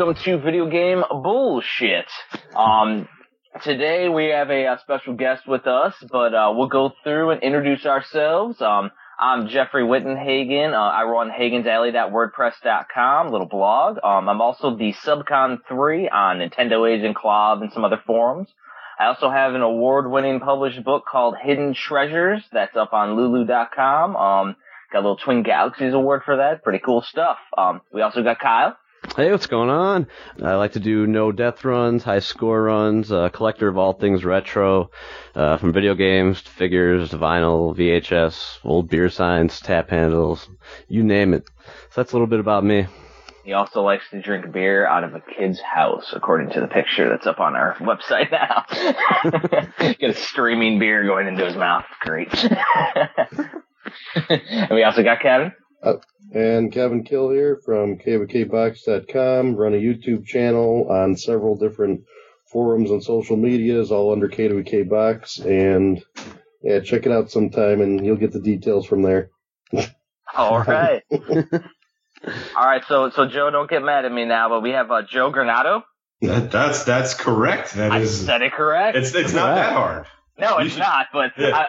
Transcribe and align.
welcome 0.00 0.24
to 0.24 0.38
Video 0.38 0.64
Game 0.64 1.04
Bullshit. 1.10 2.06
Um, 2.56 3.06
today 3.62 4.08
we 4.08 4.28
have 4.28 4.48
a, 4.48 4.64
a 4.64 4.78
special 4.80 5.12
guest 5.12 5.46
with 5.46 5.66
us, 5.66 5.92
but 6.10 6.32
uh, 6.32 6.50
we'll 6.56 6.68
go 6.68 6.92
through 7.04 7.32
and 7.32 7.42
introduce 7.42 7.84
ourselves. 7.84 8.62
Um, 8.62 8.92
I'm 9.18 9.48
Jeffrey 9.48 9.82
Wittenhagen. 9.82 10.72
Uh, 10.72 10.78
I 10.78 11.02
run 11.02 11.30
HagensAlley.wordpress.com, 11.30 13.30
little 13.30 13.46
blog. 13.46 13.98
Um, 14.02 14.30
I'm 14.30 14.40
also 14.40 14.74
the 14.74 14.94
Subcon3 15.04 16.10
on 16.10 16.38
Nintendo 16.38 16.90
Agent 16.90 17.16
Club 17.16 17.60
and 17.60 17.70
some 17.70 17.84
other 17.84 18.00
forums. 18.06 18.48
I 18.98 19.04
also 19.04 19.28
have 19.28 19.54
an 19.54 19.60
award-winning 19.60 20.40
published 20.40 20.82
book 20.82 21.04
called 21.06 21.34
Hidden 21.42 21.74
Treasures 21.74 22.42
that's 22.50 22.74
up 22.74 22.94
on 22.94 23.16
Lulu.com. 23.16 24.16
Um, 24.16 24.56
got 24.90 25.00
a 25.00 25.02
little 25.02 25.18
Twin 25.18 25.42
Galaxies 25.42 25.92
award 25.92 26.22
for 26.24 26.38
that. 26.38 26.64
Pretty 26.64 26.78
cool 26.78 27.02
stuff. 27.02 27.36
Um, 27.58 27.82
we 27.92 28.00
also 28.00 28.22
got 28.22 28.38
Kyle. 28.38 28.78
Hey, 29.16 29.32
what's 29.32 29.46
going 29.46 29.70
on? 29.70 30.08
I 30.42 30.54
like 30.54 30.72
to 30.72 30.80
do 30.80 31.06
no 31.06 31.32
death 31.32 31.64
runs, 31.64 32.02
high 32.04 32.18
score 32.20 32.62
runs, 32.62 33.10
uh, 33.10 33.30
collector 33.30 33.66
of 33.66 33.78
all 33.78 33.94
things 33.94 34.24
retro, 34.26 34.90
uh, 35.34 35.56
from 35.56 35.72
video 35.72 35.94
games 35.94 36.42
to 36.42 36.50
figures 36.50 37.10
to 37.10 37.18
vinyl, 37.18 37.74
VHS, 37.74 38.58
old 38.62 38.90
beer 38.90 39.08
signs, 39.08 39.58
tap 39.58 39.88
handles, 39.90 40.48
you 40.86 41.02
name 41.02 41.32
it. 41.32 41.48
So 41.90 42.02
that's 42.02 42.12
a 42.12 42.14
little 42.14 42.26
bit 42.26 42.40
about 42.40 42.62
me. 42.62 42.86
He 43.42 43.54
also 43.54 43.82
likes 43.82 44.04
to 44.10 44.20
drink 44.20 44.52
beer 44.52 44.86
out 44.86 45.02
of 45.02 45.14
a 45.14 45.20
kid's 45.20 45.60
house, 45.60 46.12
according 46.14 46.50
to 46.50 46.60
the 46.60 46.68
picture 46.68 47.08
that's 47.08 47.26
up 47.26 47.40
on 47.40 47.56
our 47.56 47.74
website 47.80 48.30
now. 48.30 48.66
Get 49.98 50.10
a 50.10 50.14
streaming 50.14 50.78
beer 50.78 51.04
going 51.04 51.26
into 51.26 51.46
his 51.46 51.56
mouth. 51.56 51.86
Great. 52.00 52.32
and 54.28 54.70
we 54.70 54.82
also 54.82 55.02
got 55.02 55.20
Kevin. 55.20 55.52
Uh, 55.82 55.94
and 56.34 56.72
Kevin 56.72 57.04
Kill 57.04 57.30
here 57.30 57.60
from 57.64 57.98
KWKBox.com. 57.98 59.56
Run 59.56 59.74
a 59.74 59.76
YouTube 59.78 60.26
channel 60.26 60.86
on 60.90 61.16
several 61.16 61.56
different 61.56 62.02
forums 62.52 62.90
and 62.90 63.02
social 63.02 63.36
medias, 63.36 63.90
all 63.90 64.12
under 64.12 64.28
KWK 64.28 64.88
Box. 64.88 65.38
And 65.38 66.02
yeah, 66.62 66.80
check 66.80 67.06
it 67.06 67.12
out 67.12 67.30
sometime, 67.30 67.80
and 67.80 68.04
you'll 68.04 68.16
get 68.16 68.32
the 68.32 68.40
details 68.40 68.86
from 68.86 69.02
there. 69.02 69.30
All 70.36 70.60
right. 70.64 71.02
All 71.10 72.64
right. 72.66 72.82
So, 72.86 73.10
so 73.10 73.26
Joe, 73.26 73.50
don't 73.50 73.68
get 73.70 73.82
mad 73.82 74.04
at 74.04 74.12
me 74.12 74.24
now, 74.26 74.48
but 74.48 74.62
we 74.62 74.70
have 74.70 74.90
uh, 74.90 75.02
Joe 75.02 75.32
Granato. 75.32 75.82
That, 76.20 76.50
that's 76.50 76.84
that's 76.84 77.14
correct. 77.14 77.72
That 77.74 77.92
I 77.92 78.00
is. 78.00 78.26
said 78.26 78.42
it 78.42 78.52
correct. 78.52 78.94
It's 78.98 79.14
it's 79.14 79.32
not 79.32 79.54
that 79.54 79.72
hard. 79.72 80.06
no, 80.38 80.58
it's 80.58 80.72
should- 80.74 80.80
not. 80.80 81.06
But 81.14 81.32
Yeah. 81.38 81.56
I, 81.56 81.66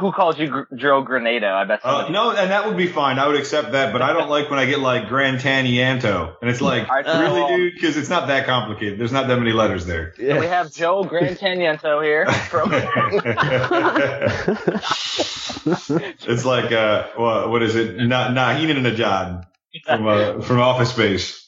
who 0.00 0.12
calls 0.12 0.38
you 0.38 0.48
Gr- 0.48 0.74
Joe 0.74 1.04
Granato? 1.04 1.52
I 1.52 1.64
bet. 1.64 1.80
Uh, 1.84 2.08
no, 2.10 2.30
and 2.30 2.50
that 2.50 2.66
would 2.66 2.76
be 2.76 2.86
fine. 2.86 3.18
I 3.18 3.26
would 3.26 3.36
accept 3.36 3.72
that, 3.72 3.92
but 3.92 4.02
I 4.02 4.12
don't 4.12 4.28
like 4.30 4.50
when 4.50 4.58
I 4.58 4.66
get 4.66 4.80
like 4.80 5.08
Grand 5.08 5.38
Tanianto, 5.38 6.34
and 6.40 6.50
it's 6.50 6.60
like, 6.60 6.88
All 6.88 6.96
right, 6.96 7.04
so- 7.04 7.20
really, 7.20 7.56
dude? 7.56 7.74
Because 7.74 7.96
it's 7.96 8.08
not 8.08 8.28
that 8.28 8.46
complicated. 8.46 8.98
There's 8.98 9.12
not 9.12 9.28
that 9.28 9.38
many 9.38 9.52
letters 9.52 9.86
there. 9.86 10.14
So 10.16 10.40
we 10.40 10.46
have 10.46 10.72
Joe 10.72 11.04
Grantaniento 11.04 12.02
here 12.02 12.26
from. 12.50 12.70
it's 16.28 16.44
like 16.44 16.72
uh, 16.72 17.08
what, 17.16 17.50
what 17.50 17.62
is 17.62 17.76
it? 17.76 17.96
Na- 17.96 18.28
Naheen 18.28 18.70
and 18.74 18.84
Najad 18.86 19.44
from 19.84 20.06
uh, 20.06 20.40
from 20.42 20.60
Office 20.60 20.90
Space. 20.90 21.42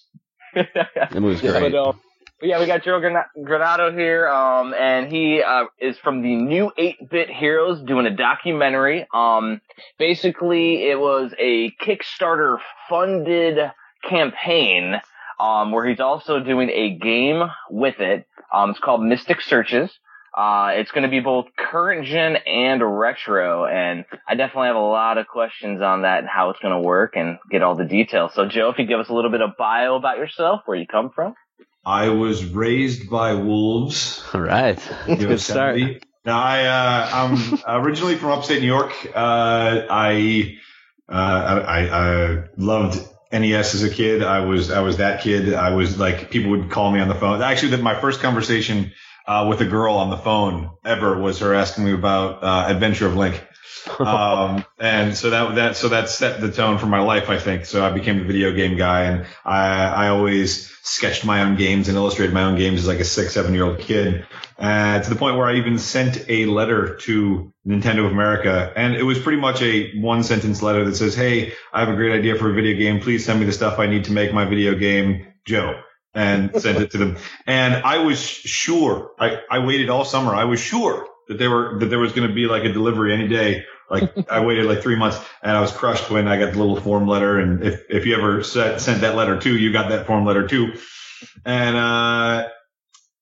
That 0.55 1.15
movie's 1.15 1.43
Yeah, 1.43 1.59
great. 1.61 1.73
but, 1.73 1.89
um, 1.91 2.01
but 2.41 2.49
yeah, 2.49 2.61
we 2.61 2.67
got 2.67 2.85
Joe 2.85 3.01
Granato 3.01 3.93
here, 3.93 4.29
um, 4.29 4.73
and 4.73 5.11
he 5.11 5.43
uh, 5.43 5.65
is 5.81 5.99
from 5.99 6.23
the 6.23 6.37
New 6.37 6.71
8-Bit 6.79 7.31
Heroes 7.31 7.83
doing 7.83 8.07
a 8.07 8.15
documentary. 8.15 9.07
Um, 9.13 9.61
basically, 9.99 10.89
it 10.89 10.99
was 10.99 11.33
a 11.39 11.73
Kickstarter 11.83 12.59
funded 12.89 13.59
campaign 14.09 15.01
um, 15.41 15.73
where 15.73 15.87
he's 15.89 15.99
also 15.99 16.39
doing 16.39 16.71
a 16.71 16.97
game 16.97 17.43
with 17.71 17.99
it. 17.99 18.27
Um, 18.53 18.71
it's 18.71 18.79
called 18.79 19.03
Mystic 19.03 19.41
Searches. 19.41 19.91
Uh, 20.37 20.71
it's 20.75 20.93
going 20.93 21.03
to 21.03 21.09
be 21.09 21.19
both 21.19 21.47
current 21.59 22.07
gen 22.07 22.37
and 22.37 23.01
retro, 23.01 23.67
and 23.67 24.05
I 24.29 24.37
definitely 24.37 24.69
have 24.69 24.77
a 24.77 24.79
lot 24.79 25.19
of 25.19 25.27
questions 25.27 25.83
on 25.83 26.03
that 26.03 26.21
and 26.21 26.29
how 26.29 26.51
it's 26.51 26.61
going 26.61 26.75
to 26.75 26.87
work 26.87 27.17
and 27.17 27.39
get 27.51 27.63
all 27.63 27.75
the 27.75 27.85
details. 27.85 28.35
So, 28.35 28.47
Joe, 28.47 28.69
if 28.69 28.79
you 28.79 28.87
give 28.87 29.01
us 29.01 29.09
a 29.09 29.15
little 29.15 29.33
bit 29.33 29.41
of 29.41 29.57
bio 29.59 29.97
about 29.97 30.19
yourself, 30.19 30.61
where 30.67 30.79
you 30.79 30.87
come 30.87 31.11
from. 31.13 31.35
I 31.89 32.11
was 32.11 32.45
raised 32.45 33.09
by 33.09 33.33
wolves. 33.33 34.23
All 34.35 34.43
right. 34.43 34.79
Good 35.07 35.41
start. 35.41 35.81
Now 36.27 36.39
I 36.39 36.67
uh, 36.67 37.11
I'm 37.67 37.83
originally 37.83 38.17
from 38.17 38.33
upstate 38.33 38.61
New 38.61 38.67
York. 38.67 38.93
Uh, 39.15 39.87
I, 39.89 40.59
uh, 41.09 41.13
I 41.13 41.61
I 41.61 41.89
I 41.89 42.45
loved 42.59 43.01
NES 43.33 43.75
as 43.75 43.83
a 43.85 43.89
kid. 43.89 44.23
I 44.23 44.41
was 44.41 44.71
I 44.71 44.81
was 44.81 44.99
that 44.99 45.23
kid. 45.23 45.55
I 45.55 45.75
was 45.75 45.99
like 45.99 46.31
people 46.31 46.51
would 46.51 46.71
call 46.71 46.91
me 46.91 47.01
on 47.01 47.09
the 47.09 47.15
phone. 47.15 47.41
Actually, 47.41 47.71
that 47.71 47.81
my 47.81 47.99
first 47.99 48.21
conversation 48.21 48.93
uh, 49.27 49.47
with 49.49 49.63
a 49.63 49.67
girl 49.67 49.95
on 49.95 50.11
the 50.11 50.19
phone 50.19 50.71
ever 50.85 51.19
was 51.19 51.39
her 51.39 51.55
asking 51.55 51.87
me 51.87 51.95
about 51.95 52.45
uh, 52.45 52.67
Adventure 52.69 53.07
of 53.07 53.17
Link. 53.17 53.43
um, 53.99 54.65
and 54.79 55.17
so 55.17 55.31
that, 55.31 55.55
that, 55.57 55.77
so 55.77 55.89
that 55.89 56.09
set 56.09 56.41
the 56.41 56.51
tone 56.51 56.79
for 56.79 56.87
my 56.87 57.01
life, 57.01 57.31
I 57.31 57.39
think. 57.39 57.67
So 57.67 57.85
I 57.85 57.91
became 57.91 58.21
a 58.21 58.25
video 58.25 58.53
game 58.53 58.77
guy 58.77 59.05
and 59.05 59.27
I, 59.45 60.07
I 60.07 60.09
always 60.09 60.73
sketched 60.83 61.25
my 61.25 61.43
own 61.43 61.57
games 61.57 61.89
and 61.89 61.97
illustrated 61.97 62.33
my 62.33 62.45
own 62.45 62.57
games 62.57 62.81
as 62.81 62.89
like 62.89 63.01
a 63.01 63.05
six, 63.05 63.35
seven 63.35 63.55
year 63.55 63.65
old 63.65 63.79
kid. 63.79 64.27
Uh, 64.59 65.01
to 65.01 65.09
the 65.09 65.17
point 65.17 65.37
where 65.37 65.47
I 65.47 65.57
even 65.57 65.79
sent 65.79 66.29
a 66.29 66.47
letter 66.47 66.97
to 67.03 67.53
Nintendo 67.67 68.07
of 68.07 68.13
America 68.13 68.73
and 68.75 68.95
it 68.95 69.05
was 69.05 69.19
pretty 69.19 69.41
much 69.41 69.63
a 69.63 69.99
one 70.01 70.23
sentence 70.23 70.63
letter 70.63 70.85
that 70.85 70.97
says, 70.97 71.15
Hey, 71.15 71.53
I 71.73 71.81
have 71.81 71.89
a 71.89 71.97
great 71.97 72.13
idea 72.13 72.37
for 72.37 72.51
a 72.51 72.55
video 72.55 72.77
game. 72.77 73.01
Please 73.01 73.25
send 73.25 73.39
me 73.41 73.47
the 73.47 73.53
stuff 73.53 73.79
I 73.79 73.87
need 73.87 74.05
to 74.05 74.13
make 74.13 74.33
my 74.33 74.45
video 74.45 74.75
game, 74.75 75.27
Joe. 75.47 75.81
And 76.15 76.51
sent 76.61 76.79
it 76.79 76.91
to 76.93 76.99
them. 76.99 77.17
And 77.47 77.75
I 77.75 77.99
was 77.99 78.21
sure, 78.21 79.13
I, 79.21 79.41
I 79.49 79.61
waited 79.61 79.89
all 79.89 80.05
summer. 80.05 80.35
I 80.35 80.45
was 80.45 80.59
sure 80.59 81.07
that 81.29 81.39
they 81.39 81.49
were, 81.49 81.79
that 81.79 81.87
there 81.87 81.99
was 81.99 82.13
going 82.13 82.29
to 82.29 82.35
be 82.35 82.47
like 82.47 82.65
a 82.65 82.73
delivery 82.73 83.13
any 83.13 83.29
day. 83.29 83.65
Like 83.91 84.13
I 84.31 84.45
waited 84.45 84.67
like 84.67 84.83
three 84.83 84.97
months 84.97 85.19
and 85.43 85.57
I 85.57 85.61
was 85.61 85.73
crushed 85.73 86.11
when 86.11 86.29
I 86.29 86.39
got 86.39 86.53
the 86.53 86.59
little 86.59 86.81
form 86.81 87.07
letter. 87.07 87.39
And 87.39 87.63
if, 87.63 87.83
if 87.89 88.07
you 88.07 88.17
ever 88.17 88.43
sent, 88.43 88.81
sent 88.81 89.01
that 89.03 89.15
letter 89.15 89.39
too, 89.39 89.57
you 89.57 89.73
got 89.73 89.91
that 89.91 90.07
form 90.07 90.25
letter 90.25 90.47
too. 90.47 90.75
And, 91.45 91.77
uh, 91.77 92.49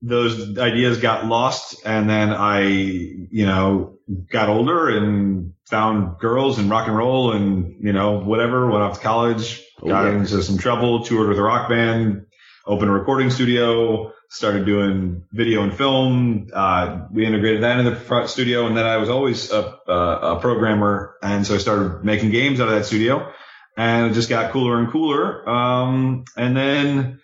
those 0.02 0.58
ideas 0.58 0.98
got 0.98 1.26
lost. 1.26 1.84
And 1.84 2.08
then 2.08 2.30
I, 2.30 2.60
you 2.68 3.46
know, 3.46 3.98
got 4.30 4.48
older 4.48 4.88
and 4.88 5.54
found 5.68 6.18
girls 6.18 6.58
and 6.58 6.70
rock 6.70 6.86
and 6.86 6.96
roll 6.96 7.32
and, 7.32 7.82
you 7.82 7.92
know, 7.92 8.18
whatever, 8.20 8.70
went 8.70 8.82
off 8.82 8.98
to 8.98 9.02
college, 9.02 9.62
Oh, 9.82 9.88
got 9.88 10.04
yeah. 10.04 10.18
into 10.18 10.42
some 10.42 10.58
trouble, 10.58 11.04
toured 11.04 11.28
with 11.28 11.38
a 11.38 11.42
rock 11.42 11.68
band, 11.68 12.26
opened 12.66 12.90
a 12.90 12.92
recording 12.92 13.30
studio, 13.30 14.12
started 14.28 14.66
doing 14.66 15.24
video 15.32 15.62
and 15.62 15.74
film. 15.76 16.48
Uh, 16.52 17.06
we 17.12 17.26
integrated 17.26 17.62
that 17.62 17.78
in 17.78 17.84
the 17.84 17.94
front 17.96 18.28
studio, 18.28 18.66
and 18.66 18.76
then 18.76 18.84
I 18.86 18.96
was 18.98 19.08
always 19.08 19.50
a, 19.50 19.78
a, 19.86 19.92
a 19.92 20.40
programmer, 20.40 21.16
and 21.22 21.46
so 21.46 21.54
I 21.54 21.58
started 21.58 22.04
making 22.04 22.30
games 22.30 22.60
out 22.60 22.68
of 22.68 22.74
that 22.74 22.86
studio, 22.86 23.32
and 23.76 24.10
it 24.10 24.14
just 24.14 24.28
got 24.28 24.52
cooler 24.52 24.78
and 24.78 24.90
cooler. 24.90 25.48
Um, 25.48 26.24
and 26.36 26.56
then 26.56 27.20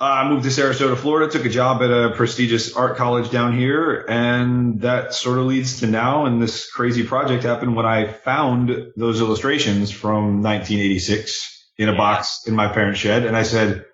uh, 0.00 0.04
I 0.04 0.28
moved 0.28 0.44
to 0.44 0.50
Sarasota, 0.50 0.96
Florida, 0.96 1.30
took 1.32 1.44
a 1.46 1.48
job 1.48 1.80
at 1.82 1.90
a 1.90 2.10
prestigious 2.16 2.74
art 2.74 2.96
college 2.96 3.30
down 3.30 3.56
here, 3.56 4.04
and 4.08 4.80
that 4.80 5.14
sort 5.14 5.38
of 5.38 5.44
leads 5.46 5.80
to 5.80 5.86
now. 5.86 6.26
And 6.26 6.42
this 6.42 6.70
crazy 6.70 7.04
project 7.04 7.44
happened 7.44 7.76
when 7.76 7.86
I 7.86 8.08
found 8.12 8.92
those 8.96 9.20
illustrations 9.20 9.90
from 9.92 10.42
1986 10.42 11.70
in 11.78 11.88
a 11.88 11.92
Yeah. 11.92 11.98
box 11.98 12.42
in 12.46 12.54
my 12.54 12.68
parents' 12.68 13.00
shed, 13.00 13.24
and 13.24 13.36
I 13.36 13.44
said, 13.44 13.84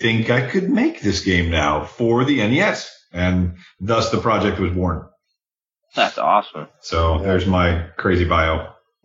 think 0.00 0.30
I 0.30 0.48
could 0.48 0.70
make 0.70 1.00
this 1.00 1.20
game 1.24 1.50
now 1.50 1.84
for 1.84 2.24
the 2.24 2.36
NES. 2.38 2.90
And 3.12 3.56
thus 3.80 4.10
the 4.10 4.18
project 4.18 4.58
was 4.58 4.72
born. 4.72 5.06
That's 5.94 6.18
awesome. 6.18 6.68
So 6.80 7.18
there's 7.18 7.46
my 7.46 7.86
crazy 7.96 8.24
bio. 8.24 8.72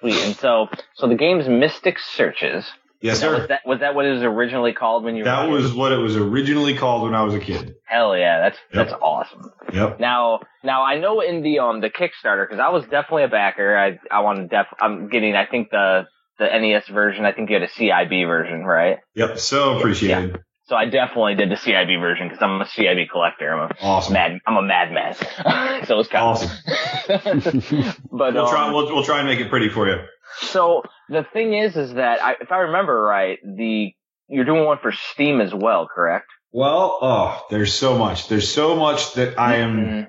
Sweet. 0.00 0.16
And 0.24 0.36
so, 0.36 0.68
so 0.94 1.08
the 1.08 1.14
game's 1.16 1.48
Mystic 1.48 1.98
Searches. 1.98 2.64
Yes, 3.00 3.20
Now, 3.20 3.30
was 3.32 3.38
sir. 3.40 3.46
that 3.48 3.60
was 3.66 3.80
that 3.80 3.96
what 3.96 4.04
it 4.04 4.12
was 4.12 4.22
originally 4.22 4.72
called 4.74 5.02
when 5.02 5.16
you? 5.16 5.24
That 5.24 5.48
was 5.48 5.72
what 5.74 5.90
it 5.90 5.96
was 5.96 6.16
originally 6.16 6.76
called 6.76 7.02
when 7.02 7.16
I 7.16 7.22
was 7.22 7.34
a 7.34 7.40
kid. 7.40 7.74
hell 7.84 8.16
yeah. 8.16 8.38
That's 8.38 8.58
Yep. 8.72 8.86
that's 8.88 9.02
awesome. 9.02 9.50
Yep. 9.72 9.98
Now, 9.98 10.40
now 10.62 10.84
I 10.84 11.00
know 11.00 11.20
in 11.20 11.42
the 11.42 11.58
um 11.58 11.80
the 11.80 11.90
Kickstarter 11.90 12.46
because 12.48 12.60
I 12.60 12.68
was 12.68 12.84
definitely 12.84 13.24
a 13.24 13.28
backer. 13.28 13.76
I 13.76 13.98
I 14.08 14.20
wanted 14.20 14.50
def. 14.50 14.66
I'm 14.80 15.08
getting. 15.08 15.34
I 15.34 15.46
think 15.46 15.70
the 15.70 16.06
the 16.38 16.46
NES 16.46 16.88
version. 16.88 17.24
I 17.24 17.32
think 17.32 17.50
you 17.50 17.54
had 17.54 17.62
a 17.62 17.68
CIB 17.68 18.26
version, 18.26 18.64
right? 18.64 18.98
Yep. 19.14 19.38
So 19.38 19.78
appreciated. 19.78 20.38
So 20.66 20.76
I 20.76 20.86
definitely 20.86 21.34
did 21.34 21.50
the 21.50 21.56
CIB 21.56 22.00
version 22.00 22.28
because 22.28 22.42
I'm 22.42 22.60
a 22.60 22.64
CIB 22.64 23.10
collector. 23.10 23.52
I'm 23.52 23.70
a 23.70 23.74
Awesome. 23.80 24.12
mad. 24.14 24.38
I'm 24.46 24.56
a 24.56 24.62
madman. 24.62 25.14
so 25.86 25.98
it's 26.00 26.08
kind 26.08 26.24
of 26.24 26.36
Awesome. 26.36 26.50
but 28.12 28.34
We'll 28.34 28.48
try, 28.48 28.66
um, 28.66 28.72
we'll, 28.72 28.86
we'll 28.94 29.04
try 29.04 29.18
and 29.18 29.28
make 29.28 29.40
it 29.40 29.50
pretty 29.50 29.68
for 29.68 29.88
you. 29.88 29.96
So 30.40 30.82
the 31.08 31.24
thing 31.32 31.52
is, 31.52 31.76
is 31.76 31.94
that 31.94 32.22
I, 32.22 32.36
if 32.40 32.50
I 32.52 32.58
remember 32.58 33.02
right, 33.02 33.38
the 33.44 33.92
you're 34.28 34.44
doing 34.46 34.64
one 34.64 34.78
for 34.80 34.92
Steam 34.92 35.40
as 35.40 35.52
well, 35.52 35.86
correct? 35.92 36.26
Well, 36.52 36.98
oh, 37.02 37.44
there's 37.50 37.74
so 37.74 37.98
much. 37.98 38.28
There's 38.28 38.50
so 38.50 38.76
much 38.76 39.14
that 39.14 39.38
I 39.38 39.56
am 39.56 39.76
Mhm. 39.78 40.08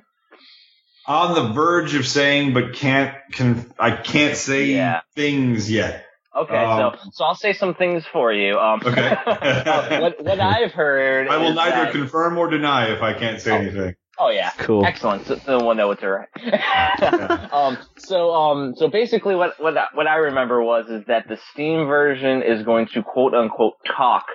on 1.08 1.34
the 1.36 1.54
verge 1.54 1.96
of 1.96 2.08
saying, 2.08 2.54
but 2.54 2.74
can't, 2.74 3.14
can, 3.34 3.70
I 3.80 3.92
can't 3.92 4.38
say 4.38 4.66
Yeah. 4.68 5.02
things 5.16 5.70
yet. 5.70 6.06
Okay, 6.36 6.56
Um, 6.58 6.94
so 7.04 7.10
so 7.12 7.26
I'll 7.26 7.36
say 7.36 7.54
some 7.54 7.76
things 7.76 8.04
for 8.12 8.34
you. 8.34 8.58
Um, 8.60 8.82
Okay. 8.86 9.10
uh, 9.26 10.00
what 10.02 10.24
what 10.24 10.40
I've 10.40 10.72
heard. 10.72 11.28
I 11.28 11.38
will 11.38 11.54
neither 11.54 11.86
that- 11.86 11.92
confirm 11.92 12.38
or 12.38 12.50
deny 12.50 12.88
if 12.92 13.02
I 13.02 13.14
can't 13.14 13.40
say 13.42 13.52
Oh. 13.52 13.56
anything. 13.58 13.96
Oh 14.20 14.30
yeah, 14.30 14.52
Cool. 14.60 14.86
excellent. 14.86 15.26
So, 15.26 15.38
so 15.38 15.66
we'll 15.66 15.74
know 15.76 15.88
what 15.88 16.00
to 16.02 16.08
write. 16.10 16.30
um, 17.52 17.78
so 17.98 18.32
um, 18.34 18.74
so 18.78 18.88
basically, 18.88 19.36
what 19.36 19.60
what 19.62 19.78
I- 19.78 19.88
what 19.94 20.08
I 20.08 20.16
remember 20.18 20.62
was 20.64 20.88
is 20.90 21.04
that 21.08 21.28
the 21.28 21.38
Steam 21.52 21.88
version 21.88 22.44
is 22.44 22.64
going 22.64 22.88
to 22.94 23.02
quote 23.04 23.34
unquote 23.34 23.74
talk 23.88 24.26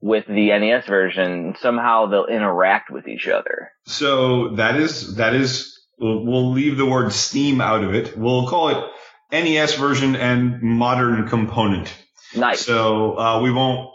with 0.00 0.26
the 0.26 0.48
NES 0.58 0.86
version. 0.86 1.54
Somehow 1.58 2.06
they'll 2.06 2.26
interact 2.26 2.90
with 2.90 3.08
each 3.08 3.26
other. 3.28 3.70
So 3.86 4.50
that 4.56 4.76
is 4.76 5.16
that 5.16 5.34
is 5.34 5.78
we'll, 5.98 6.24
we'll 6.24 6.50
leave 6.52 6.76
the 6.76 6.86
word 6.86 7.12
Steam 7.12 7.60
out 7.62 7.82
of 7.84 7.94
it. 7.94 8.16
We'll 8.16 8.46
call 8.46 8.68
it 8.68 8.84
NES 9.32 9.74
version 9.74 10.16
and 10.16 10.62
modern 10.62 11.28
component. 11.28 11.94
Nice. 12.34 12.64
So 12.64 13.18
uh, 13.18 13.40
we 13.42 13.50
won't 13.50 13.90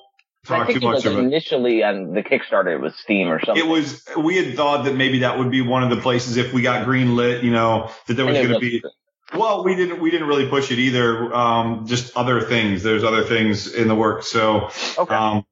talk 0.45 0.67
too 0.67 0.77
it 0.77 0.83
much 0.83 1.05
of 1.05 1.13
it. 1.13 1.19
initially 1.19 1.83
on 1.83 2.13
the 2.13 2.21
Kickstarter 2.21 2.75
it 2.75 2.81
was 2.81 2.95
Steam 2.95 3.29
or 3.29 3.43
something. 3.43 3.63
It 3.63 3.67
was 3.67 4.03
we 4.17 4.37
had 4.37 4.55
thought 4.55 4.85
that 4.85 4.95
maybe 4.95 5.19
that 5.19 5.39
would 5.39 5.51
be 5.51 5.61
one 5.61 5.83
of 5.83 5.89
the 5.89 5.97
places 5.97 6.37
if 6.37 6.53
we 6.53 6.61
got 6.61 6.85
green 6.85 7.15
lit, 7.15 7.43
you 7.43 7.51
know, 7.51 7.91
that 8.07 8.15
there 8.15 8.25
was 8.25 8.37
going 8.37 8.49
to 8.49 8.59
be. 8.59 8.83
Well, 9.35 9.63
we 9.63 9.75
didn't 9.75 9.99
we 9.99 10.11
didn't 10.11 10.27
really 10.27 10.47
push 10.47 10.71
it 10.71 10.79
either. 10.79 11.33
Um, 11.33 11.87
just 11.87 12.15
other 12.15 12.41
things. 12.41 12.83
There's 12.83 13.03
other 13.03 13.23
things 13.23 13.73
in 13.73 13.87
the 13.87 13.95
works. 13.95 14.27
So 14.27 14.69
Okay. 14.97 15.15
Um, 15.15 15.45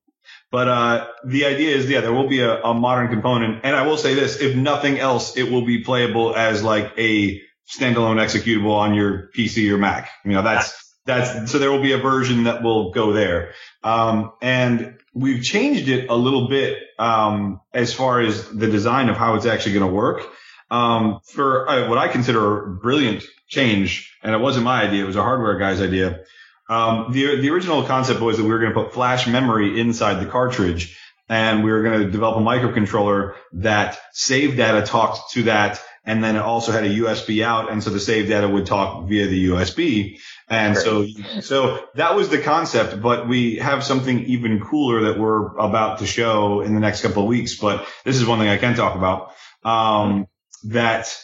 but 0.51 0.67
uh, 0.67 1.07
the 1.23 1.45
idea 1.45 1.73
is, 1.77 1.89
yeah, 1.89 2.01
there 2.01 2.11
will 2.11 2.27
be 2.27 2.41
a, 2.41 2.61
a 2.61 2.73
modern 2.73 3.07
component, 3.07 3.61
and 3.63 3.73
I 3.73 3.87
will 3.87 3.95
say 3.95 4.15
this: 4.15 4.41
if 4.41 4.53
nothing 4.53 4.99
else, 4.99 5.37
it 5.37 5.49
will 5.49 5.65
be 5.65 5.81
playable 5.81 6.35
as 6.35 6.61
like 6.61 6.91
a 6.97 7.41
standalone 7.71 8.17
executable 8.17 8.75
on 8.75 8.93
your 8.93 9.29
PC 9.35 9.71
or 9.71 9.77
Mac. 9.77 10.09
You 10.25 10.33
know, 10.33 10.41
that's 10.41 10.95
that's 11.05 11.51
so 11.51 11.57
there 11.57 11.71
will 11.71 11.81
be 11.81 11.93
a 11.93 11.97
version 11.97 12.43
that 12.43 12.61
will 12.63 12.91
go 12.91 13.13
there, 13.13 13.53
um, 13.83 14.33
and 14.41 14.97
we've 15.13 15.43
changed 15.43 15.89
it 15.89 16.09
a 16.09 16.15
little 16.15 16.47
bit 16.47 16.77
um, 16.99 17.61
as 17.73 17.93
far 17.93 18.21
as 18.21 18.47
the 18.49 18.67
design 18.67 19.09
of 19.09 19.17
how 19.17 19.35
it's 19.35 19.45
actually 19.45 19.73
going 19.73 19.87
to 19.87 19.93
work. 19.93 20.27
Um, 20.69 21.19
for 21.25 21.69
uh, 21.69 21.89
what 21.89 21.97
I 21.97 22.07
consider 22.07 22.63
a 22.63 22.75
brilliant 22.75 23.23
change, 23.47 24.15
and 24.23 24.33
it 24.33 24.39
wasn't 24.39 24.65
my 24.65 24.83
idea; 24.83 25.03
it 25.03 25.07
was 25.07 25.15
a 25.15 25.23
hardware 25.23 25.57
guy's 25.57 25.81
idea. 25.81 26.21
Um, 26.69 27.11
the 27.11 27.41
the 27.41 27.49
original 27.49 27.83
concept 27.83 28.21
was 28.21 28.37
that 28.37 28.43
we 28.43 28.49
were 28.49 28.59
going 28.59 28.73
to 28.73 28.83
put 28.83 28.93
flash 28.93 29.27
memory 29.27 29.79
inside 29.79 30.23
the 30.23 30.29
cartridge, 30.29 30.97
and 31.27 31.63
we 31.63 31.71
were 31.71 31.83
going 31.83 32.01
to 32.01 32.09
develop 32.09 32.37
a 32.37 32.39
microcontroller 32.39 33.35
that 33.53 33.97
saved 34.13 34.55
data 34.55 34.85
talked 34.85 35.31
to 35.31 35.43
that, 35.43 35.81
and 36.03 36.23
then 36.23 36.35
it 36.35 36.41
also 36.41 36.71
had 36.71 36.83
a 36.83 36.89
USB 36.89 37.43
out, 37.43 37.71
and 37.71 37.83
so 37.83 37.89
the 37.89 37.99
save 37.99 38.27
data 38.27 38.47
would 38.47 38.65
talk 38.65 39.07
via 39.07 39.27
the 39.27 39.49
USB. 39.49 40.19
And 40.49 40.75
so, 40.75 41.05
so 41.41 41.85
that 41.95 42.15
was 42.15 42.29
the 42.29 42.39
concept, 42.39 43.01
but 43.01 43.27
we 43.27 43.55
have 43.57 43.83
something 43.83 44.25
even 44.25 44.59
cooler 44.59 45.03
that 45.03 45.19
we're 45.19 45.55
about 45.57 45.99
to 45.99 46.07
show 46.07 46.61
in 46.61 46.73
the 46.73 46.79
next 46.79 47.01
couple 47.01 47.23
of 47.23 47.29
weeks. 47.29 47.55
But 47.55 47.87
this 48.03 48.17
is 48.17 48.25
one 48.25 48.39
thing 48.39 48.49
I 48.49 48.57
can 48.57 48.75
talk 48.75 48.95
about. 48.95 49.33
Um, 49.63 50.27
that 50.65 51.15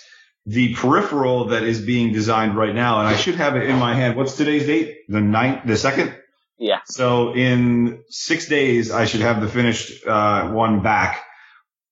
the 0.45 0.74
peripheral 0.75 1.45
that 1.45 1.63
is 1.63 1.81
being 1.81 2.13
designed 2.13 2.56
right 2.56 2.74
now, 2.74 3.00
and 3.00 3.07
I 3.07 3.18
should 3.18 3.35
have 3.35 3.56
it 3.57 3.63
in 3.63 3.77
my 3.77 3.94
hand. 3.94 4.15
What's 4.15 4.38
today's 4.38 4.65
date? 4.65 5.00
The 5.09 5.21
ninth, 5.21 5.65
the 5.65 5.75
second? 5.75 6.15
yeah. 6.57 6.79
So 6.85 7.35
in 7.35 8.03
six 8.09 8.47
days, 8.47 8.91
I 8.91 9.06
should 9.06 9.21
have 9.21 9.41
the 9.41 9.47
finished 9.47 10.06
uh, 10.06 10.50
one 10.51 10.81
back. 10.81 11.24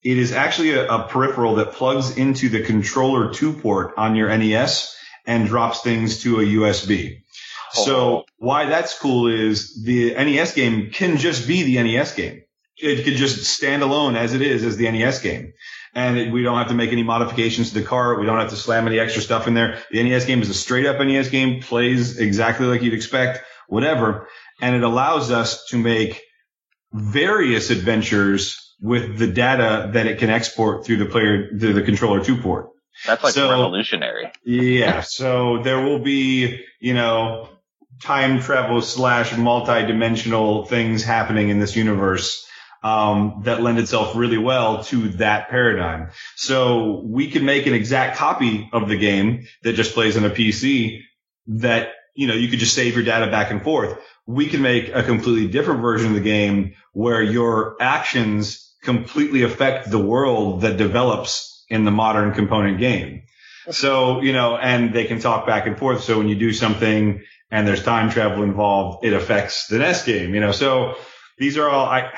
It 0.05 0.19
is 0.19 0.31
actually 0.31 0.73
a, 0.73 0.87
a 0.87 1.07
peripheral 1.07 1.55
that 1.55 1.71
plugs 1.71 2.15
into 2.15 2.47
the 2.47 2.61
controller 2.61 3.33
two 3.33 3.53
port 3.53 3.95
on 3.97 4.15
your 4.15 4.35
NES 4.37 4.95
and 5.25 5.47
drops 5.47 5.81
things 5.81 6.21
to 6.21 6.39
a 6.39 6.43
USB. 6.43 7.23
Oh. 7.75 7.85
So 7.85 8.25
why 8.37 8.65
that's 8.65 8.97
cool 8.99 9.27
is 9.27 9.83
the 9.83 10.13
NES 10.13 10.53
game 10.53 10.91
can 10.91 11.17
just 11.17 11.47
be 11.47 11.63
the 11.63 11.81
NES 11.81 12.13
game. 12.13 12.43
It 12.77 13.03
could 13.03 13.15
just 13.15 13.45
stand 13.45 13.81
alone 13.81 14.15
as 14.15 14.35
it 14.35 14.43
is 14.43 14.63
as 14.63 14.77
the 14.77 14.91
NES 14.91 15.21
game. 15.21 15.53
And 15.95 16.17
it, 16.19 16.31
we 16.31 16.43
don't 16.43 16.59
have 16.59 16.67
to 16.67 16.75
make 16.75 16.91
any 16.91 17.03
modifications 17.03 17.69
to 17.69 17.79
the 17.79 17.85
cart. 17.85 18.19
We 18.19 18.27
don't 18.27 18.39
have 18.39 18.51
to 18.51 18.57
slam 18.57 18.85
any 18.85 18.99
extra 18.99 19.23
stuff 19.23 19.47
in 19.47 19.55
there. 19.55 19.79
The 19.89 20.03
NES 20.03 20.25
game 20.25 20.43
is 20.43 20.49
a 20.49 20.53
straight 20.53 20.85
up 20.85 20.99
NES 20.99 21.29
game, 21.31 21.61
plays 21.61 22.19
exactly 22.19 22.67
like 22.67 22.83
you'd 22.83 22.93
expect, 22.93 23.39
whatever. 23.67 24.27
And 24.61 24.75
it 24.75 24.83
allows 24.83 25.31
us 25.31 25.65
to 25.69 25.79
make 25.79 26.21
various 26.93 27.71
adventures 27.71 28.64
with 28.81 29.17
the 29.17 29.27
data 29.27 29.89
that 29.93 30.05
it 30.07 30.19
can 30.19 30.29
export 30.29 30.85
through 30.85 30.97
the 30.97 31.05
player, 31.05 31.49
through 31.57 31.73
the 31.73 31.81
controller 31.81 32.23
two 32.23 32.37
port. 32.37 32.69
That's 33.05 33.23
like 33.23 33.33
So- 33.33 33.49
revolutionary. 33.49 34.31
Yeah. 34.45 35.01
So 35.01 35.61
there 35.63 35.81
will 35.81 35.99
be, 35.99 36.63
you 36.79 36.93
know, 36.93 37.49
time 38.01 38.41
travel 38.41 38.81
slash 38.81 39.35
multi-dimensional 39.37 40.65
things 40.65 41.03
happening 41.03 41.49
in 41.49 41.59
this 41.59 41.75
universe 41.75 42.45
um, 42.83 43.41
that 43.45 43.61
lend 43.63 43.79
itself 43.79 44.15
really 44.15 44.37
well 44.37 44.83
to 44.85 45.09
that 45.13 45.49
paradigm. 45.49 46.09
So 46.35 47.01
we 47.03 47.31
can 47.31 47.43
make 47.43 47.65
an 47.65 47.73
exact 47.73 48.17
copy 48.17 48.69
of 48.71 48.87
the 48.89 48.97
game 48.97 49.47
that 49.63 49.73
just 49.73 49.93
plays 49.93 50.17
on 50.17 50.25
a 50.25 50.29
PC 50.29 51.01
that, 51.47 51.89
you 52.15 52.27
know, 52.27 52.33
you 52.35 52.47
could 52.47 52.59
just 52.59 52.75
save 52.75 52.93
your 52.95 53.03
data 53.03 53.31
back 53.31 53.49
and 53.49 53.63
forth. 53.63 53.97
We 54.27 54.47
can 54.47 54.61
make 54.61 54.89
a 54.93 55.03
completely 55.03 55.47
different 55.47 55.81
version 55.81 56.09
of 56.09 56.15
the 56.15 56.21
game 56.21 56.75
where 56.93 57.21
your 57.21 57.77
actions 57.79 58.73
completely 58.81 59.43
affect 59.43 59.89
the 59.91 59.99
world 59.99 60.61
that 60.61 60.77
develops 60.77 61.65
in 61.69 61.85
the 61.85 61.91
modern 61.91 62.33
component 62.33 62.79
game. 62.79 63.23
So, 63.71 64.21
you 64.21 64.33
know, 64.33 64.55
and 64.55 64.93
they 64.93 65.05
can 65.05 65.19
talk 65.19 65.47
back 65.47 65.65
and 65.65 65.77
forth. 65.77 66.03
So 66.03 66.19
when 66.19 66.29
you 66.29 66.35
do 66.35 66.53
something 66.53 67.23
and 67.49 67.67
there's 67.67 67.83
time 67.83 68.09
travel 68.11 68.43
involved, 68.43 69.05
it 69.05 69.13
affects 69.13 69.67
the 69.67 69.79
next 69.79 70.05
game, 70.05 70.35
you 70.35 70.41
know. 70.41 70.51
So 70.51 70.95
these 71.37 71.57
are 71.57 71.67
all 71.67 71.85
I 71.85 72.11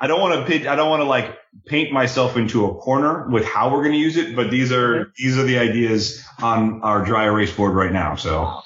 I 0.00 0.06
don't 0.06 0.20
want 0.20 0.40
to 0.40 0.46
pitch, 0.46 0.66
I 0.66 0.76
don't 0.76 0.90
want 0.90 1.00
to 1.00 1.08
like 1.08 1.36
paint 1.66 1.92
myself 1.92 2.36
into 2.36 2.66
a 2.66 2.74
corner 2.74 3.28
with 3.28 3.44
how 3.44 3.72
we're 3.72 3.82
going 3.82 3.92
to 3.92 3.98
use 3.98 4.16
it, 4.16 4.36
but 4.36 4.50
these 4.50 4.72
are 4.72 5.12
these 5.16 5.38
are 5.38 5.44
the 5.44 5.58
ideas 5.58 6.24
on 6.40 6.82
our 6.82 7.04
dry 7.04 7.24
erase 7.24 7.52
board 7.52 7.74
right 7.74 7.92
now. 7.92 8.14
So 8.16 8.20
So 8.24 8.62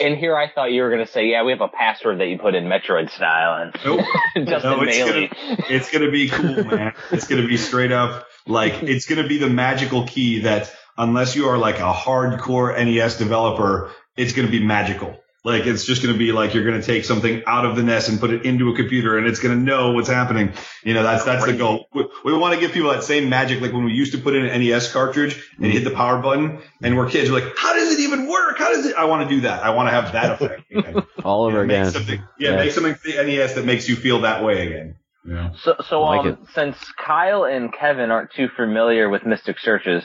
in 0.00 0.16
here, 0.16 0.36
I 0.36 0.50
thought 0.50 0.72
you 0.72 0.82
were 0.82 0.90
going 0.90 1.04
to 1.04 1.10
say, 1.10 1.26
yeah, 1.26 1.42
we 1.44 1.52
have 1.52 1.60
a 1.60 1.68
password 1.68 2.20
that 2.20 2.26
you 2.26 2.38
put 2.38 2.54
in 2.54 2.64
Metroid 2.64 3.10
style, 3.10 3.62
and 3.62 3.74
Nope. 3.84 4.00
Justin 4.48 4.70
No, 4.70 4.82
it's 4.82 4.96
Bailey. 4.96 5.30
it's 5.70 5.90
going 5.90 6.04
to 6.04 6.10
be 6.10 6.28
cool, 6.28 6.64
man. 6.64 6.94
It's 7.10 7.26
going 7.26 7.40
to 7.42 7.48
be 7.48 7.56
straight 7.56 7.92
up 7.92 8.26
like 8.46 8.82
it's 8.82 9.06
going 9.06 9.22
to 9.22 9.28
be 9.28 9.38
the 9.38 9.48
magical 9.48 10.06
key 10.06 10.40
that 10.40 10.72
unless 10.96 11.36
you 11.36 11.48
are 11.48 11.58
like 11.58 11.78
a 11.78 11.92
hardcore 11.92 12.74
NES 12.76 13.18
developer, 13.18 13.90
it's 14.16 14.32
going 14.32 14.46
to 14.46 14.52
be 14.52 14.64
magical. 14.64 15.16
Like 15.44 15.66
it's 15.66 15.84
just 15.84 16.02
going 16.02 16.14
to 16.14 16.18
be 16.18 16.30
like 16.30 16.54
you're 16.54 16.64
going 16.64 16.80
to 16.80 16.86
take 16.86 17.04
something 17.04 17.42
out 17.48 17.64
of 17.66 17.74
the 17.74 17.82
NES 17.82 18.08
and 18.08 18.20
put 18.20 18.30
it 18.30 18.44
into 18.44 18.70
a 18.70 18.76
computer 18.76 19.18
and 19.18 19.26
it's 19.26 19.40
going 19.40 19.58
to 19.58 19.60
know 19.60 19.90
what's 19.90 20.08
happening. 20.08 20.52
You 20.84 20.94
know, 20.94 21.02
that's, 21.02 21.24
that's 21.24 21.44
the 21.44 21.52
goal. 21.54 21.88
We, 21.92 22.06
we 22.24 22.32
want 22.38 22.54
to 22.54 22.60
give 22.60 22.70
people 22.70 22.90
that 22.92 23.02
same 23.02 23.28
magic. 23.28 23.60
Like 23.60 23.72
when 23.72 23.82
we 23.84 23.92
used 23.92 24.12
to 24.12 24.18
put 24.18 24.36
in 24.36 24.44
an 24.46 24.60
NES 24.62 24.92
cartridge 24.92 25.42
and 25.56 25.66
you 25.66 25.72
hit 25.72 25.82
the 25.82 25.90
power 25.90 26.22
button 26.22 26.60
and 26.80 26.96
we're 26.96 27.08
kids, 27.10 27.28
we're 27.28 27.40
like, 27.40 27.56
how 27.56 27.72
does 27.74 27.92
it 27.92 28.00
even 28.00 28.28
work? 28.28 28.56
How 28.58 28.72
does 28.72 28.86
it? 28.86 28.94
I 28.94 29.06
want 29.06 29.28
to 29.28 29.34
do 29.34 29.40
that. 29.42 29.64
I 29.64 29.70
want 29.70 29.88
to 29.88 29.90
have 29.92 30.12
that 30.12 30.40
effect. 30.40 30.62
again. 30.70 31.02
All 31.24 31.44
over 31.44 31.62
Yeah, 31.62 31.66
make 31.66 31.76
again. 31.80 31.90
something, 31.92 32.22
yeah, 32.38 32.50
Yeah. 32.50 32.56
make 32.58 32.70
something 32.70 32.94
for 32.94 33.08
the 33.08 33.16
NES 33.24 33.54
that 33.54 33.64
makes 33.64 33.88
you 33.88 33.96
feel 33.96 34.20
that 34.20 34.44
way 34.44 34.64
again. 34.68 34.94
Yeah. 35.24 35.50
So, 35.62 35.74
so 35.88 36.02
like 36.02 36.24
um, 36.26 36.46
since 36.54 36.76
Kyle 37.04 37.44
and 37.44 37.72
Kevin 37.72 38.12
aren't 38.12 38.32
too 38.32 38.48
familiar 38.56 39.08
with 39.08 39.26
Mystic 39.26 39.58
Searches, 39.58 40.04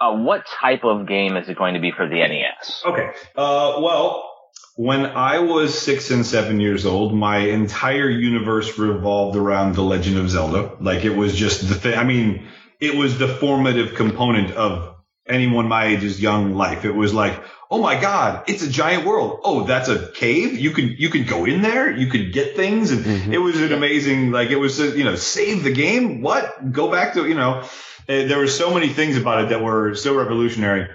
uh, 0.00 0.12
what 0.16 0.44
type 0.46 0.84
of 0.84 1.08
game 1.08 1.36
is 1.36 1.48
it 1.48 1.56
going 1.56 1.74
to 1.74 1.80
be 1.80 1.90
for 1.90 2.08
the 2.08 2.16
NES? 2.16 2.82
Okay. 2.86 3.10
Uh, 3.36 3.78
well, 3.80 4.32
when 4.76 5.04
I 5.06 5.38
was 5.40 5.76
six 5.76 6.10
and 6.10 6.24
seven 6.24 6.60
years 6.60 6.86
old, 6.86 7.14
my 7.14 7.38
entire 7.38 8.08
universe 8.10 8.78
revolved 8.78 9.36
around 9.36 9.74
The 9.74 9.82
Legend 9.82 10.18
of 10.18 10.30
Zelda. 10.30 10.76
Like 10.80 11.04
it 11.04 11.16
was 11.16 11.34
just 11.34 11.66
the 11.68 11.74
thing. 11.74 11.98
I 11.98 12.04
mean, 12.04 12.46
it 12.80 12.94
was 12.94 13.18
the 13.18 13.26
formative 13.28 13.94
component 13.94 14.52
of 14.52 14.94
anyone 15.26 15.66
my 15.68 15.86
age's 15.86 16.20
young 16.20 16.54
life. 16.54 16.84
It 16.84 16.92
was 16.94 17.12
like, 17.14 17.42
oh 17.70 17.80
my 17.80 17.98
god, 18.00 18.44
it's 18.48 18.62
a 18.62 18.70
giant 18.70 19.06
world. 19.06 19.40
Oh, 19.44 19.64
that's 19.64 19.88
a 19.88 20.12
cave. 20.12 20.58
You 20.58 20.70
can 20.72 20.94
you 20.98 21.08
can 21.08 21.24
go 21.24 21.46
in 21.46 21.62
there. 21.62 21.90
You 21.90 22.08
could 22.08 22.32
get 22.32 22.54
things, 22.54 22.90
and 22.92 23.04
Mhm. 23.04 23.32
it 23.32 23.38
was 23.38 23.60
an 23.60 23.72
amazing. 23.72 24.30
Like 24.30 24.50
it 24.50 24.56
was, 24.56 24.78
you 24.78 25.04
know, 25.04 25.16
save 25.16 25.64
the 25.64 25.72
game. 25.72 26.20
What? 26.20 26.70
Go 26.70 26.90
back 26.90 27.14
to 27.14 27.26
you 27.26 27.34
know. 27.34 27.60
uh, 27.62 27.66
There 28.06 28.38
were 28.38 28.46
so 28.46 28.72
many 28.72 28.88
things 28.88 29.16
about 29.16 29.44
it 29.44 29.48
that 29.48 29.62
were 29.64 29.94
so 29.96 30.14
revolutionary. 30.14 30.86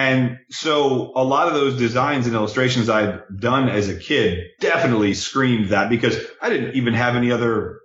And 0.00 0.38
so 0.48 1.12
a 1.14 1.22
lot 1.22 1.48
of 1.48 1.52
those 1.52 1.76
designs 1.76 2.26
and 2.26 2.34
illustrations 2.34 2.88
I'd 2.88 3.20
done 3.38 3.68
as 3.68 3.90
a 3.90 3.96
kid 3.96 4.46
definitely 4.58 5.12
screamed 5.12 5.70
that 5.70 5.90
because 5.90 6.16
I 6.40 6.48
didn't 6.48 6.74
even 6.76 6.94
have 6.94 7.16
any 7.16 7.32
other 7.32 7.80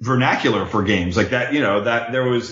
vernacular 0.00 0.66
for 0.66 0.82
games 0.82 1.16
like 1.16 1.30
that. 1.30 1.52
You 1.52 1.60
know, 1.60 1.84
that 1.84 2.10
there 2.10 2.24
was 2.24 2.50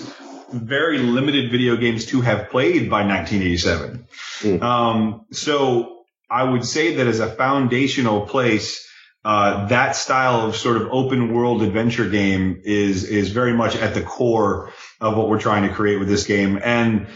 very 0.52 0.98
limited 0.98 1.50
video 1.50 1.76
games 1.76 2.06
to 2.06 2.20
have 2.20 2.50
played 2.50 2.88
by 2.88 3.04
1987. 3.04 4.06
Mm. 4.38 4.62
Um, 4.62 5.26
so 5.32 6.04
I 6.30 6.44
would 6.44 6.64
say 6.64 6.94
that 6.96 7.08
as 7.08 7.18
a 7.18 7.28
foundational 7.28 8.20
place, 8.20 8.88
uh, 9.24 9.66
that 9.66 9.96
style 9.96 10.46
of 10.46 10.54
sort 10.54 10.76
of 10.76 10.90
open 10.92 11.34
world 11.34 11.62
adventure 11.62 12.08
game 12.08 12.62
is, 12.62 13.02
is 13.02 13.30
very 13.30 13.52
much 13.52 13.74
at 13.74 13.94
the 13.94 14.02
core 14.02 14.72
of 15.00 15.16
what 15.16 15.28
we're 15.28 15.40
trying 15.40 15.68
to 15.68 15.74
create 15.74 15.98
with 15.98 16.08
this 16.08 16.24
game. 16.24 16.60
And 16.62 17.08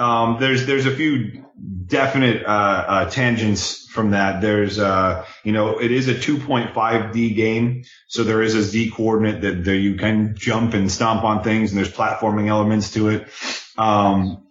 um, 0.00 0.38
there's 0.40 0.66
there's 0.66 0.86
a 0.86 0.96
few 0.96 1.44
definite 1.86 2.44
uh, 2.46 2.48
uh, 2.48 3.10
tangents 3.10 3.86
from 3.88 4.12
that. 4.12 4.40
There's 4.40 4.78
uh, 4.78 5.26
you 5.44 5.52
know 5.52 5.78
it 5.78 5.92
is 5.92 6.08
a 6.08 6.14
2.5D 6.14 7.36
game, 7.36 7.84
so 8.08 8.24
there 8.24 8.42
is 8.42 8.54
a 8.54 8.62
Z 8.62 8.92
coordinate 8.96 9.42
that, 9.42 9.64
that 9.64 9.76
you 9.76 9.96
can 9.96 10.34
jump 10.36 10.72
and 10.72 10.90
stomp 10.90 11.22
on 11.22 11.44
things, 11.44 11.70
and 11.70 11.78
there's 11.78 11.92
platforming 11.92 12.48
elements 12.48 12.92
to 12.94 13.08
it. 13.08 13.28
Um, 13.76 14.46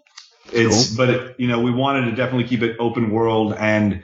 it's 0.51 0.95
but 0.95 1.09
it, 1.09 1.35
you 1.39 1.47
know 1.47 1.61
we 1.61 1.71
wanted 1.71 2.11
to 2.11 2.15
definitely 2.15 2.47
keep 2.47 2.61
it 2.61 2.77
open 2.79 3.09
world, 3.09 3.55
and 3.57 4.03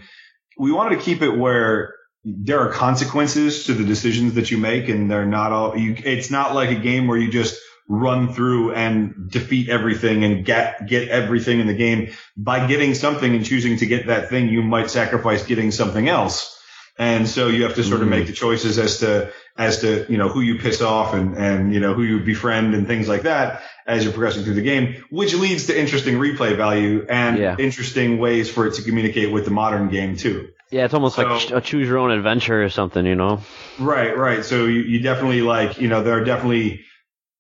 we 0.58 0.72
wanted 0.72 0.98
to 0.98 1.04
keep 1.04 1.22
it 1.22 1.38
where 1.38 1.94
there 2.24 2.60
are 2.62 2.72
consequences 2.72 3.66
to 3.66 3.74
the 3.76 3.84
decisions 3.84 4.34
that 4.34 4.50
you 4.50 4.58
make, 4.58 4.90
and 4.90 5.12
they're 5.12 5.28
not 5.28 5.52
all. 5.52 5.78
You, 5.78 5.96
it's 5.96 6.32
not 6.32 6.56
like 6.56 6.72
a 6.72 6.80
game 6.80 7.08
where 7.08 7.20
you 7.20 7.30
just 7.32 7.62
run 7.88 8.34
through 8.34 8.74
and 8.74 9.30
defeat 9.30 9.70
everything 9.70 10.24
and 10.24 10.44
get 10.44 10.88
get 10.88 11.08
everything 11.10 11.60
in 11.60 11.68
the 11.68 11.74
game. 11.74 12.14
By 12.36 12.68
getting 12.68 12.96
something 12.96 13.36
and 13.36 13.46
choosing 13.46 13.78
to 13.78 13.86
get 13.86 14.08
that 14.08 14.30
thing, 14.30 14.50
you 14.50 14.62
might 14.64 14.90
sacrifice 14.90 15.46
getting 15.46 15.72
something 15.72 16.08
else. 16.08 16.52
And 16.98 17.28
so 17.28 17.48
you 17.48 17.64
have 17.64 17.76
to 17.76 17.84
sort 17.84 18.02
of 18.02 18.08
mm-hmm. 18.08 18.20
make 18.20 18.28
the 18.28 18.34
choices 18.34 18.80
as 18.80 19.00
to 19.00 19.32
as 19.58 19.82
to 19.82 20.06
you 20.10 20.18
know 20.18 20.30
who 20.30 20.42
you 20.42 20.60
piss 20.60 20.82
off 20.82 21.14
and 21.14 21.38
and 21.38 21.74
you 21.74 21.80
know 21.80 21.94
who 21.94 22.04
you 22.04 22.22
befriend 22.22 22.74
and 22.74 22.88
things 22.88 23.08
like 23.08 23.24
that 23.24 23.62
as 23.86 24.04
you're 24.04 24.14
progressing 24.14 24.44
through 24.44 24.56
the 24.56 24.62
game, 24.62 25.04
which 25.10 25.36
leads 25.36 25.68
to 25.68 25.80
interesting 25.80 26.16
replay 26.16 26.56
value 26.56 27.06
and 27.08 27.38
Yeah. 27.38 27.56
interesting 27.60 28.18
ways 28.18 28.50
for 28.50 28.66
it 28.66 28.76
to 28.76 28.82
communicate 28.82 29.32
with 29.32 29.46
the 29.46 29.52
modern 29.52 29.90
game 29.90 30.16
too. 30.16 30.50
Yeah, 30.72 30.86
it's 30.86 30.94
almost 30.96 31.18
like 31.18 31.52
a 31.52 31.62
choose 31.62 31.88
your 31.88 32.00
own 32.00 32.12
adventure 32.12 32.64
or 32.64 32.70
something, 32.70 33.06
you 33.06 33.16
know? 33.16 33.42
Right, 33.78 34.18
right. 34.18 34.44
So 34.44 34.66
you, 34.66 34.82
you 34.82 35.00
definitely 35.02 35.42
like, 35.42 35.80
you 35.80 35.88
know, 35.88 36.02
there 36.02 36.18
are 36.18 36.24
definitely 36.24 36.84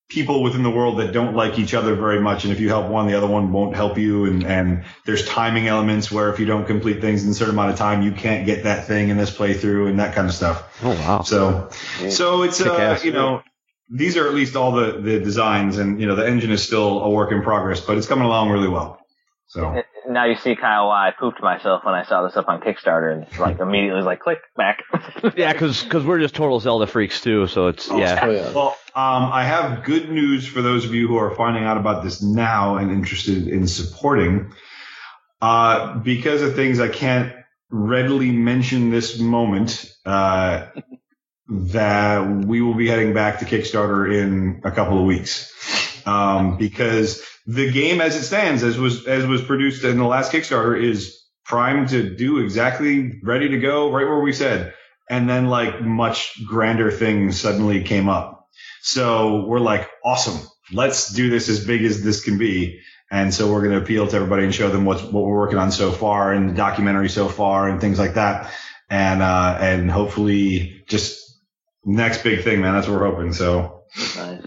people 0.07 0.43
within 0.43 0.61
the 0.61 0.69
world 0.69 0.99
that 0.99 1.11
don't 1.11 1.35
like 1.35 1.57
each 1.57 1.73
other 1.73 1.95
very 1.95 2.19
much. 2.19 2.43
And 2.43 2.53
if 2.53 2.59
you 2.59 2.69
help 2.69 2.89
one, 2.89 3.07
the 3.07 3.15
other 3.15 3.27
one 3.27 3.51
won't 3.51 3.75
help 3.75 3.97
you. 3.97 4.25
And, 4.25 4.43
and 4.45 4.85
there's 5.05 5.25
timing 5.27 5.67
elements 5.67 6.11
where 6.11 6.31
if 6.31 6.39
you 6.39 6.45
don't 6.45 6.67
complete 6.67 7.01
things 7.01 7.23
in 7.23 7.31
a 7.31 7.33
certain 7.33 7.55
amount 7.55 7.71
of 7.71 7.77
time, 7.77 8.03
you 8.03 8.11
can't 8.11 8.45
get 8.45 8.63
that 8.63 8.85
thing 8.85 9.09
in 9.09 9.17
this 9.17 9.35
playthrough 9.35 9.89
and 9.89 9.99
that 9.99 10.13
kind 10.13 10.27
of 10.27 10.33
stuff. 10.33 10.79
Oh, 10.83 10.89
wow. 10.89 11.21
So, 11.23 11.69
so 12.09 12.43
it's, 12.43 12.61
uh, 12.61 12.99
you 13.03 13.13
know, 13.13 13.41
these 13.89 14.15
are 14.17 14.27
at 14.27 14.33
least 14.33 14.55
all 14.55 14.73
the, 14.73 14.99
the 15.01 15.19
designs 15.19 15.77
and, 15.77 15.99
you 15.99 16.07
know, 16.07 16.15
the 16.15 16.27
engine 16.27 16.51
is 16.51 16.63
still 16.63 17.01
a 17.01 17.09
work 17.09 17.31
in 17.31 17.41
progress, 17.41 17.81
but 17.81 17.97
it's 17.97 18.07
coming 18.07 18.25
along 18.25 18.51
really 18.51 18.67
well. 18.67 18.99
So 19.47 19.83
Now 20.15 20.27
you 20.27 20.35
see 20.35 20.55
kind 20.55 20.79
of 20.79 20.87
why 20.87 21.09
I 21.09 21.11
pooped 21.11 21.41
myself 21.41 21.83
when 21.83 21.93
I 21.93 22.05
saw 22.05 22.23
this 22.25 22.37
up 22.37 22.47
on 22.47 22.61
Kickstarter 22.61 23.11
and 23.11 23.37
like 23.37 23.59
immediately 23.59 23.97
was 23.97 24.05
like 24.05 24.21
click 24.21 24.39
back. 24.55 24.83
Yeah, 25.35 25.51
because 25.51 25.83
because 25.83 26.05
we're 26.05 26.19
just 26.19 26.35
total 26.35 26.59
Zelda 26.61 26.87
freaks, 26.87 27.19
too, 27.19 27.47
so 27.47 27.67
it's, 27.67 27.89
yeah. 27.89 28.19
Oh 28.21 28.31
yeah. 28.31 28.51
Well, 28.53 28.77
um, 28.95 29.29
I 29.33 29.43
have 29.43 29.83
good 29.83 30.09
news 30.09 30.47
for 30.47 30.61
those 30.61 30.85
of 30.85 30.93
you 30.93 31.09
who 31.09 31.17
are 31.17 31.35
finding 31.35 31.65
out 31.65 31.75
about 31.75 32.01
this 32.03 32.21
now 32.21 32.77
and 32.77 32.91
interested 32.91 33.49
in 33.49 33.67
supporting. 33.67 34.53
Uh, 35.41 35.97
because 35.97 36.41
of 36.41 36.55
things 36.55 36.79
I 36.79 36.87
can't 36.87 37.33
readily 37.69 38.31
mention 38.31 38.91
this 38.91 39.19
moment, 39.19 39.91
uh, 40.05 40.67
that 41.49 42.45
we 42.45 42.61
will 42.61 42.75
be 42.75 42.87
heading 42.87 43.13
back 43.13 43.39
to 43.39 43.45
Kickstarter 43.45 44.13
in 44.13 44.61
a 44.63 44.71
couple 44.71 44.97
of 44.97 45.05
weeks. 45.05 45.51
Um, 46.05 46.57
because 46.57 47.21
the 47.47 47.71
game 47.71 48.01
as 48.01 48.15
it 48.15 48.23
stands, 48.23 48.63
as 48.63 48.77
was, 48.77 49.05
as 49.05 49.25
was 49.25 49.41
produced 49.41 49.83
in 49.83 49.97
the 49.97 50.05
last 50.05 50.31
Kickstarter 50.31 50.81
is 50.81 51.23
primed 51.43 51.89
to 51.89 52.15
do 52.15 52.39
exactly 52.39 53.19
ready 53.23 53.49
to 53.49 53.59
go 53.59 53.91
right 53.91 54.07
where 54.07 54.19
we 54.19 54.33
said 54.33 54.73
and 55.09 55.29
then 55.29 55.47
like 55.47 55.81
much 55.81 56.43
grander 56.45 56.91
things 56.91 57.39
suddenly 57.39 57.83
came 57.83 58.09
up. 58.09 58.47
So 58.81 59.45
we're 59.45 59.59
like, 59.59 59.89
awesome. 60.03 60.47
Let's 60.71 61.13
do 61.13 61.29
this 61.29 61.49
as 61.49 61.65
big 61.65 61.83
as 61.83 62.03
this 62.03 62.23
can 62.23 62.37
be. 62.37 62.79
And 63.11 63.33
so 63.33 63.51
we're 63.51 63.61
going 63.61 63.77
to 63.77 63.81
appeal 63.81 64.07
to 64.07 64.15
everybody 64.15 64.43
and 64.43 64.53
show 64.53 64.69
them 64.69 64.85
what's, 64.85 65.03
what 65.03 65.23
we're 65.23 65.37
working 65.37 65.59
on 65.59 65.71
so 65.71 65.91
far 65.91 66.33
and 66.33 66.49
the 66.49 66.53
documentary 66.53 67.09
so 67.09 67.29
far 67.29 67.69
and 67.69 67.79
things 67.79 67.99
like 67.99 68.15
that. 68.15 68.51
And, 68.89 69.21
uh, 69.21 69.57
and 69.59 69.91
hopefully 69.91 70.83
just 70.87 71.39
next 71.83 72.23
big 72.23 72.43
thing, 72.43 72.61
man. 72.61 72.73
That's 72.73 72.87
what 72.87 72.99
we're 72.99 73.11
hoping. 73.11 73.33
So 73.33 73.83
Nice. 74.15 74.41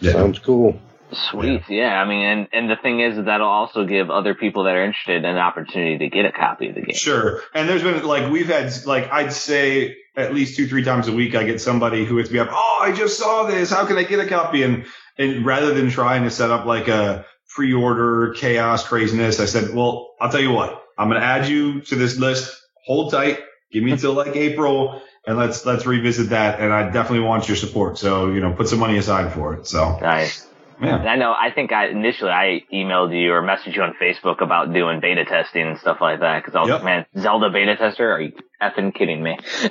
yeah. 0.00 0.12
Sounds 0.12 0.38
cool. 0.38 0.80
Sweet, 1.12 1.62
yeah. 1.68 2.00
I 2.00 2.06
mean, 2.06 2.24
and 2.24 2.48
and 2.52 2.70
the 2.70 2.76
thing 2.76 3.00
is, 3.00 3.24
that'll 3.24 3.46
also 3.46 3.84
give 3.84 4.10
other 4.10 4.34
people 4.34 4.64
that 4.64 4.74
are 4.74 4.84
interested 4.84 5.24
an 5.24 5.36
opportunity 5.36 5.98
to 5.98 6.08
get 6.08 6.24
a 6.24 6.32
copy 6.32 6.68
of 6.68 6.74
the 6.74 6.82
game. 6.82 6.94
Sure. 6.94 7.40
And 7.54 7.68
there's 7.68 7.82
been 7.82 8.04
like 8.04 8.30
we've 8.30 8.48
had 8.48 8.72
like 8.86 9.10
I'd 9.10 9.32
say 9.32 9.96
at 10.16 10.34
least 10.34 10.56
two 10.56 10.66
three 10.66 10.84
times 10.84 11.08
a 11.08 11.12
week 11.12 11.34
I 11.34 11.44
get 11.44 11.60
somebody 11.60 12.04
who 12.04 12.16
hits 12.16 12.30
me 12.30 12.38
up. 12.38 12.48
Oh, 12.50 12.78
I 12.82 12.92
just 12.92 13.18
saw 13.18 13.44
this. 13.44 13.70
How 13.70 13.86
can 13.86 13.96
I 13.96 14.04
get 14.04 14.20
a 14.20 14.26
copy? 14.26 14.62
And 14.62 14.84
and 15.16 15.46
rather 15.46 15.72
than 15.72 15.90
trying 15.90 16.24
to 16.24 16.30
set 16.30 16.50
up 16.50 16.66
like 16.66 16.88
a 16.88 17.24
pre-order 17.48 18.34
chaos 18.34 18.86
craziness, 18.86 19.40
I 19.40 19.46
said, 19.46 19.74
well, 19.74 20.14
I'll 20.20 20.30
tell 20.30 20.40
you 20.40 20.52
what. 20.52 20.84
I'm 20.96 21.08
gonna 21.08 21.20
add 21.20 21.48
you 21.48 21.80
to 21.82 21.94
this 21.94 22.18
list. 22.18 22.54
Hold 22.86 23.12
tight. 23.12 23.38
Give 23.70 23.84
me 23.84 23.96
till 23.96 24.14
like 24.14 24.34
April, 24.34 25.02
and 25.26 25.36
let's 25.38 25.64
let's 25.64 25.86
revisit 25.86 26.30
that. 26.30 26.60
And 26.60 26.72
I 26.72 26.90
definitely 26.90 27.20
want 27.20 27.48
your 27.48 27.56
support. 27.56 27.98
So 27.98 28.30
you 28.30 28.40
know, 28.40 28.52
put 28.52 28.68
some 28.68 28.78
money 28.78 28.98
aside 28.98 29.32
for 29.32 29.54
it. 29.54 29.66
So 29.66 29.98
Nice. 30.00 30.47
Yeah. 30.80 30.98
And 31.00 31.08
I 31.08 31.16
know. 31.16 31.32
I 31.32 31.50
think 31.54 31.72
I 31.72 31.88
initially 31.88 32.30
I 32.30 32.62
emailed 32.72 33.18
you 33.18 33.32
or 33.32 33.42
messaged 33.42 33.74
you 33.76 33.82
on 33.82 33.94
Facebook 34.00 34.40
about 34.42 34.72
doing 34.72 35.00
beta 35.00 35.24
testing 35.24 35.66
and 35.66 35.78
stuff 35.78 35.98
like 36.00 36.20
that 36.20 36.42
because 36.44 36.54
I 36.56 36.60
was 36.60 36.68
Yep. 36.68 36.76
like, 36.82 36.84
man, 36.84 37.06
Zelda 37.18 37.50
beta 37.50 37.76
tester? 37.76 38.10
Are 38.12 38.20
you 38.20 38.32
effing 38.62 38.94
kidding 38.94 39.22
me? 39.22 39.38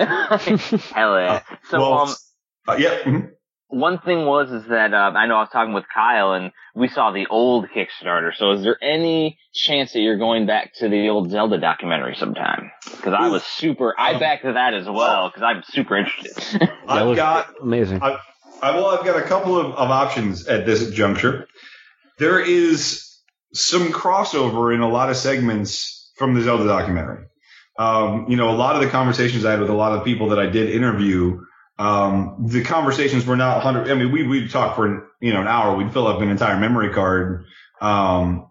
Hell 0.94 1.18
yeah. 1.20 1.42
So 1.70 1.78
well, 1.80 1.98
um, 2.00 2.14
uh, 2.68 2.76
yeah. 2.78 2.98
mhm. 3.04 3.30
one 3.68 3.98
thing 4.00 4.24
was 4.26 4.50
is 4.50 4.68
that 4.68 4.92
uh, 4.94 5.12
I 5.14 5.26
know 5.26 5.36
I 5.36 5.40
was 5.40 5.50
talking 5.50 5.74
with 5.74 5.84
Kyle 5.92 6.32
and 6.32 6.52
we 6.74 6.88
saw 6.88 7.10
the 7.10 7.26
old 7.28 7.66
Kickstarter. 7.74 8.34
So 8.36 8.52
is 8.52 8.62
there 8.62 8.76
any 8.82 9.38
chance 9.52 9.92
that 9.92 10.00
you're 10.00 10.18
going 10.18 10.46
back 10.46 10.74
to 10.74 10.88
the 10.88 11.08
old 11.08 11.30
Zelda 11.30 11.58
documentary 11.58 12.14
sometime? 12.16 12.70
Because 12.84 13.14
I 13.18 13.28
was 13.28 13.42
super. 13.44 13.94
I 13.98 14.12
Um, 14.14 14.20
backed 14.20 14.44
that 14.44 14.74
as 14.74 14.86
well 14.88 15.28
because 15.28 15.42
I'm 15.42 15.62
super 15.64 15.96
interested. 15.96 16.70
I've 16.86 17.16
got 17.16 17.48
amazing. 17.60 18.00
I, 18.62 18.72
well, 18.72 18.86
I've 18.86 19.04
got 19.04 19.16
a 19.16 19.26
couple 19.26 19.58
of, 19.58 19.66
of 19.66 19.90
options 19.90 20.46
at 20.46 20.66
this 20.66 20.90
juncture. 20.90 21.46
There 22.18 22.40
is 22.40 23.16
some 23.52 23.92
crossover 23.92 24.74
in 24.74 24.80
a 24.80 24.88
lot 24.88 25.10
of 25.10 25.16
segments 25.16 26.10
from 26.16 26.34
the 26.34 26.42
Zelda 26.42 26.66
documentary. 26.66 27.26
Um, 27.78 28.26
you 28.28 28.36
know, 28.36 28.50
a 28.50 28.56
lot 28.56 28.74
of 28.74 28.82
the 28.82 28.88
conversations 28.88 29.44
I 29.44 29.52
had 29.52 29.60
with 29.60 29.70
a 29.70 29.74
lot 29.74 29.96
of 29.96 30.04
people 30.04 30.30
that 30.30 30.38
I 30.38 30.46
did 30.46 30.70
interview, 30.70 31.40
um, 31.78 32.46
the 32.48 32.64
conversations 32.64 33.24
were 33.24 33.36
not 33.36 33.64
100. 33.64 33.90
I 33.90 33.94
mean, 33.94 34.10
we, 34.10 34.26
we'd 34.26 34.50
talk 34.50 34.74
for, 34.74 35.08
you 35.20 35.32
know, 35.32 35.40
an 35.40 35.46
hour. 35.46 35.76
We'd 35.76 35.92
fill 35.92 36.08
up 36.08 36.20
an 36.20 36.28
entire 36.28 36.58
memory 36.58 36.92
card. 36.92 37.44
Um, 37.80 38.47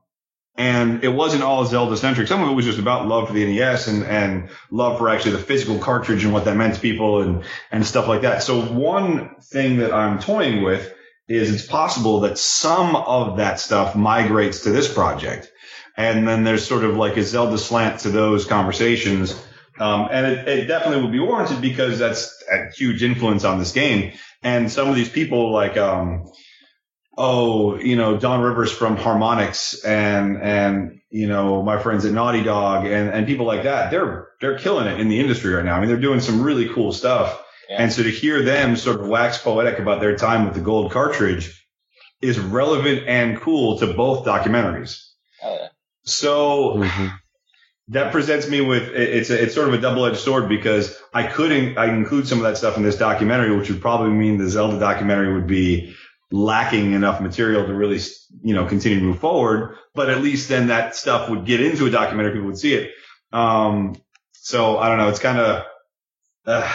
and 0.57 1.03
it 1.03 1.09
wasn't 1.09 1.43
all 1.43 1.65
Zelda 1.65 1.95
centric. 1.95 2.27
Some 2.27 2.43
of 2.43 2.49
it 2.49 2.53
was 2.53 2.65
just 2.65 2.79
about 2.79 3.07
love 3.07 3.27
for 3.27 3.33
the 3.33 3.45
NES 3.45 3.87
and, 3.87 4.03
and 4.03 4.49
love 4.71 4.97
for 4.97 5.07
actually 5.07 5.33
the 5.33 5.39
physical 5.39 5.77
cartridge 5.77 6.23
and 6.23 6.33
what 6.33 6.45
that 6.45 6.57
meant 6.57 6.73
to 6.75 6.81
people 6.81 7.21
and, 7.21 7.43
and 7.71 7.85
stuff 7.85 8.07
like 8.07 8.21
that. 8.21 8.41
So 8.41 8.61
one 8.61 9.35
thing 9.39 9.77
that 9.77 9.93
I'm 9.93 10.17
toying 10.19 10.63
with 10.63 10.91
is 11.27 11.53
it's 11.53 11.65
possible 11.65 12.21
that 12.21 12.39
some 12.39 12.95
of 12.95 13.37
that 13.37 13.59
stuff 13.59 13.95
migrates 13.95 14.61
to 14.61 14.71
this 14.71 14.91
project. 14.91 15.51
And 15.95 16.27
then 16.27 16.43
there's 16.43 16.65
sort 16.65 16.83
of 16.83 16.95
like 16.95 17.17
a 17.17 17.23
Zelda 17.23 17.57
slant 17.57 18.01
to 18.01 18.09
those 18.09 18.45
conversations. 18.45 19.39
Um, 19.79 20.07
and 20.11 20.25
it, 20.25 20.47
it 20.47 20.65
definitely 20.65 21.03
would 21.03 21.11
be 21.11 21.19
warranted 21.19 21.61
because 21.61 21.99
that's 21.99 22.43
a 22.51 22.71
huge 22.71 23.03
influence 23.03 23.43
on 23.43 23.59
this 23.59 23.73
game. 23.73 24.13
And 24.41 24.71
some 24.71 24.89
of 24.89 24.95
these 24.95 25.09
people 25.09 25.51
like, 25.51 25.77
um, 25.77 26.31
oh, 27.17 27.77
you 27.77 27.95
know, 27.95 28.17
Don 28.17 28.41
Rivers 28.41 28.71
from 28.71 28.95
Harmonix 28.95 29.83
and, 29.85 30.37
and, 30.41 30.99
you 31.09 31.27
know, 31.27 31.63
my 31.63 31.81
friends 31.81 32.05
at 32.05 32.13
Naughty 32.13 32.43
Dog 32.43 32.85
and, 32.85 33.09
and 33.09 33.25
people 33.25 33.45
like 33.47 33.63
that, 33.63 33.89
they're, 33.89 34.27
they're 34.39 34.59
killing 34.59 34.87
it 34.87 34.99
in 34.99 35.09
the 35.09 35.19
industry 35.19 35.53
right 35.53 35.65
now. 35.65 35.75
I 35.75 35.79
mean, 35.79 35.89
they're 35.89 35.97
doing 35.99 36.19
some 36.19 36.43
really 36.43 36.69
cool 36.69 36.91
stuff. 36.93 37.43
Yeah. 37.69 37.81
And 37.81 37.91
so 37.91 38.03
to 38.03 38.11
hear 38.11 38.43
them 38.43 38.75
sort 38.75 39.01
of 39.01 39.07
wax 39.07 39.39
poetic 39.39 39.79
about 39.79 39.99
their 39.99 40.15
time 40.15 40.45
with 40.45 40.53
the 40.53 40.61
gold 40.61 40.91
cartridge 40.91 41.65
is 42.21 42.39
relevant 42.39 43.07
and 43.07 43.39
cool 43.41 43.79
to 43.79 43.87
both 43.93 44.25
documentaries. 44.25 45.01
Hell 45.41 45.57
yeah. 45.59 45.67
So 46.03 46.75
Mhm. 46.77 47.11
that 47.89 48.11
presents 48.11 48.47
me 48.47 48.61
with 48.61 48.83
it's 48.93 49.29
a, 49.29 49.43
it's 49.43 49.55
sort 49.55 49.67
of 49.67 49.73
a 49.73 49.79
double 49.79 50.05
edged 50.05 50.17
sword 50.19 50.49
because 50.49 50.95
I 51.13 51.23
couldn't 51.23 51.77
I 51.77 51.93
include 51.93 52.27
some 52.27 52.37
of 52.37 52.43
that 52.43 52.57
stuff 52.57 52.77
in 52.77 52.83
this 52.83 52.97
documentary, 52.97 53.55
which 53.57 53.69
would 53.69 53.81
probably 53.81 54.11
mean 54.11 54.37
the 54.37 54.47
Zelda 54.49 54.79
documentary 54.79 55.33
would 55.33 55.47
be 55.47 55.95
lacking 56.31 56.93
enough 56.93 57.21
material 57.21 57.65
to 57.65 57.73
really 57.73 57.99
you 58.41 58.53
know 58.53 58.65
continue 58.65 58.99
to 58.99 59.05
move 59.05 59.19
forward. 59.19 59.75
But 59.95 60.09
at 60.09 60.21
least 60.21 60.49
then 60.49 60.67
that 60.67 60.95
stuff 60.95 61.29
would 61.29 61.45
get 61.45 61.59
into 61.61 61.85
a 61.85 61.89
documentary, 61.89 62.33
people 62.33 62.47
would 62.47 62.57
see 62.57 62.73
it. 62.73 62.91
Um, 63.33 63.95
so 64.33 64.77
I 64.77 64.89
don't 64.89 64.97
know. 64.97 65.09
It's 65.09 65.19
kind 65.19 65.39
of. 65.39 65.63
Uh, 66.45 66.73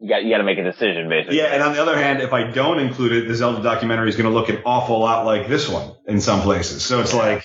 You 0.00 0.08
got 0.08 0.24
you 0.24 0.30
got 0.30 0.38
to 0.38 0.44
make 0.44 0.58
a 0.58 0.64
decision 0.64 1.08
basically. 1.08 1.38
yeah, 1.38 1.54
and 1.54 1.62
on 1.62 1.74
the 1.74 1.80
other 1.82 1.96
hand, 1.96 2.20
if 2.22 2.32
I 2.32 2.50
don't 2.50 2.80
include 2.80 3.12
it, 3.12 3.28
the 3.28 3.34
Zelda 3.36 3.62
documentary 3.62 4.08
is 4.08 4.16
going 4.16 4.28
to 4.32 4.36
look 4.36 4.48
an 4.48 4.60
awful 4.64 4.98
lot 4.98 5.24
like 5.26 5.46
this 5.48 5.68
one 5.68 5.92
in 6.06 6.20
some 6.20 6.40
places. 6.42 6.82
So 6.84 7.00
it's 7.00 7.14
like, 7.14 7.44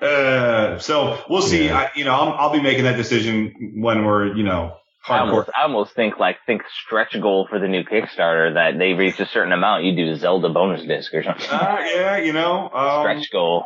uh, 0.00 0.78
so 0.78 1.22
we'll 1.30 1.42
see. 1.42 1.66
Yeah. 1.66 1.78
I, 1.78 1.90
you 1.94 2.04
know, 2.04 2.12
I'll, 2.12 2.32
I'll 2.32 2.52
be 2.52 2.60
making 2.60 2.84
that 2.84 2.96
decision 2.96 3.74
when 3.76 4.04
we're, 4.04 4.34
you 4.34 4.42
know, 4.42 4.76
I 5.06 5.18
hardcore. 5.18 5.20
almost, 5.20 5.50
I 5.58 5.62
almost 5.62 5.94
think 5.94 6.18
like 6.18 6.36
think 6.46 6.62
stretch 6.86 7.12
goal 7.20 7.46
for 7.48 7.58
the 7.58 7.68
new 7.68 7.84
Kickstarter 7.84 8.54
that 8.54 8.78
they 8.78 8.92
reach 8.94 9.20
a 9.20 9.26
certain 9.26 9.52
amount, 9.52 9.84
you 9.84 9.94
do 9.96 10.14
Zelda 10.16 10.48
bonus 10.48 10.82
disc 10.86 11.12
or 11.14 11.22
something. 11.22 11.46
Uh, 11.50 11.78
yeah, 11.94 12.16
you 12.18 12.32
know, 12.32 12.70
um, 12.72 13.02
stretch 13.02 13.30
goal. 13.30 13.64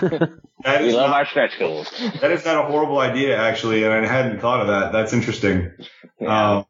That 0.64 0.80
We 0.82 0.88
is, 0.88 0.94
love 0.94 1.10
not, 1.10 1.18
our 1.20 1.24
stretch 1.26 1.56
goals. 1.56 1.88
that 2.20 2.32
is 2.32 2.44
not 2.44 2.56
a 2.64 2.66
horrible 2.68 2.98
idea, 2.98 3.38
actually, 3.40 3.84
and 3.84 3.92
I 3.92 4.04
hadn't 4.04 4.40
thought 4.40 4.60
of 4.62 4.66
that. 4.66 4.90
That's 4.90 5.12
interesting. 5.12 5.70
Yeah. 6.20 6.56
Um, 6.56 6.66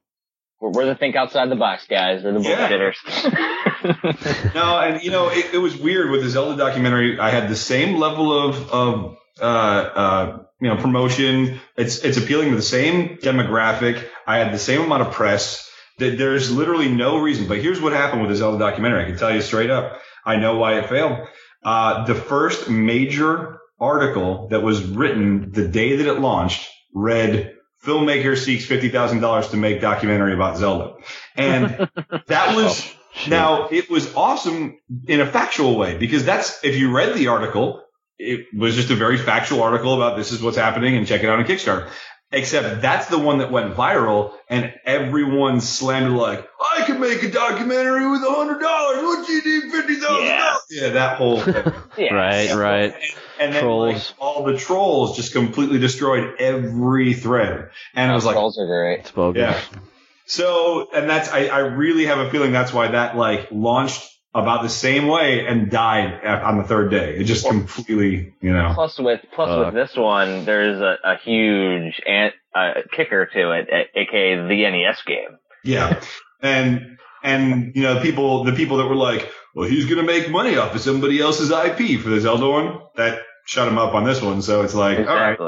we're, 0.60 0.70
we're 0.72 0.84
the 0.84 0.94
think 0.94 1.16
outside 1.16 1.48
the 1.50 1.56
box 1.56 1.86
guys. 1.88 2.22
We're 2.22 2.34
the 2.34 2.40
Yeah. 2.42 2.68
bullshitters. 2.68 4.54
no, 4.54 4.78
and 4.78 5.02
you 5.02 5.10
know, 5.10 5.30
it, 5.30 5.54
it 5.54 5.58
was 5.58 5.74
weird 5.76 6.10
with 6.10 6.22
the 6.22 6.28
Zelda 6.28 6.56
documentary. 6.58 7.18
I 7.18 7.30
had 7.30 7.48
the 7.48 7.56
same 7.56 7.96
level 7.96 8.38
of 8.38 8.70
of 8.70 9.16
uh, 9.40 9.44
uh, 9.44 10.42
you 10.60 10.68
know 10.68 10.76
promotion. 10.76 11.60
It's 11.76 12.04
it's 12.04 12.16
appealing 12.16 12.50
to 12.50 12.56
the 12.56 12.62
same 12.62 13.18
demographic. 13.18 14.06
I 14.26 14.38
had 14.38 14.52
the 14.52 14.58
same 14.58 14.82
amount 14.82 15.02
of 15.02 15.12
press. 15.12 15.64
That 15.98 16.16
there's 16.16 16.52
literally 16.52 16.88
no 16.88 17.18
reason. 17.18 17.48
But 17.48 17.58
here's 17.58 17.80
what 17.80 17.92
happened 17.92 18.22
with 18.22 18.30
the 18.30 18.36
Zelda 18.36 18.58
documentary. 18.58 19.02
I 19.02 19.06
can 19.06 19.18
tell 19.18 19.34
you 19.34 19.40
straight 19.40 19.70
up. 19.70 20.00
I 20.24 20.36
know 20.36 20.56
why 20.56 20.78
it 20.78 20.88
failed. 20.88 21.26
Uh, 21.64 22.04
the 22.04 22.14
first 22.14 22.70
major 22.70 23.58
article 23.80 24.48
that 24.48 24.60
was 24.62 24.82
written 24.84 25.50
the 25.52 25.66
day 25.66 25.96
that 25.96 26.06
it 26.06 26.20
launched 26.20 26.68
read 26.94 27.54
filmmaker 27.84 28.36
seeks 28.36 28.66
$50,000 28.66 29.50
to 29.50 29.56
make 29.56 29.80
documentary 29.80 30.34
about 30.34 30.56
Zelda. 30.56 30.96
And 31.36 31.88
that 32.26 32.56
was 32.56 32.80
Shit. 33.14 33.30
now, 33.30 33.68
it 33.68 33.88
was 33.88 34.14
awesome 34.14 34.78
in 35.06 35.20
a 35.20 35.26
factual 35.26 35.76
way 35.76 35.96
because 35.96 36.24
that's, 36.24 36.62
if 36.64 36.76
you 36.76 36.94
read 36.94 37.14
the 37.14 37.28
article, 37.28 37.82
it 38.18 38.46
was 38.56 38.74
just 38.74 38.90
a 38.90 38.96
very 38.96 39.18
factual 39.18 39.62
article 39.62 39.94
about 39.94 40.16
this 40.16 40.32
is 40.32 40.42
what's 40.42 40.56
happening 40.56 40.96
and 40.96 41.06
check 41.06 41.22
it 41.22 41.28
out 41.28 41.38
on 41.38 41.44
Kickstarter. 41.44 41.88
Except 42.30 42.82
that's 42.82 43.06
the 43.06 43.18
one 43.18 43.38
that 43.38 43.50
went 43.50 43.74
viral 43.74 44.34
and 44.50 44.74
everyone 44.84 45.62
slammed 45.62 46.08
it 46.12 46.16
like, 46.16 46.46
I 46.76 46.82
could 46.84 47.00
make 47.00 47.22
a 47.22 47.30
documentary 47.30 48.06
with 48.10 48.20
a 48.22 48.30
hundred 48.30 48.60
dollars. 48.60 49.02
What 49.02 49.26
do 49.26 49.32
you 49.32 49.62
need 49.62 49.72
fifty 49.72 49.94
thousand 49.94 50.26
Yeah. 50.26 50.38
dollars? 50.38 50.62
Yeah, 50.68 50.88
that 50.90 51.16
whole 51.16 51.40
thing. 51.40 51.72
yeah. 51.96 52.12
Right, 52.14 52.52
right. 52.54 52.94
And 53.40 53.54
then 53.54 53.64
like, 53.64 53.94
Trolls. 53.96 54.14
all 54.18 54.44
the 54.44 54.58
trolls 54.58 55.16
just 55.16 55.32
completely 55.32 55.78
destroyed 55.78 56.34
every 56.38 57.14
thread. 57.14 57.70
And 57.94 58.12
I 58.12 58.14
was 58.14 58.26
like, 58.26 58.34
Trolls 58.34 58.58
are 58.58 58.66
great. 58.66 59.00
It's 59.00 59.10
bogus. 59.12 59.40
Yeah. 59.40 59.80
So, 60.26 60.88
and 60.94 61.08
that's, 61.08 61.30
I, 61.32 61.46
I 61.46 61.58
really 61.60 62.04
have 62.06 62.18
a 62.18 62.30
feeling 62.30 62.52
that's 62.52 62.72
why 62.74 62.88
that 62.88 63.16
like 63.16 63.48
launched 63.50 64.06
about 64.34 64.62
the 64.62 64.68
same 64.68 65.06
way 65.06 65.46
and 65.46 65.70
died 65.70 66.24
on 66.24 66.58
the 66.58 66.64
third 66.64 66.90
day. 66.90 67.16
It 67.16 67.24
just 67.24 67.48
completely, 67.48 68.34
you 68.40 68.52
know. 68.52 68.72
Plus 68.74 68.98
with 68.98 69.20
plus 69.34 69.48
Fuck. 69.48 69.66
with 69.66 69.74
this 69.74 69.96
one, 69.96 70.44
there's 70.44 70.80
a, 70.80 70.96
a 71.04 71.16
huge 71.16 72.00
ant, 72.06 72.34
uh, 72.54 72.82
kicker 72.92 73.26
to 73.26 73.52
it, 73.52 73.68
a- 73.70 74.00
aka 74.00 74.36
the 74.48 74.70
NES 74.70 75.02
game. 75.06 75.38
Yeah. 75.64 76.00
And, 76.42 76.98
and, 77.22 77.72
you 77.74 77.82
know, 77.82 78.00
people, 78.00 78.44
the 78.44 78.52
people 78.52 78.76
that 78.78 78.86
were 78.86 78.94
like, 78.94 79.30
well, 79.54 79.68
he's 79.68 79.86
going 79.86 79.96
to 79.98 80.04
make 80.04 80.30
money 80.30 80.56
off 80.56 80.74
of 80.74 80.80
somebody 80.80 81.20
else's 81.20 81.50
IP 81.50 82.00
for 82.00 82.10
the 82.10 82.20
Zelda 82.20 82.48
one, 82.48 82.78
that 82.96 83.20
shut 83.46 83.66
him 83.66 83.78
up 83.78 83.94
on 83.94 84.04
this 84.04 84.22
one. 84.22 84.42
So 84.42 84.62
it's 84.62 84.74
like, 84.74 84.98
all 84.98 85.04
right, 85.04 85.38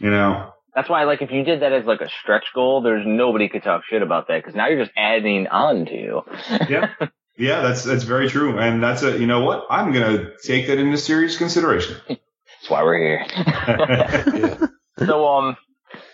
you 0.00 0.10
know, 0.10 0.52
That's 0.74 0.88
why, 0.88 1.04
like, 1.04 1.22
if 1.22 1.30
you 1.30 1.44
did 1.44 1.62
that 1.62 1.72
as 1.72 1.84
like 1.84 2.00
a 2.00 2.08
stretch 2.22 2.46
goal, 2.54 2.82
there's 2.82 3.04
nobody 3.06 3.48
could 3.48 3.62
talk 3.62 3.82
shit 3.88 4.02
about 4.02 4.28
that 4.28 4.42
because 4.42 4.56
now 4.56 4.66
you're 4.68 4.84
just 4.84 4.96
adding 4.96 5.46
on 5.46 5.86
to. 5.86 6.22
yeah. 6.68 6.90
Yeah, 7.38 7.60
that's, 7.62 7.84
that's 7.84 8.04
very 8.04 8.28
true. 8.28 8.58
And 8.58 8.82
that's 8.82 9.02
a, 9.02 9.18
you 9.18 9.26
know 9.26 9.40
what? 9.44 9.66
I'm 9.70 9.92
going 9.92 10.16
to 10.18 10.32
take 10.42 10.66
that 10.68 10.78
into 10.78 10.96
serious 10.96 11.36
consideration. 11.36 11.96
That's 12.08 12.20
why 12.68 12.82
we're 12.82 12.98
here. 12.98 13.26
Yeah. 13.36 14.66
so, 15.06 15.26
um, 15.26 15.56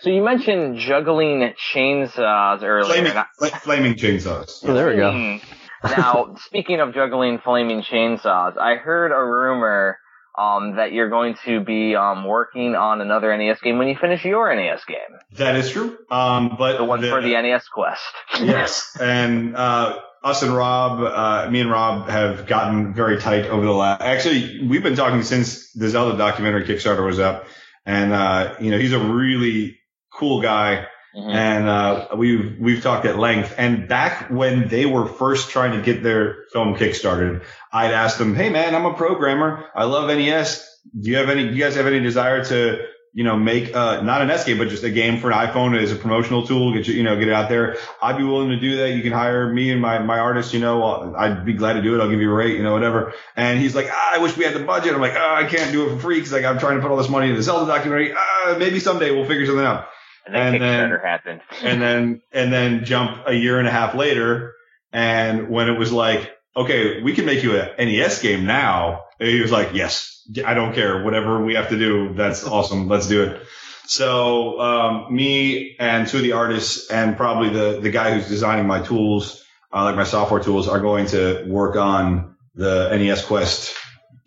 so 0.01 0.09
you 0.09 0.21
mentioned 0.21 0.77
juggling 0.79 1.53
chainsaws 1.73 2.61
earlier. 2.63 2.83
flaming, 2.93 3.17
I- 3.17 3.25
fla- 3.39 3.49
flaming 3.59 3.95
chainsaws. 3.95 4.59
Oh, 4.63 4.73
there 4.73 4.89
we 4.89 4.95
go. 4.97 5.11
Hmm. 5.11 5.37
now, 5.85 6.35
speaking 6.45 6.79
of 6.79 6.93
juggling 6.93 7.39
flaming 7.39 7.81
chainsaws, 7.81 8.57
I 8.57 8.75
heard 8.75 9.11
a 9.11 9.23
rumor 9.23 9.97
um, 10.37 10.77
that 10.77 10.91
you're 10.93 11.09
going 11.09 11.35
to 11.45 11.59
be 11.59 11.95
um, 11.95 12.25
working 12.25 12.75
on 12.75 13.01
another 13.01 13.35
NES 13.37 13.61
game 13.61 13.77
when 13.77 13.87
you 13.87 13.95
finish 13.95 14.25
your 14.25 14.53
NES 14.55 14.83
game, 14.85 14.97
That 15.33 15.55
is 15.55 15.69
true. 15.69 15.97
Um, 16.09 16.55
but 16.57 16.77
the 16.77 16.83
one 16.83 17.01
for 17.01 17.21
the 17.21 17.33
NES 17.33 17.67
Quest. 17.67 18.01
yes, 18.41 18.97
and 18.99 19.55
uh, 19.55 19.99
us 20.23 20.41
and 20.41 20.55
Rob, 20.55 21.01
uh, 21.01 21.49
me 21.51 21.61
and 21.61 21.69
Rob 21.69 22.09
have 22.09 22.47
gotten 22.47 22.93
very 22.93 23.19
tight 23.19 23.45
over 23.45 23.65
the 23.65 23.71
last. 23.71 24.01
Actually, 24.01 24.65
we've 24.67 24.83
been 24.83 24.95
talking 24.95 25.21
since 25.21 25.71
the 25.73 25.89
Zelda 25.89 26.17
documentary 26.17 26.65
Kickstarter 26.65 27.05
was 27.05 27.19
up, 27.19 27.45
and 27.85 28.13
uh, 28.13 28.55
you 28.59 28.71
know 28.71 28.79
he's 28.79 28.93
a 28.93 28.99
really 28.99 29.77
cool 30.11 30.41
guy, 30.41 30.87
Mhm. 31.15 31.29
and 31.33 31.67
uh, 31.67 32.07
we've 32.17 32.57
we've 32.59 32.81
talked 32.81 33.05
at 33.05 33.19
length. 33.19 33.53
And 33.57 33.87
back 33.87 34.29
when 34.31 34.67
they 34.67 34.85
were 34.87 35.05
first 35.05 35.49
trying 35.51 35.73
to 35.77 35.81
get 35.81 36.01
their 36.01 36.45
film 36.51 36.75
kickstarted, 36.75 37.43
I'd 37.71 37.91
asked 37.91 38.17
them, 38.17 38.33
"Hey 38.35 38.49
man, 38.49 38.73
I'm 38.73 38.85
a 38.85 38.93
programmer. 38.95 39.65
I 39.75 39.83
love 39.85 40.09
NES. 40.09 40.67
Do 40.99 41.11
you 41.11 41.17
have 41.17 41.29
any? 41.29 41.47
Do 41.47 41.53
you 41.53 41.63
guys 41.63 41.75
have 41.75 41.87
any 41.87 41.99
desire 41.99 42.43
to?" 42.45 42.87
You 43.15 43.23
know, 43.23 43.37
make 43.37 43.75
uh, 43.75 44.01
not 44.01 44.23
an 44.23 44.27
NES 44.29 44.43
game, 44.45 44.57
but 44.57 44.69
just 44.69 44.83
a 44.83 44.89
game 44.89 45.19
for 45.19 45.29
an 45.31 45.37
iPhone 45.37 45.79
as 45.79 45.91
a 45.91 45.95
promotional 45.95 46.47
tool. 46.47 46.73
Get 46.73 46.87
you, 46.87 46.95
you 46.95 47.03
know, 47.03 47.15
get 47.15 47.27
it 47.27 47.33
out 47.35 47.47
there. 47.47 47.77
I'd 48.01 48.17
be 48.17 48.23
willing 48.23 48.49
to 48.49 48.59
do 48.59 48.77
that. 48.77 48.93
You 48.95 49.03
can 49.03 49.11
hire 49.11 49.53
me 49.53 49.69
and 49.69 49.79
my 49.79 49.99
my 49.99 50.17
artist. 50.17 50.51
You 50.51 50.59
know, 50.61 51.13
I'd 51.15 51.45
be 51.45 51.53
glad 51.53 51.73
to 51.73 51.83
do 51.83 51.93
it. 51.93 52.01
I'll 52.01 52.09
give 52.09 52.21
you 52.21 52.31
a 52.31 52.33
rate. 52.33 52.57
You 52.57 52.63
know, 52.63 52.73
whatever. 52.73 53.13
And 53.35 53.59
he's 53.59 53.75
like, 53.75 53.85
ah, 53.91 54.13
I 54.15 54.17
wish 54.17 54.35
we 54.35 54.45
had 54.45 54.55
the 54.55 54.63
budget. 54.63 54.95
I'm 54.95 54.99
like, 54.99 55.13
oh, 55.15 55.35
I 55.35 55.43
can't 55.43 55.71
do 55.71 55.85
it 55.85 55.89
for 55.93 55.99
free 55.99 56.15
because 56.15 56.31
like 56.33 56.43
I'm 56.43 56.57
trying 56.57 56.77
to 56.77 56.81
put 56.81 56.89
all 56.89 56.97
this 56.97 57.07
money 57.07 57.27
into 57.27 57.37
the 57.37 57.43
Zelda 57.43 57.67
documentary. 57.71 58.15
Ah, 58.17 58.55
maybe 58.57 58.79
someday 58.79 59.11
we'll 59.11 59.27
figure 59.27 59.45
something 59.45 59.63
out 59.63 59.85
And 60.25 60.33
then 60.35 60.53
And 60.55 60.63
then- 60.63 60.89
Kickstarter 60.89 61.03
happened. 61.03 61.41
and 61.63 61.81
then 61.81 62.21
and 62.31 62.53
then 62.53 62.85
jump 62.85 63.23
a 63.27 63.33
year 63.33 63.59
and 63.59 63.67
a 63.67 63.71
half 63.71 63.95
later 63.95 64.53
and 64.91 65.49
when 65.49 65.69
it 65.69 65.77
was 65.77 65.91
like 65.91 66.31
okay 66.55 67.01
we 67.01 67.13
can 67.13 67.25
make 67.25 67.43
you 67.43 67.59
a 67.59 67.85
nes 67.85 68.21
game 68.21 68.45
now 68.45 69.05
he 69.19 69.41
was 69.41 69.51
like 69.51 69.69
yes 69.73 70.21
i 70.45 70.53
don't 70.53 70.73
care 70.73 71.03
whatever 71.03 71.43
we 71.43 71.55
have 71.55 71.69
to 71.69 71.77
do 71.77 72.13
that's 72.13 72.45
awesome 72.45 72.87
let's 72.87 73.07
do 73.07 73.23
it 73.23 73.41
so 73.85 74.59
um, 74.61 75.13
me 75.13 75.75
and 75.79 76.07
two 76.07 76.17
of 76.17 76.23
the 76.23 76.31
artists 76.33 76.89
and 76.89 77.17
probably 77.17 77.49
the 77.49 77.79
the 77.81 77.89
guy 77.89 78.13
who's 78.13 78.27
designing 78.29 78.65
my 78.67 78.81
tools 78.81 79.43
uh, 79.73 79.83
like 79.85 79.95
my 79.95 80.03
software 80.05 80.39
tools 80.41 80.67
are 80.67 80.79
going 80.79 81.07
to 81.07 81.43
work 81.47 81.75
on 81.75 82.35
the 82.55 82.95
nes 82.97 83.25
quest 83.25 83.75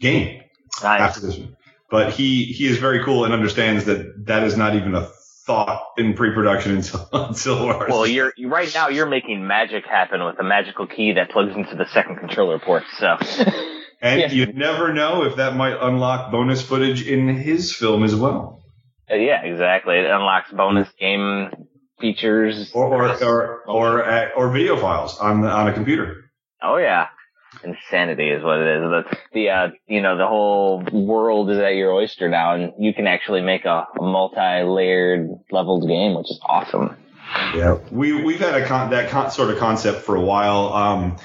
game 0.01 0.43
Nice. 0.83 1.01
after 1.01 1.21
this 1.21 1.39
one. 1.39 1.57
But 1.91 2.13
he 2.13 2.45
he 2.45 2.67
is 2.67 2.79
very 2.79 3.03
cool 3.05 3.25
and 3.25 3.33
understands 3.33 3.85
that 3.85 4.27
that 4.27 4.43
is 4.43 4.57
not 4.57 4.75
even 4.75 4.95
a 4.97 5.09
thought 5.47 5.83
in 5.97 6.15
pre-production 6.15 6.77
until 6.77 7.09
until 7.13 7.59
ours. 7.71 7.89
Well, 7.89 8.07
you're 8.07 8.33
right 8.47 8.73
now. 8.75 8.89
You're 8.89 9.07
making 9.09 9.47
magic 9.47 9.85
happen 9.87 10.25
with 10.25 10.39
a 10.41 10.43
magical 10.45 10.87
key 10.87 11.13
that 11.13 11.31
plugs 11.31 11.55
into 11.55 11.77
the 11.77 11.87
second 11.87 12.17
controller 12.17 12.59
port. 12.59 12.83
So, 12.99 13.17
and 14.03 14.21
yeah. 14.21 14.31
you 14.33 14.53
never 14.53 14.93
know 14.93 15.23
if 15.25 15.37
that 15.37 15.55
might 15.57 15.77
unlock 15.81 16.31
bonus 16.33 16.63
footage 16.63 17.07
in 17.07 17.29
his 17.29 17.75
film 17.75 18.03
as 18.05 18.15
well, 18.15 18.65
Uh, 19.11 19.15
yeah, 19.15 19.43
exactly. 19.43 19.97
It 19.97 20.07
unlocks 20.11 20.51
bonus 20.51 20.89
game 20.99 21.51
features. 22.01 22.71
or 22.75 22.93
or 22.95 23.25
or 23.25 23.63
or, 23.69 24.05
uh, 24.11 24.29
or 24.37 24.51
video 24.51 24.77
files 24.77 25.19
on 25.19 25.41
the, 25.43 25.49
on 25.49 25.69
a 25.69 25.73
computer. 25.73 26.25
Oh 26.63 26.77
yeah, 26.79 27.07
insanity 27.65 28.29
is 28.29 28.43
what 28.43 28.59
it 28.59 28.77
is. 28.77 28.83
The 28.83 29.17
the 29.33 29.51
uh, 29.51 29.69
you 29.87 30.03
know 30.03 30.17
the 30.17 30.27
whole 30.27 30.83
world 30.93 31.51
is 31.51 31.59
at 31.59 31.75
your 31.75 31.93
oyster 31.93 32.29
now, 32.29 32.55
and 32.55 32.73
you 32.79 32.95
can 32.95 33.07
actually 33.07 33.41
make 33.41 33.65
a, 33.65 33.87
a 33.99 34.03
multi-layered 34.03 35.29
leveled 35.51 35.87
game, 35.89 36.15
which 36.15 36.31
is 36.31 36.41
awesome. 36.45 36.97
Yeah, 37.55 37.79
we 37.91 38.13
we've 38.23 38.41
had 38.41 38.55
a 38.55 38.67
con- 38.67 38.91
that 38.91 39.11
con- 39.11 39.31
sort 39.31 39.51
of 39.51 39.59
concept 39.59 40.03
for 40.03 40.17
a 40.17 40.21
while. 40.21 40.73
Um, 40.73 41.17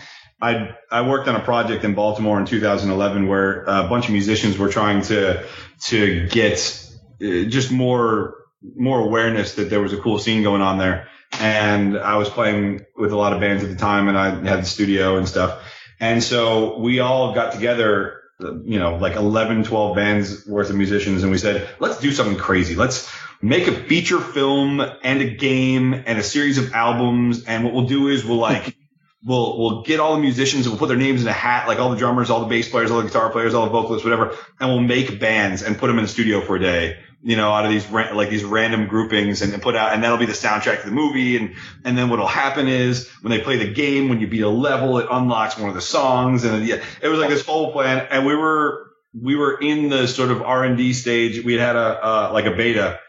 I 0.41 0.75
I 0.89 1.07
worked 1.07 1.27
on 1.27 1.35
a 1.35 1.43
project 1.43 1.83
in 1.83 1.93
Baltimore 1.93 2.39
in 2.39 2.45
2011 2.45 3.27
where 3.27 3.63
a 3.63 3.87
bunch 3.87 4.05
of 4.05 4.11
musicians 4.11 4.57
were 4.57 4.69
trying 4.69 5.01
to 5.03 5.45
to 5.81 6.27
get 6.27 6.89
uh, 7.21 7.45
just 7.45 7.71
more 7.71 8.35
more 8.75 8.99
awareness 8.99 9.55
that 9.55 9.69
there 9.69 9.81
was 9.81 9.93
a 9.93 9.97
cool 9.97 10.19
scene 10.19 10.43
going 10.43 10.61
on 10.61 10.77
there. 10.77 11.07
And 11.39 11.97
I 11.97 12.17
was 12.17 12.29
playing 12.29 12.81
with 12.95 13.11
a 13.11 13.15
lot 13.15 13.33
of 13.33 13.39
bands 13.39 13.63
at 13.63 13.69
the 13.69 13.75
time, 13.75 14.09
and 14.09 14.17
I 14.17 14.29
had 14.31 14.61
the 14.61 14.65
studio 14.65 15.17
and 15.17 15.27
stuff. 15.27 15.63
And 16.01 16.23
so 16.23 16.79
we 16.79 16.99
all 16.99 17.33
got 17.33 17.53
together, 17.53 18.21
you 18.39 18.79
know, 18.79 18.95
like 18.95 19.15
11, 19.15 19.65
12 19.65 19.95
bands 19.95 20.47
worth 20.47 20.71
of 20.71 20.75
musicians, 20.75 21.21
and 21.21 21.31
we 21.31 21.37
said, 21.37 21.69
let's 21.79 21.99
do 21.99 22.11
something 22.11 22.37
crazy. 22.37 22.73
Let's 22.73 23.07
make 23.39 23.67
a 23.67 23.71
feature 23.71 24.19
film 24.19 24.81
and 24.81 25.21
a 25.21 25.29
game 25.29 25.93
and 25.93 26.17
a 26.17 26.23
series 26.23 26.57
of 26.57 26.73
albums. 26.73 27.45
And 27.45 27.63
what 27.63 27.73
we'll 27.73 27.85
do 27.85 28.07
is 28.07 28.25
we'll 28.25 28.39
like, 28.39 28.75
we'll, 29.23 29.59
we'll 29.59 29.81
get 29.83 29.99
all 29.99 30.15
the 30.15 30.21
musicians 30.21 30.65
and 30.65 30.73
we'll 30.73 30.79
put 30.79 30.87
their 30.87 30.97
names 30.97 31.21
in 31.21 31.27
a 31.27 31.33
hat, 31.33 31.67
like 31.67 31.77
all 31.77 31.91
the 31.91 31.97
drummers, 31.97 32.31
all 32.31 32.39
the 32.39 32.47
bass 32.47 32.67
players, 32.67 32.89
all 32.89 32.99
the 32.99 33.07
guitar 33.07 33.29
players, 33.29 33.53
all 33.53 33.65
the 33.65 33.71
vocalists, 33.71 34.03
whatever. 34.03 34.35
And 34.59 34.69
we'll 34.69 34.81
make 34.81 35.19
bands 35.19 35.61
and 35.61 35.77
put 35.77 35.85
them 35.85 35.99
in 35.99 36.03
the 36.03 36.09
studio 36.09 36.41
for 36.41 36.55
a 36.55 36.59
day, 36.59 36.97
you 37.23 37.35
know, 37.35 37.51
out 37.51 37.65
of 37.65 37.71
these, 37.71 37.87
ra- 37.87 38.13
like 38.13 38.29
these 38.29 38.43
random 38.43 38.87
groupings 38.87 39.41
and, 39.41 39.53
and 39.53 39.61
put 39.61 39.75
out, 39.75 39.93
and 39.93 40.03
that'll 40.03 40.17
be 40.17 40.25
the 40.25 40.33
soundtrack 40.33 40.81
to 40.81 40.85
the 40.87 40.95
movie. 40.95 41.37
And, 41.37 41.55
and 41.85 41.97
then 41.97 42.09
what'll 42.09 42.27
happen 42.27 42.67
is 42.67 43.07
when 43.21 43.31
they 43.31 43.39
play 43.39 43.57
the 43.57 43.71
game, 43.71 44.09
when 44.09 44.19
you 44.19 44.27
beat 44.27 44.41
a 44.41 44.49
level, 44.49 44.97
it 44.97 45.07
unlocks 45.09 45.57
one 45.57 45.69
of 45.69 45.75
the 45.75 45.81
songs. 45.81 46.43
And 46.43 46.65
yeah, 46.65 46.83
it 47.01 47.07
was 47.07 47.19
like 47.19 47.29
this 47.29 47.45
whole 47.45 47.71
plan. 47.71 48.07
And 48.09 48.25
we 48.25 48.35
were, 48.35 48.87
we 49.13 49.35
were 49.35 49.59
in 49.59 49.89
the 49.89 50.07
sort 50.07 50.31
of 50.31 50.41
R 50.41 50.63
and 50.63 50.77
D 50.77 50.93
stage. 50.93 51.43
We 51.43 51.53
had 51.53 51.61
had 51.61 51.75
a, 51.75 52.05
uh, 52.05 52.29
like 52.33 52.45
a 52.45 52.51
beta 52.51 52.99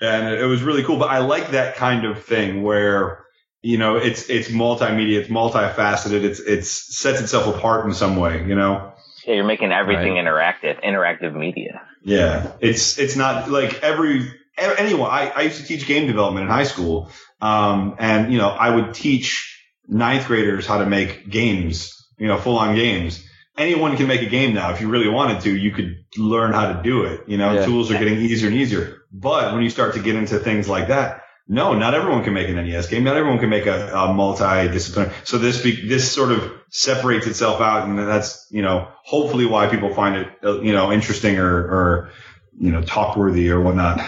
and 0.00 0.28
it 0.34 0.44
was 0.44 0.62
really 0.62 0.82
cool. 0.82 0.98
But 0.98 1.10
I 1.10 1.18
like 1.18 1.50
that 1.50 1.76
kind 1.76 2.04
of 2.04 2.24
thing 2.24 2.62
where 2.62 3.24
you 3.62 3.78
know 3.78 3.96
it's 3.96 4.28
it's 4.28 4.48
multimedia, 4.48 5.20
it's 5.20 5.28
multifaceted, 5.28 6.22
it's 6.24 6.40
it's 6.40 6.98
sets 6.98 7.20
itself 7.20 7.56
apart 7.56 7.86
in 7.86 7.94
some 7.94 8.16
way. 8.16 8.44
You 8.46 8.54
know, 8.54 8.92
Yeah, 9.26 9.34
you're 9.34 9.44
making 9.44 9.72
everything 9.72 10.14
Right. 10.14 10.24
interactive, 10.24 10.82
interactive 10.84 11.34
media. 11.34 11.82
Yeah, 12.04 12.52
it's 12.60 12.98
it's 12.98 13.16
not 13.16 13.50
like 13.50 13.82
every 13.82 14.26
anyone. 14.56 15.10
I, 15.10 15.32
I 15.34 15.40
used 15.42 15.60
to 15.60 15.66
teach 15.66 15.86
game 15.86 16.06
development 16.06 16.44
in 16.44 16.50
high 16.50 16.64
school, 16.64 17.10
um, 17.40 17.96
and 17.98 18.32
you 18.32 18.38
know 18.38 18.48
I 18.50 18.70
would 18.74 18.94
teach 18.94 19.52
ninth 19.88 20.26
graders 20.26 20.66
how 20.66 20.78
to 20.78 20.86
make 20.86 21.28
games, 21.28 21.92
you 22.18 22.28
know, 22.28 22.36
full 22.38 22.58
on 22.58 22.74
games. 22.74 23.22
Anyone 23.58 23.96
can 23.96 24.06
make 24.06 24.20
a 24.22 24.26
game 24.28 24.52
now. 24.54 24.70
If 24.72 24.80
you 24.80 24.88
really 24.88 25.08
wanted 25.08 25.40
to, 25.42 25.56
you 25.56 25.70
could 25.72 26.04
learn 26.18 26.52
how 26.52 26.72
to 26.74 26.82
do 26.82 27.04
it. 27.04 27.22
You 27.26 27.38
know, 27.38 27.54
Yeah. 27.54 27.64
tools 27.64 27.90
are 27.90 27.98
getting 27.98 28.18
easier 28.18 28.48
and 28.48 28.56
easier. 28.56 28.98
But 29.12 29.54
when 29.54 29.62
you 29.62 29.70
start 29.70 29.94
to 29.94 30.00
get 30.00 30.14
into 30.14 30.38
things 30.38 30.68
like 30.68 30.88
that, 30.88 31.22
no, 31.48 31.74
not 31.74 31.94
everyone 31.94 32.24
can 32.24 32.34
make 32.34 32.48
an 32.48 32.56
NES 32.56 32.88
game. 32.88 33.04
Not 33.04 33.16
everyone 33.16 33.38
can 33.38 33.50
make 33.50 33.66
a, 33.66 33.92
a 33.94 34.12
multi-disciplinary. 34.12 35.14
So 35.24 35.38
this 35.38 35.62
be, 35.62 35.86
this 35.88 36.10
sort 36.10 36.32
of 36.32 36.52
separates 36.70 37.26
itself 37.26 37.60
out, 37.60 37.88
and 37.88 37.98
that's 37.98 38.46
you 38.50 38.62
know 38.62 38.88
hopefully 39.04 39.46
why 39.46 39.68
people 39.68 39.94
find 39.94 40.16
it 40.16 40.28
you 40.42 40.72
know 40.72 40.92
interesting 40.92 41.38
or 41.38 41.56
or 41.56 42.10
you 42.58 42.72
know 42.72 42.82
talk 42.82 43.16
worthy 43.16 43.50
or 43.50 43.60
whatnot. 43.60 44.00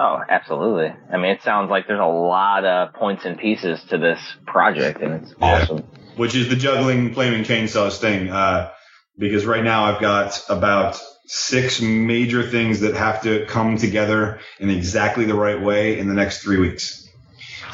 Oh, 0.00 0.20
absolutely. 0.28 0.94
I 1.12 1.16
mean, 1.16 1.32
it 1.32 1.42
sounds 1.42 1.70
like 1.70 1.88
there's 1.88 1.98
a 1.98 2.04
lot 2.04 2.64
of 2.64 2.94
points 2.94 3.24
and 3.24 3.36
pieces 3.36 3.82
to 3.90 3.98
this 3.98 4.20
project, 4.46 5.02
and 5.02 5.22
it's 5.24 5.34
Yeah. 5.40 5.62
awesome. 5.62 5.78
Which 6.14 6.36
is 6.36 6.48
the 6.48 6.54
juggling 6.56 7.14
flaming 7.14 7.42
chainsaws 7.42 7.98
thing. 7.98 8.30
Uh, 8.30 8.70
because 9.18 9.44
right 9.44 9.64
now 9.64 9.84
I've 9.86 10.00
got 10.00 10.40
about 10.48 11.00
six 11.28 11.80
major 11.80 12.42
things 12.42 12.80
that 12.80 12.94
have 12.94 13.22
to 13.22 13.44
come 13.46 13.76
together 13.76 14.40
in 14.58 14.70
exactly 14.70 15.24
the 15.24 15.34
right 15.34 15.60
way 15.60 15.98
in 15.98 16.08
the 16.08 16.14
next 16.14 16.42
three 16.42 16.58
weeks. 16.58 17.06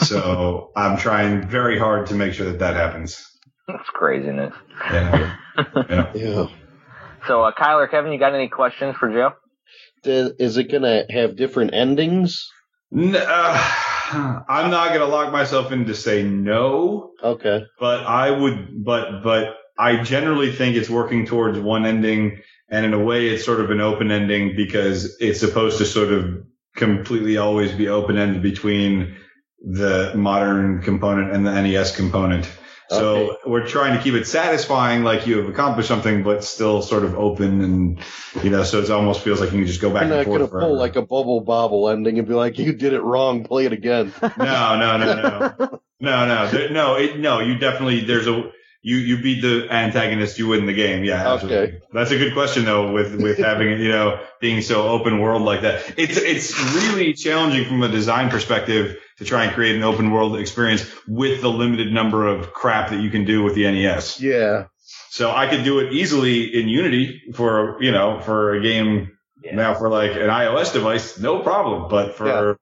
So 0.00 0.70
I'm 0.76 0.98
trying 0.98 1.48
very 1.48 1.78
hard 1.78 2.08
to 2.08 2.14
make 2.14 2.34
sure 2.34 2.46
that 2.50 2.58
that 2.58 2.74
happens. 2.74 3.24
That's 3.66 3.88
craziness. 3.88 4.52
Yeah. 4.90 5.36
yeah. 5.88 6.10
Yeah. 6.14 6.46
So, 7.26 7.42
uh, 7.42 7.52
Kyler, 7.52 7.90
Kevin, 7.90 8.12
you 8.12 8.18
got 8.18 8.34
any 8.34 8.48
questions 8.48 8.96
for 8.98 9.08
Joe? 9.08 9.32
Is 10.04 10.58
it 10.58 10.70
gonna 10.70 11.04
have 11.08 11.36
different 11.36 11.72
endings? 11.72 12.46
No, 12.90 13.18
uh, 13.18 14.42
I'm 14.48 14.70
not 14.70 14.88
going 14.88 15.00
to 15.00 15.06
lock 15.06 15.32
myself 15.32 15.72
in 15.72 15.86
to 15.86 15.94
say 15.94 16.22
no, 16.22 17.12
Okay. 17.22 17.64
but 17.80 18.04
I 18.04 18.30
would, 18.30 18.84
but, 18.84 19.22
but 19.24 19.56
I 19.78 20.02
generally 20.02 20.52
think 20.52 20.76
it's 20.76 20.90
working 20.90 21.26
towards 21.26 21.58
one 21.58 21.86
ending. 21.86 22.40
And 22.74 22.84
in 22.84 22.92
a 22.92 22.98
way, 22.98 23.28
it's 23.28 23.44
sort 23.44 23.60
of 23.60 23.70
an 23.70 23.80
open 23.80 24.10
ending 24.10 24.56
because 24.56 25.16
it's 25.20 25.38
supposed 25.38 25.78
to 25.78 25.84
sort 25.86 26.12
of 26.12 26.44
completely 26.76 27.36
always 27.36 27.70
be 27.70 27.86
open 27.88 28.18
ended 28.18 28.42
between 28.42 29.16
the 29.60 30.12
modern 30.16 30.82
component 30.82 31.32
and 31.32 31.46
the 31.46 31.52
NES 31.62 31.94
component. 31.94 32.48
So 32.90 33.14
Okay. 33.16 33.36
we're 33.46 33.66
trying 33.66 33.96
to 33.96 34.02
keep 34.02 34.14
it 34.14 34.26
satisfying, 34.26 35.04
like 35.04 35.26
you 35.26 35.38
have 35.38 35.48
accomplished 35.48 35.88
something, 35.88 36.24
but 36.24 36.42
still 36.42 36.82
sort 36.82 37.04
of 37.04 37.14
open 37.14 37.60
and, 37.62 38.00
you 38.42 38.50
know, 38.50 38.64
so 38.64 38.80
it 38.80 38.90
almost 38.90 39.20
feels 39.20 39.40
like 39.40 39.52
you 39.52 39.58
can 39.58 39.66
just 39.66 39.80
go 39.80 39.90
back 39.90 40.08
You're 40.08 40.18
and 40.18 40.26
forth. 40.26 40.50
gonna 40.50 40.66
pull 40.66 40.76
like 40.76 40.96
a 40.96 41.02
bubble 41.02 41.40
bobble 41.42 41.88
ending 41.88 42.18
and 42.18 42.26
be 42.28 42.34
like, 42.34 42.58
"You 42.58 42.72
did 42.74 42.92
it 42.92 43.00
wrong. 43.02 43.44
Play 43.44 43.66
it 43.66 43.72
again." 43.72 44.12
No, 44.36 44.78
no, 44.78 44.98
no, 44.98 45.14
no, 45.22 45.80
no, 46.00 46.26
no, 46.26 46.48
there, 46.50 46.70
no. 46.70 46.96
It, 46.96 47.18
no, 47.20 47.38
you 47.40 47.56
definitely 47.58 48.00
there's 48.04 48.26
a 48.26 48.50
you 48.86 48.98
you 48.98 49.16
beat 49.22 49.40
the 49.40 49.66
antagonist, 49.70 50.38
you 50.38 50.46
win 50.46 50.66
the 50.66 50.74
game. 50.74 51.04
Yeah, 51.04 51.32
absolutely. 51.32 51.56
Okay. 51.56 51.78
That's 51.94 52.10
a 52.10 52.18
good 52.18 52.34
question 52.34 52.66
though, 52.66 52.92
with 52.92 53.20
with 53.20 53.38
having 53.50 53.70
it, 53.70 53.80
you 53.80 53.88
know, 53.88 54.20
being 54.42 54.60
so 54.60 54.86
open 54.86 55.20
world 55.20 55.40
like 55.42 55.62
that. 55.62 55.94
It's 55.98 56.18
it's 56.18 56.74
really 56.74 57.14
challenging 57.14 57.64
from 57.66 57.82
a 57.82 57.88
design 57.88 58.28
perspective 58.28 58.98
to 59.18 59.24
try 59.24 59.44
and 59.44 59.54
create 59.54 59.74
an 59.74 59.82
open 59.84 60.10
world 60.10 60.36
experience 60.38 60.84
with 61.08 61.40
the 61.40 61.48
limited 61.48 61.92
number 61.92 62.26
of 62.28 62.52
crap 62.52 62.90
that 62.90 63.00
you 63.00 63.08
can 63.10 63.24
do 63.24 63.42
with 63.42 63.54
the 63.54 63.62
NES. 63.64 64.20
Yeah. 64.20 64.66
So 65.08 65.30
I 65.30 65.48
could 65.48 65.64
do 65.64 65.78
it 65.78 65.94
easily 65.94 66.54
in 66.60 66.68
Unity 66.68 67.22
for 67.32 67.82
you 67.82 67.90
know 67.90 68.20
for 68.20 68.52
a 68.54 68.60
game 68.62 69.12
Yeah. 69.42 69.54
now 69.56 69.74
for 69.74 69.88
like 69.88 70.10
an 70.12 70.28
iOS 70.28 70.74
device, 70.74 71.18
no 71.18 71.38
problem. 71.40 71.88
But 71.88 72.16
for 72.16 72.26
Yeah. 72.26 72.54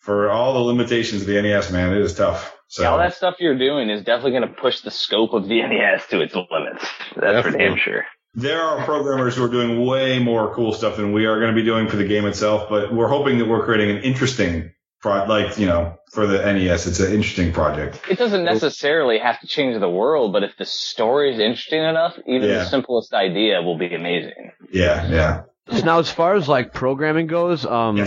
for 0.00 0.30
all 0.30 0.52
the 0.52 0.60
limitations 0.60 1.22
of 1.22 1.28
the 1.28 1.40
NES, 1.40 1.72
man, 1.72 1.94
it 1.94 2.02
is 2.02 2.14
tough. 2.14 2.54
So 2.70 2.82
Yeah, 2.84 2.90
all 2.90 2.98
that 2.98 3.14
stuff 3.14 3.34
you're 3.40 3.58
doing 3.58 3.90
is 3.90 4.04
definitely 4.04 4.30
going 4.30 4.48
to 4.48 4.54
push 4.60 4.80
the 4.80 4.92
scope 4.92 5.32
of 5.34 5.48
the 5.48 5.60
NES 5.60 6.06
to 6.10 6.20
its 6.20 6.34
limits. 6.34 6.86
That's 7.16 7.46
for 7.48 7.50
damn 7.56 7.76
sure. 7.76 8.04
there 8.34 8.62
are 8.62 8.84
programmers 8.84 9.34
who 9.36 9.44
are 9.44 9.48
doing 9.48 9.84
way 9.84 10.20
more 10.20 10.54
cool 10.54 10.72
stuff 10.72 10.96
than 10.96 11.12
we 11.12 11.26
are 11.26 11.40
going 11.40 11.52
to 11.52 11.60
be 11.60 11.64
doing 11.64 11.88
for 11.88 11.96
the 11.96 12.04
game 12.06 12.26
itself. 12.26 12.68
But 12.70 12.94
we're 12.94 13.08
hoping 13.08 13.38
that 13.38 13.48
we're 13.48 13.64
creating 13.64 13.96
an 13.96 14.02
interesting 14.04 14.70
pro, 15.00 15.24
like 15.24 15.58
you 15.58 15.66
know, 15.66 15.96
for 16.12 16.28
the 16.28 16.38
NES, 16.38 16.86
it's 16.86 17.00
an 17.00 17.12
interesting 17.12 17.52
project. 17.52 18.00
It 18.08 18.18
doesn't 18.18 18.44
necessarily 18.44 19.18
have 19.18 19.40
to 19.40 19.48
change 19.48 19.78
the 19.80 19.90
world, 19.90 20.32
but 20.32 20.44
if 20.44 20.56
the 20.56 20.64
story 20.64 21.34
is 21.34 21.40
interesting 21.40 21.82
enough, 21.82 22.16
even 22.26 22.48
Yeah. 22.48 22.58
the 22.58 22.64
simplest 22.66 23.12
idea 23.12 23.62
will 23.62 23.78
be 23.78 23.92
amazing. 23.92 24.52
Yeah, 24.70 25.08
yeah. 25.08 25.42
So 25.70 25.84
now, 25.84 25.98
as 25.98 26.10
far 26.10 26.34
as 26.34 26.48
like 26.48 26.72
programming 26.74 27.26
goes, 27.26 27.64
um, 27.64 27.98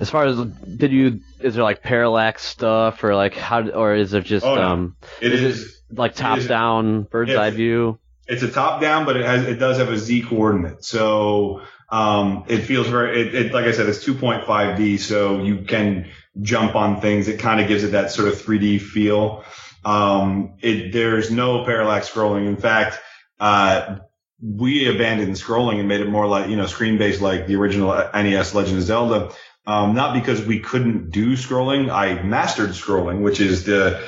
as 0.00 0.10
far 0.10 0.26
as 0.26 0.38
did 0.40 0.90
you 0.92 1.20
is 1.40 1.54
there 1.54 1.64
like 1.64 1.82
parallax 1.82 2.42
stuff 2.44 3.04
or 3.04 3.14
like 3.14 3.34
how 3.34 3.68
or 3.68 3.94
is 3.94 4.14
it 4.14 4.24
just 4.24 4.44
Oh, 4.44 4.54
no. 4.54 4.62
um 4.62 4.96
It 5.20 5.32
Is 5.32 5.42
it- 5.42 5.46
is. 5.46 5.80
like 5.92 6.14
top 6.14 6.38
is- 6.38 6.46
down 6.46 7.02
bird's 7.04 7.34
eye 7.34 7.50
view? 7.50 7.98
It's 8.28 8.42
a 8.42 8.50
top 8.50 8.80
down, 8.80 9.04
but 9.04 9.16
it 9.16 9.24
has 9.24 9.46
it 9.46 9.56
does 9.60 9.78
have 9.78 9.88
a 9.88 9.98
Z 9.98 10.22
coordinate. 10.22 10.84
So 10.84 11.62
um, 11.90 12.42
it 12.48 12.62
feels 12.62 12.88
very 12.88 13.20
it, 13.20 13.34
it 13.34 13.52
like 13.52 13.66
I 13.66 13.70
said, 13.72 13.88
it's 13.88 14.04
2.5D, 14.04 14.98
so 14.98 15.38
you 15.40 15.58
can 15.62 16.08
jump 16.42 16.74
on 16.74 17.00
things. 17.00 17.28
It 17.28 17.38
kind 17.38 17.60
of 17.60 17.68
gives 17.68 17.84
it 17.84 17.92
that 17.92 18.10
sort 18.10 18.26
of 18.26 18.34
3D 18.34 18.80
feel. 18.80 19.44
Um, 19.84 20.56
it 20.60 20.92
there's 20.92 21.30
no 21.30 21.64
parallax 21.64 22.10
scrolling. 22.10 22.48
In 22.48 22.56
fact, 22.56 22.98
uh, 23.38 23.98
we 24.42 24.88
abandoned 24.88 25.34
scrolling 25.34 25.78
and 25.78 25.88
made 25.88 26.00
it 26.00 26.08
more 26.08 26.26
like 26.26 26.50
you 26.50 26.56
know 26.56 26.66
screen 26.66 26.98
based 26.98 27.20
like 27.20 27.46
the 27.46 27.56
original 27.56 27.88
NES 28.14 28.54
Legend 28.54 28.78
of 28.78 28.84
Zelda. 28.84 29.32
Um, 29.66 29.94
not 29.94 30.14
because 30.14 30.44
we 30.44 30.60
couldn't 30.60 31.10
do 31.10 31.32
scrolling. 31.32 31.90
I 31.90 32.22
mastered 32.22 32.70
scrolling, 32.70 33.22
which 33.22 33.40
is 33.40 33.64
the 33.64 34.00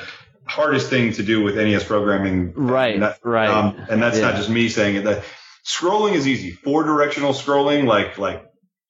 hardest 0.45 0.89
thing 0.89 1.11
to 1.13 1.23
do 1.23 1.43
with 1.43 1.55
NES 1.57 1.83
programming. 1.83 2.53
Right, 2.53 2.93
And 2.93 3.03
that- 3.03 3.19
right. 3.23 3.49
um, 3.49 3.75
and 3.89 4.01
that's 4.01 4.19
not 4.19 4.35
just 4.35 4.49
me 4.49 4.69
saying 4.69 4.95
it. 4.95 5.03
That 5.03 5.23
scrolling 5.65 6.13
is 6.13 6.27
easy. 6.27 6.51
Four 6.51 6.83
directional 6.83 7.33
scrolling, 7.33 7.85
like 7.85 8.17
like 8.17 8.45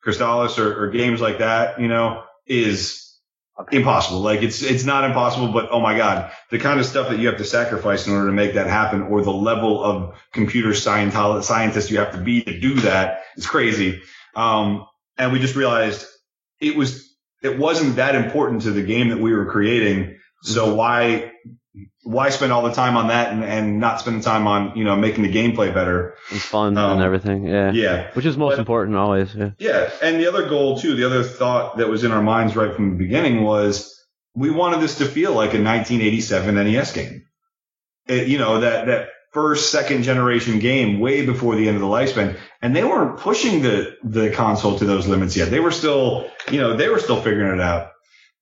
Crystalis 0.05 0.59
or, 0.59 0.83
or 0.85 0.89
games 0.91 1.19
like 1.21 1.39
that, 1.39 1.81
you 1.81 1.87
know, 1.87 2.23
is 2.45 3.08
impossible. 3.71 4.21
Like 4.21 4.41
it's 4.41 4.61
it's 4.61 4.83
not 4.83 5.03
impossible, 5.03 5.51
but 5.51 5.69
oh 5.71 5.79
my 5.79 5.97
god, 5.97 6.31
the 6.49 6.59
kind 6.59 6.79
of 6.79 6.85
stuff 6.85 7.09
that 7.09 7.19
you 7.19 7.27
have 7.27 7.37
to 7.37 7.43
sacrifice 7.43 8.07
in 8.07 8.13
order 8.13 8.27
to 8.27 8.33
make 8.33 8.53
that 8.53 8.67
happen, 8.67 9.03
or 9.03 9.21
the 9.21 9.31
level 9.31 9.83
of 9.83 10.15
computer 10.31 10.69
scientolo- 10.69 11.43
scientist 11.43 11.91
you 11.91 11.99
have 11.99 12.11
to 12.13 12.19
be 12.19 12.41
to 12.41 12.59
do 12.59 12.75
that 12.75 13.23
is 13.35 13.45
crazy. 13.45 14.01
Um, 14.35 14.85
and 15.17 15.33
we 15.33 15.39
just 15.39 15.55
realized 15.55 16.05
it 16.59 16.75
was 16.75 17.15
it 17.41 17.57
wasn't 17.57 17.97
that 17.97 18.15
important 18.15 18.63
to 18.63 18.71
the 18.71 18.83
game 18.83 19.09
that 19.09 19.19
we 19.19 19.33
were 19.33 19.45
creating. 19.45 20.17
So 20.41 20.73
why 20.75 21.31
why 22.03 22.29
spend 22.29 22.51
all 22.51 22.63
the 22.63 22.73
time 22.73 22.97
on 22.97 23.07
that 23.09 23.31
and, 23.31 23.43
and 23.43 23.79
not 23.79 23.99
spend 23.99 24.19
the 24.19 24.23
time 24.23 24.47
on 24.47 24.75
you 24.77 24.83
know 24.83 24.95
making 24.95 25.23
the 25.23 25.31
gameplay 25.31 25.73
better? 25.73 26.15
and 26.31 26.41
fun 26.41 26.77
Um, 26.77 26.93
and 26.93 27.01
everything. 27.01 27.45
Yeah. 27.45 27.71
Yeah, 27.71 28.11
Which 28.13 28.25
is 28.25 28.37
most 28.37 28.53
But- 28.53 28.59
important 28.59 28.97
always. 28.97 29.33
Yeah. 29.35 29.51
yeah. 29.59 29.89
And 30.01 30.19
the 30.19 30.27
other 30.27 30.47
goal 30.49 30.79
too, 30.79 30.95
the 30.95 31.05
other 31.05 31.23
thought 31.23 31.77
that 31.77 31.87
was 31.87 32.03
in 32.03 32.11
our 32.11 32.21
minds 32.23 32.55
right 32.55 32.73
from 32.75 32.91
the 32.91 32.95
beginning 32.97 33.43
was 33.43 33.95
we 34.35 34.49
wanted 34.49 34.79
this 34.81 34.97
to 34.99 35.05
feel 35.05 35.31
like 35.33 35.53
a 35.53 35.61
1987 35.61 36.55
NES 36.55 36.91
game. 36.93 37.23
It, 38.07 38.27
you 38.27 38.39
know 38.39 38.61
that 38.61 38.87
that 38.87 39.09
first 39.31 39.71
second 39.71 40.01
generation 40.01 40.57
game 40.57 40.99
way 40.99 41.23
before 41.25 41.55
the 41.55 41.67
end 41.67 41.75
of 41.75 41.81
the 41.81 41.87
lifespan, 41.87 42.35
and 42.63 42.75
they 42.75 42.83
weren't 42.83 43.19
pushing 43.19 43.61
the 43.61 43.95
the 44.03 44.31
console 44.31 44.79
to 44.79 44.85
those 44.85 45.05
limits 45.07 45.37
yet. 45.37 45.51
They 45.51 45.59
were 45.59 45.69
still 45.71 46.27
you 46.51 46.59
know 46.59 46.75
they 46.75 46.89
were 46.89 46.97
still 46.99 47.21
figuring 47.21 47.53
it 47.59 47.61
out. 47.61 47.91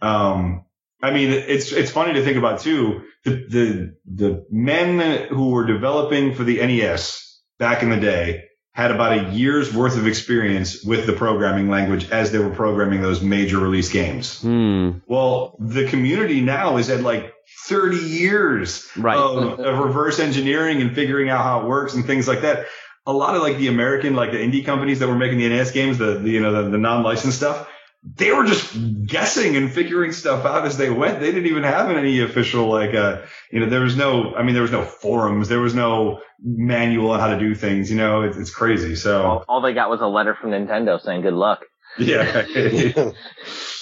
Um, 0.01 0.63
I 1.01 1.11
mean, 1.11 1.29
it's 1.29 1.71
it's 1.71 1.91
funny 1.91 2.13
to 2.13 2.23
think 2.23 2.37
about 2.37 2.61
too. 2.61 3.03
The 3.23 3.31
the 3.49 3.95
the 4.05 4.45
men 4.49 5.27
who 5.27 5.49
were 5.49 5.65
developing 5.65 6.33
for 6.33 6.43
the 6.43 6.57
NES 6.57 7.39
back 7.59 7.83
in 7.83 7.89
the 7.89 7.99
day 7.99 8.45
had 8.73 8.91
about 8.91 9.17
a 9.17 9.31
year's 9.31 9.73
worth 9.73 9.97
of 9.97 10.05
experience 10.05 10.83
with 10.83 11.07
the 11.07 11.13
programming 11.13 11.67
language 11.67 12.11
as 12.11 12.31
they 12.31 12.37
were 12.37 12.51
programming 12.51 13.01
those 13.01 13.21
major 13.21 13.57
release 13.57 13.89
games. 13.91 14.39
Hmm. 14.41 14.99
Well, 15.07 15.55
the 15.59 15.87
community 15.87 16.41
now 16.41 16.77
is 16.77 16.89
at 16.91 17.01
like 17.01 17.33
30 17.67 17.97
years 17.97 18.87
Right. 18.95 19.17
of, 19.17 19.59
of 19.59 19.79
reverse 19.79 20.19
engineering 20.19 20.81
and 20.81 20.93
figuring 20.93 21.27
out 21.29 21.43
how 21.43 21.61
it 21.61 21.67
works 21.67 21.95
and 21.95 22.05
things 22.05 22.27
like 22.27 22.41
that. 22.41 22.67
A 23.07 23.13
lot 23.13 23.35
of 23.35 23.41
like 23.41 23.57
the 23.57 23.67
American, 23.67 24.15
like 24.15 24.31
the 24.31 24.37
indie 24.37 24.63
companies 24.63 24.99
that 24.99 25.07
were 25.07 25.17
making 25.17 25.39
the 25.39 25.49
NES 25.49 25.71
games, 25.71 25.97
the, 25.97 26.19
the 26.19 26.29
you 26.29 26.39
know, 26.39 26.63
the, 26.63 26.69
the 26.69 26.77
non-licensed 26.77 27.37
stuff, 27.37 27.67
they 28.03 28.31
were 28.31 28.45
just 28.45 28.75
guessing 29.05 29.55
and 29.57 29.71
figuring 29.71 30.11
stuff 30.11 30.45
out 30.45 30.65
as 30.65 30.77
they 30.77 30.89
went. 30.89 31.19
They 31.19 31.31
didn't 31.31 31.47
even 31.47 31.63
have 31.63 31.89
any 31.91 32.21
official, 32.21 32.67
like, 32.69 32.93
uh, 32.93 33.23
you 33.51 33.59
know, 33.59 33.69
there 33.69 33.81
was 33.81 33.97
no, 33.97 34.33
I 34.35 34.43
mean, 34.43 34.53
there 34.53 34.61
was 34.61 34.71
no 34.71 34.83
forums. 34.83 35.49
There 35.49 35.59
was 35.59 35.75
no 35.75 36.21
manual 36.41 37.11
on 37.11 37.19
how 37.19 37.27
to 37.27 37.39
do 37.39 37.53
things. 37.55 37.89
You 37.91 37.97
know, 37.97 38.21
it's, 38.21 38.37
it's 38.37 38.53
crazy. 38.53 38.95
So 38.95 39.43
all 39.49 39.61
they 39.61 39.73
got 39.73 39.89
was 39.89 39.99
a 40.01 40.07
letter 40.07 40.35
from 40.39 40.51
Nintendo 40.51 41.01
saying 41.01 41.21
good 41.21 41.33
luck. 41.33 41.65
yeah. 41.99 42.45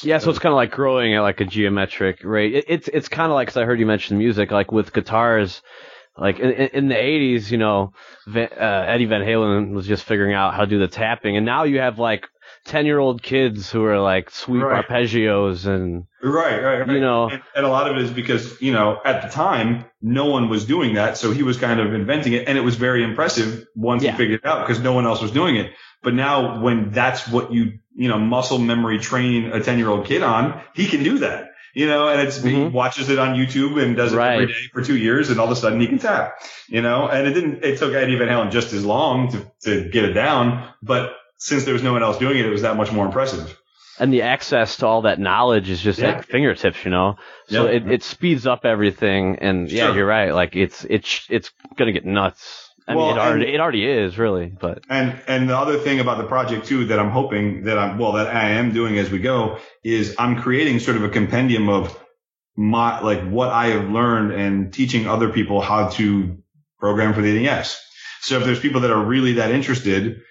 Yeah, 0.04 0.20
so 0.20 0.30
it's 0.30 0.40
kind 0.40 0.52
of 0.54 0.58
like 0.58 0.72
growing 0.72 1.16
at 1.16 1.22
like 1.22 1.42
a 1.42 1.46
geometric 1.46 2.24
rate. 2.24 2.54
It, 2.54 2.66
it's 2.68 2.88
it's 2.88 3.08
kind 3.10 3.32
of 3.32 3.36
like 3.36 3.48
'cause 3.48 3.58
I 3.58 3.64
heard 3.64 3.80
you 3.80 3.88
mention 3.88 4.18
music, 4.20 4.52
like 4.52 4.72
with 4.72 4.94
guitars. 4.94 5.64
like 6.18 6.38
in, 6.40 6.52
in 6.52 6.88
the 6.90 6.96
80s, 6.96 7.50
you 7.50 7.58
know, 7.58 7.94
uh, 8.36 8.40
Eddie 8.40 9.06
Van 9.06 9.22
Halen 9.22 9.72
was 9.74 9.88
just 9.88 10.04
figuring 10.04 10.34
out 10.34 10.54
how 10.54 10.62
to 10.62 10.68
do 10.68 10.78
the 10.80 10.88
tapping, 10.88 11.38
and 11.38 11.46
now 11.46 11.64
you 11.64 11.80
have 11.80 11.98
like 11.98 12.28
10 12.66 12.86
year 12.86 13.00
old 13.00 13.22
kids 13.24 13.72
who 13.72 13.84
are 13.86 14.00
like 14.00 14.30
sweep 14.32 14.64
Right. 14.64 14.86
arpeggios 14.86 15.66
and 15.68 16.06
Right, 16.22 16.62
right, 16.64 16.80
right. 16.80 16.90
You 16.90 17.00
know. 17.00 17.30
and, 17.30 17.42
and 17.56 17.66
a 17.66 17.70
lot 17.70 17.90
of 17.90 17.98
it 17.98 18.04
is 18.04 18.12
because 18.12 18.60
you 18.62 18.74
know 18.74 19.00
at 19.06 19.22
the 19.22 19.30
time 19.30 19.86
no 20.02 20.26
one 20.26 20.50
was 20.50 20.66
doing 20.66 20.96
that, 20.96 21.18
so 21.18 21.32
he 21.32 21.44
was 21.44 21.58
kind 21.58 21.80
of 21.80 21.94
inventing 21.94 22.34
it, 22.34 22.48
and 22.48 22.58
it 22.58 22.62
was 22.62 22.76
very 22.76 23.04
impressive 23.04 23.66
once 23.76 24.04
Yeah. 24.04 24.12
he 24.12 24.18
figured 24.18 24.42
it 24.44 24.46
out 24.48 24.68
because 24.68 24.82
no 24.84 24.94
one 24.94 25.06
else 25.06 25.22
was 25.22 25.32
doing 25.32 25.56
it. 25.56 25.72
But 26.02 26.14
now 26.16 26.62
when 26.62 26.92
that's 26.92 27.28
what 27.28 27.54
you 27.54 27.74
you 27.96 28.10
know 28.10 28.18
muscle 28.18 28.58
memory 28.58 28.98
train 29.00 29.52
a 29.52 29.62
ten 29.62 29.78
year 29.78 29.90
old 29.90 30.06
kid 30.08 30.24
on, 30.24 30.60
he 30.74 30.88
can 30.88 31.04
do 31.04 31.20
that. 31.20 31.52
You 31.76 31.88
know, 31.88 32.08
and 32.08 32.22
it's 32.22 32.42
he 32.42 32.52
Mhm. 32.54 32.72
watches 32.72 33.10
it 33.10 33.20
on 33.20 33.36
YouTube 33.36 33.82
and 33.84 33.96
does 33.98 34.14
it 34.14 34.16
every 34.16 34.46
Right. 34.46 34.48
day 34.48 34.70
for 34.74 34.82
two 34.82 34.98
years, 34.98 35.30
and 35.30 35.40
all 35.40 35.46
of 35.46 35.52
a 35.52 35.56
sudden 35.58 35.80
he 35.82 35.88
can 35.88 36.00
tap. 36.00 36.34
You 36.70 36.82
know, 36.82 37.08
and 37.08 37.28
it 37.28 37.34
didn't. 37.34 37.64
It 37.66 37.78
took 37.78 37.94
Eddie 37.94 38.16
Van 38.16 38.30
Halen 38.30 38.50
just 38.52 38.74
as 38.74 38.84
long 38.86 39.30
to 39.34 39.52
to 39.66 39.90
get 39.90 40.06
it 40.06 40.14
down, 40.14 40.64
but 40.82 41.12
since 41.46 41.64
there 41.66 41.74
was 41.74 41.84
no 41.84 41.94
one 41.94 42.04
else 42.04 42.18
doing 42.18 42.38
it, 42.38 42.46
it 42.46 42.50
was 42.50 42.64
that 42.64 42.76
much 42.78 42.92
more 42.92 43.06
impressive. 43.06 43.58
and 43.98 44.12
the 44.12 44.24
access 44.24 44.76
to 44.78 44.86
all 44.86 45.04
that 45.04 45.20
knowledge 45.20 45.70
is 45.70 45.80
just 45.82 46.00
Yeah. 46.00 46.10
at 46.18 46.26
fingertips, 46.26 46.84
you 46.84 46.92
know. 46.92 47.16
So 47.48 47.64
Yeah. 47.66 47.76
it, 47.78 47.90
it 47.90 48.04
speeds 48.04 48.46
up 48.46 48.66
everything, 48.66 49.38
and 49.40 49.72
yeah, 49.72 49.86
Sure. 49.86 49.96
you're 49.96 50.06
right. 50.06 50.34
Like 50.34 50.54
it's 50.58 50.86
it's 50.90 51.26
it's 51.30 51.50
gonna 51.78 51.94
get 51.94 52.04
nuts. 52.06 52.44
I 52.90 52.94
Well, 52.96 53.08
mean, 53.08 53.16
it 53.16 53.20
already 53.22 53.46
and- 53.46 53.56
it 53.56 53.60
already 53.62 53.86
is 53.86 54.18
really, 54.18 54.48
but 54.66 54.84
And 54.90 55.16
and 55.30 55.50
the 55.50 55.58
other 55.58 55.78
thing 55.78 56.02
about 56.02 56.18
the 56.18 56.26
project 56.26 56.66
too 56.66 56.86
that 56.88 57.00
I'm 57.00 57.10
hoping 57.10 57.64
that 57.68 57.78
I'm 57.80 57.98
well 57.98 58.12
that 58.20 58.28
I 58.28 58.50
am 58.60 58.74
doing 58.74 58.98
as 58.98 59.10
we 59.10 59.20
go 59.20 59.60
is 59.82 60.14
I'm 60.20 60.42
creating 60.42 60.80
sort 60.80 60.98
of 60.98 61.04
a 61.06 61.10
compendium 61.10 61.70
of 61.70 61.98
my 62.58 63.00
like 63.00 63.22
what 63.38 63.50
I 63.50 63.68
have 63.68 63.90
learned 63.90 64.34
and 64.34 64.74
teaching 64.74 65.08
other 65.08 65.30
people 65.30 65.62
how 65.62 65.88
to 65.92 66.38
program 66.82 67.14
for 67.14 67.22
the 67.22 67.32
NES. 67.40 67.80
So 68.22 68.38
if 68.40 68.44
there's 68.44 68.60
people 68.60 68.82
that 68.82 68.92
are 68.92 69.04
really 69.04 69.34
that 69.34 69.52
interested, 69.52 70.22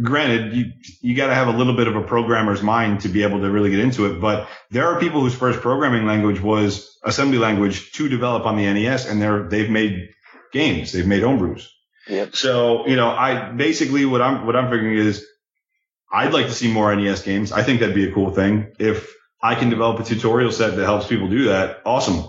granted 0.00 0.54
you 0.54 0.72
you 1.00 1.16
got 1.16 1.28
to 1.28 1.34
have 1.34 1.48
a 1.48 1.56
little 1.56 1.76
bit 1.76 1.86
of 1.86 1.96
a 1.96 2.02
programmer's 2.02 2.62
mind 2.62 3.00
to 3.00 3.08
be 3.08 3.22
able 3.22 3.40
to 3.40 3.50
really 3.50 3.70
get 3.70 3.80
into 3.80 4.06
it, 4.06 4.20
but 4.20 4.48
there 4.70 4.88
are 4.88 5.00
people 5.00 5.20
whose 5.20 5.34
first 5.34 5.60
programming 5.60 6.06
language 6.06 6.40
was 6.40 6.98
assembly 7.04 7.38
language 7.38 7.92
to 7.92 8.08
develop 8.08 8.44
on 8.46 8.56
the 8.56 8.64
NES 8.64 9.06
and 9.06 9.20
they're 9.20 9.48
they've 9.48 9.70
made 9.70 10.10
games, 10.52 10.92
they've 10.92 11.06
made 11.06 11.22
homebrews. 11.22 11.66
Yep. 12.08 12.36
So, 12.36 12.86
you 12.86 12.96
know, 12.96 13.08
I 13.08 13.52
basically 13.52 14.04
what 14.04 14.20
I'm 14.20 14.46
what 14.46 14.56
I'm 14.56 14.70
figuring 14.70 14.96
is 14.98 15.24
I'd 16.12 16.32
like 16.32 16.46
to 16.46 16.52
see 16.52 16.72
more 16.72 16.94
NES 16.94 17.22
games. 17.22 17.52
I 17.52 17.62
think 17.62 17.80
that'd 17.80 17.94
be 17.94 18.08
a 18.08 18.14
cool 18.14 18.30
thing. 18.32 18.72
If 18.78 19.12
I 19.42 19.54
can 19.54 19.70
develop 19.70 20.00
a 20.00 20.04
tutorial 20.04 20.52
set 20.52 20.76
that 20.76 20.84
helps 20.84 21.06
people 21.06 21.28
do 21.28 21.46
that, 21.46 21.82
awesome. 21.84 22.24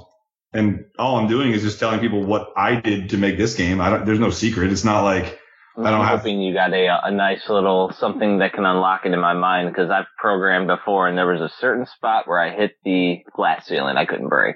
And 0.53 0.85
all 0.97 1.17
I'm 1.17 1.27
doing 1.27 1.51
is 1.51 1.61
just 1.61 1.79
telling 1.79 1.99
people 1.99 2.23
what 2.23 2.53
I 2.55 2.75
did 2.75 3.09
to 3.09 3.17
make 3.17 3.37
this 3.37 3.55
game. 3.55 3.81
I 3.81 3.89
don't 3.89 4.05
there's 4.05 4.19
no 4.19 4.29
secret. 4.29 4.71
It's 4.71 4.85
not 4.85 5.03
like 5.03 5.39
I'm 5.77 5.85
I 5.85 5.91
don't 5.91 6.05
have- 6.05 6.19
hoping 6.19 6.41
you 6.41 6.53
got 6.53 6.73
a 6.73 6.87
a 7.07 7.11
nice 7.11 7.49
little 7.49 7.91
something 7.99 8.39
that 8.39 8.53
can 8.53 8.65
unlock 8.65 9.05
it 9.05 9.13
in 9.13 9.19
my 9.19 9.33
mind 9.33 9.69
because 9.69 9.89
I've 9.89 10.05
programmed 10.17 10.67
before 10.67 11.07
and 11.07 11.17
there 11.17 11.27
was 11.27 11.41
a 11.41 11.49
certain 11.59 11.85
spot 11.85 12.27
where 12.27 12.39
I 12.39 12.55
hit 12.55 12.71
the 12.83 13.23
glass 13.35 13.67
ceiling 13.67 13.97
I 13.97 14.05
couldn't 14.05 14.29
break. 14.29 14.55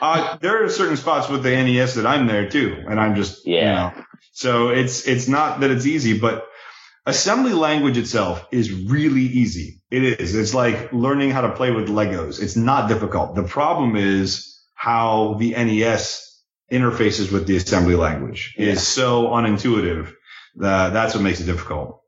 uh 0.00 0.36
there 0.40 0.64
are 0.64 0.68
certain 0.68 0.96
spots 0.96 1.28
with 1.28 1.42
the 1.42 1.50
NES 1.50 1.94
that 1.94 2.06
I'm 2.06 2.26
there 2.26 2.48
too. 2.48 2.84
And 2.88 3.00
I'm 3.00 3.14
just 3.14 3.46
you 3.46 3.56
Yeah. 3.56 3.74
know. 3.74 4.04
So 4.32 4.68
it's 4.68 5.06
it's 5.08 5.26
not 5.28 5.60
that 5.60 5.70
it's 5.70 5.86
easy, 5.86 6.18
but 6.18 6.46
assembly 7.06 7.52
language 7.54 7.96
itself 7.96 8.46
is 8.52 8.70
really 8.72 9.22
easy. 9.22 9.80
It 9.90 10.02
is. 10.20 10.34
It's 10.34 10.52
like 10.54 10.92
learning 10.92 11.30
how 11.30 11.40
to 11.42 11.52
play 11.52 11.70
with 11.70 11.88
Legos. 11.88 12.42
It's 12.42 12.56
not 12.56 12.88
difficult. 12.88 13.34
The 13.34 13.44
problem 13.44 13.96
is 13.96 14.54
how 14.74 15.36
the 15.38 15.52
NES 15.54 16.24
interfaces 16.70 17.32
with 17.32 17.46
the 17.46 17.56
assembly 17.56 17.94
language 17.94 18.54
Yeah. 18.58 18.72
is 18.72 18.86
so 18.86 19.28
unintuitive 19.28 20.12
that 20.58 20.92
that's 20.92 21.14
what 21.14 21.22
makes 21.22 21.40
it 21.40 21.44
difficult. 21.46 22.00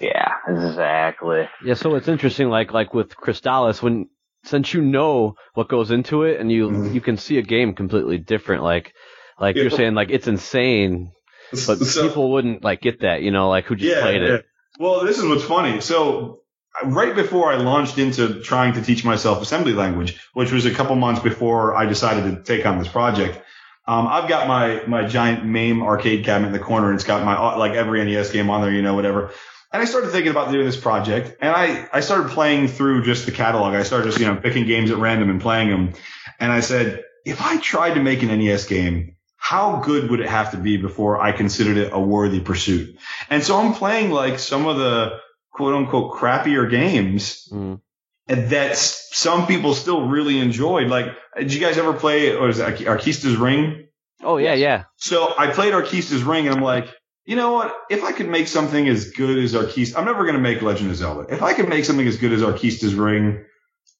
Yeah, 0.00 0.32
exactly. 0.48 1.48
yeah. 1.64 1.74
So 1.74 1.94
it's 1.94 2.08
interesting, 2.08 2.48
like 2.48 2.72
like 2.72 2.94
with 2.94 3.14
Crystalis, 3.16 3.82
when 3.82 4.08
since 4.44 4.74
you 4.74 4.82
know 4.82 5.34
what 5.54 5.68
goes 5.68 5.90
into 5.90 6.24
it, 6.24 6.40
and 6.40 6.50
you 6.50 6.68
Mhm. 6.68 6.94
you 6.94 7.00
can 7.00 7.16
see 7.16 7.38
a 7.38 7.42
game 7.42 7.74
completely 7.74 8.18
different. 8.18 8.62
Like 8.62 8.92
like 9.38 9.56
you're 9.56 9.70
saying, 9.70 9.94
like 9.94 10.10
it's 10.10 10.26
insane, 10.28 11.10
but 11.52 11.78
So- 11.78 12.08
people 12.08 12.32
wouldn't 12.32 12.62
like 12.64 12.80
get 12.80 13.00
that, 13.00 13.22
you 13.22 13.30
know, 13.30 13.48
like 13.48 13.64
who 13.66 13.76
just 13.76 14.00
played 14.00 14.22
it. 14.22 14.44
Well, 14.78 15.04
this 15.04 15.18
is 15.18 15.24
what's 15.24 15.44
funny. 15.44 15.80
So 15.80 16.40
right 16.84 17.14
before 17.14 17.52
I 17.52 17.56
launched 17.56 17.98
into 17.98 18.40
trying 18.42 18.72
to 18.74 18.82
teach 18.82 19.04
myself 19.04 19.40
assembly 19.42 19.72
language, 19.72 20.20
which 20.34 20.50
was 20.52 20.66
a 20.66 20.72
couple 20.72 20.96
months 20.96 21.20
before 21.22 21.76
I 21.76 21.86
decided 21.86 22.24
to 22.34 22.42
take 22.42 22.66
on 22.66 22.78
this 22.80 22.88
project, 22.88 23.40
um, 23.86 24.06
I've 24.06 24.28
got 24.28 24.48
my, 24.48 24.82
my 24.86 25.06
giant 25.06 25.44
MAME 25.44 25.82
arcade 25.82 26.24
cabinet 26.24 26.48
in 26.48 26.52
the 26.52 26.58
corner. 26.58 26.88
And 26.88 26.96
it's 26.96 27.04
got 27.04 27.24
my, 27.24 27.56
like 27.56 27.72
every 27.72 28.02
NES 28.04 28.30
game 28.30 28.48
on 28.50 28.62
there, 28.62 28.70
you 28.70 28.82
know, 28.82 28.94
whatever. 28.94 29.30
And 29.72 29.82
I 29.82 29.84
started 29.86 30.10
thinking 30.10 30.30
about 30.30 30.52
doing 30.52 30.64
this 30.64 30.76
project 30.76 31.36
and 31.40 31.50
I, 31.54 31.88
I 31.92 32.00
started 32.00 32.30
playing 32.30 32.68
through 32.68 33.04
just 33.04 33.26
the 33.26 33.32
catalog. 33.32 33.74
I 33.74 33.82
started 33.82 34.06
just, 34.06 34.20
you 34.20 34.26
know, 34.26 34.36
picking 34.36 34.66
games 34.66 34.90
at 34.90 34.98
random 34.98 35.30
and 35.30 35.40
playing 35.40 35.68
them. 35.68 35.94
And 36.38 36.52
I 36.52 36.60
said, 36.60 37.02
if 37.26 37.42
I 37.42 37.58
tried 37.58 37.94
to 37.94 38.02
make 38.02 38.22
an 38.22 38.28
NES 38.28 38.66
game, 38.66 39.16
how 39.36 39.80
good 39.80 40.10
would 40.10 40.20
it 40.20 40.28
have 40.28 40.52
to 40.52 40.56
be 40.56 40.76
before 40.76 41.20
I 41.20 41.32
considered 41.32 41.76
it 41.76 41.92
a 41.92 42.00
worthy 42.00 42.40
pursuit? 42.40 42.96
And 43.28 43.42
so 43.42 43.58
I'm 43.58 43.74
playing 43.74 44.10
like 44.10 44.38
some 44.38 44.66
of 44.66 44.78
the 44.78 45.18
quote 45.50 45.74
unquote 45.74 46.14
crappier 46.14 46.70
games 46.70 47.48
Mm. 47.52 47.80
And 48.26 48.50
that 48.50 48.76
some 48.76 49.46
people 49.46 49.74
still 49.74 50.08
really 50.08 50.38
enjoyed. 50.38 50.88
Like, 50.88 51.06
did 51.36 51.52
you 51.52 51.60
guys 51.60 51.76
ever 51.76 51.92
play, 51.92 52.34
or 52.34 52.48
is 52.48 52.58
it 52.58 52.88
Ar- 52.88 52.96
Arkista's 52.96 53.36
Ring? 53.36 53.88
Oh 54.22 54.38
yeah, 54.38 54.54
yeah. 54.54 54.84
So 54.96 55.34
I 55.36 55.48
played 55.48 55.74
Arkista's 55.74 56.22
Ring 56.22 56.46
and 56.46 56.56
I'm 56.56 56.62
like, 56.62 56.88
you 57.26 57.36
know 57.36 57.52
what? 57.52 57.74
If 57.90 58.02
I 58.04 58.12
could 58.12 58.28
make 58.28 58.48
something 58.48 58.88
as 58.88 59.10
good 59.10 59.38
as 59.38 59.54
Arkista, 59.54 59.96
I'm 59.98 60.04
never 60.04 60.24
going 60.24 60.36
to 60.36 60.40
make 60.40 60.62
Legend 60.62 60.90
of 60.90 60.96
Zelda. 60.96 61.32
If 61.32 61.42
I 61.42 61.54
could 61.54 61.68
make 61.68 61.84
something 61.84 62.06
as 62.06 62.16
good 62.16 62.32
as 62.32 62.42
Arkista's 62.42 62.94
Ring, 62.94 63.44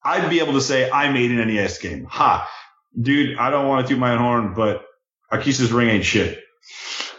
I'd 0.03 0.29
be 0.29 0.41
able 0.41 0.55
to 0.55 0.61
say 0.61 0.91
I 0.91 1.11
made 1.11 1.31
an 1.31 1.47
NES 1.47 1.79
game. 1.79 2.05
Ha. 2.05 2.51
Dude, 2.99 3.39
I 3.39 3.51
don't 3.51 3.67
want 3.67 3.87
to 3.87 3.93
toot 3.93 3.99
my 3.99 4.13
own 4.13 4.19
horn, 4.19 4.55
but 4.55 4.85
Arkista's 5.33 5.73
Ring 5.73 5.89
ain't 5.89 6.05
shit. 6.05 6.39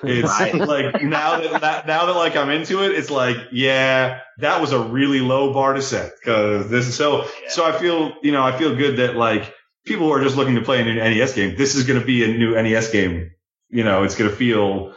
It's 0.03 0.27
Right. 0.27 0.55
like 0.93 1.01
now 1.01 1.39
that, 1.39 1.61
that 1.61 1.87
now 1.87 2.05
that 2.05 2.13
like 2.13 2.35
I'm 2.35 2.49
into 2.49 2.83
it, 2.83 2.91
it's 2.91 3.09
like 3.09 3.37
yeah, 3.51 4.21
that 4.39 4.61
was 4.61 4.71
a 4.71 4.79
really 4.79 5.19
low 5.19 5.53
bar 5.53 5.73
to 5.73 5.81
set 5.81 6.13
because 6.19 6.69
this 6.69 6.87
is 6.87 6.95
so. 6.95 7.27
So 7.49 7.65
I 7.65 7.71
feel 7.71 8.13
you 8.21 8.31
know 8.31 8.43
I 8.43 8.57
feel 8.57 8.75
good 8.75 8.97
that 8.97 9.15
like 9.15 9.53
people 9.85 10.07
who 10.07 10.13
are 10.13 10.23
just 10.23 10.35
looking 10.35 10.55
to 10.55 10.61
play 10.61 10.81
a 10.81 10.85
new 10.85 10.95
NES 10.95 11.33
game, 11.33 11.55
this 11.57 11.75
is 11.75 11.85
going 11.85 11.99
to 11.99 12.05
be 12.05 12.23
a 12.23 12.27
new 12.27 12.61
NES 12.61 12.91
game. 12.91 13.31
You 13.69 13.83
know, 13.83 14.03
it's 14.03 14.15
going 14.15 14.29
to 14.29 14.35
feel 14.35 14.93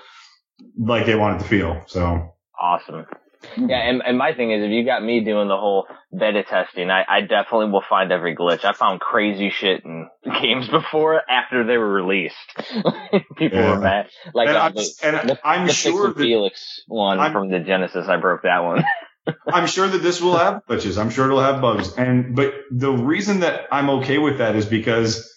like 0.77 1.07
they 1.07 1.15
want 1.15 1.41
it 1.41 1.45
to 1.45 1.49
feel. 1.49 1.83
So 1.87 2.35
Awesome. 2.59 3.07
Yeah, 3.57 3.77
and, 3.89 4.03
and 4.05 4.19
my 4.19 4.35
thing 4.35 4.51
is, 4.53 4.63
if 4.65 4.71
you 4.71 4.85
got 4.85 5.03
me 5.03 5.21
doing 5.25 5.49
the 5.49 5.57
whole 5.57 5.87
beta 6.13 6.43
testing, 6.45 6.91
I, 6.91 7.05
I 7.09 7.21
definitely 7.23 7.71
will 7.71 7.85
find 7.89 8.13
every 8.13 8.37
glitch. 8.37 8.65
I 8.65 8.73
found 8.73 9.01
crazy 9.01 9.51
shit 9.51 9.85
in 9.85 10.09
games 10.43 10.69
before 10.69 11.21
after 11.29 11.67
they 11.67 11.77
were 11.77 11.93
released. 11.93 12.37
People 13.37 13.59
Yeah. 13.59 13.71
were 13.75 13.81
mad. 13.81 14.09
Like 14.35 14.49
and, 14.49 14.57
uh, 14.57 14.61
I'm, 14.61 14.75
the, 14.75 14.91
and 15.03 15.29
the, 15.31 15.39
I'm 15.47 15.67
the 15.67 15.73
sure 15.73 16.09
that 16.13 16.17
Felix 16.19 16.81
one 16.87 17.19
I'm- 17.19 17.33
from 17.33 17.51
the 17.51 17.61
Genesis, 17.61 18.07
I 18.09 18.17
broke 18.19 18.43
that 18.43 18.61
one. 18.65 18.85
I'm 19.47 19.67
sure 19.67 19.87
that 19.87 19.99
this 20.03 20.23
will 20.23 20.39
have 20.39 20.63
glitches. 20.69 20.97
I'm 20.99 21.11
sure 21.11 21.27
it'll 21.27 21.41
have 21.43 21.61
bugs. 21.61 21.93
And 21.99 22.35
but 22.35 22.55
the 22.71 22.91
reason 22.91 23.41
that 23.41 23.67
I'm 23.71 23.91
okay 24.01 24.17
with 24.17 24.39
that 24.39 24.57
is 24.57 24.65
because 24.65 25.31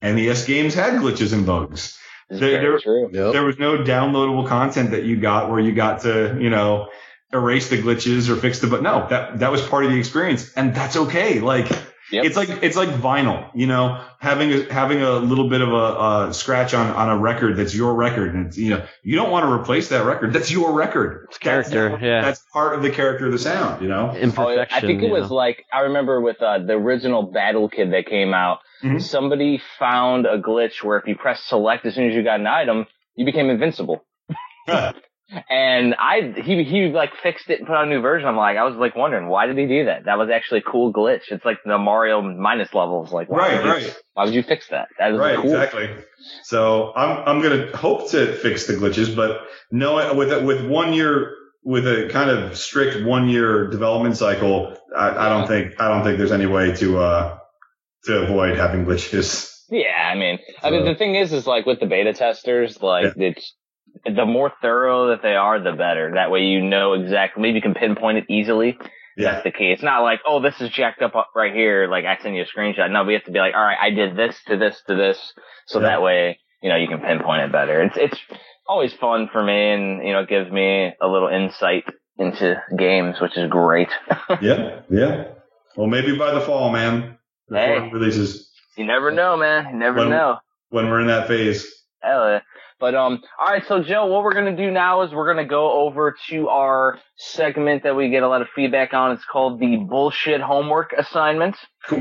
NES 0.00 0.46
games 0.46 0.72
had 0.74 0.94
glitches 0.94 1.34
and 1.34 1.44
bugs. 1.44 1.98
It's 2.30 2.40
There- 2.40 2.60
there- 2.60 2.78
true. 2.78 3.10
Yep. 3.12 3.32
There 3.34 3.44
was 3.44 3.58
no 3.58 3.78
downloadable 3.78 4.46
content 4.48 4.92
that 4.92 5.04
you 5.04 5.18
got 5.20 5.50
where 5.50 5.60
you 5.60 5.72
got 5.72 6.00
to, 6.02 6.38
you 6.40 6.48
know, 6.50 6.88
erase 7.32 7.68
the 7.68 7.76
glitches 7.82 8.28
or 8.28 8.36
fix 8.36 8.60
the 8.60 8.66
but 8.66 8.82
no, 8.82 9.06
that 9.10 9.40
that 9.40 9.52
was 9.52 9.62
part 9.66 9.84
of 9.84 9.90
the 9.90 9.98
experience. 9.98 10.52
And 10.54 10.74
that's 10.74 10.96
okay. 10.96 11.40
Like 11.40 11.70
Yep. 12.10 12.24
it's 12.24 12.36
like 12.38 12.48
it's 12.62 12.74
like 12.74 12.88
vinyl, 12.88 13.50
you 13.54 13.66
know, 13.66 14.02
having 14.18 14.50
a 14.50 14.72
having 14.72 15.02
a 15.02 15.10
little 15.16 15.50
bit 15.50 15.60
of 15.60 15.68
a, 15.70 16.28
a 16.28 16.32
scratch 16.32 16.72
on 16.72 16.86
on 16.86 17.10
a 17.10 17.18
record 17.18 17.58
that's 17.58 17.74
your 17.74 17.92
record, 17.94 18.34
and 18.34 18.46
it's, 18.46 18.56
you 18.56 18.70
know 18.70 18.86
you 19.02 19.14
don't 19.16 19.30
want 19.30 19.44
to 19.44 19.52
replace 19.52 19.90
that 19.90 20.06
record. 20.06 20.32
That's 20.32 20.50
your 20.50 20.72
record. 20.72 21.26
It's 21.28 21.36
character, 21.36 21.98
yeah. 22.00 22.22
That's 22.22 22.42
part 22.50 22.74
of 22.76 22.82
the 22.82 22.88
character 22.90 23.26
of 23.26 23.32
the 23.32 23.38
sound, 23.38 23.82
you 23.82 23.88
know. 23.88 24.12
Oh, 24.14 24.16
Imperfection. 24.16 24.78
I 24.78 24.80
think 24.80 25.02
it 25.02 25.10
was 25.10 25.28
know. 25.28 25.36
like 25.36 25.66
I 25.70 25.80
remember 25.80 26.18
with 26.22 26.40
uh, 26.40 26.60
the 26.60 26.72
original 26.72 27.24
Battle 27.24 27.68
Kid 27.68 27.92
that 27.92 28.06
came 28.06 28.32
out. 28.32 28.60
Mhm. 28.82 29.02
Somebody 29.02 29.60
found 29.78 30.24
a 30.24 30.40
glitch 30.40 30.82
where 30.82 30.96
if 30.98 31.06
you 31.06 31.14
press 31.14 31.42
select 31.44 31.84
as 31.84 31.94
soon 31.94 32.08
as 32.08 32.14
you 32.14 32.22
got 32.22 32.40
an 32.40 32.46
item, 32.46 32.86
you 33.16 33.26
became 33.26 33.50
invincible. 33.50 34.02
And 35.50 35.94
I 35.98 36.32
he 36.42 36.64
he 36.64 36.88
like 36.88 37.10
fixed 37.22 37.50
it 37.50 37.58
and 37.58 37.66
put 37.66 37.74
out 37.76 37.84
a 37.84 37.90
new 37.90 38.00
version. 38.00 38.26
I'm 38.28 38.36
like 38.36 38.56
I 38.56 38.64
was 38.64 38.76
like 38.76 38.96
wondering 38.96 39.28
why 39.28 39.46
did 39.46 39.58
he 39.58 39.66
do 39.66 39.84
that? 39.84 40.04
That 40.06 40.16
was 40.16 40.30
actually 40.30 40.60
a 40.60 40.62
cool 40.70 40.92
glitch. 40.92 41.30
It's 41.30 41.44
like 41.44 41.58
the 41.64 41.76
Mario 41.76 42.22
minus 42.22 42.72
levels. 42.72 43.12
Like 43.12 43.28
why 43.28 43.38
Right, 43.38 43.56
would 43.56 43.64
you, 43.64 43.70
right. 43.70 43.96
Why 44.14 44.24
would 44.24 44.34
you 44.34 44.42
fix 44.42 44.68
that? 44.68 44.88
That 44.98 45.12
is 45.12 45.18
Right, 45.18 45.36
cool. 45.36 45.44
exactly. 45.44 45.90
So 46.44 46.92
I'm 46.96 47.28
I'm 47.28 47.42
gonna 47.42 47.76
hope 47.76 48.10
to 48.10 48.32
fix 48.36 48.66
the 48.66 48.74
glitches, 48.74 49.14
but 49.14 49.42
no, 49.70 50.14
with 50.14 50.30
with 50.44 50.66
one 50.66 50.94
year 50.94 51.34
with 51.62 51.86
a 51.86 52.08
kind 52.10 52.30
of 52.30 52.56
strict 52.56 53.04
one 53.04 53.28
year 53.28 53.66
development 53.68 54.16
cycle, 54.16 54.74
I, 54.96 55.26
I 55.26 55.28
don't 55.28 55.46
think 55.46 55.78
I 55.78 55.88
don't 55.88 56.04
think 56.04 56.16
there's 56.16 56.32
any 56.32 56.46
way 56.46 56.74
to 56.76 56.98
uh 57.00 57.38
to 58.04 58.22
avoid 58.22 58.56
having 58.56 58.86
glitches. 58.86 59.54
Yeah, 59.70 60.10
I 60.10 60.14
mean, 60.14 60.38
I 60.62 60.70
mean, 60.70 60.86
the 60.86 60.94
thing 60.94 61.14
is, 61.14 61.30
is 61.34 61.46
like 61.46 61.66
with 61.66 61.78
the 61.80 61.84
beta 61.86 62.14
testers, 62.14 62.80
like 62.80 63.12
it's 63.16 63.54
the 64.04 64.24
more 64.26 64.52
thorough 64.62 65.08
that 65.08 65.22
they 65.22 65.34
are, 65.34 65.58
the 65.62 65.72
better. 65.72 66.12
That 66.14 66.30
way, 66.30 66.40
you 66.44 66.62
know 66.62 66.94
exactly. 66.94 67.42
Maybe 67.42 67.56
you 67.56 67.62
can 67.62 67.74
pinpoint 67.74 68.18
it 68.18 68.24
easily. 68.28 68.78
Yeah. 69.16 69.32
That's 69.32 69.44
the 69.44 69.50
key. 69.50 69.72
It's 69.72 69.82
not 69.82 70.02
like, 70.02 70.20
oh, 70.26 70.40
this 70.40 70.60
is 70.60 70.70
jacked 70.70 71.02
up 71.02 71.12
right 71.34 71.52
here. 71.52 71.88
Like 71.90 72.04
I 72.04 72.18
send 72.22 72.36
you 72.36 72.42
a 72.42 72.46
screenshot. 72.46 72.90
No, 72.90 73.04
we 73.04 73.14
have 73.14 73.24
to 73.24 73.32
be 73.32 73.38
like, 73.40 73.54
all 73.54 73.62
right, 73.64 73.78
I 73.80 73.90
did 73.90 74.16
this 74.16 74.36
to 74.46 74.56
this 74.56 74.80
to 74.86 74.94
this, 74.94 75.18
so 75.66 75.80
Yeah. 75.80 75.88
that 75.88 76.02
way, 76.02 76.38
you 76.62 76.68
know, 76.68 76.76
you 76.76 76.86
can 76.88 77.00
pinpoint 77.00 77.42
it 77.42 77.50
better. 77.52 77.82
It's 77.82 77.96
it's 77.96 78.20
always 78.68 78.92
fun 78.94 79.28
for 79.32 79.42
me, 79.42 79.70
and 79.72 80.06
you 80.06 80.12
know, 80.12 80.20
it 80.20 80.28
gives 80.28 80.50
me 80.52 80.92
a 81.02 81.06
little 81.08 81.28
insight 81.28 81.84
into 82.16 82.62
games, 82.76 83.20
which 83.20 83.36
is 83.36 83.48
great. 83.50 83.88
Yeah. 84.40 84.80
Yeah. 84.90 85.24
Well, 85.76 85.86
maybe 85.88 86.16
by 86.16 86.32
the 86.32 86.40
fall, 86.40 86.70
man. 86.72 87.18
Before 87.48 87.80
Hey. 87.80 87.90
releases 87.92 88.50
you 88.76 88.84
never 88.86 89.10
know, 89.10 89.36
man. 89.36 89.66
You 89.72 89.78
never 89.78 89.98
When- 90.00 90.10
know. 90.10 90.38
when 90.70 90.88
we're 90.88 91.00
in 91.00 91.08
that 91.08 91.26
phase. 91.26 91.66
Hell 92.02 92.28
yeah. 92.30 92.40
But 92.80 92.94
um, 92.94 93.22
all 93.38 93.46
right. 93.48 93.66
So 93.66 93.82
Joe, 93.82 94.06
what 94.06 94.22
we're 94.22 94.34
gonna 94.34 94.56
do 94.56 94.70
now 94.70 95.02
is 95.02 95.12
we're 95.12 95.26
gonna 95.26 95.48
go 95.48 95.86
over 95.86 96.14
to 96.30 96.48
our 96.48 96.98
segment 97.16 97.82
that 97.82 97.96
we 97.96 98.10
get 98.10 98.22
a 98.22 98.28
lot 98.28 98.42
of 98.42 98.48
feedback 98.54 98.94
on. 98.94 99.12
It's 99.12 99.24
called 99.24 99.60
the 99.60 99.76
bullshit 99.76 100.40
homework 100.40 100.92
assignment. 100.96 101.56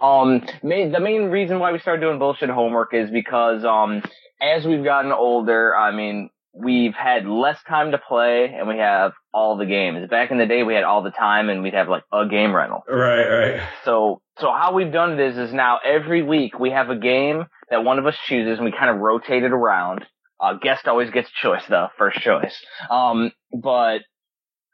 Um, 0.00 0.42
main, 0.62 0.92
the 0.92 1.00
main 1.00 1.24
reason 1.24 1.58
why 1.58 1.72
we 1.72 1.78
started 1.78 2.00
doing 2.00 2.18
bullshit 2.18 2.50
homework 2.50 2.94
is 2.94 3.10
because 3.10 3.64
um, 3.64 4.02
as 4.40 4.64
we've 4.64 4.84
gotten 4.84 5.12
older, 5.12 5.74
I 5.76 5.94
mean, 5.94 6.30
we've 6.58 6.94
had 6.94 7.26
less 7.26 7.58
time 7.68 7.92
to 7.92 7.98
play, 7.98 8.54
and 8.56 8.68
we 8.68 8.78
have 8.78 9.12
all 9.32 9.56
the 9.56 9.66
games. 9.66 10.08
Back 10.10 10.30
in 10.30 10.38
the 10.38 10.46
day, 10.46 10.62
we 10.62 10.74
had 10.74 10.84
all 10.84 11.02
the 11.02 11.10
time, 11.10 11.48
and 11.48 11.62
we'd 11.62 11.74
have 11.74 11.88
like 11.88 12.04
a 12.12 12.26
game 12.26 12.54
rental. 12.54 12.82
Right. 12.88 13.28
Right. 13.28 13.68
So, 13.84 14.20
so 14.38 14.52
how 14.52 14.74
we've 14.74 14.92
done 14.92 15.16
this 15.16 15.36
is 15.36 15.52
now 15.52 15.78
every 15.84 16.22
week 16.22 16.58
we 16.58 16.70
have 16.70 16.90
a 16.90 16.96
game 16.96 17.44
that 17.70 17.84
one 17.84 17.98
of 17.98 18.06
us 18.06 18.16
chooses 18.26 18.58
and 18.58 18.64
we 18.64 18.72
kind 18.72 18.90
of 18.90 18.98
rotate 18.98 19.42
it 19.42 19.52
around. 19.52 20.04
Uh, 20.40 20.54
guest 20.54 20.86
always 20.86 21.10
gets 21.10 21.30
choice 21.30 21.62
though, 21.68 21.88
first 21.98 22.18
choice. 22.20 22.56
Um, 22.90 23.32
but 23.52 23.98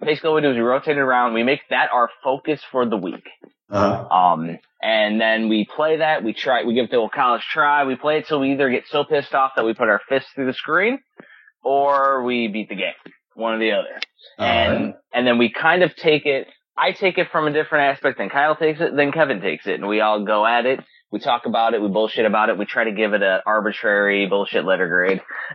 basically 0.01 0.31
what 0.31 0.37
we 0.37 0.43
do 0.43 0.51
is 0.51 0.57
we 0.57 0.63
rotate 0.63 0.97
it 0.97 1.01
around. 1.01 1.35
We 1.35 1.43
make 1.43 1.61
that 1.71 1.89
our 1.93 2.11
focus 2.23 2.61
for 2.71 2.87
the 2.87 2.97
week. 2.97 3.27
Uh-huh. 3.71 4.09
Um, 4.15 4.59
and 4.83 5.19
then 5.19 5.49
we 5.49 5.67
play 5.75 5.99
that. 5.99 6.23
We 6.23 6.35
try, 6.35 6.65
we 6.65 6.75
give 6.75 6.85
it 6.85 6.91
the 6.91 6.99
old 6.99 7.13
college 7.13 7.43
try. 7.51 7.85
We 7.85 7.97
play 7.97 8.19
it 8.19 8.27
till 8.29 8.41
we 8.41 8.53
either 8.53 8.69
get 8.69 8.85
so 8.91 9.05
pissed 9.05 9.35
off 9.35 9.53
that 9.57 9.65
we 9.65 9.73
put 9.73 9.89
our 9.89 10.03
fists 10.09 10.29
through 10.35 10.47
the 10.47 10.53
screen 10.53 10.99
or 11.65 12.23
we 12.23 12.49
beat 12.49 12.69
the 12.69 12.77
game. 12.77 12.93
One 13.35 13.55
or 13.55 13.59
the 13.59 13.73
other 13.73 14.01
and 14.39 14.77
Alright. 14.77 14.95
and 15.13 15.27
then 15.27 15.39
we 15.39 15.51
kind 15.51 15.83
of 15.83 15.95
take 15.97 16.27
it. 16.27 16.47
I 16.77 16.93
take 16.93 17.19
it 17.19 17.29
from 17.31 17.47
a 17.47 17.53
different 17.53 17.95
aspect 17.95 18.19
than 18.19 18.31
Kyle 18.31 18.57
takes 18.57 18.81
it, 18.81 18.97
then 18.97 19.13
Kevin 19.13 19.41
takes 19.41 19.67
it, 19.67 19.75
and 19.75 19.89
we 19.89 20.01
all 20.01 20.25
go 20.25 20.45
at 20.45 20.67
it. 20.67 20.81
We 21.13 21.21
talk 21.21 21.47
about 21.47 21.75
it, 21.75 21.81
we 21.81 21.89
bullshit 21.89 22.27
about 22.27 22.49
it, 22.49 22.59
we 22.59 22.65
try 22.65 22.85
to 22.85 22.93
give 22.93 23.13
it 23.13 23.23
a 23.23 23.41
arbitrary 23.47 24.27
bullshit 24.27 24.65
letter 24.65 24.89
grade. 24.89 25.23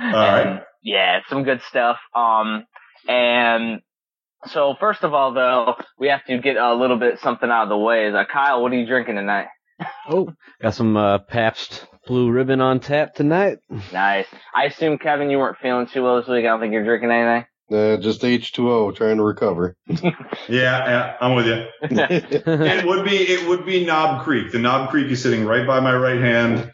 right. 0.00 0.62
Yeah, 0.82 1.18
it's 1.18 1.28
some 1.28 1.44
good 1.44 1.60
stuff. 1.68 1.98
Um, 2.14 2.64
and 3.06 3.80
so 4.46 4.74
first 4.80 5.04
of 5.04 5.12
all, 5.12 5.34
though, 5.34 5.74
we 5.98 6.08
have 6.08 6.24
to 6.24 6.38
get 6.38 6.56
a 6.56 6.74
little 6.74 6.98
bit 6.98 7.18
something 7.20 7.50
out 7.50 7.64
of 7.64 7.68
the 7.68 7.76
way. 7.76 8.06
Is 8.06 8.14
uh, 8.14 8.24
Kyle, 8.32 8.62
what 8.62 8.72
are 8.72 8.76
you 8.76 8.86
drinking 8.86 9.16
tonight? 9.16 9.48
Oh, 10.08 10.32
got 10.60 10.74
some 10.74 10.96
uh, 10.96 11.18
Pabst 11.18 11.86
Blue 12.06 12.30
Ribbon 12.30 12.60
on 12.60 12.80
tap 12.80 13.14
tonight. 13.14 13.58
Nice. 13.92 14.26
I 14.54 14.64
assume 14.64 14.98
Kevin, 14.98 15.30
you 15.30 15.38
weren't 15.38 15.58
feeling 15.58 15.86
too 15.86 16.02
well 16.02 16.18
this 16.20 16.28
week. 16.28 16.44
I 16.44 16.48
don't 16.48 16.60
think 16.60 16.72
you're 16.72 16.84
drinking 16.84 17.10
anything. 17.10 17.44
Uh, 17.70 17.96
just 17.98 18.22
H2O 18.22 18.96
trying 18.96 19.18
to 19.18 19.22
recover. 19.22 19.76
Yeah. 20.48 20.84
Yeah. 20.88 21.16
I'm 21.20 21.36
with 21.36 21.46
you. 21.46 21.64
It 21.82 22.84
would 22.84 23.04
be 23.04 23.16
it 23.16 23.48
would 23.48 23.64
be 23.64 23.84
Knob 23.84 24.24
Creek. 24.24 24.50
The 24.50 24.58
Knob 24.58 24.90
Creek 24.90 25.08
is 25.12 25.22
sitting 25.22 25.44
right 25.44 25.64
by 25.66 25.78
my 25.78 25.94
right 25.94 26.20
hand, 26.20 26.72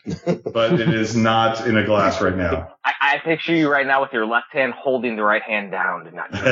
but 0.53 0.81
it 0.81 0.89
is 0.95 1.15
not 1.15 1.67
in 1.67 1.77
a 1.77 1.85
glass 1.85 2.23
right 2.23 2.37
now. 2.37 2.69
I, 2.85 2.93
I 3.01 3.19
picture 3.19 3.55
you 3.55 3.71
right 3.71 3.87
now 3.87 4.01
with 4.01 4.13
your 4.13 4.25
left 4.25 4.53
hand 4.53 4.73
holding 4.73 5.17
the 5.17 5.23
right 5.23 5.43
hand 5.43 5.73
down 5.73 6.05
to 6.05 6.11
not 6.13 6.31
drink 6.31 6.47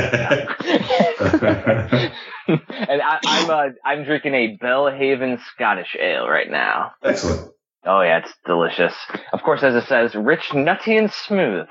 it. 0.61 2.13
and 2.49 3.03
I, 3.03 3.19
I'm 3.27 3.51
uh, 3.51 3.69
I'm 3.85 4.05
drinking 4.05 4.35
a 4.35 4.59
Belhaven 4.61 5.39
Scottish 5.55 5.97
Ale 5.99 6.29
right 6.29 6.51
now. 6.51 6.93
Excellent. 7.03 7.53
Oh 7.87 8.01
yeah, 8.03 8.19
it's 8.19 8.35
delicious. 8.45 8.95
Of 9.33 9.43
course, 9.43 9.63
as 9.63 9.75
it 9.75 9.87
says, 9.89 10.15
rich, 10.15 10.53
nutty, 10.53 10.97
and 10.97 11.11
smooth. 11.11 11.67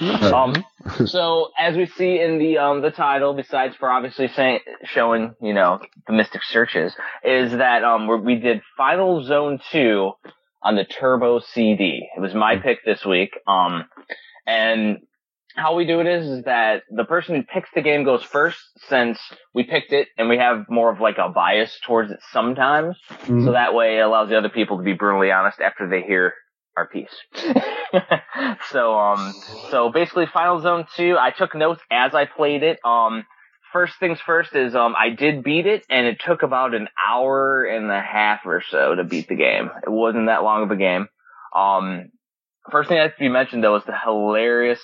Um, 0.00 0.64
so 1.06 1.50
as 1.58 1.76
we 1.76 1.86
see 1.86 2.20
in 2.20 2.38
the 2.38 2.58
um 2.58 2.82
the 2.82 2.90
title, 2.90 3.34
besides 3.34 3.74
for 3.76 3.90
obviously 3.90 4.28
saying 4.28 4.60
showing 4.84 5.34
you 5.40 5.54
know 5.54 5.80
the 6.06 6.12
Mystic 6.12 6.42
Searches, 6.42 6.94
is 7.22 7.52
that 7.52 7.84
um 7.84 8.06
we're, 8.06 8.18
did 8.36 8.62
Final 8.76 9.24
Zone 9.24 9.60
two 9.70 10.12
on 10.62 10.76
the 10.76 10.84
Turbo 10.84 11.40
CD. 11.40 12.08
It 12.16 12.20
was 12.20 12.34
my 12.34 12.56
pick 12.56 12.84
this 12.84 13.04
week. 13.04 13.38
Um, 13.46 13.84
and 14.46 14.98
how 15.54 15.76
we 15.76 15.86
do 15.86 16.00
it 16.00 16.06
is, 16.06 16.26
is 16.26 16.44
that 16.44 16.82
the 16.90 17.04
person 17.04 17.36
who 17.36 17.42
picks 17.42 17.68
the 17.74 17.82
game 17.82 18.02
goes 18.04 18.24
first, 18.24 18.58
since 18.88 19.18
we 19.52 19.62
picked 19.62 19.92
it 19.92 20.08
and 20.18 20.28
we 20.28 20.38
have 20.38 20.64
more 20.68 20.90
of 20.90 21.00
like 21.00 21.18
a 21.18 21.28
bias 21.28 21.78
towards 21.86 22.10
it 22.10 22.18
sometimes. 22.32 22.96
So 23.44 23.52
that 23.52 23.74
way 23.74 23.98
it 23.98 24.00
allows 24.00 24.30
the 24.30 24.38
other 24.38 24.48
people 24.48 24.78
to 24.78 24.82
be 24.82 24.94
brutally 24.94 25.30
honest 25.30 25.60
after 25.60 25.88
they 25.88 26.00
hear 26.02 26.32
our 26.76 26.86
piece. 26.86 27.14
so, 28.70 28.98
um, 28.98 29.34
so 29.70 29.90
basically 29.90 30.26
Final 30.32 30.60
Zone 30.60 30.86
2, 30.96 31.16
I 31.18 31.30
took 31.30 31.54
notes 31.54 31.80
as 31.90 32.14
I 32.14 32.24
played 32.24 32.62
it. 32.62 32.78
Um, 32.84 33.24
first 33.72 33.94
things 34.00 34.18
first 34.24 34.54
is, 34.54 34.74
um, 34.74 34.94
I 34.96 35.10
did 35.10 35.44
beat 35.44 35.66
it 35.66 35.84
and 35.90 36.06
it 36.06 36.20
took 36.24 36.42
about 36.42 36.74
an 36.74 36.88
hour 37.08 37.64
and 37.64 37.90
a 37.90 38.00
half 38.00 38.40
or 38.44 38.62
so 38.68 38.94
to 38.94 39.04
beat 39.04 39.28
the 39.28 39.36
game. 39.36 39.70
It 39.86 39.90
wasn't 39.90 40.26
that 40.26 40.42
long 40.42 40.64
of 40.64 40.70
a 40.70 40.76
game. 40.76 41.08
Um, 41.54 42.10
first 42.70 42.88
thing 42.88 42.98
that 42.98 43.10
has 43.10 43.12
to 43.18 43.20
be 43.20 43.28
mentioned 43.28 43.62
though 43.62 43.76
is 43.76 43.84
the 43.84 43.96
hilarious 43.96 44.80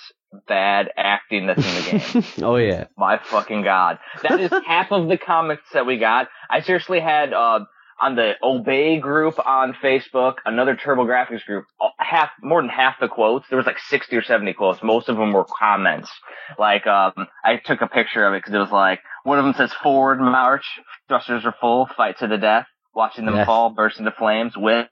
bad 0.47 0.89
acting 0.95 1.47
that's 1.47 1.65
in 1.65 1.75
the 1.75 2.21
game. 2.21 2.23
oh 2.43 2.55
yeah. 2.55 2.85
My 2.97 3.17
fucking 3.17 3.63
god. 3.63 3.99
That 4.23 4.39
is 4.39 4.51
half 4.65 4.91
of 4.91 5.07
the 5.09 5.17
comics 5.17 5.63
that 5.73 5.85
we 5.85 5.97
got. 5.97 6.27
I 6.49 6.61
seriously 6.61 6.99
had, 6.99 7.33
uh, 7.33 7.65
on 8.01 8.15
the 8.15 8.33
Obey 8.41 8.99
group 8.99 9.35
on 9.45 9.73
Facebook, 9.83 10.35
another 10.45 10.75
TurboGrafx 10.75 11.45
group, 11.45 11.65
half, 11.97 12.29
more 12.41 12.61
than 12.61 12.69
half 12.69 12.95
the 12.99 13.07
quotes, 13.07 13.47
there 13.49 13.57
was 13.57 13.65
like 13.67 13.77
60 13.89 14.15
or 14.15 14.23
70 14.23 14.53
quotes. 14.53 14.81
Most 14.83 15.07
of 15.07 15.17
them 15.17 15.31
were 15.33 15.45
comments. 15.45 16.09
Like, 16.57 16.87
um, 16.87 17.13
I 17.45 17.57
took 17.63 17.81
a 17.81 17.87
picture 17.87 18.25
of 18.25 18.33
it 18.33 18.39
because 18.39 18.53
it 18.55 18.57
was 18.59 18.71
like, 18.71 18.99
one 19.23 19.37
of 19.37 19.45
them 19.45 19.53
says, 19.53 19.71
forward 19.83 20.19
march, 20.19 20.65
thrusters 21.07 21.45
are 21.45 21.53
full, 21.61 21.87
fight 21.95 22.17
to 22.19 22.27
the 22.27 22.37
death, 22.37 22.65
watching 22.95 23.25
them 23.25 23.35
Yes. 23.35 23.45
fall, 23.45 23.69
burst 23.69 23.99
into 23.99 24.11
flames 24.11 24.53
with 24.57 24.87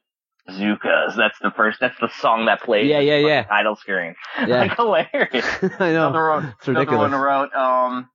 Zukas. 0.50 1.16
That's 1.16 1.38
the 1.42 1.52
first, 1.56 1.80
that's 1.80 2.00
the 2.00 2.10
song 2.20 2.46
that 2.46 2.62
played. 2.62 2.88
Yeah, 2.88 3.00
yeah, 3.00 3.18
yeah. 3.18 3.44
Title 3.44 3.76
screen. 3.76 4.16
Yeah. 4.48 4.60
Like, 4.62 4.76
hilarious. 4.76 5.46
I 5.80 5.92
know. 5.94 6.10
Another 6.10 6.30
one, 6.30 6.56
It's 6.60 6.68
another 6.68 6.86
ridiculous. 6.86 7.12
one 7.12 7.22
wrote, 7.22 7.54
um, 7.54 8.10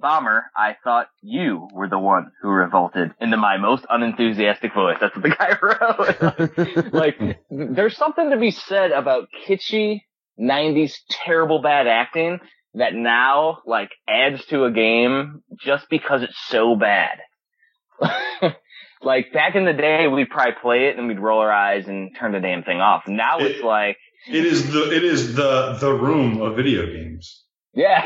Bomber, 0.00 0.46
I 0.56 0.76
thought 0.84 1.08
you 1.22 1.68
were 1.72 1.88
the 1.88 1.98
one 1.98 2.30
who 2.42 2.48
revolted 2.48 3.12
into 3.20 3.36
my 3.36 3.56
most 3.58 3.84
unenthusiastic 3.88 4.74
voice. 4.74 4.96
That's 5.00 5.14
what 5.16 5.22
the 5.22 5.36
guy 5.36 5.56
wrote. 6.86 6.92
like, 6.92 7.18
there's 7.50 7.96
something 7.96 8.30
to 8.30 8.36
be 8.38 8.50
said 8.50 8.92
about 8.92 9.28
kitschy 9.46 10.00
90s 10.40 10.94
terrible 11.10 11.60
bad 11.62 11.86
acting 11.86 12.38
that 12.74 12.94
now, 12.94 13.58
like, 13.66 13.90
adds 14.08 14.44
to 14.46 14.64
a 14.64 14.70
game 14.70 15.42
just 15.58 15.86
because 15.90 16.22
it's 16.22 16.38
so 16.48 16.76
bad. 16.76 17.18
like, 19.02 19.32
back 19.32 19.54
in 19.56 19.64
the 19.64 19.72
day, 19.72 20.06
we'd 20.06 20.30
probably 20.30 20.52
play 20.60 20.86
it 20.86 20.98
and 20.98 21.08
we'd 21.08 21.18
roll 21.18 21.40
our 21.40 21.50
eyes 21.52 21.88
and 21.88 22.14
turn 22.16 22.32
the 22.32 22.40
damn 22.40 22.62
thing 22.62 22.80
off. 22.80 23.04
Now 23.08 23.38
it's 23.38 23.62
like, 23.62 23.96
It 24.28 24.44
is 24.44 24.70
the 24.72 24.94
it 24.94 25.02
is 25.04 25.34
the 25.34 25.76
the 25.80 25.92
room 25.92 26.40
of 26.40 26.56
video 26.56 26.86
games. 26.86 27.44
yeah, 27.74 28.04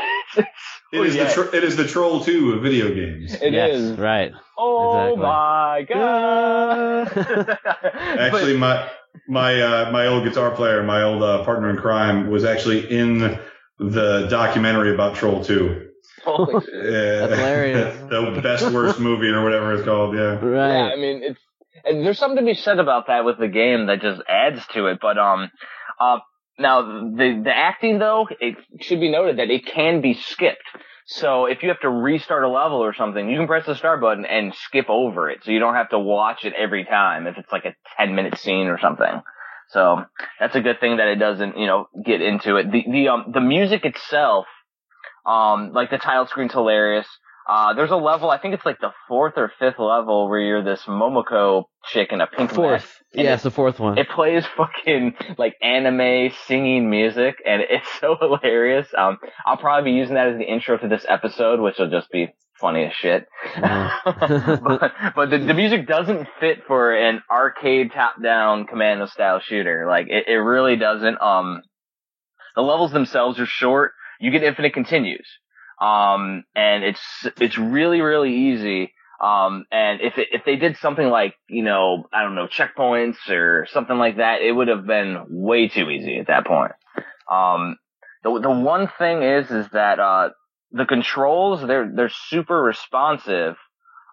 it's, 0.93 0.99
It 1.01 1.07
is 1.07 1.15
yeah, 1.15 1.23
the 1.25 1.33
tro- 1.33 1.49
it 1.57 1.63
is 1.63 1.75
the 1.75 1.87
troll 1.87 2.23
two 2.23 2.53
of 2.53 2.61
video 2.61 2.93
games. 2.93 3.33
it 3.33 3.53
yes, 3.53 3.75
is. 3.75 3.97
right. 3.97 4.31
Oh 4.57 5.13
Exactly. 5.13 5.23
my 5.23 5.85
god! 5.89 7.59
Actually, 8.19 8.57
my 8.57 8.89
my 9.27 9.61
uh, 9.61 9.91
my 9.91 10.07
old 10.07 10.23
guitar 10.23 10.51
player, 10.51 10.83
my 10.83 11.01
old 11.03 11.23
uh, 11.23 11.43
partner 11.43 11.69
in 11.69 11.77
crime, 11.77 12.29
was 12.29 12.43
actually 12.45 12.89
in 12.95 13.39
the 13.79 14.27
documentary 14.29 14.93
about 14.93 15.15
Troll 15.15 15.43
Two. 15.43 15.89
But, 16.23 16.31
holy 16.35 16.65
shit. 16.65 16.73
Uh, 16.75 17.27
hilarious. 17.27 17.97
the 18.09 18.39
best 18.41 18.71
worst 18.71 18.99
movie 18.99 19.27
or 19.27 19.43
whatever 19.43 19.73
it's 19.73 19.83
called. 19.83 20.15
Yeah. 20.15 20.33
yeah, 20.41 20.45
Right. 20.47 20.91
I 20.93 20.95
mean, 20.95 21.23
it's 21.23 21.39
and 21.85 22.05
there's 22.05 22.19
something 22.19 22.37
to 22.45 22.45
be 22.45 22.53
said 22.53 22.79
about 22.79 23.07
that 23.07 23.25
with 23.25 23.39
the 23.39 23.47
game 23.49 23.87
that 23.87 24.01
just 24.01 24.21
adds 24.29 24.65
to 24.73 24.87
it. 24.87 24.99
But 25.01 25.17
um, 25.17 25.51
uh, 25.99 26.19
now 26.63 26.81
the 26.81 27.41
the 27.43 27.55
acting 27.55 27.99
though, 27.99 28.27
it 28.39 28.55
should 28.81 28.99
be 28.99 29.11
noted 29.11 29.37
that 29.37 29.51
it 29.51 29.67
can 29.67 30.01
be 30.01 30.15
skipped. 30.15 30.63
So 31.05 31.45
if 31.45 31.61
you 31.61 31.69
have 31.69 31.81
to 31.81 31.89
restart 31.89 32.43
a 32.43 32.49
level 32.49 32.77
or 32.77 32.95
something, 32.95 33.29
you 33.29 33.37
can 33.37 33.47
press 33.47 33.65
the 33.67 33.75
start 33.75 34.01
button 34.01 34.25
and 34.25 34.55
skip 34.55 34.85
over 34.89 35.29
it, 35.29 35.39
so 35.43 35.51
you 35.51 35.59
don't 35.59 35.75
have 35.75 35.89
to 35.89 35.99
watch 35.99 36.45
it 36.45 36.53
every 36.57 36.85
time 36.85 37.27
if 37.27 37.37
it's 37.37 37.51
like 37.51 37.65
a 37.65 37.75
10 37.97 38.15
minute 38.15 38.37
scene 38.39 38.67
or 38.67 38.79
something. 38.79 39.21
So 39.69 40.03
that's 40.39 40.55
a 40.55 40.61
good 40.61 40.79
thing 40.79 40.97
that 40.97 41.07
it 41.07 41.15
doesn't, 41.15 41.57
you 41.57 41.67
know, 41.67 41.87
get 42.03 42.21
into 42.21 42.55
it. 42.57 42.71
The 42.71 42.83
the 42.89 43.07
um 43.09 43.25
the 43.33 43.41
music 43.41 43.85
itself, 43.85 44.45
um, 45.25 45.71
like 45.73 45.89
the 45.89 45.97
title 45.97 46.27
screen's 46.27 46.53
hilarious. 46.53 47.07
Uh, 47.47 47.73
there's 47.73 47.91
a 47.91 47.95
level, 47.95 48.29
I 48.29 48.37
think 48.37 48.53
it's 48.53 48.65
like 48.65 48.79
the 48.79 48.91
fourth 49.07 49.33
or 49.35 49.51
fifth 49.59 49.79
level 49.79 50.29
where 50.29 50.39
you're 50.39 50.63
this 50.63 50.83
Momoko 50.83 51.65
chick 51.85 52.11
in 52.11 52.21
a 52.21 52.27
pink. 52.27 52.51
Fourth. 52.51 53.01
And 53.13 53.23
Yeah, 53.23 53.33
it's 53.33 53.43
the 53.43 53.51
fourth 53.51 53.79
one. 53.79 53.97
It 53.97 54.09
plays 54.09 54.45
fucking 54.57 55.15
like 55.37 55.55
anime 55.61 56.31
singing 56.47 56.89
music, 56.89 57.35
and 57.45 57.61
it's 57.61 57.87
so 57.99 58.15
hilarious. 58.19 58.87
Um, 58.97 59.17
I'll 59.45 59.57
probably 59.57 59.91
be 59.91 59.97
using 59.97 60.15
that 60.15 60.29
as 60.29 60.37
the 60.37 60.45
intro 60.45 60.77
to 60.77 60.87
this 60.87 61.05
episode, 61.07 61.59
which 61.59 61.77
will 61.79 61.89
just 61.89 62.09
be 62.11 62.33
funny 62.59 62.85
as 62.85 62.93
shit. 62.93 63.27
Uh-huh. 63.57 64.57
but 64.63 64.91
but 65.15 65.29
the, 65.29 65.39
the 65.39 65.53
music 65.53 65.85
doesn't 65.85 66.27
fit 66.39 66.59
for 66.65 66.95
an 66.95 67.21
arcade 67.29 67.91
top-down 67.93 68.67
commando 68.67 69.05
style 69.07 69.41
shooter. 69.41 69.85
Like 69.87 70.07
it, 70.07 70.27
it 70.27 70.37
really 70.37 70.77
doesn't. 70.77 71.21
Um, 71.21 71.61
the 72.55 72.61
levels 72.61 72.91
themselves 72.93 73.39
are 73.39 73.45
short. 73.45 73.91
You 74.19 74.31
get 74.31 74.43
infinite 74.43 74.73
continues. 74.73 75.27
Um, 75.83 76.45
and 76.55 76.83
it's 76.83 77.27
it's 77.41 77.57
really 77.57 77.99
really 77.99 78.33
easy. 78.33 78.93
Um, 79.21 79.65
and 79.71 80.01
if 80.01 80.17
it, 80.17 80.29
if 80.31 80.45
they 80.45 80.55
did 80.55 80.77
something 80.77 81.07
like 81.07 81.35
you 81.49 81.63
know 81.63 82.05
I 82.13 82.23
don't 82.23 82.35
know 82.35 82.47
checkpoints 82.47 83.29
or 83.29 83.67
something 83.71 83.97
like 83.97 84.17
that, 84.17 84.41
it 84.41 84.51
would 84.51 84.69
have 84.69 84.85
been 84.85 85.25
way 85.29 85.67
too 85.67 85.89
easy 85.89 86.19
at 86.19 86.27
that 86.27 86.45
point. 86.45 86.71
Um, 87.29 87.77
the 88.23 88.39
the 88.39 88.49
one 88.49 88.89
thing 88.97 89.23
is 89.23 89.51
is 89.51 89.67
that 89.73 89.99
uh 89.99 90.29
the 90.71 90.85
controls 90.85 91.65
they're 91.67 91.91
they're 91.93 92.11
super 92.29 92.61
responsive. 92.61 93.55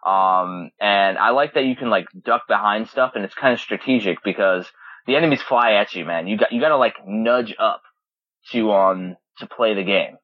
Um, 0.05 0.71
and 0.81 1.18
I 1.18 1.31
like 1.31 1.55
that 1.55 1.66
you 1.66 1.77
can 1.77 1.91
like 1.91 2.07
duck 2.25 2.49
behind 2.49 2.89
stuff, 2.89 3.12
and 3.14 3.25
it's 3.25 3.35
kind 3.35 3.53
of 3.53 3.61
strategic 3.61 4.25
because 4.25 4.66
the 5.07 5.14
enemies 5.14 5.43
fly 5.43 5.75
at 5.75 5.95
you, 5.95 6.05
man. 6.05 6.27
You 6.27 6.37
got 6.37 6.51
you 6.51 6.61
got 6.61 6.71
to 6.71 6.79
like 6.79 6.95
nudge 7.07 7.55
up 7.59 7.83
to 8.53 8.73
um 8.73 9.16
to 9.39 9.47
play 9.47 9.75
the 9.75 9.85
game. 9.85 10.16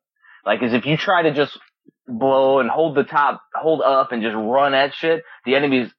Like, 0.47 0.63
as 0.63 0.73
if 0.73 0.87
you 0.87 0.97
try 0.97 1.23
to 1.23 1.33
just 1.35 1.59
blow 2.07 2.61
and 2.61 2.71
hold 2.71 2.97
the 2.97 3.03
top, 3.05 3.43
hold 3.55 3.83
up 3.83 4.13
and 4.13 4.23
just 4.23 4.37
run 4.37 4.75
at 4.75 4.95
shit, 4.95 5.25
the 5.45 5.57
enemies 5.57 5.91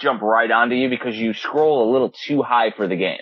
jump 0.00 0.20
right 0.22 0.50
onto 0.50 0.74
you 0.74 0.90
because 0.90 1.16
you 1.16 1.32
scroll 1.32 1.88
a 1.88 1.92
little 1.92 2.12
too 2.26 2.42
high 2.42 2.70
for 2.76 2.86
the 2.86 2.96
game. 2.96 3.20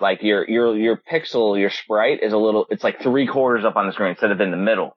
Like 0.00 0.22
your 0.22 0.48
your 0.48 0.76
your 0.76 0.96
pixel, 1.12 1.58
your 1.58 1.70
sprite 1.70 2.20
is 2.22 2.32
a 2.32 2.38
little, 2.38 2.66
it's 2.70 2.84
like 2.84 3.02
three 3.02 3.26
quarters 3.26 3.64
up 3.64 3.76
on 3.76 3.86
the 3.86 3.92
screen 3.92 4.10
instead 4.10 4.30
of 4.30 4.40
in 4.40 4.50
the 4.52 4.56
middle. 4.56 4.96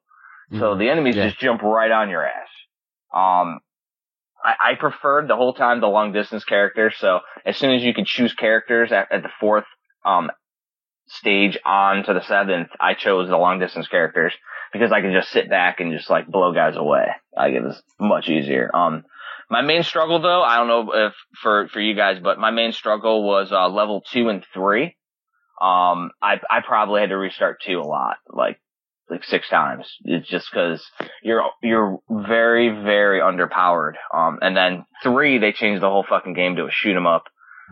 So 0.57 0.78
the 0.78 0.89
enemies 0.89 1.16
Yeah. 1.16 1.28
just 1.28 1.39
jump 1.39 1.62
right 1.64 1.89
on 1.91 2.09
your 2.09 2.24
ass. 2.26 2.47
Um, 3.14 3.59
I, 4.43 4.72
I 4.72 4.76
preferred 4.80 5.28
the 5.28 5.36
whole 5.36 5.53
time 5.53 5.82
the 5.82 5.88
long 5.88 6.12
distance 6.14 6.43
characters. 6.45 6.95
So 6.99 7.20
as 7.45 7.57
soon 7.57 7.72
as 7.76 7.84
you 7.84 7.93
could 7.95 8.05
choose 8.05 8.34
characters 8.34 8.91
at, 8.91 9.12
at 9.12 9.24
the 9.24 9.30
fourth 9.39 9.66
um 10.05 10.30
stage 11.07 11.57
on 11.66 12.03
to 12.03 12.14
the 12.14 12.22
seventh, 12.22 12.70
I 12.80 12.93
chose 12.93 13.28
the 13.28 13.38
long 13.38 13.59
distance 13.59 13.88
characters 13.88 14.34
because 14.72 14.91
I 14.91 15.01
can 15.01 15.13
just 15.13 15.32
sit 15.32 15.49
back 15.49 15.80
and 15.80 15.91
just 15.91 16.09
like 16.09 16.28
blow 16.28 16.53
guys 16.53 16.76
away. 16.76 17.07
Like 17.36 17.53
it 17.53 17.63
was 17.63 17.82
much 17.99 18.30
easier. 18.30 18.69
Um, 18.76 19.03
my 19.49 19.61
main 19.61 19.84
struggle 19.84 20.22
though, 20.22 20.41
I 20.41 20.57
don't 20.57 20.67
know 20.67 20.91
if 21.07 21.13
for 21.41 21.67
for 21.67 21.80
you 21.80 21.95
guys, 21.95 22.19
but 22.24 22.39
my 22.39 22.51
main 22.51 22.72
struggle 22.72 23.24
was 23.24 23.51
uh, 23.51 23.67
level 23.69 24.01
two 24.11 24.30
and 24.30 24.45
three. 24.53 24.95
Um, 25.61 26.11
I 26.22 26.39
I 26.49 26.61
probably 26.65 27.01
had 27.01 27.09
to 27.09 27.17
restart 27.17 27.61
two 27.61 27.80
a 27.80 27.84
lot, 27.88 28.17
like 28.30 28.59
like 29.09 29.24
six 29.26 29.49
times. 29.49 29.86
It's 30.05 30.28
just 30.28 30.47
because 30.51 30.84
you're 31.22 31.43
you're 31.61 31.99
very 32.09 32.69
very 32.69 33.19
underpowered. 33.19 33.95
Um, 34.13 34.39
and 34.41 34.55
then 34.55 34.86
three 35.03 35.38
they 35.38 35.51
changed 35.51 35.84
the 35.84 35.89
whole 35.89 36.05
fucking 36.07 36.34
game 36.34 36.55
to 36.55 36.65
a 36.65 36.72
shoot 36.72 36.95
'em 36.95 37.05
up, 37.05 37.26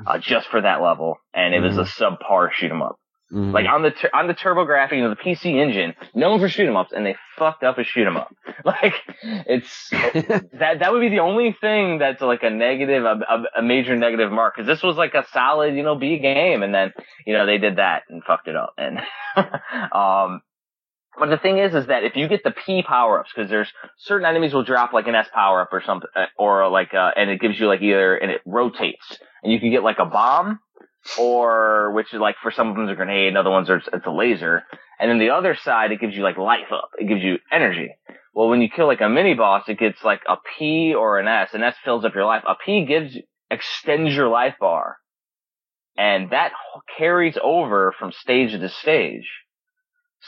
uh, 0.05 0.17
just 0.19 0.49
for 0.49 0.61
that 0.61 0.81
level, 0.81 1.15
and 1.33 1.55
it 1.55 1.61
was 1.61 1.77
a 1.77 1.83
subpar 1.83 2.51
shoot 2.51 2.71
'em 2.71 2.81
up. 2.81 2.97
Mhm. 3.31 3.53
Like 3.53 3.67
on 3.67 3.83
the 3.83 3.91
tur- 3.91 4.09
on 4.13 4.27
the 4.27 4.33
TurboGrafx, 4.33 4.91
you 4.91 5.03
know, 5.03 5.09
the 5.09 5.15
PC 5.15 5.59
engine, 5.59 5.93
known 6.15 6.39
for 6.39 6.49
shoot 6.49 6.67
'em 6.67 6.75
ups, 6.75 6.91
and 6.91 7.05
they 7.05 7.15
fucked 7.37 7.63
up 7.63 7.77
a 7.77 7.83
shoot 7.83 8.07
'em 8.07 8.17
up. 8.17 8.33
Like 8.65 8.93
it's 9.23 9.89
that 9.91 10.79
that 10.79 10.91
would 10.91 10.99
be 11.01 11.09
the 11.09 11.19
only 11.19 11.55
thing 11.61 11.99
that's 11.99 12.21
like 12.21 12.43
a 12.43 12.49
negative, 12.49 13.03
a, 13.05 13.19
a, 13.29 13.59
a 13.59 13.61
major 13.61 13.95
negative 13.95 14.31
mark. 14.31 14.55
Because 14.55 14.67
this 14.67 14.81
was 14.83 14.97
like 14.97 15.13
a 15.13 15.25
solid, 15.31 15.75
you 15.75 15.83
know, 15.83 15.95
B 15.95 16.17
game, 16.19 16.63
and 16.63 16.73
then 16.73 16.91
you 17.25 17.33
know 17.37 17.45
they 17.45 17.57
did 17.59 17.77
that 17.77 18.03
and 18.09 18.23
fucked 18.23 18.47
it 18.47 18.55
up. 18.55 18.73
And 18.77 18.99
um, 19.93 20.41
but 21.19 21.29
the 21.29 21.37
thing 21.37 21.57
is, 21.57 21.75
is 21.75 21.87
that 21.87 22.03
if 22.03 22.15
you 22.15 22.27
get 22.27 22.43
the 22.43 22.51
P 22.51 22.81
power 22.83 23.19
ups, 23.19 23.31
because 23.35 23.49
there's 23.49 23.71
certain 23.97 24.25
enemies 24.25 24.53
will 24.53 24.63
drop 24.63 24.93
like 24.93 25.07
an 25.07 25.15
S 25.15 25.27
power 25.33 25.61
up 25.61 25.69
or 25.71 25.81
something, 25.85 26.09
or 26.37 26.67
like 26.69 26.93
uh, 26.93 27.11
and 27.15 27.29
it 27.29 27.39
gives 27.39 27.59
you 27.59 27.67
like 27.67 27.81
either 27.81 28.15
and 28.15 28.31
it 28.31 28.41
rotates, 28.45 29.17
and 29.43 29.51
you 29.51 29.59
can 29.59 29.69
get 29.71 29.83
like 29.83 29.99
a 29.99 30.05
bomb 30.05 30.59
or 31.17 31.91
which 31.93 32.13
is 32.13 32.19
like 32.19 32.35
for 32.41 32.51
some 32.51 32.69
of 32.69 32.75
them 32.75 32.85
is 32.85 32.91
a 32.91 32.95
grenade, 32.95 33.35
other 33.35 33.49
ones 33.49 33.69
are 33.69 33.77
it's 33.77 34.05
a 34.05 34.11
laser. 34.11 34.63
And 34.99 35.09
then 35.09 35.19
the 35.19 35.29
other 35.29 35.55
side, 35.55 35.91
it 35.91 36.01
gives 36.01 36.15
you 36.15 36.23
like 36.23 36.37
life 36.37 36.71
up. 36.73 36.89
It 36.97 37.07
gives 37.07 37.23
you 37.23 37.37
energy. 37.51 37.95
Well, 38.33 38.49
when 38.49 38.61
you 38.61 38.69
kill 38.69 38.87
like 38.87 39.01
a 39.01 39.09
mini 39.09 39.33
boss, 39.33 39.63
it 39.67 39.79
gets 39.79 40.03
like 40.03 40.21
a 40.27 40.35
P 40.57 40.93
or 40.93 41.19
an 41.19 41.27
S, 41.27 41.49
and 41.53 41.63
S 41.63 41.75
fills 41.83 42.05
up 42.05 42.15
your 42.15 42.25
life. 42.25 42.43
A 42.47 42.55
P 42.55 42.85
gives 42.85 43.17
extends 43.49 44.13
your 44.13 44.27
life 44.27 44.55
bar, 44.59 44.97
and 45.97 46.31
that 46.31 46.51
carries 46.97 47.37
over 47.41 47.93
from 47.97 48.11
stage 48.11 48.51
to 48.51 48.69
stage. 48.69 49.27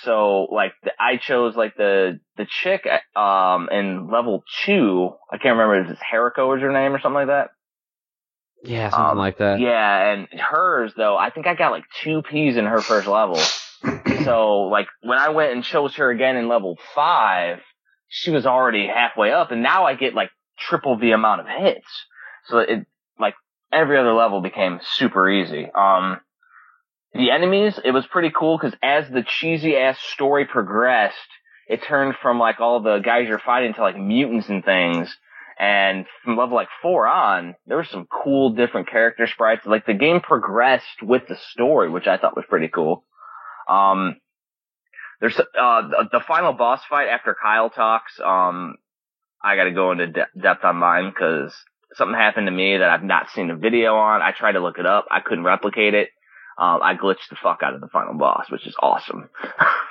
So 0.04 0.48
like 0.52 0.74
the, 0.84 0.92
I 1.00 1.18
chose 1.18 1.56
like 1.56 1.76
the 1.76 2.20
the 2.38 2.46
chick 2.46 2.88
um 3.16 3.68
in 3.72 4.10
level 4.10 4.44
two. 4.66 5.12
I 5.32 5.38
can't 5.38 5.58
remember 5.58 5.82
if 5.82 5.92
it's 5.92 6.02
Hariko 6.02 6.50
was 6.50 6.62
her 6.62 6.72
name 6.72 6.94
or 6.94 7.00
something 7.00 7.16
like 7.16 7.28
that. 7.28 7.50
Yeah, 8.64 8.90
something 8.90 9.12
um, 9.12 9.18
like 9.18 9.38
that. 9.40 9.60
Yeah, 9.60 10.14
and 10.14 10.28
hers 10.40 10.94
though, 10.96 11.18
I 11.18 11.30
think 11.30 11.48
I 11.48 11.56
got 11.56 11.72
like 11.72 11.84
two 12.04 12.22
P's 12.22 12.58
in 12.58 12.66
her 12.66 12.82
first 12.82 13.08
level. 13.08 13.38
so 14.24 14.62
like 14.64 14.88
when 15.02 15.18
I 15.18 15.30
went 15.30 15.54
and 15.54 15.64
chose 15.64 15.96
her 15.96 16.10
again 16.10 16.38
in 16.38 16.48
level 16.48 16.78
five, 16.94 17.60
she 18.08 18.32
was 18.32 18.46
already 18.46 18.88
halfway 18.88 19.32
up, 19.32 19.52
and 19.52 19.64
now 19.64 19.86
I 19.86 19.96
get 19.96 20.14
like 20.14 20.30
triple 20.60 20.98
the 20.98 21.12
amount 21.12 21.42
of 21.42 21.48
hits. 21.48 21.88
So 22.46 22.60
it 22.60 22.86
like 23.20 23.36
every 23.72 23.98
other 23.98 24.14
level 24.14 24.42
became 24.42 24.80
super 24.96 25.30
easy. 25.30 25.68
Um, 25.74 26.20
the 27.14 27.32
enemies, 27.32 27.80
it 27.84 27.92
was 27.92 28.06
pretty 28.06 28.32
cool 28.34 28.58
because 28.58 28.78
as 28.82 29.10
the 29.10 29.24
cheesy 29.24 29.76
ass 29.76 30.00
story 30.00 30.46
progressed, 30.46 31.18
it 31.68 31.84
turned 31.84 32.16
from 32.22 32.40
like 32.40 32.60
all 32.60 32.82
the 32.82 33.00
guys 33.00 33.28
you're 33.28 33.40
fighting 33.40 33.74
to 33.74 33.82
like 33.82 33.98
mutants 33.98 34.50
and 34.50 34.64
things. 34.64 35.16
And 35.62 36.08
from 36.24 36.38
level 36.38 36.56
like 36.56 36.70
four 36.82 37.08
on, 37.08 37.54
there 37.68 37.78
were 37.78 37.86
some 37.86 38.08
cool 38.08 38.56
different 38.56 38.90
character 38.90 39.28
sprites. 39.28 39.64
Like 39.64 39.86
the 39.86 39.94
game 39.94 40.20
progressed 40.20 41.04
with 41.04 41.28
the 41.30 41.38
story, 41.52 41.88
which 41.88 42.08
I 42.08 42.18
thought 42.18 42.36
was 42.36 42.46
pretty 42.50 42.68
cool. 42.68 43.06
Um, 43.70 44.16
there's 45.20 45.40
uh 45.40 45.82
the, 46.12 46.20
final 46.28 46.54
boss 46.54 46.82
fight 46.90 47.10
after 47.10 47.36
Kyle 47.40 47.70
talks. 47.70 48.20
Um, 48.20 48.78
I 49.44 49.56
got 49.56 49.66
to 49.66 49.72
go 49.72 49.92
into 49.92 50.08
de- 50.08 50.28
depth 50.42 50.66
on 50.66 50.78
mine 50.78 51.12
because 51.12 51.54
something 51.94 52.16
happened 52.16 52.48
to 52.48 52.52
me 52.52 52.78
that 52.78 52.90
I've 52.90 53.04
not 53.04 53.30
seen 53.30 53.52
a 53.52 53.56
video 53.56 53.94
on. 53.98 54.24
I 54.24 54.32
tried 54.32 54.54
to 54.54 54.62
look 54.62 54.80
it 54.80 54.88
up, 54.88 55.06
I 55.12 55.20
couldn't 55.20 55.44
replicate 55.44 55.94
it. 55.94 56.10
Um, 56.58 56.80
I 56.82 56.96
glitched 56.96 57.30
the 57.30 57.38
fuck 57.42 57.60
out 57.64 57.76
of 57.76 57.82
the 57.82 57.88
final 57.88 58.16
boss, 58.16 58.50
which 58.50 58.66
is 58.66 58.76
awesome. 58.82 59.30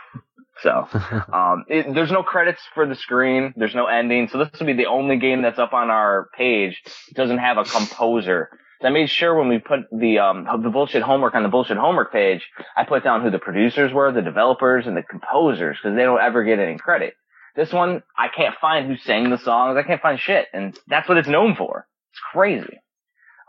so. 0.63 0.89
Um, 1.33 1.65
it, 1.69 1.95
there's 1.95 2.11
no 2.11 2.23
credits 2.23 2.61
for 2.75 2.87
the 2.87 2.95
screen. 2.95 3.55
There's 3.57 3.75
no 3.75 3.87
ending. 3.87 4.29
So 4.29 4.39
this 4.39 4.49
will 4.59 4.67
be 4.67 4.73
the 4.73 4.87
only 4.87 5.17
game 5.17 5.43
that's 5.43 5.59
up 5.59 5.73
on 5.73 5.91
our 5.91 6.29
page. 6.37 6.81
It 7.09 7.15
doesn't 7.15 7.39
have 7.39 7.57
a 7.57 7.65
composer. 7.65 8.49
So 8.81 8.89
I 8.89 8.91
made 8.91 9.11
sure 9.11 9.35
when 9.35 9.49
we 9.49 9.59
put 9.59 9.81
the, 9.93 10.19
um, 10.19 10.47
the 10.63 10.71
bullshit 10.71 11.03
homework 11.03 11.35
on 11.35 11.43
the 11.43 11.49
bullshit 11.49 11.77
homework 11.77 12.13
page, 12.13 12.49
I 12.77 12.85
put 12.85 13.05
down 13.05 13.23
who 13.23 13.31
the 13.31 13.39
producers 13.39 13.93
were, 13.93 14.11
the 14.13 14.23
developers, 14.23 14.87
and 14.87 14.97
the 14.97 15.03
composers, 15.03 15.77
because 15.81 15.97
they 15.97 16.03
don't 16.03 16.21
ever 16.21 16.43
get 16.43 16.59
any 16.59 16.79
credit. 16.79 17.15
This 17.55 17.73
one, 17.73 18.03
I 18.17 18.29
can't 18.35 18.55
find 18.61 18.87
who 18.87 18.97
sang 18.97 19.31
the 19.31 19.39
songs. 19.39 19.77
I 19.77 19.87
can't 19.87 20.03
find 20.03 20.19
shit. 20.19 20.47
And 20.53 20.77
that's 20.89 21.09
what 21.09 21.19
it's 21.19 21.29
known 21.29 21.55
for. 21.57 21.87
It's 22.13 22.21
crazy. 22.33 22.81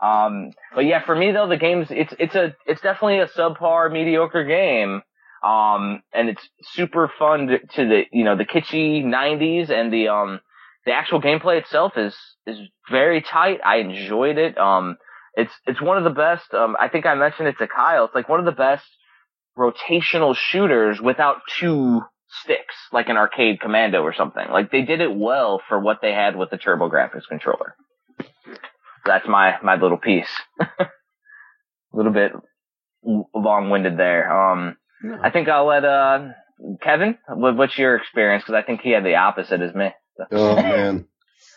Um, 0.00 0.50
but 0.74 0.84
yeah, 0.84 1.04
for 1.04 1.14
me 1.16 1.32
though, 1.32 1.48
the 1.48 1.56
game's, 1.56 1.88
it's, 1.90 2.12
it's 2.18 2.34
a, 2.34 2.54
it's 2.66 2.80
definitely 2.80 3.20
a 3.20 3.28
subpar, 3.28 3.90
mediocre 3.92 4.44
game. 4.44 5.02
Um, 5.42 6.02
and 6.12 6.28
it's 6.28 6.48
super 6.72 7.10
fun 7.18 7.48
to, 7.48 7.58
to 7.58 7.88
the, 7.88 8.02
you 8.12 8.24
know, 8.24 8.36
the 8.36 8.44
kitschy 8.44 9.04
90s 9.04 9.70
and 9.70 9.92
the, 9.92 10.08
um, 10.08 10.40
the 10.86 10.92
actual 10.92 11.20
gameplay 11.20 11.58
itself 11.58 11.92
is, 11.96 12.16
is 12.46 12.58
very 12.90 13.22
tight. 13.22 13.58
I 13.64 13.78
enjoyed 13.78 14.38
it. 14.38 14.56
Um, 14.56 14.96
it's, 15.34 15.52
it's 15.66 15.80
one 15.80 15.98
of 15.98 16.04
the 16.04 16.10
best, 16.10 16.52
um, 16.54 16.76
I 16.78 16.88
think 16.88 17.06
I 17.06 17.14
mentioned 17.14 17.48
it 17.48 17.56
to 17.58 17.66
Kyle. 17.66 18.04
It's 18.04 18.14
like 18.14 18.28
one 18.28 18.38
of 18.38 18.46
the 18.46 18.52
best 18.52 18.84
rotational 19.58 20.36
shooters 20.36 21.00
without 21.00 21.38
two 21.58 22.02
sticks, 22.44 22.74
like 22.92 23.08
an 23.08 23.16
arcade 23.16 23.60
commando 23.60 24.02
or 24.02 24.14
something. 24.14 24.46
Like 24.50 24.70
they 24.70 24.82
did 24.82 25.00
it 25.00 25.14
well 25.14 25.60
for 25.68 25.80
what 25.80 25.98
they 26.02 26.12
had 26.12 26.36
with 26.36 26.50
the 26.50 26.58
TurboGrafx 26.58 27.22
controller. 27.28 27.74
That's 29.04 29.26
my, 29.26 29.54
my 29.62 29.74
little 29.74 29.98
piece. 29.98 30.30
A 30.78 31.96
little 31.96 32.12
bit 32.12 32.32
long 33.04 33.70
winded 33.70 33.98
there. 33.98 34.32
Um, 34.32 34.76
I 35.22 35.30
think 35.30 35.48
I'll 35.48 35.66
let 35.66 35.84
uh 35.84 36.28
Kevin. 36.82 37.18
What, 37.28 37.56
what's 37.56 37.78
your 37.78 37.96
experience? 37.96 38.44
Because 38.44 38.62
I 38.62 38.66
think 38.66 38.80
he 38.82 38.90
had 38.90 39.04
the 39.04 39.16
opposite 39.16 39.60
as 39.60 39.74
me. 39.74 39.90
Oh 40.30 40.56
man, 40.56 41.06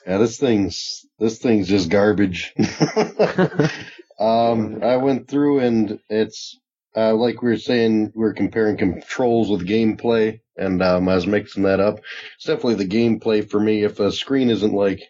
yeah, 0.06 0.18
this 0.18 0.38
thing's 0.38 1.06
this 1.20 1.40
thing's 1.40 1.68
just 1.68 1.90
garbage. 1.90 2.54
um, 4.20 4.84
I 4.84 4.98
went 4.98 5.28
through 5.28 5.60
and 5.60 6.00
it's 6.10 6.58
uh, 6.96 7.14
like 7.14 7.42
we 7.42 7.50
were 7.50 7.58
saying, 7.58 8.14
we 8.16 8.26
are 8.26 8.34
comparing 8.34 8.78
controls 8.78 9.50
with 9.50 9.68
gameplay, 9.68 10.40
and 10.56 10.82
um, 10.82 11.10
I 11.10 11.16
was 11.16 11.28
mixing 11.28 11.64
that 11.64 11.80
up. 11.80 12.00
It's 12.38 12.46
definitely 12.46 12.76
the 12.76 12.88
gameplay 12.88 13.48
for 13.50 13.60
me. 13.60 13.84
If 13.84 14.00
a 14.00 14.12
screen 14.12 14.50
isn't 14.50 14.74
like, 14.74 15.02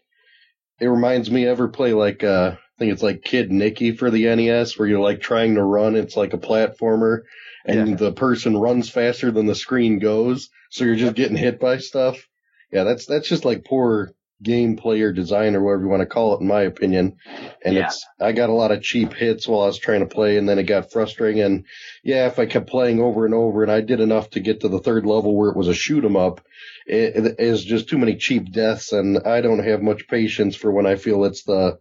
it 0.80 0.88
reminds 0.88 1.30
me 1.30 1.46
ever 1.46 1.68
play 1.68 1.94
like 1.94 2.24
uh, 2.24 2.56
I 2.76 2.80
think 2.80 2.94
it's 2.94 3.04
like 3.04 3.24
Kid 3.24 3.52
Niki 3.52 3.98
for 3.98 4.12
the 4.12 4.36
NES, 4.36 4.78
where 4.78 4.88
you're 4.88 5.00
like 5.00 5.22
trying 5.22 5.56
to 5.56 5.64
run. 5.64 5.96
It's 5.96 6.18
like 6.18 6.34
a 6.34 6.38
platformer, 6.38 7.22
and 7.66 7.92
yeah. 7.92 7.96
the 7.96 8.12
person 8.12 8.58
runs 8.58 8.90
faster 8.90 9.32
than 9.32 9.46
the 9.46 9.56
screen 9.56 10.00
goes, 10.00 10.50
so 10.70 10.84
you're 10.84 10.96
just 10.96 11.16
getting 11.16 11.38
hit 11.38 11.60
by 11.60 11.78
stuff. 11.78 12.28
Yeah, 12.74 12.84
that's 12.84 13.06
that's 13.06 13.30
just 13.30 13.46
like 13.46 13.64
poor 13.64 14.12
game 14.44 14.76
player 14.76 15.14
design 15.14 15.56
or 15.56 15.64
whatever 15.64 15.84
you 15.84 15.88
want 15.88 16.02
to 16.02 16.06
call 16.06 16.36
it, 16.36 16.42
in 16.42 16.48
my 16.48 16.64
opinion. 16.64 17.16
And 17.64 17.76
yeah. 17.76 17.86
it's 17.86 18.06
I 18.20 18.34
got 18.34 18.50
a 18.50 18.54
lot 18.54 18.74
of 18.74 18.82
cheap 18.82 19.14
hits 19.14 19.48
while 19.48 19.62
I 19.62 19.68
was 19.68 19.78
trying 19.78 20.02
to 20.02 20.14
play, 20.14 20.38
and 20.38 20.48
then 20.48 20.60
it 20.60 20.64
got 20.64 20.92
frustrating. 20.92 21.42
And 21.42 21.66
yeah, 22.04 22.28
if 22.28 22.40
I 22.40 22.46
kept 22.46 22.70
playing 22.70 23.00
over 23.00 23.26
and 23.26 23.34
over, 23.34 23.64
and 23.64 23.72
I 23.72 23.80
did 23.80 24.02
enough 24.02 24.32
to 24.32 24.42
get 24.42 24.62
to 24.62 24.68
the 24.68 24.80
third 24.80 25.06
level 25.06 25.34
where 25.34 25.50
it 25.50 25.58
was 25.58 25.70
a 25.70 25.74
shoot 25.74 26.04
'em 26.04 26.18
up, 26.18 26.42
it, 26.86 27.16
it 27.26 27.36
is 27.40 27.64
just 27.64 27.88
too 27.88 27.98
many 27.98 28.18
cheap 28.18 28.52
deaths, 28.52 28.92
and 28.92 29.20
I 29.20 29.40
don't 29.40 29.64
have 29.64 29.82
much 29.82 30.10
patience 30.10 30.58
for 30.58 30.74
when 30.74 30.86
I 30.86 30.98
feel 30.98 31.24
it's 31.24 31.44
the 31.44 31.80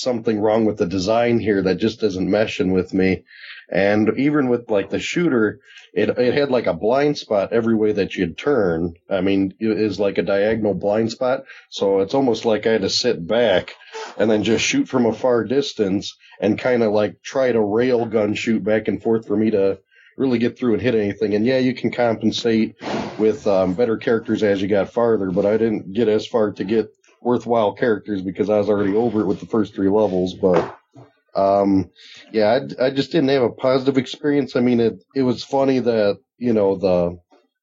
something 0.00 0.40
wrong 0.40 0.64
with 0.64 0.78
the 0.78 0.86
design 0.86 1.38
here 1.38 1.62
that 1.62 1.76
just 1.76 2.02
isn't 2.02 2.28
meshing 2.28 2.72
with 2.72 2.92
me. 2.92 3.24
And 3.70 4.10
even 4.18 4.48
with 4.48 4.70
like 4.70 4.90
the 4.90 4.98
shooter, 4.98 5.60
it 5.92 6.10
it 6.10 6.34
had 6.34 6.50
like 6.50 6.66
a 6.66 6.74
blind 6.74 7.16
spot 7.16 7.52
every 7.52 7.74
way 7.74 7.92
that 7.92 8.14
you'd 8.14 8.36
turn. 8.36 8.94
I 9.08 9.20
mean, 9.20 9.54
it 9.58 9.78
is 9.78 9.98
like 9.98 10.18
a 10.18 10.22
diagonal 10.22 10.74
blind 10.74 11.12
spot. 11.12 11.44
So 11.70 12.00
it's 12.00 12.14
almost 12.14 12.44
like 12.44 12.66
I 12.66 12.72
had 12.72 12.82
to 12.82 12.90
sit 12.90 13.26
back 13.26 13.74
and 14.18 14.30
then 14.30 14.42
just 14.42 14.64
shoot 14.64 14.88
from 14.88 15.06
a 15.06 15.12
far 15.12 15.44
distance 15.44 16.16
and 16.40 16.58
kind 16.58 16.82
of 16.82 16.92
like 16.92 17.22
try 17.22 17.52
to 17.52 17.60
rail 17.60 18.04
gun 18.04 18.34
shoot 18.34 18.62
back 18.62 18.88
and 18.88 19.02
forth 19.02 19.26
for 19.26 19.36
me 19.36 19.50
to 19.52 19.78
really 20.16 20.38
get 20.38 20.58
through 20.58 20.74
and 20.74 20.82
hit 20.82 20.94
anything. 20.94 21.34
And 21.34 21.46
yeah, 21.46 21.58
you 21.58 21.74
can 21.74 21.90
compensate 21.90 22.76
with 23.18 23.46
um, 23.46 23.74
better 23.74 23.96
characters 23.96 24.42
as 24.42 24.60
you 24.60 24.68
got 24.68 24.92
farther, 24.92 25.30
but 25.30 25.46
I 25.46 25.56
didn't 25.56 25.92
get 25.92 26.08
as 26.08 26.26
far 26.26 26.52
to 26.52 26.64
get 26.64 26.94
worthwhile 27.24 27.74
characters 27.74 28.22
because 28.22 28.50
I 28.50 28.58
was 28.58 28.68
already 28.68 28.94
over 28.94 29.20
it 29.20 29.26
with 29.26 29.40
the 29.40 29.46
first 29.46 29.74
three 29.74 29.88
levels. 29.88 30.34
But 30.34 30.78
um, 31.34 31.90
yeah, 32.32 32.60
I, 32.80 32.86
I 32.86 32.90
just 32.90 33.12
didn't 33.12 33.30
have 33.30 33.42
a 33.42 33.50
positive 33.50 33.98
experience. 33.98 34.56
I 34.56 34.60
mean, 34.60 34.80
it 34.80 35.02
it 35.14 35.22
was 35.22 35.42
funny 35.42 35.80
that 35.80 36.18
you 36.38 36.52
know 36.52 36.76
the 36.76 37.18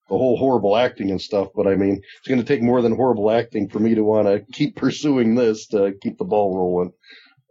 the 0.09 0.18
whole 0.18 0.36
horrible 0.36 0.76
acting 0.76 1.09
and 1.09 1.22
stuff, 1.22 1.49
but 1.55 1.68
I 1.68 1.76
mean, 1.76 2.01
it's 2.20 2.28
going 2.28 2.41
to 2.41 2.45
take 2.45 2.62
more 2.62 2.82
than 2.82 2.95
horrible 2.95 3.32
acting 3.32 3.70
for 3.70 3.80
me 3.80 3.95
to 3.95 4.03
want 4.03 4.28
to 4.28 4.41
keep 4.51 4.76
pursuing 4.78 5.36
this 5.36 5.68
to 5.68 5.93
keep 6.01 6.18
the 6.18 6.26
ball 6.26 6.57
rolling. 6.57 6.91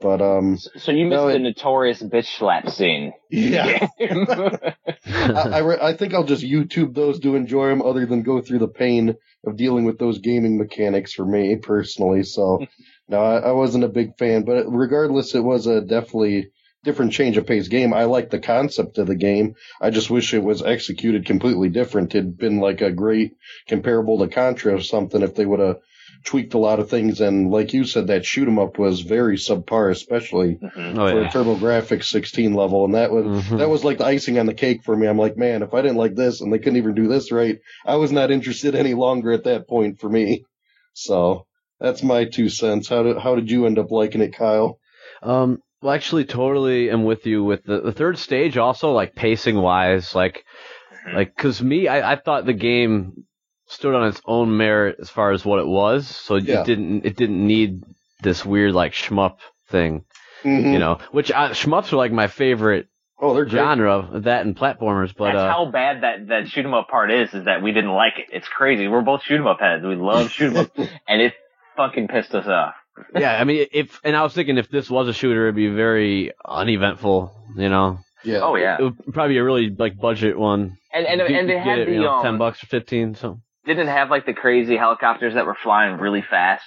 But 0.01 0.23
um, 0.23 0.57
so 0.57 0.93
you 0.93 1.05
missed 1.05 1.21
no, 1.21 1.29
the 1.29 1.37
it, 1.37 1.41
notorious 1.41 2.03
bitch 2.03 2.39
slap 2.39 2.71
scene. 2.71 3.13
Yeah, 3.29 3.87
I 4.01 5.61
I, 5.61 5.89
I, 5.89 5.97
think 5.97 6.15
I'll 6.15 6.25
just 6.25 6.43
YouTube 6.43 6.95
those 6.95 7.21
to 7.21 7.37
enjoy 7.37 7.69
them, 7.69 7.83
other 7.83 8.07
than 8.07 8.23
go 8.23 8.41
through 8.41 8.61
the 8.61 8.69
pain 8.69 9.17
of 9.45 9.57
dealing 9.57 9.85
with 9.85 9.99
those 9.99 10.19
gaming 10.19 10.57
mechanics 10.57 11.13
for 11.13 11.27
me 11.27 11.57
personally. 11.57 12.23
So, 12.23 12.67
no, 13.09 13.21
I, 13.21 13.39
I 13.41 13.53
wasn't 13.53 13.85
a 13.85 13.89
big 13.89 14.17
fan. 14.17 14.45
But 14.45 14.65
regardless, 14.69 15.35
it 15.35 15.45
was 15.45 15.67
a 15.67 15.83
definitely 15.83 16.51
different 16.83 17.13
change 17.13 17.37
of 17.37 17.47
pace 17.47 17.69
game. 17.69 17.93
I 17.93 18.05
like 18.05 18.31
the 18.31 18.41
concept 18.41 18.97
of 18.97 19.07
the 19.07 19.15
game. 19.15 19.55
I 19.83 19.91
just 19.91 20.09
wish 20.09 20.33
it 20.33 20.43
was 20.43 20.63
executed 20.63 21.27
completely 21.27 21.69
different. 21.69 22.15
It'd 22.15 22.39
been 22.39 22.59
like 22.59 22.81
a 22.81 22.91
great 22.91 23.33
comparable 23.69 24.19
to 24.21 24.29
Contra 24.29 24.77
or 24.77 24.81
something 24.81 25.21
if 25.21 25.35
they 25.35 25.45
would 25.45 25.61
have 25.61 25.77
tweaked 26.25 26.55
a 26.55 26.59
lot 26.59 26.81
of 26.81 26.91
things. 26.91 27.21
And 27.21 27.51
like 27.51 27.73
you 27.73 27.85
said, 27.85 28.09
that 28.09 28.25
shoot 28.25 28.49
'em 28.49 28.59
up 28.59 28.79
was 28.79 29.01
very 29.01 29.37
subpar, 29.37 29.91
especially 29.91 30.57
mm-hmm. 30.57 30.99
oh, 30.99 31.11
for 31.11 31.21
yeah. 31.21 31.29
a 31.29 31.33
TurboGrafx 31.33 32.05
16 32.05 32.55
level. 32.55 32.85
And 32.85 32.95
that 32.95 33.11
was 33.11 33.25
mm-hmm. 33.25 33.59
that 33.59 33.69
was 33.69 33.85
like 33.85 33.99
the 33.99 34.07
icing 34.07 34.39
on 34.39 34.47
the 34.47 34.55
cake 34.55 34.83
for 34.85 34.97
me. 34.97 35.07
I'm 35.07 35.19
like, 35.19 35.37
man, 35.37 35.63
if 35.63 35.75
I 35.75 35.83
didn't 35.83 35.97
like 35.97 36.15
this 36.15 36.41
and 36.41 36.53
they 36.53 36.59
couldn't 36.59 36.79
even 36.79 36.95
do 36.95 37.09
this 37.09 37.33
right, 37.33 37.59
I 37.85 37.97
was 37.97 38.13
not 38.13 38.31
interested 38.31 38.75
any 38.75 38.95
longer 38.95 39.33
at 39.33 39.45
that 39.45 39.69
point 39.69 40.01
for 40.01 40.09
me. 40.09 40.45
So 40.93 41.47
that's 41.79 42.03
my 42.03 42.25
two 42.27 42.49
cents. 42.49 42.89
How 42.89 43.03
did 43.03 43.19
how 43.19 43.35
did 43.35 43.51
you 43.51 43.67
end 43.67 43.79
up 43.79 43.91
liking 43.91 44.21
it, 44.21 44.35
Kyle? 44.35 44.79
Um, 45.23 45.59
well, 45.83 45.95
actually, 45.95 46.25
totally 46.25 46.91
am 46.91 47.05
with 47.05 47.27
you 47.27 47.43
with 47.43 47.65
the, 47.65 47.81
the 47.81 47.93
third 47.93 48.19
stage. 48.19 48.59
Also, 48.59 48.93
like 48.93 49.15
pacing 49.15 49.57
wise, 49.57 50.15
like 50.15 50.45
mm-hmm. 50.93 51.17
like 51.17 51.35
because 51.35 51.63
me, 51.63 51.89
I, 51.89 52.13
I 52.13 52.17
thought 52.17 52.45
the 52.45 52.53
game 52.53 53.25
stood 53.71 53.95
on 53.95 54.09
its 54.09 54.21
own 54.27 54.57
merit 54.57 54.97
as 55.01 55.09
far 55.09 55.33
as 55.33 55.45
what 55.45 55.61
it 55.61 55.67
was. 55.67 56.07
So 56.09 56.37
yeah. 56.37 56.61
it 56.61 56.67
didn't 56.67 57.07
it 57.07 57.17
didn't 57.17 57.47
need 57.47 57.85
this 58.21 58.45
weird 58.45 58.75
like 58.75 58.93
shmup 58.93 59.39
thing, 59.69 60.05
mm-hmm. 60.43 60.73
you 60.73 60.79
know. 60.79 60.99
Which 61.13 61.31
uh, 61.31 61.51
shmups 61.51 61.93
are 61.93 61.97
like 61.97 62.13
my 62.13 62.27
favorite. 62.27 62.89
Oh, 63.23 63.35
they're 63.35 63.49
genre 63.49 64.09
great. 64.11 64.25
that 64.25 64.47
and 64.47 64.57
platformers, 64.57 65.15
but 65.15 65.33
That's 65.33 65.39
uh, 65.39 65.51
how 65.51 65.71
bad 65.71 66.03
that 66.03 66.29
that 66.29 66.49
shoot 66.49 66.65
'em 66.65 66.75
up 66.75 66.89
part 66.89 67.11
is. 67.11 67.33
Is 67.35 67.45
that 67.45 67.63
we 67.63 67.73
didn't 67.73 67.93
like 67.93 68.15
it. 68.19 68.27
It's 68.33 68.49
crazy. 68.49 68.89
We're 68.89 69.03
both 69.03 69.23
shoot 69.23 69.39
'em 69.39 69.47
up 69.47 69.61
heads. 69.61 69.85
We 69.85 69.95
love 69.95 70.31
shoot 70.31 70.55
'em 70.55 70.57
up, 70.57 70.71
and 71.09 71.23
it 71.23 71.35
fucking 71.77 72.09
pissed 72.09 72.35
us 72.35 72.47
off. 72.47 72.75
yeah, 73.15 73.39
I 73.39 73.45
mean, 73.45 73.67
if 73.73 74.01
and 74.05 74.17
I 74.17 74.23
was 74.23 74.33
thinking 74.33 74.59
if 74.59 74.69
this 74.69 74.91
was 74.91 75.09
a 75.09 75.13
shooter, 75.13 75.45
it'd 75.45 75.55
be 75.55 75.69
very 75.69 76.33
uneventful, 76.45 77.33
you 77.57 77.69
know. 77.69 77.99
Yeah. 78.25 78.41
Oh 78.43 78.57
yeah. 78.57 78.79
It 78.79 78.83
would 78.83 79.15
probably 79.15 79.35
be 79.35 79.39
a 79.39 79.45
really 79.45 79.71
like 79.71 79.99
budget 79.99 80.39
one. 80.39 80.77
And 80.93 81.07
and, 81.07 81.21
and 81.21 81.49
they 81.49 81.59
had 81.59 81.79
it, 81.79 81.87
the 81.87 81.93
you 81.93 82.01
know, 82.01 82.17
um, 82.17 82.23
ten 82.23 82.39
bucks 82.39 82.63
or 82.63 82.67
fifteen. 82.67 83.15
So 83.15 83.41
didn't 83.75 83.89
have 83.89 84.11
like 84.11 84.27
the 84.27 84.33
crazy 84.33 84.77
helicopters 84.77 85.35
that 85.35 85.47
were 85.47 85.57
flying 85.61 85.99
really 85.99 86.23
fast, 86.29 86.65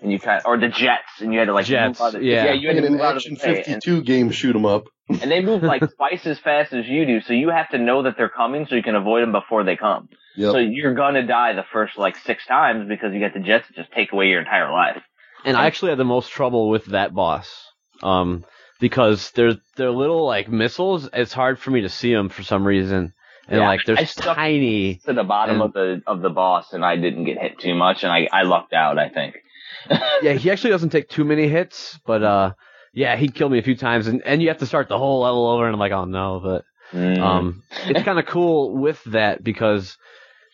and 0.00 0.10
you 0.10 0.18
kind 0.18 0.40
of, 0.40 0.46
or 0.46 0.58
the 0.58 0.68
jets, 0.68 1.20
and 1.20 1.32
you 1.32 1.38
had 1.38 1.46
to 1.46 1.52
like 1.52 1.66
jets, 1.66 2.00
move 2.00 2.06
out 2.06 2.14
of, 2.14 2.22
yeah. 2.22 2.46
yeah, 2.46 2.52
you 2.52 2.68
had 2.68 2.76
to 2.76 2.82
move 2.82 3.00
an 3.00 3.00
out 3.00 3.16
action 3.16 3.34
of 3.34 3.40
the 3.40 3.54
52 3.54 3.94
and, 3.96 4.06
game 4.06 4.30
shoot 4.30 4.54
'em 4.54 4.66
up, 4.66 4.84
and 5.08 5.30
they 5.30 5.42
move 5.42 5.62
like 5.62 5.82
twice 5.96 6.26
as 6.26 6.38
fast 6.38 6.72
as 6.72 6.86
you 6.86 7.06
do, 7.06 7.20
so 7.20 7.32
you 7.32 7.50
have 7.50 7.70
to 7.70 7.78
know 7.78 8.04
that 8.04 8.14
they're 8.16 8.28
coming, 8.28 8.66
so 8.68 8.74
you 8.74 8.82
can 8.82 8.94
avoid 8.94 9.22
them 9.22 9.32
before 9.32 9.64
they 9.64 9.76
come. 9.76 10.08
Yep. 10.36 10.52
So 10.52 10.58
you're 10.58 10.94
gonna 10.94 11.26
die 11.26 11.52
the 11.54 11.64
first 11.72 11.98
like 11.98 12.16
six 12.16 12.46
times 12.46 12.88
because 12.88 13.12
you 13.12 13.20
got 13.20 13.34
the 13.34 13.40
jets 13.40 13.68
to 13.68 13.74
just 13.74 13.92
take 13.92 14.12
away 14.12 14.28
your 14.28 14.40
entire 14.40 14.72
life. 14.72 15.02
And 15.44 15.56
I 15.56 15.66
actually 15.66 15.90
had 15.90 15.98
the 15.98 16.04
most 16.04 16.30
trouble 16.30 16.70
with 16.70 16.86
that 16.86 17.12
boss. 17.12 17.66
Um, 18.02 18.44
because 18.80 19.30
they're 19.30 19.54
they're 19.76 19.92
little 19.92 20.26
like 20.26 20.48
missiles. 20.48 21.08
It's 21.12 21.32
hard 21.32 21.60
for 21.60 21.70
me 21.70 21.82
to 21.82 21.88
see 21.88 22.12
them 22.12 22.28
for 22.28 22.42
some 22.42 22.66
reason 22.66 23.12
and 23.48 23.60
yeah, 23.60 23.68
like 23.68 23.80
there's 23.84 24.14
tiny 24.14 24.96
to 25.06 25.12
the 25.12 25.24
bottom 25.24 25.60
and, 25.60 25.64
of 25.64 25.72
the 25.72 26.02
of 26.06 26.20
the 26.20 26.30
boss, 26.30 26.72
and 26.72 26.84
I 26.84 26.96
didn't 26.96 27.24
get 27.24 27.38
hit 27.40 27.58
too 27.58 27.74
much, 27.74 28.04
and 28.04 28.12
I 28.12 28.28
I 28.32 28.42
lucked 28.42 28.72
out. 28.72 28.98
I 28.98 29.08
think. 29.08 29.36
yeah, 30.22 30.34
he 30.34 30.50
actually 30.50 30.70
doesn't 30.70 30.90
take 30.90 31.08
too 31.08 31.24
many 31.24 31.48
hits, 31.48 31.98
but 32.06 32.22
uh, 32.22 32.52
yeah, 32.92 33.16
he 33.16 33.28
killed 33.28 33.52
me 33.52 33.58
a 33.58 33.62
few 33.62 33.76
times, 33.76 34.06
and 34.06 34.22
and 34.24 34.42
you 34.42 34.48
have 34.48 34.58
to 34.58 34.66
start 34.66 34.88
the 34.88 34.98
whole 34.98 35.20
level 35.20 35.48
over, 35.48 35.66
and 35.66 35.74
I'm 35.74 35.80
like, 35.80 35.92
oh 35.92 36.04
no, 36.04 36.40
but 36.42 36.64
mm. 36.96 37.18
um, 37.18 37.62
it's 37.86 38.02
kind 38.04 38.18
of 38.18 38.26
cool 38.26 38.76
with 38.76 39.02
that 39.04 39.42
because 39.42 39.96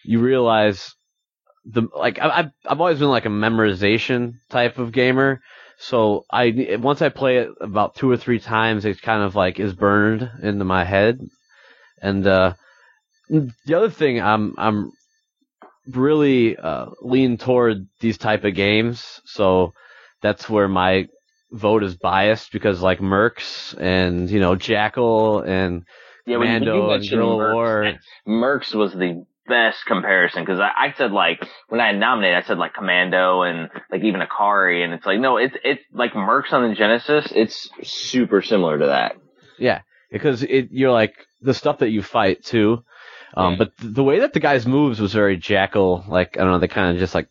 you 0.05 0.21
realize 0.21 0.95
the 1.65 1.89
like 1.95 2.19
I, 2.19 2.29
I've 2.29 2.51
I've 2.67 2.81
always 2.81 2.99
been 2.99 3.09
like 3.09 3.27
a 3.27 3.31
memorization 3.31 4.35
type 4.49 4.79
of 4.79 4.93
gamer. 4.93 5.41
So 5.79 6.25
I 6.31 6.77
once 6.81 7.03
I 7.03 7.09
play 7.09 7.39
it 7.39 7.51
about 7.61 7.97
two 7.97 8.11
or 8.11 8.17
three 8.17 8.41
times, 8.41 8.85
it 8.85 9.03
kind 9.03 9.23
of 9.23 9.35
like 9.35 9.61
is 9.61 9.75
burned 9.75 10.29
into 10.43 10.65
my 10.65 10.85
head, 10.85 11.21
and 12.01 12.27
uh, 12.27 12.55
the 13.29 13.75
other 13.75 13.91
thing 13.91 14.21
I'm 14.21 14.55
I'm 14.59 14.93
really 15.87 16.57
uh, 16.57 16.87
lean 17.01 17.39
toward 17.39 17.87
these 18.01 18.19
type 18.19 18.45
of 18.45 18.55
games, 18.55 19.21
so 19.25 19.73
that's 20.23 20.49
where 20.49 20.69
my 20.69 21.09
vote 21.51 21.83
is 21.83 21.97
biased 21.97 22.53
because 22.53 22.83
like 22.83 22.99
Mercs 22.99 23.79
and 23.79 24.31
you 24.31 24.41
know 24.41 24.55
Jackal 24.55 25.41
and 25.41 25.85
yeah, 26.27 26.39
Mando 26.39 26.91
and 26.91 27.09
Guerrilla 27.09 27.55
War. 27.55 27.95
Mercs 28.27 28.75
was 28.75 28.93
the 28.93 29.25
best 29.47 29.79
comparison 29.87 30.43
because 30.43 30.61
I, 30.61 30.71
I 30.77 30.95
said 30.97 31.11
like 31.13 31.47
when 31.69 31.81
I 31.81 31.93
nominated, 31.93 32.45
I 32.45 32.47
said 32.47 32.59
like 32.59 32.75
Commando 32.75 33.43
and 33.43 33.71
like 33.91 34.03
even 34.03 34.21
Ikari, 34.21 34.85
and 34.85 34.93
it's 34.93 35.07
like 35.07 35.21
no, 35.21 35.39
it's 35.39 35.57
it's 35.65 35.83
like 35.93 36.13
Mercs 36.13 36.53
on 36.53 36.69
the 36.69 36.75
Genesis. 36.75 37.33
It's 37.35 37.71
super 37.83 38.43
similar 38.43 38.79
to 38.79 38.87
that. 38.87 39.17
Yeah, 39.59 39.81
because 40.11 40.43
it 40.43 40.69
you're 40.71 40.93
like 40.93 41.15
the 41.41 41.55
stuff 41.55 41.79
that 41.79 41.91
you 41.91 42.03
fight 42.03 42.45
too 42.45 42.85
um, 43.35 43.59
but 43.59 43.73
the 43.79 44.03
way 44.03 44.21
that 44.21 44.33
the 44.33 44.41
guys 44.41 44.67
moves 44.67 45.01
was 45.01 45.13
very 45.13 45.37
jackal. 45.37 46.05
Like 46.09 46.37
I 46.37 46.41
don't 46.43 46.53
know, 46.53 46.59
they 46.59 46.69
kind 46.69 46.95
of 46.95 47.01
just 47.01 47.15
like 47.15 47.29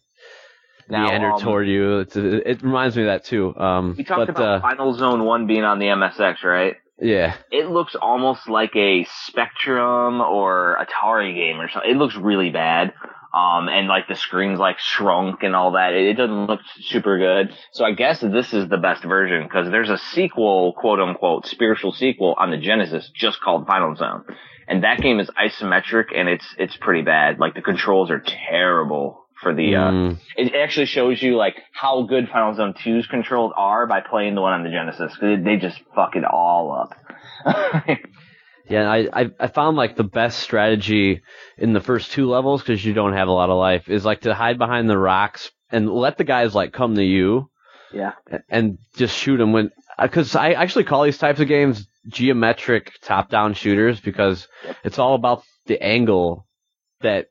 now, 0.90 1.06
meander 1.06 1.32
um, 1.32 1.42
toward 1.42 1.68
you. 1.68 2.00
It's, 2.00 2.16
it 2.16 2.62
reminds 2.62 2.96
me 2.96 3.04
of 3.04 3.08
that 3.08 3.26
too. 3.26 3.56
Um, 3.56 3.96
we 3.98 4.04
talked 4.04 4.28
but, 4.28 4.30
about 4.30 4.58
uh, 4.58 4.62
Final 4.62 4.94
Zone 4.94 5.26
One 5.26 5.48
being 5.48 5.64
on 5.64 5.80
the 5.80 5.86
MSX, 5.86 6.44
right? 6.44 6.76
Yeah. 7.00 7.36
It 7.52 7.70
looks 7.70 7.96
almost 7.96 8.50
like 8.50 8.76
a 8.76 9.06
Spectrum 9.26 10.22
or 10.22 10.78
Atari 10.80 11.36
game 11.36 11.60
or 11.60 11.70
something. 11.70 11.90
It 11.90 11.98
looks 11.98 12.16
really 12.16 12.50
bad. 12.50 12.94
Um, 13.34 13.68
and 13.68 13.88
like 13.88 14.08
the 14.08 14.16
screen's 14.16 14.58
like 14.58 14.80
shrunk 14.80 15.44
and 15.44 15.56
all 15.56 15.74
that. 15.74 15.94
It, 15.94 16.08
it 16.08 16.14
doesn't 16.14 16.48
look 16.48 16.62
super 16.80 17.20
good. 17.20 17.56
So 17.72 17.86
I 17.86 17.92
guess 17.92 18.20
this 18.20 18.52
is 18.52 18.68
the 18.68 18.78
best 18.78 19.04
version 19.04 19.44
because 19.44 19.70
there's 19.70 19.92
a 19.92 19.98
sequel, 19.98 20.74
quote 20.74 21.00
unquote, 21.00 21.46
spiritual 21.46 21.92
sequel 21.92 22.36
on 22.40 22.50
the 22.50 22.58
Genesis 22.58 23.12
just 23.14 23.40
called 23.42 23.68
Final 23.68 23.96
Zone 23.96 24.24
and 24.68 24.84
that 24.84 25.00
game 25.00 25.20
is 25.20 25.30
isometric 25.30 26.06
and 26.16 26.28
it's 26.30 26.46
it's 26.58 26.76
pretty 26.78 27.02
bad. 27.04 27.40
Like 27.40 27.56
the 27.56 27.62
controls 27.62 28.12
are 28.12 28.24
terrible 28.48 29.26
for 29.42 29.54
the. 29.54 29.76
Uh, 29.76 29.92
mm. 29.92 30.18
it 30.36 30.54
actually 30.56 30.88
shows 30.88 31.22
you 31.22 31.36
like 31.38 31.56
how 31.72 32.04
good 32.04 32.28
Final 32.30 32.54
Zone 32.56 32.74
2's 32.84 33.08
controls 33.08 33.54
are 33.56 33.86
by 33.88 34.02
playing 34.02 34.36
the 34.36 34.42
one 34.42 34.54
on 34.54 34.64
the 34.64 34.70
Genesis. 34.70 35.18
They 35.22 35.58
just 35.58 35.80
fuck 35.96 36.16
it 36.16 36.24
all 36.26 36.90
up. 37.46 37.88
Yeah, 38.70 38.92
I, 38.92 39.08
I 39.14 39.30
I 39.40 39.48
found 39.48 39.78
like 39.78 39.96
the 39.96 40.04
best 40.04 40.40
strategy 40.40 41.22
in 41.58 41.72
the 41.72 41.80
first 41.80 42.12
two 42.12 42.28
levels 42.28 42.62
because 42.62 42.84
you 42.84 42.94
don't 42.94 43.14
have 43.14 43.30
a 43.30 43.32
lot 43.32 43.50
of 43.50 43.58
life 43.58 43.88
is 43.88 44.04
like 44.04 44.22
to 44.22 44.34
hide 44.34 44.58
behind 44.58 44.90
the 44.90 44.98
rocks 44.98 45.52
and 45.72 45.90
let 45.90 46.18
the 46.18 46.26
guys 46.26 46.54
like 46.54 46.74
come 46.74 46.96
to 46.96 47.04
you 47.04 47.50
Yeah. 47.94 48.12
and 48.50 48.78
just 48.98 49.18
shoot 49.18 49.38
them 49.38 49.54
when 49.54 49.72
because 50.02 50.36
I 50.36 50.52
actually 50.52 50.84
call 50.84 51.04
these 51.04 51.18
types 51.18 51.40
of 51.40 51.48
games 51.48 51.88
geometric 52.08 52.94
top-down 53.02 53.54
shooters 53.54 54.00
because 54.00 54.48
it's 54.84 55.00
all 55.00 55.16
about 55.16 55.44
the 55.66 55.82
angle 55.82 56.46
that 57.02 57.28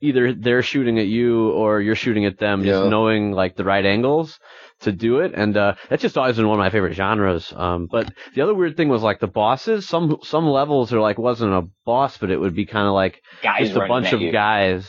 either 0.00 0.32
they're 0.32 0.62
shooting 0.62 0.98
at 0.98 1.06
you 1.06 1.50
or 1.50 1.80
you're 1.80 1.96
shooting 1.96 2.24
at 2.24 2.38
them 2.38 2.62
just 2.62 2.88
knowing 2.90 3.32
like 3.32 3.56
the 3.56 3.64
right 3.64 3.84
angles 3.84 4.38
to 4.80 4.92
do 4.92 5.18
it 5.18 5.32
and 5.34 5.56
uh 5.56 5.74
that's 5.88 6.02
just 6.02 6.16
always 6.16 6.36
been 6.36 6.46
one 6.46 6.56
of 6.58 6.62
my 6.62 6.70
favorite 6.70 6.92
genres 6.94 7.52
um 7.56 7.88
but 7.90 8.12
the 8.34 8.42
other 8.42 8.54
weird 8.54 8.76
thing 8.76 8.88
was 8.88 9.02
like 9.02 9.18
the 9.18 9.26
bosses 9.26 9.88
some 9.88 10.18
some 10.22 10.46
levels 10.46 10.92
are 10.92 11.00
like 11.00 11.18
wasn't 11.18 11.52
a 11.52 11.62
boss 11.84 12.16
but 12.18 12.30
it 12.30 12.38
would 12.38 12.54
be 12.54 12.64
kind 12.66 12.86
of 12.86 12.94
like 12.94 13.20
Guys 13.42 13.68
just 13.70 13.76
a 13.76 13.88
bunch 13.88 14.12
of 14.12 14.20
you. 14.20 14.30
guys 14.30 14.88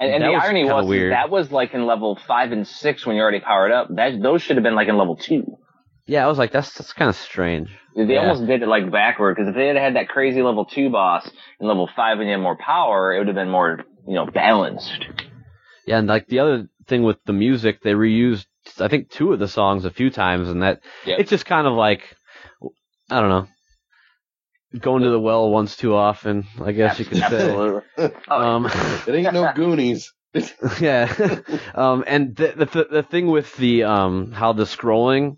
And, 0.00 0.10
and 0.12 0.22
That 0.24 0.26
the 0.28 0.32
was 0.32 0.42
irony 0.42 0.64
was 0.64 0.86
weird. 0.86 1.12
that 1.12 1.30
was 1.30 1.52
like 1.52 1.72
in 1.74 1.86
level 1.86 2.18
five 2.26 2.50
and 2.50 2.66
six 2.66 3.06
when 3.06 3.14
you're 3.14 3.22
already 3.24 3.38
powered 3.40 3.70
up. 3.70 3.86
That 3.94 4.20
those 4.20 4.42
should 4.42 4.56
have 4.56 4.64
been 4.64 4.74
like 4.74 4.88
in 4.88 4.96
level 4.96 5.14
two. 5.14 5.44
Yeah 6.06 6.24
i 6.24 6.28
was 6.28 6.38
like 6.38 6.52
that's 6.52 6.72
that's 6.74 6.92
kind 6.92 7.08
of 7.08 7.16
strange 7.16 7.70
They 7.94 8.14
Yeah. 8.14 8.20
almost 8.20 8.46
did 8.46 8.62
it 8.62 8.68
like 8.68 8.90
backward 8.90 9.36
because 9.36 9.48
if 9.48 9.54
they 9.54 9.66
had 9.68 9.76
had 9.76 9.96
that 9.96 10.08
crazy 10.08 10.42
level 10.42 10.64
two 10.64 10.90
boss 10.90 11.28
and 11.58 11.68
level 11.68 11.88
five 11.94 12.18
and 12.18 12.26
you 12.28 12.32
had 12.32 12.40
more 12.40 12.56
power, 12.56 13.12
it 13.14 13.18
would 13.18 13.26
have 13.28 13.36
been 13.36 13.50
more 13.50 13.84
you 14.08 14.14
know 14.14 14.26
balanced. 14.26 15.04
Yeah, 15.86 15.98
and 15.98 16.08
like 16.08 16.26
the 16.26 16.38
other 16.40 16.68
thing 16.86 17.02
with 17.02 17.18
the 17.24 17.32
music, 17.32 17.82
they 17.82 17.92
reused 17.92 18.46
I 18.80 18.88
think 18.88 19.10
two 19.10 19.32
of 19.32 19.38
the 19.40 19.48
songs 19.48 19.84
a 19.84 19.90
few 19.90 20.08
times, 20.10 20.48
and 20.48 20.62
that 20.62 20.80
Yep. 21.06 21.18
it's 21.20 21.30
just 21.30 21.44
kind 21.46 21.66
of 21.66 21.74
like 21.74 22.02
I 23.10 23.20
don't 23.20 23.28
know, 23.28 23.46
going 24.78 25.02
to 25.02 25.10
the 25.10 25.20
well 25.20 25.50
once 25.50 25.76
too 25.76 25.94
often. 25.94 26.46
I 26.62 26.72
guess 26.72 26.98
you 26.98 27.04
could 27.04 27.18
say. 27.18 27.80
Um, 28.28 28.66
It 29.06 29.14
ain't 29.14 29.34
no 29.34 29.52
Goonies. 29.54 30.12
yeah, 30.80 31.12
um, 31.74 32.04
and 32.06 32.34
the, 32.34 32.52
the 32.56 32.86
the 32.90 33.02
thing 33.02 33.26
with 33.26 33.54
the 33.56 33.82
um 33.84 34.32
how 34.32 34.54
the 34.54 34.64
scrolling, 34.64 35.36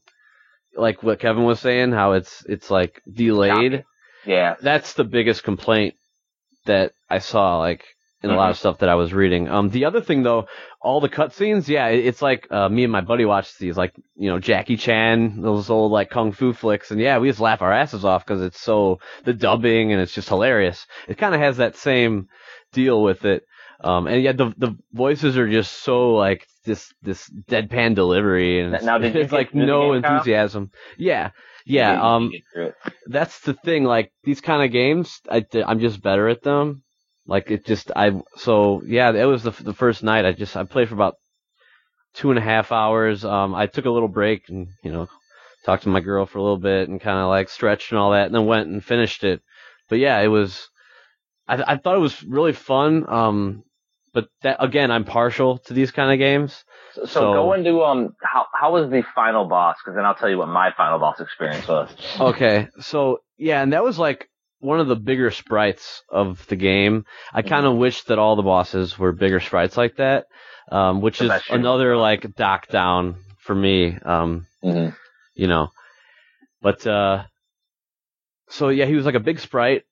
like 0.77 1.03
what 1.03 1.21
Kevin 1.21 1.45
was 1.45 1.61
saying, 1.61 1.93
how 1.93 2.13
it's 2.13 2.45
it's 2.49 2.71
like 2.71 3.03
delayed. 3.11 3.85
yeah. 4.27 4.55
That's 4.61 4.95
the 4.95 5.05
biggest 5.05 5.43
complaint 5.43 5.95
that 6.67 6.93
I 7.09 7.19
saw, 7.19 7.59
like 7.59 7.85
in 8.25 8.31
a 8.31 8.37
lot 8.37 8.51
of 8.51 8.59
stuff 8.59 8.79
that 8.79 8.89
I 8.89 8.95
was 8.95 9.13
reading. 9.13 9.49
Um, 9.49 9.69
the 9.69 9.85
other 9.85 10.01
thing 10.01 10.23
though, 10.23 10.47
all 10.81 11.01
the 11.01 11.11
cutscenes, 11.11 11.69
yeah, 11.69 11.89
it's 11.89 12.23
like 12.23 12.51
uh, 12.51 12.69
me 12.69 12.85
and 12.85 12.93
my 12.93 13.03
buddy 13.03 13.27
watched 13.27 13.59
these, 13.59 13.77
like 13.77 13.93
you 14.17 14.31
know 14.31 14.39
Jackie 14.39 14.79
Chan, 14.79 15.43
those 15.43 15.69
old 15.69 15.93
like 15.93 16.11
kung 16.11 16.33
fu 16.33 16.53
flicks, 16.53 16.91
and 16.91 17.01
yeah, 17.01 17.19
we 17.19 17.29
just 17.29 17.41
laugh 17.41 17.61
our 17.61 17.73
asses 17.73 18.05
off 18.05 18.25
because 18.25 18.43
it's 18.43 18.61
so 18.61 18.99
the 19.25 19.35
dubbing 19.35 19.93
and 19.93 20.01
it's 20.01 20.15
just 20.15 20.29
hilarious. 20.29 20.87
It 21.07 21.19
kind 21.19 21.35
of 21.35 21.41
has 21.41 21.59
that 21.59 21.77
same 21.77 22.29
deal 22.73 23.03
with 23.03 23.25
it. 23.25 23.45
Um, 23.81 24.07
and 24.07 24.23
yeah, 24.23 24.33
the 24.33 24.55
the 24.57 24.77
voices 24.93 25.37
are 25.37 25.49
just 25.49 25.83
so 25.83 26.15
like 26.15 26.47
this 26.65 26.93
this 27.03 27.31
deadpan 27.49 27.95
delivery, 27.95 28.61
and 28.61 28.75
it's, 28.75 28.85
Now, 28.85 28.97
you 28.99 29.07
it's 29.07 29.33
like 29.33 29.55
no 29.55 29.93
enthusiasm. 29.93 30.71
Yeah, 30.99 31.31
yeah. 31.65 32.01
Um, 32.01 32.31
get 32.31 32.43
through 32.53 32.67
it. 32.67 32.75
that's 33.07 33.41
the 33.41 33.55
thing. 33.55 33.85
Like 33.85 34.13
these 34.25 34.41
kind 34.41 34.63
of 34.63 34.73
games, 34.73 35.21
I, 35.31 35.45
I'm 35.55 35.81
just 35.81 36.03
better 36.03 36.29
at 36.29 36.43
them. 36.43 36.83
Like 37.27 37.51
it 37.51 37.65
just, 37.65 37.91
I 37.95 38.21
so 38.37 38.83
yeah. 38.85 39.13
It 39.13 39.25
was 39.25 39.43
the 39.43 39.51
the 39.51 39.75
first 39.75 40.03
night. 40.03 40.25
I 40.25 40.33
just 40.33 40.57
I 40.57 40.65
played 40.65 40.89
for 40.89 40.95
about 40.95 41.17
two 42.15 42.31
and 42.31 42.39
a 42.39 42.43
half 42.43 42.73
hours. 42.73 43.25
Um, 43.25 43.55
I 43.55 43.67
took 43.67 43.85
a 43.85 43.91
little 43.91 44.09
break 44.09 44.49
and 44.49 44.69
you 44.83 44.93
know 44.93 45.09
talked 45.65 45.85
to 45.85 45.89
my 45.89 46.01
girl 46.01 46.27
for 46.27 46.39
a 46.39 46.43
little 46.43 46.59
bit 46.59 46.89
and 46.89 47.01
kind 47.01 47.19
of 47.19 47.29
like 47.29 47.49
stretched 47.49 47.93
and 47.93 47.99
all 47.99 48.13
that, 48.13 48.27
and 48.27 48.35
then 48.35 48.47
went 48.47 48.69
and 48.69 48.85
finished 48.85 49.25
it. 49.25 49.43
But 49.89 49.99
yeah, 49.99 50.21
it 50.21 50.29
was. 50.29 50.69
I 51.49 51.63
I 51.67 51.77
thought 51.77 51.97
it 51.97 52.01
was 52.01 52.23
really 52.23 52.53
fun. 52.53 53.09
Um, 53.09 53.65
but 54.15 54.29
that 54.43 54.57
again, 54.61 54.91
I'm 54.91 55.05
partial 55.05 55.59
to 55.67 55.75
these 55.75 55.91
kind 55.91 56.11
of 56.13 56.19
games. 56.19 56.65
So, 56.95 57.03
so 57.05 57.07
So- 57.21 57.33
go 57.35 57.53
into 57.53 57.83
um 57.83 58.15
how 58.23 58.47
how 58.59 58.73
was 58.73 58.89
the 58.91 59.03
final 59.15 59.45
boss? 59.47 59.77
Because 59.85 59.97
then 59.97 60.05
I'll 60.07 60.15
tell 60.15 60.31
you 60.31 60.39
what 60.39 60.49
my 60.49 60.71
final 60.77 60.99
boss 60.99 61.21
experience 61.21 61.69
was. 61.69 61.91
Okay, 62.19 62.69
so 62.81 63.19
yeah, 63.37 63.63
and 63.63 63.73
that 63.73 63.85
was 63.85 63.99
like 63.99 64.29
one 64.61 64.81
of 64.81 64.87
the 64.87 64.97
bigger 64.97 65.31
sprites 65.31 66.03
of 66.09 66.47
the 66.47 66.57
game. 66.57 67.05
I 67.35 67.43
kind 67.43 67.67
of 67.67 67.77
wish 67.77 68.03
that 68.05 68.19
all 68.19 68.37
the 68.37 68.43
bosses 68.43 68.99
were 68.99 69.13
bigger 69.13 69.41
sprites 69.41 69.77
like 69.77 69.97
that, 69.97 70.25
um, 70.73 71.01
which 71.03 71.21
is 71.21 71.31
another 71.51 71.97
like 71.99 72.35
dock 72.37 72.69
down 72.69 73.17
for 73.41 73.55
me. 73.55 73.99
Um, 74.03 74.47
Mm-hmm. 74.65 74.95
you 75.35 75.47
know, 75.49 75.69
but 76.63 76.87
uh, 76.87 77.25
so 78.49 78.69
yeah, 78.71 78.87
he 78.87 78.95
was 78.95 79.05
like 79.05 79.15
a 79.15 79.21
big 79.21 79.41
sprite, 79.41 79.83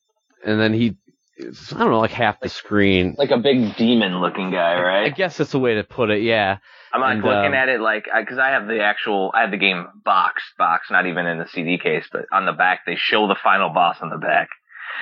and 0.47 0.59
then 0.61 0.73
he, 0.73 0.97
I 1.43 1.79
don't 1.79 1.91
know, 1.91 2.01
like 2.01 2.13
half 2.13 2.41
the 2.41 2.49
screen. 2.49 3.15
Like 3.19 3.31
a 3.31 3.39
big 3.39 3.77
demon 3.77 4.21
looking 4.21 4.51
guy, 4.51 4.81
right? 4.81 5.07
I 5.07 5.11
guess 5.11 5.37
that's 5.37 5.53
the 5.53 5.59
way 5.59 5.75
to 5.75 5.85
put 5.85 6.11
it. 6.11 6.23
Yeah, 6.23 6.59
I'm 6.93 7.01
like 7.01 7.15
and, 7.15 7.23
looking 7.23 7.47
um, 7.47 7.55
at 7.55 7.69
it 7.69 7.81
like 7.81 8.05
because 8.05 8.39
I 8.39 8.51
have 8.51 8.67
the 8.67 8.83
actual 8.83 9.31
I 9.35 9.43
have 9.43 9.51
the 9.51 9.57
game 9.57 9.87
box 10.05 10.43
box, 10.59 10.89
not 10.91 11.07
even 11.07 11.27
in 11.27 11.39
the 11.39 11.49
CD 11.53 11.79
case, 11.79 12.05
but 12.11 12.27
on 12.33 12.47
the 12.47 12.53
back 12.53 12.81
they 12.87 12.97
show 12.97 13.29
the 13.29 13.37
final 13.43 13.71
boss 13.71 13.99
on 14.01 14.11
the 14.11 14.19
back. 14.19 14.49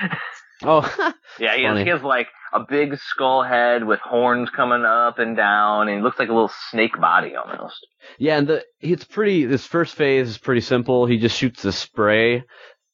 Oh, 0.63 0.81
Yeah, 1.39 1.55
he 1.55 1.63
has, 1.63 1.79
he 1.79 1.89
has 1.89 2.03
like 2.03 2.27
a 2.53 2.59
big 2.59 2.95
skull 2.97 3.41
head 3.41 3.83
with 3.83 3.99
horns 3.99 4.49
coming 4.49 4.85
up 4.85 5.17
and 5.17 5.35
down, 5.35 5.87
and 5.87 5.97
he 5.97 6.03
looks 6.03 6.19
like 6.19 6.29
a 6.29 6.33
little 6.33 6.51
snake 6.69 6.99
body 6.99 7.33
almost. 7.35 7.85
Yeah, 8.19 8.37
and 8.37 8.47
the 8.47 8.63
it's 8.79 9.03
pretty. 9.03 9.45
This 9.45 9.65
first 9.65 9.95
phase 9.95 10.29
is 10.29 10.37
pretty 10.37 10.61
simple. 10.61 11.07
He 11.07 11.17
just 11.17 11.35
shoots 11.35 11.63
the 11.63 11.71
spray 11.71 12.43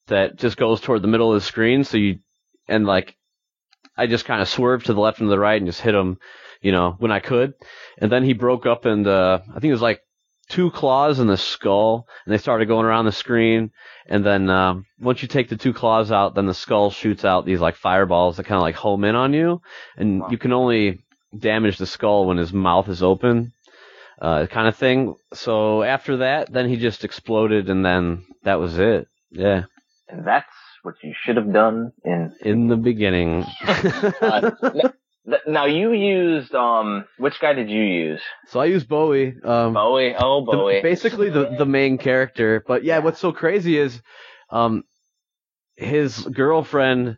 that 0.08 0.38
just 0.38 0.56
goes 0.56 0.80
toward 0.80 1.02
the 1.02 1.10
middle 1.10 1.34
of 1.34 1.36
the 1.36 1.46
screen. 1.46 1.84
So 1.84 1.98
you 1.98 2.20
and 2.70 2.86
like 2.86 3.17
I 3.98 4.08
just 4.08 4.26
kind 4.26 4.42
of 4.42 4.48
swerved 4.50 4.86
to 4.88 4.94
the 4.94 5.00
left 5.02 5.20
and 5.20 5.28
to 5.28 5.30
the 5.30 5.40
right 5.40 5.58
and 5.60 5.68
just 5.68 5.82
hit 5.82 5.96
him, 5.96 6.20
you 6.62 6.72
know, 6.72 6.96
when 7.00 7.12
I 7.12 7.20
could. 7.20 7.54
And 7.98 8.12
then 8.12 8.24
he 8.24 8.34
broke 8.34 8.66
up 8.66 8.86
and 8.86 9.08
uh, 9.08 9.40
I 9.50 9.54
think 9.60 9.66
it 9.66 9.72
was 9.72 9.82
like 9.82 10.02
two 10.50 10.72
claws 10.72 11.20
in 11.20 11.28
the 11.28 11.36
skull, 11.38 12.08
and 12.26 12.34
they 12.34 12.38
started 12.38 12.68
going 12.68 12.86
around 12.86 13.06
the 13.06 13.12
screen. 13.12 13.72
And 14.08 14.26
then 14.26 14.50
um, 14.50 14.86
once 15.00 15.22
you 15.22 15.28
take 15.28 15.50
the 15.50 15.58
two 15.58 15.74
claws 15.74 16.12
out, 16.12 16.36
then 16.36 16.46
the 16.46 16.54
skull 16.54 16.90
shoots 16.92 17.26
out 17.26 17.46
these 17.46 17.60
like 17.60 17.76
fireballs 17.76 18.38
that 18.38 18.46
kind 18.46 18.56
of 18.58 18.62
like 18.62 18.76
home 18.76 19.04
in 19.04 19.16
on 19.16 19.34
you, 19.34 19.62
and 19.98 20.22
Wow. 20.22 20.28
you 20.30 20.38
can 20.38 20.54
only 20.54 21.00
damage 21.38 21.78
the 21.78 21.86
skull 21.86 22.26
when 22.26 22.38
his 22.38 22.54
mouth 22.54 22.88
is 22.88 23.04
open, 23.04 23.52
uh, 24.22 24.46
kind 24.48 24.68
of 24.70 24.78
thing. 24.78 25.16
So 25.34 25.84
after 25.84 26.18
that, 26.18 26.52
then 26.54 26.70
he 26.70 26.78
just 26.78 27.04
exploded, 27.04 27.70
and 27.70 27.86
then 27.86 28.24
that 28.44 28.60
was 28.60 28.78
it. 28.80 29.08
Yeah, 29.32 29.64
And 30.08 30.26
that's 30.26 30.48
what 30.88 30.96
you 31.04 31.14
should 31.24 31.36
have 31.36 31.52
done 31.52 31.92
in. 32.06 32.34
in 32.42 32.68
the 32.68 32.78
beginning. 32.78 33.46
Uh, 34.22 34.52
now 35.46 35.66
you 35.66 35.92
used 35.92 36.56
um 36.56 37.04
which 37.18 37.38
guy 37.42 37.52
did 37.52 37.70
you 37.70 37.82
use? 37.84 38.22
so 38.48 38.62
I 38.62 38.66
used 38.66 38.88
Bowie. 38.88 39.36
Um, 39.44 39.74
Bowie. 39.74 40.16
Oh 40.18 40.46
the- 40.46 40.52
Bowie. 40.54 40.82
basically 40.82 41.30
the 41.30 41.56
the 41.58 41.66
main 41.66 41.98
character. 41.98 42.64
But 42.66 42.86
yeah, 42.86 43.00
what's 43.00 43.20
so 43.20 43.34
crazy 43.34 43.78
is, 43.78 44.02
um, 44.50 44.84
his 45.76 46.18
girlfriend 46.24 47.18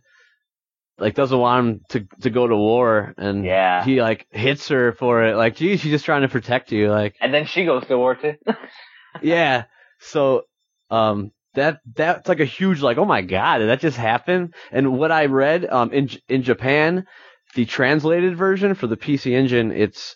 like 0.98 1.14
doesn't 1.14 1.38
want 1.38 1.60
him 1.68 1.82
to 1.90 2.08
to 2.22 2.30
go 2.32 2.48
to 2.48 2.56
war, 2.56 3.14
and 3.18 3.46
Yeah. 3.46 3.84
he 3.86 4.02
like 4.02 4.26
hits 4.32 4.68
her 4.70 4.92
for 4.94 5.24
it. 5.26 5.36
Like, 5.36 5.56
geez, 5.58 5.80
she's 5.82 5.92
just 5.92 6.06
trying 6.06 6.24
to 6.24 6.30
protect 6.30 6.72
you. 6.72 6.90
Like, 6.90 7.14
and 7.22 7.32
then 7.32 7.46
she 7.46 7.64
goes 7.66 7.86
to 7.86 7.96
war 7.98 8.16
too. 8.16 8.34
yeah. 9.22 9.66
So, 10.00 10.44
um, 10.90 11.32
that 11.56 11.80
that's 11.96 12.28
like 12.30 12.40
a 12.40 12.46
huge 12.46 12.82
like, 12.82 12.98
oh 12.98 13.06
my 13.06 13.22
god, 13.22 13.60
did 13.60 13.70
that 13.70 13.80
just 13.80 13.98
happen? 13.98 14.54
And 14.72 14.98
what 14.98 15.12
I 15.12 15.26
read, 15.26 15.66
um, 15.66 15.92
in 15.92 16.10
in 16.28 16.44
Japan, 16.44 17.06
the 17.56 17.66
translated 17.66 18.36
version 18.36 18.76
for 18.76 18.88
the 18.88 18.98
PC 18.98 19.32
Engine, 19.34 19.72
it's 19.72 20.16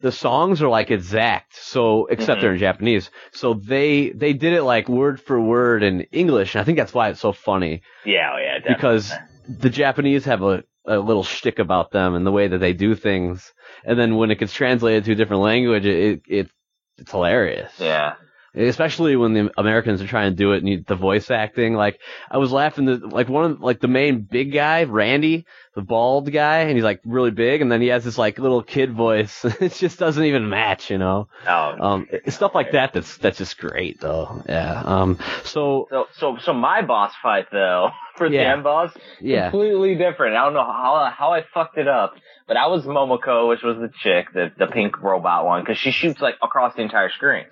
the 0.00 0.12
songs 0.12 0.62
are 0.62 0.68
like 0.68 0.90
exact. 0.92 1.56
So 1.56 2.06
except 2.06 2.38
Mhm. 2.38 2.42
they're 2.42 2.52
in 2.52 2.58
Japanese. 2.58 3.10
So 3.32 3.54
they 3.54 4.10
they 4.10 4.32
did 4.32 4.52
it 4.52 4.62
like 4.62 4.88
word 4.88 5.20
for 5.20 5.40
word 5.40 5.82
in 5.82 6.02
English, 6.12 6.54
and 6.54 6.62
I 6.62 6.64
think 6.64 6.78
that's 6.78 6.94
why 6.94 7.08
it's 7.08 7.20
so 7.20 7.32
funny 7.32 7.82
yeah, 8.04 8.32
oh 8.34 8.38
yeah, 8.38 8.58
definitely. 8.58 8.74
because 8.74 9.12
the 9.48 9.70
Japanese 9.70 10.24
have 10.26 10.42
a 10.42 10.62
a 10.86 10.98
little 10.98 11.24
shtick 11.24 11.58
about 11.58 11.90
them 11.90 12.14
and 12.14 12.24
the 12.26 12.32
way 12.32 12.48
that 12.48 12.58
they 12.58 12.72
do 12.72 12.94
things, 12.94 13.52
and 13.84 13.98
then 13.98 14.16
when 14.16 14.30
it 14.30 14.38
gets 14.38 14.54
translated 14.54 15.04
to 15.04 15.12
a 15.12 15.14
different 15.16 15.42
language, 15.42 15.84
it, 15.84 16.22
it 16.28 16.48
it's 16.96 17.10
hilarious. 17.10 17.72
yeah. 17.78 18.14
Especially 18.54 19.14
when 19.14 19.34
the 19.34 19.50
Americans 19.58 20.00
are 20.02 20.06
trying 20.06 20.30
to 20.32 20.36
do 20.36 20.52
it 20.52 20.58
and 20.58 20.68
you, 20.68 20.84
the 20.86 20.96
voice 20.96 21.30
acting. 21.30 21.74
Like 21.74 22.00
I 22.30 22.38
was 22.38 22.50
laughing 22.50 22.86
that 22.86 23.08
like 23.12 23.28
one 23.28 23.50
of 23.52 23.60
like 23.60 23.80
the 23.80 23.88
main 23.88 24.22
big 24.22 24.52
guy, 24.52 24.84
Randy, 24.84 25.46
the 25.74 25.82
bald 25.82 26.32
guy, 26.32 26.60
and 26.60 26.72
he's 26.72 26.82
like 26.82 27.00
really 27.04 27.30
big, 27.30 27.60
and 27.60 27.70
then 27.70 27.80
he 27.82 27.88
has 27.88 28.04
this 28.04 28.16
like 28.18 28.38
little 28.38 28.62
kid 28.62 28.92
voice. 28.94 29.44
it 29.60 29.74
just 29.74 29.98
doesn't 29.98 30.24
even 30.24 30.48
match, 30.48 30.90
you 30.90 30.98
know. 30.98 31.28
Oh. 31.46 31.76
Um, 31.78 32.06
it's 32.10 32.36
stuff 32.36 32.54
like 32.54 32.72
that 32.72 32.92
that's 32.94 33.16
that's 33.18 33.38
just 33.38 33.58
great 33.58 34.00
though. 34.00 34.42
Yeah. 34.48 34.82
Um. 34.84 35.18
So 35.44 35.86
So 35.90 36.06
so 36.16 36.36
so 36.42 36.52
my 36.54 36.82
boss 36.82 37.12
fight 37.22 37.46
though 37.52 37.90
for 38.16 38.26
Yeah. 38.26 38.44
the 38.44 38.48
end 38.50 38.64
boss 38.64 38.92
yeah. 39.20 39.50
completely 39.50 39.94
different. 39.94 40.36
I 40.36 40.44
don't 40.44 40.54
know 40.54 40.64
how 40.64 41.12
how 41.16 41.32
I 41.32 41.44
fucked 41.54 41.76
it 41.78 41.86
up, 41.86 42.14
but 42.48 42.56
I 42.56 42.66
was 42.68 42.84
Momoko, 42.84 43.48
which 43.48 43.62
was 43.62 43.76
the 43.76 43.90
chick, 44.02 44.32
the 44.32 44.50
the 44.56 44.66
pink 44.66 45.00
robot 45.02 45.44
one, 45.44 45.62
because 45.62 45.78
she 45.78 45.90
shoots 45.90 46.20
like 46.20 46.36
across 46.42 46.74
the 46.74 46.82
entire 46.82 47.10
screen. 47.10 47.44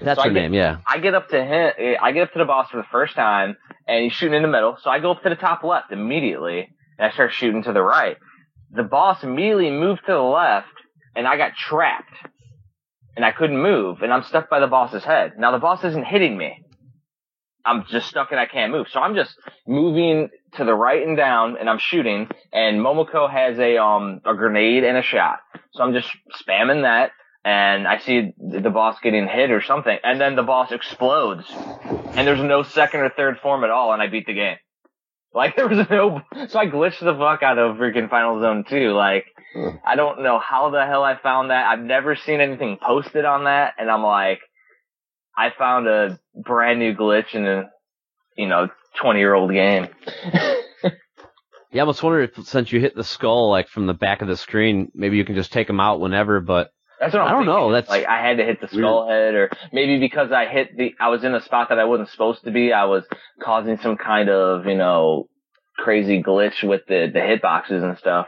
That's 0.00 0.18
So 0.20 0.28
her 0.28 0.34
get- 0.34 0.40
name. 0.42 0.54
Yeah. 0.54 0.78
I 0.86 0.98
get 0.98 1.14
up 1.14 1.28
to 1.28 1.42
him, 1.44 1.96
I 2.02 2.12
get 2.12 2.24
up 2.24 2.32
to 2.32 2.38
the 2.38 2.44
boss 2.44 2.70
for 2.70 2.76
the 2.78 2.86
first 2.90 3.14
time, 3.14 3.56
and 3.86 4.02
he's 4.04 4.12
shooting 4.12 4.34
in 4.34 4.42
the 4.42 4.48
middle. 4.48 4.76
So 4.82 4.90
I 4.90 4.98
go 4.98 5.12
up 5.12 5.22
to 5.22 5.28
the 5.28 5.36
top 5.36 5.62
left 5.62 5.92
immediately, 5.92 6.68
and 6.98 7.06
I 7.06 7.10
start 7.12 7.32
shooting 7.32 7.62
to 7.64 7.72
the 7.72 7.82
right. 7.82 8.16
The 8.70 8.82
boss 8.82 9.22
immediately 9.22 9.70
moved 9.70 10.00
to 10.06 10.12
the 10.12 10.18
left, 10.18 10.66
and 11.14 11.26
I 11.28 11.36
got 11.36 11.54
trapped, 11.54 12.12
and 13.16 13.24
I 13.24 13.30
couldn't 13.32 13.60
move, 13.60 14.02
and 14.02 14.12
I'm 14.12 14.24
stuck 14.24 14.50
by 14.50 14.58
the 14.60 14.66
boss's 14.66 15.04
head. 15.04 15.34
Now 15.38 15.52
the 15.52 15.58
boss 15.58 15.84
isn't 15.84 16.06
hitting 16.06 16.36
me. 16.36 16.60
I'm 17.66 17.86
just 17.86 18.08
stuck 18.08 18.30
and 18.30 18.38
I 18.38 18.44
can't 18.44 18.72
move. 18.72 18.88
So 18.90 19.00
I'm 19.00 19.14
just 19.14 19.34
moving 19.66 20.28
to 20.56 20.64
the 20.66 20.74
right 20.74 21.02
and 21.06 21.16
down 21.16 21.56
and 21.58 21.70
I'm 21.70 21.78
shooting 21.78 22.28
and 22.52 22.78
Momoko 22.78 23.30
has 23.30 23.58
a, 23.58 23.78
um, 23.78 24.20
a 24.26 24.34
grenade 24.34 24.84
and 24.84 24.98
a 24.98 25.02
shot. 25.02 25.38
So 25.72 25.82
I'm 25.82 25.94
just 25.94 26.08
spamming 26.46 26.82
that 26.82 27.12
and 27.44 27.86
I 27.86 27.98
see 27.98 28.32
the 28.38 28.70
boss 28.70 28.98
getting 29.02 29.28
hit 29.28 29.50
or 29.50 29.62
something 29.62 29.96
and 30.02 30.20
then 30.20 30.36
the 30.36 30.42
boss 30.42 30.72
explodes 30.72 31.46
and 31.50 32.26
there's 32.26 32.42
no 32.42 32.62
second 32.62 33.00
or 33.00 33.10
third 33.10 33.38
form 33.40 33.64
at 33.64 33.70
all 33.70 33.92
and 33.92 34.02
I 34.02 34.06
beat 34.08 34.26
the 34.26 34.34
game. 34.34 34.56
Like 35.34 35.56
there 35.56 35.68
was 35.68 35.86
no, 35.90 36.22
so 36.48 36.58
I 36.58 36.66
glitched 36.66 37.00
the 37.00 37.14
fuck 37.14 37.42
out 37.42 37.58
of 37.58 37.76
freaking 37.76 38.08
Final 38.08 38.40
Zone 38.40 38.64
2. 38.68 38.92
Like, 38.92 39.26
hmm. 39.54 39.76
I 39.84 39.96
don't 39.96 40.22
know 40.22 40.38
how 40.38 40.70
the 40.70 40.86
hell 40.86 41.02
I 41.04 41.18
found 41.20 41.50
that. 41.50 41.66
I've 41.66 41.84
never 41.84 42.16
seen 42.16 42.40
anything 42.40 42.78
posted 42.80 43.24
on 43.24 43.44
that 43.44 43.74
and 43.78 43.90
I'm 43.90 44.02
like, 44.02 44.40
I 45.36 45.50
found 45.58 45.88
a 45.88 46.18
brand 46.34 46.78
new 46.78 46.94
glitch 46.94 47.34
in 47.34 47.46
a, 47.46 47.70
you 48.36 48.46
know, 48.46 48.68
20 49.00 49.18
year 49.18 49.34
old 49.34 49.52
game. 49.52 49.88
Yeah, 51.74 51.80
I 51.80 51.82
almost 51.82 52.04
wondering 52.04 52.30
if 52.32 52.46
since 52.46 52.70
you 52.70 52.78
hit 52.78 52.94
the 52.94 53.02
skull 53.02 53.50
like 53.50 53.66
from 53.66 53.86
the 53.86 53.94
back 53.94 54.22
of 54.22 54.28
the 54.28 54.36
screen, 54.36 54.92
maybe 54.94 55.16
you 55.16 55.24
can 55.24 55.34
just 55.34 55.52
take 55.52 55.66
them 55.66 55.80
out 55.80 55.98
whenever. 55.98 56.38
But 56.38 56.70
That's 57.00 57.12
what 57.12 57.22
I'm 57.22 57.28
I 57.28 57.30
don't 57.32 57.40
thinking. 57.46 57.54
know. 57.54 57.72
That's 57.72 57.88
like 57.88 58.06
I 58.06 58.26
had 58.26 58.38
to 58.38 58.44
hit 58.44 58.60
the 58.60 58.68
skull 58.68 59.08
head, 59.08 59.34
or 59.34 59.50
maybe 59.72 59.98
because 59.98 60.30
I 60.32 60.46
hit 60.46 60.76
the, 60.76 60.94
I 61.00 61.08
was 61.08 61.24
in 61.24 61.34
a 61.34 61.40
spot 61.42 61.68
that 61.70 61.78
I 61.78 61.84
wasn't 61.84 62.10
supposed 62.10 62.44
to 62.44 62.50
be. 62.50 62.72
I 62.72 62.84
was 62.84 63.04
causing 63.42 63.78
some 63.78 63.96
kind 63.96 64.28
of, 64.28 64.66
you 64.66 64.76
know, 64.76 65.28
crazy 65.76 66.22
glitch 66.22 66.62
with 66.62 66.82
the 66.86 67.08
the 67.12 67.18
hitboxes 67.20 67.82
and 67.82 67.98
stuff. 67.98 68.26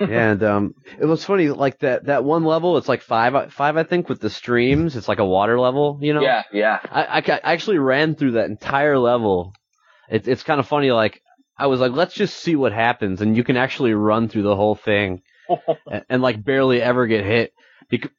and 0.00 0.42
um, 0.42 0.74
it 0.98 1.04
was 1.06 1.24
funny 1.24 1.48
like 1.48 1.78
that 1.80 2.06
that 2.06 2.24
one 2.24 2.44
level. 2.44 2.78
It's 2.78 2.88
like 2.88 3.02
five 3.02 3.52
five 3.52 3.76
I 3.76 3.84
think 3.84 4.08
with 4.08 4.20
the 4.20 4.30
streams. 4.30 4.96
It's 4.96 5.08
like 5.08 5.18
a 5.18 5.26
water 5.26 5.58
level, 5.58 5.98
you 6.00 6.14
know. 6.14 6.22
Yeah, 6.22 6.42
yeah. 6.52 6.78
I, 6.90 7.04
I, 7.04 7.18
I 7.18 7.52
actually 7.52 7.78
ran 7.78 8.14
through 8.14 8.32
that 8.32 8.46
entire 8.48 8.98
level. 8.98 9.52
It's 10.08 10.28
it's 10.28 10.42
kind 10.42 10.60
of 10.60 10.68
funny. 10.68 10.90
Like 10.90 11.20
I 11.58 11.66
was 11.66 11.80
like, 11.80 11.92
let's 11.92 12.14
just 12.14 12.36
see 12.38 12.56
what 12.56 12.72
happens, 12.72 13.20
and 13.20 13.36
you 13.36 13.44
can 13.44 13.56
actually 13.56 13.92
run 13.92 14.28
through 14.28 14.42
the 14.42 14.56
whole 14.56 14.74
thing 14.74 15.22
and, 15.90 16.04
and 16.08 16.22
like 16.22 16.42
barely 16.42 16.80
ever 16.82 17.06
get 17.06 17.24
hit. 17.24 17.52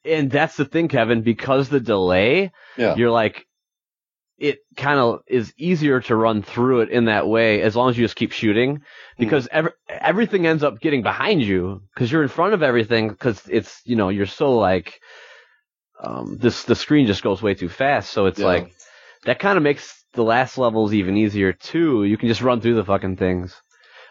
And 0.04 0.30
that's 0.30 0.56
the 0.56 0.64
thing, 0.66 0.88
Kevin, 0.88 1.22
because 1.22 1.68
the 1.68 1.80
delay, 1.80 2.52
Yeah. 2.76 2.94
you're 2.96 3.10
like, 3.10 3.46
it 4.38 4.58
kind 4.76 4.98
of 4.98 5.20
is 5.28 5.52
easier 5.56 6.00
to 6.00 6.16
run 6.16 6.42
through 6.42 6.80
it 6.80 6.90
in 6.90 7.04
that 7.04 7.28
way 7.28 7.62
as 7.62 7.76
long 7.76 7.90
as 7.90 7.96
you 7.96 8.04
just 8.04 8.16
keep 8.16 8.32
shooting 8.32 8.80
because 9.16 9.46
ev- 9.52 9.72
everything 9.88 10.46
ends 10.46 10.64
up 10.64 10.80
getting 10.80 11.02
behind 11.02 11.42
you 11.42 11.82
because 11.94 12.10
you're 12.10 12.22
in 12.24 12.28
front 12.28 12.52
of 12.52 12.62
everything 12.62 13.08
because 13.08 13.40
it's, 13.48 13.80
you 13.84 13.94
know, 13.94 14.08
you're 14.08 14.26
so 14.26 14.56
like, 14.58 15.00
um, 16.02 16.38
this, 16.40 16.64
the 16.64 16.74
screen 16.74 17.06
just 17.06 17.22
goes 17.22 17.40
way 17.40 17.54
too 17.54 17.68
fast. 17.68 18.10
So 18.10 18.26
it's 18.26 18.40
Yeah. 18.40 18.46
like, 18.46 18.72
that 19.24 19.38
kind 19.38 19.56
of 19.56 19.62
makes 19.62 20.04
the 20.14 20.24
last 20.24 20.58
levels 20.58 20.92
even 20.92 21.16
easier 21.16 21.52
too. 21.52 22.02
You 22.04 22.16
can 22.18 22.28
just 22.28 22.42
run 22.42 22.60
through 22.60 22.74
the 22.74 22.84
fucking 22.84 23.16
things. 23.16 23.61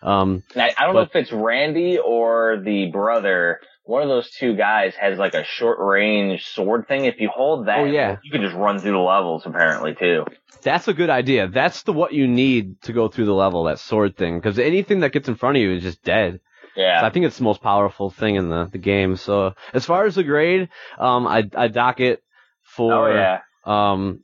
Um, 0.02 0.44
And 0.54 0.64
I, 0.64 0.74
I 0.78 0.86
don't 0.86 0.96
know 0.96 1.02
if 1.02 1.16
it's 1.16 1.32
Randy 1.32 1.98
or 2.00 2.62
the 2.64 2.88
brother. 2.92 3.60
One 3.84 4.04
of 4.04 4.10
those 4.10 4.30
two 4.32 4.56
guys 4.56 4.94
has 4.96 5.18
like 5.18 5.34
a 5.34 5.44
short 5.44 5.80
range 5.80 6.46
sword 6.48 6.88
thing. 6.88 7.06
If 7.06 7.20
you 7.20 7.30
hold 7.30 7.68
that, 7.68 7.80
Oh, 7.80 7.86
yeah. 7.86 8.18
you 8.24 8.32
can 8.32 8.42
just 8.42 8.56
run 8.56 8.80
through 8.80 8.92
the 8.94 8.98
levels 9.00 9.44
apparently 9.46 9.96
too. 9.96 10.26
That's 10.64 10.88
a 10.88 10.94
good 10.94 11.10
idea. 11.10 11.48
That's 11.48 11.84
the 11.84 11.94
what 11.94 12.14
you 12.14 12.28
need 12.28 12.82
to 12.84 12.94
go 12.94 13.08
through 13.08 13.26
the 13.26 13.34
level, 13.34 13.64
that 13.66 13.80
sword 13.80 14.16
thing. 14.16 14.38
Because 14.40 14.60
anything 14.60 15.00
that 15.02 15.12
gets 15.12 15.28
in 15.28 15.36
front 15.36 15.58
of 15.58 15.64
you 15.64 15.72
is 15.74 15.84
just 15.84 16.04
dead. 16.04 16.40
So 16.76 16.82
Yeah. 16.82 17.06
I 17.06 17.10
think 17.10 17.26
it's 17.26 17.38
the 17.38 17.44
most 17.44 17.62
powerful 17.62 18.12
thing 18.12 18.36
in 18.36 18.50
the, 18.50 18.70
the 18.72 18.78
game. 18.78 19.18
So 19.18 19.54
as 19.74 19.86
far 19.86 20.06
as 20.06 20.16
the 20.16 20.24
grade, 20.24 20.70
um, 21.00 21.28
I 21.28 21.44
I 21.56 21.68
dock 21.68 22.00
it 22.00 22.24
for 22.62 23.10
Oh 23.10 23.14
yeah. 23.14 23.40
um, 23.66 24.24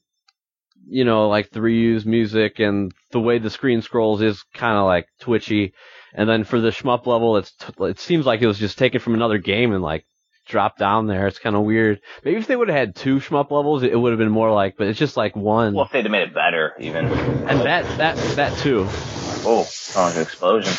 you 0.90 1.04
know, 1.06 1.28
like 1.30 1.50
the 1.52 1.60
reused 1.60 2.06
music 2.06 2.60
and 2.60 2.92
the 3.12 3.20
way 3.20 3.40
the 3.40 3.50
screen 3.50 3.82
scrolls 3.82 4.22
is 4.22 4.44
kind 4.54 4.78
of 4.78 4.86
like 4.86 5.08
twitchy. 5.20 5.74
And 6.14 6.28
then 6.30 6.44
for 6.46 6.60
the 6.62 6.70
shmup 6.70 7.06
level, 7.06 7.38
it's 7.38 7.52
t- 7.54 7.74
it 7.86 8.00
seems 8.00 8.26
like 8.26 8.42
it 8.42 8.48
was 8.48 8.58
just 8.60 8.78
taken 8.78 9.00
from 9.02 9.14
another 9.14 9.38
game 9.38 9.74
and 9.74 9.84
like 9.84 10.06
dropped 10.48 10.80
down 10.80 11.08
there. 11.08 11.28
It's 11.28 11.40
kind 11.40 11.56
of 11.56 11.64
weird. 11.64 12.00
Maybe 12.24 12.38
if 12.38 12.48
they 12.48 12.56
would 12.56 12.70
have 12.70 12.78
had 12.78 12.96
two 12.96 13.18
shmup 13.20 13.52
levels, 13.52 13.84
it 13.84 14.00
would 14.00 14.12
have 14.14 14.20
been 14.20 14.32
more 14.32 14.52
like. 14.52 14.76
But 14.78 14.88
it's 14.88 14.98
just 15.00 15.18
like 15.18 15.36
one. 15.36 15.74
Well, 15.74 15.86
if 15.86 15.92
they'd 15.92 16.04
have 16.06 16.12
made 16.12 16.30
it 16.30 16.34
better, 16.34 16.74
even. 16.80 17.06
And 17.06 17.60
that 17.62 17.86
that 17.98 18.16
that 18.38 18.58
too. 18.60 18.86
Oh, 18.90 19.68
oh, 19.96 20.14
an 20.16 20.22
explosion. 20.22 20.74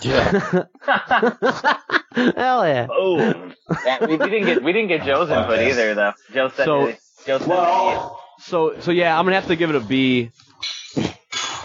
Yeah. 0.00 0.64
Hell 2.14 2.66
yeah. 2.66 2.86
Boom. 2.86 3.54
Yeah, 3.84 4.06
we, 4.06 4.16
we 4.16 4.30
didn't 4.30 4.46
get 4.46 4.62
we 4.62 4.72
didn't 4.72 4.88
get 4.88 5.02
Joe's 5.04 5.28
input 5.30 5.58
either 5.60 5.94
though. 5.94 6.12
Joe 6.32 6.48
said 6.48 6.64
So- 6.64 6.92
Joe 7.26 7.38
said 7.38 7.48
Well, 7.48 8.20
So 8.40 8.80
so 8.80 8.90
yeah, 8.90 9.18
I'm 9.18 9.24
gonna 9.24 9.36
have 9.40 9.48
to 9.48 9.56
give 9.56 9.70
it 9.70 9.76
a 9.76 9.80
B. 9.80 10.30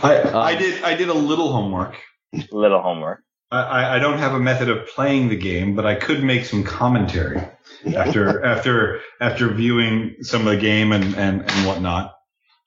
I, 0.02 0.18
Um, 0.18 0.36
I 0.36 0.56
did 0.56 0.84
I 0.84 0.96
did 0.96 1.10
a 1.10 1.14
little 1.14 1.52
homework. 1.52 1.96
little 2.52 2.82
homework. 2.82 3.20
I- 3.52 3.62
I, 3.62 3.96
I 3.96 4.00
don't 4.00 4.18
have 4.18 4.34
a 4.34 4.40
method 4.40 4.68
of 4.70 4.88
playing 4.88 5.30
the 5.30 5.36
game, 5.38 5.76
but 5.76 5.86
I 5.86 5.96
could 5.96 6.24
make 6.24 6.46
some 6.46 6.64
commentary 6.64 7.40
after 7.96 8.44
after 8.54 9.02
after 9.22 9.50
viewing 9.54 10.16
some 10.22 10.42
of 10.42 10.48
the 10.48 10.58
game 10.58 10.92
and 10.92 11.16
and, 11.16 11.42
and 11.50 11.68
whatnot. 11.68 12.14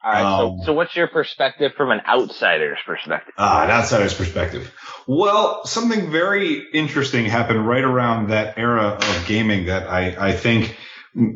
All 0.04 0.12
right. 0.12 0.22
Um, 0.22 0.58
so 0.60 0.66
so 0.66 0.72
what's 0.74 0.94
your 0.94 1.08
perspective 1.08 1.72
from 1.76 1.90
an 1.90 2.00
outsider's 2.06 2.78
perspective? 2.86 3.34
Ah, 3.36 3.64
an 3.64 3.70
outsider's 3.70 4.14
perspective. 4.14 4.72
Well, 5.08 5.64
something 5.66 6.10
very 6.12 6.64
interesting 6.72 7.24
happened 7.26 7.66
right 7.66 7.82
around 7.84 8.28
that 8.30 8.56
era 8.56 8.98
of 9.00 9.24
gaming 9.26 9.66
that 9.66 9.88
I, 9.88 10.28
I 10.28 10.32
think 10.32 10.76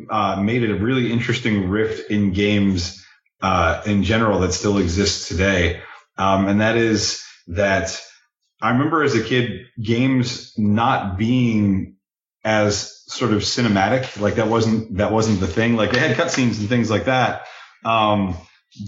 uh, 0.09 0.41
made 0.41 0.63
it 0.63 0.71
a 0.71 0.75
really 0.75 1.11
interesting 1.11 1.69
rift 1.69 2.11
in 2.11 2.33
games 2.33 3.03
uh, 3.41 3.81
in 3.85 4.03
general 4.03 4.39
that 4.39 4.53
still 4.53 4.77
exists 4.77 5.27
today. 5.27 5.81
Um, 6.17 6.47
and 6.47 6.61
that 6.61 6.77
is 6.77 7.23
that 7.47 7.99
I 8.61 8.71
remember 8.71 9.03
as 9.03 9.15
a 9.15 9.23
kid, 9.23 9.65
games 9.81 10.53
not 10.57 11.17
being 11.17 11.95
as 12.43 13.03
sort 13.07 13.33
of 13.33 13.41
cinematic. 13.41 14.19
Like 14.19 14.35
that 14.35 14.47
wasn't, 14.47 14.97
that 14.97 15.11
wasn't 15.11 15.39
the 15.39 15.47
thing. 15.47 15.75
Like 15.75 15.91
they 15.91 15.99
had 15.99 16.15
cutscenes 16.15 16.59
and 16.59 16.69
things 16.69 16.89
like 16.91 17.05
that. 17.05 17.47
Um, 17.83 18.37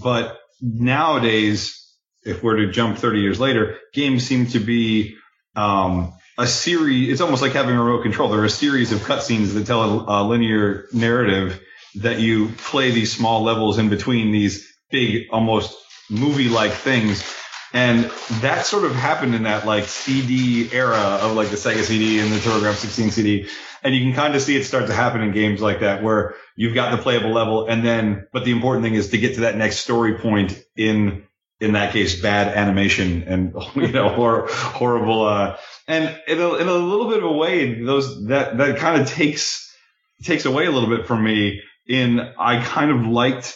but 0.02 0.38
nowadays, 0.60 1.80
if 2.22 2.42
we're 2.42 2.56
to 2.56 2.70
jump 2.70 2.98
30 2.98 3.20
years 3.20 3.40
later, 3.40 3.78
games 3.92 4.24
seem 4.26 4.46
to 4.48 4.60
be 4.60 5.16
um, 5.56 6.12
a 6.38 6.46
series. 6.46 7.10
It's 7.10 7.20
almost 7.20 7.42
like 7.42 7.52
having 7.52 7.76
a 7.76 7.82
remote 7.82 8.02
control. 8.02 8.28
There 8.28 8.40
are 8.40 8.44
a 8.44 8.50
series 8.50 8.92
of 8.92 9.00
cutscenes 9.00 9.54
that 9.54 9.66
tell 9.66 10.08
a, 10.08 10.22
a 10.22 10.24
linear 10.24 10.86
narrative 10.92 11.60
that 11.96 12.20
you 12.20 12.48
play 12.56 12.90
these 12.90 13.14
small 13.14 13.42
levels 13.42 13.78
in 13.78 13.88
between 13.88 14.32
these 14.32 14.72
big, 14.90 15.28
almost 15.30 15.76
movie-like 16.10 16.72
things. 16.72 17.22
And 17.72 18.10
that 18.40 18.66
sort 18.66 18.84
of 18.84 18.94
happened 18.94 19.34
in 19.34 19.44
that 19.44 19.66
like 19.66 19.84
CD 19.84 20.72
era 20.72 20.96
of 20.96 21.36
like 21.36 21.50
the 21.50 21.56
Sega 21.56 21.82
CD 21.82 22.20
and 22.20 22.32
the 22.32 22.36
TurboGrafx 22.36 22.76
16 22.76 23.10
CD. 23.10 23.48
And 23.82 23.94
you 23.94 24.02
can 24.02 24.14
kind 24.14 24.34
of 24.34 24.42
see 24.42 24.56
it 24.56 24.64
start 24.64 24.86
to 24.86 24.94
happen 24.94 25.20
in 25.20 25.32
games 25.32 25.60
like 25.60 25.80
that 25.80 26.02
where 26.02 26.34
you've 26.56 26.74
got 26.74 26.96
the 26.96 27.02
playable 27.02 27.32
level 27.32 27.66
and 27.66 27.84
then, 27.84 28.26
but 28.32 28.44
the 28.44 28.52
important 28.52 28.84
thing 28.84 28.94
is 28.94 29.10
to 29.10 29.18
get 29.18 29.34
to 29.34 29.40
that 29.42 29.56
next 29.56 29.78
story 29.78 30.14
point 30.18 30.60
in, 30.76 31.24
in 31.60 31.72
that 31.72 31.92
case, 31.92 32.20
bad 32.20 32.56
animation 32.56 33.22
and, 33.24 33.54
you 33.74 33.92
know, 33.92 34.08
hor- 34.08 34.46
horrible, 34.48 35.26
uh, 35.26 35.56
and 35.86 36.18
in 36.26 36.40
a, 36.40 36.54
in 36.54 36.68
a 36.68 36.72
little 36.72 37.08
bit 37.08 37.18
of 37.18 37.24
a 37.24 37.32
way, 37.32 37.82
those, 37.82 38.26
that, 38.26 38.56
that 38.58 38.78
kind 38.78 39.00
of 39.00 39.08
takes, 39.08 39.74
takes 40.22 40.44
away 40.44 40.66
a 40.66 40.70
little 40.70 40.88
bit 40.88 41.06
from 41.06 41.22
me 41.22 41.60
in 41.86 42.20
I 42.38 42.62
kind 42.62 42.90
of 42.90 43.06
liked 43.06 43.54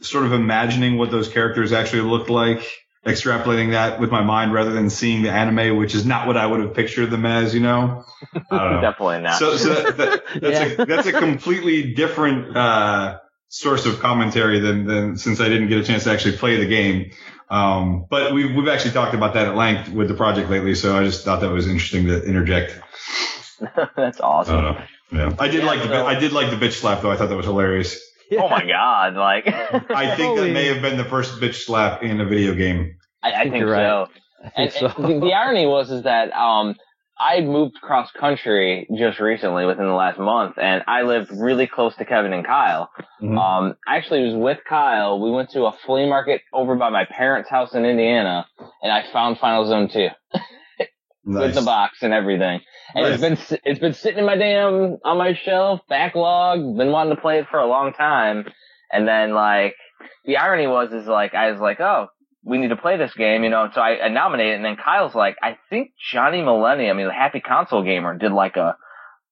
sort 0.00 0.24
of 0.24 0.32
imagining 0.32 0.98
what 0.98 1.10
those 1.10 1.28
characters 1.28 1.72
actually 1.72 2.02
looked 2.02 2.30
like, 2.30 2.66
extrapolating 3.06 3.72
that 3.72 4.00
with 4.00 4.10
my 4.10 4.22
mind 4.22 4.52
rather 4.52 4.72
than 4.72 4.90
seeing 4.90 5.22
the 5.22 5.30
anime, 5.30 5.76
which 5.76 5.94
is 5.94 6.06
not 6.06 6.26
what 6.26 6.36
I 6.36 6.46
would 6.46 6.60
have 6.60 6.74
pictured 6.74 7.10
them 7.10 7.26
as, 7.26 7.54
you 7.54 7.60
know? 7.60 8.04
Know. 8.50 8.80
Definitely 8.80 9.20
not. 9.20 9.38
So, 9.38 9.56
so 9.56 9.74
that, 9.74 9.96
that, 9.96 10.22
that's, 10.40 10.80
a, 10.80 10.84
that's 10.86 11.06
a 11.06 11.12
completely 11.12 11.94
different 11.94 12.56
uh, 12.56 13.18
source 13.56 13.86
of 13.86 14.00
commentary 14.00 14.58
than, 14.58 14.84
than 14.84 15.16
since 15.16 15.40
I 15.40 15.48
didn't 15.48 15.68
get 15.68 15.78
a 15.78 15.84
chance 15.84 16.04
to 16.04 16.10
actually 16.10 16.36
play 16.36 16.56
the 16.56 16.66
game. 16.66 17.12
Um, 17.50 18.06
but 18.10 18.32
we've 18.34 18.54
we've 18.54 18.68
actually 18.68 18.92
talked 18.92 19.14
about 19.14 19.34
that 19.34 19.46
at 19.46 19.54
length 19.54 19.90
with 19.90 20.08
the 20.08 20.14
project 20.14 20.50
lately, 20.50 20.74
so 20.74 20.96
I 20.96 21.04
just 21.04 21.24
thought 21.24 21.40
that 21.42 21.50
was 21.50 21.66
interesting 21.68 22.06
to 22.06 22.22
interject. 22.24 22.78
That's 23.96 24.20
I 24.20 24.24
awesome. 24.26 24.54
don't 24.56 24.64
know. 24.74 24.84
Yeah. 25.12 25.36
I 25.38 25.48
did 25.48 25.60
Yeah, 25.62 25.66
like 25.66 25.80
the 25.82 25.88
so- 25.88 26.06
I 26.06 26.18
did 26.18 26.32
like 26.32 26.50
the 26.50 26.56
bitch 26.56 26.72
slap 26.72 27.02
though. 27.02 27.10
I 27.12 27.16
thought 27.16 27.28
that 27.28 27.36
was 27.36 27.46
hilarious. 27.46 28.00
Oh 28.36 28.48
my 28.48 28.66
god! 28.66 29.14
Like, 29.14 29.46
I 29.90 30.16
think 30.16 30.38
Holy- 30.38 30.48
that 30.48 30.54
may 30.54 30.66
have 30.72 30.80
been 30.82 30.96
the 30.96 31.04
first 31.04 31.40
bitch 31.40 31.64
slap 31.66 32.02
in 32.02 32.20
a 32.20 32.24
video 32.24 32.54
game. 32.54 32.96
I, 33.22 33.32
I 33.32 33.42
think 33.44 33.56
you're 33.56 33.70
right. 33.70 33.86
so. 33.86 34.08
I 34.42 34.48
think 34.48 34.54
And, 34.56 34.72
so. 34.72 34.86
and 35.04 35.22
the, 35.22 35.26
the 35.26 35.32
irony 35.34 35.66
was 35.66 35.90
is 35.90 36.02
that 36.04 36.32
um 36.32 36.74
I 37.18 37.40
moved 37.40 37.74
cross 37.80 38.10
country 38.12 38.88
just 38.96 39.20
recently 39.20 39.66
within 39.66 39.86
the 39.86 39.92
last 39.94 40.18
month 40.18 40.56
and 40.58 40.82
I 40.88 41.02
lived 41.02 41.30
really 41.32 41.66
close 41.66 41.94
to 41.96 42.04
Kevin 42.04 42.32
and 42.32 42.44
Kyle. 42.44 42.90
Mhm. 43.22 43.38
Um, 43.38 43.76
actually 43.86 44.24
was 44.24 44.34
with 44.34 44.58
Kyle. 44.68 45.20
We 45.20 45.30
went 45.30 45.50
to 45.50 45.64
a 45.66 45.72
flea 45.72 46.08
market 46.08 46.42
over 46.52 46.74
by 46.74 46.90
my 46.90 47.04
parents' 47.04 47.48
house 47.48 47.74
in 47.74 47.84
Indiana 47.84 48.46
and 48.82 48.92
I 48.92 49.04
found 49.12 49.38
Final 49.38 49.64
Zone 49.66 49.88
2 49.88 50.08
with 51.24 51.54
the 51.54 51.62
box 51.62 52.02
and 52.02 52.12
everything. 52.12 52.60
And 52.94 53.06
it's 53.06 53.20
been, 53.20 53.58
it's 53.64 53.80
been 53.80 53.94
sitting 53.94 54.18
in 54.18 54.26
my 54.26 54.36
damn, 54.36 54.98
on 55.04 55.18
my 55.18 55.34
shelf, 55.34 55.80
backlog, 55.88 56.58
been 56.76 56.90
wanting 56.92 57.14
to 57.16 57.20
play 57.20 57.38
it 57.38 57.46
for 57.50 57.58
a 57.60 57.66
long 57.66 57.92
time. 57.92 58.44
And 58.92 59.06
then 59.08 59.34
like, 59.34 59.74
the 60.24 60.36
irony 60.36 60.66
was, 60.66 60.92
is 60.92 61.06
like, 61.06 61.34
I 61.34 61.50
was 61.50 61.60
like, 61.60 61.80
oh, 61.80 62.08
we 62.44 62.58
need 62.58 62.68
to 62.68 62.76
play 62.76 62.96
this 62.96 63.14
game, 63.14 63.42
you 63.42 63.50
know, 63.50 63.68
so 63.74 63.80
I, 63.80 64.04
I 64.04 64.08
nominated 64.08 64.56
and 64.56 64.64
then 64.64 64.76
Kyle's 64.76 65.14
like, 65.14 65.36
I 65.42 65.56
think 65.70 65.92
Johnny 66.12 66.42
Millennium, 66.42 66.96
I 66.96 66.98
mean, 66.98 67.06
the 67.06 67.14
Happy 67.14 67.40
Console 67.40 67.82
Gamer 67.82 68.18
did 68.18 68.32
like 68.32 68.56
a, 68.56 68.76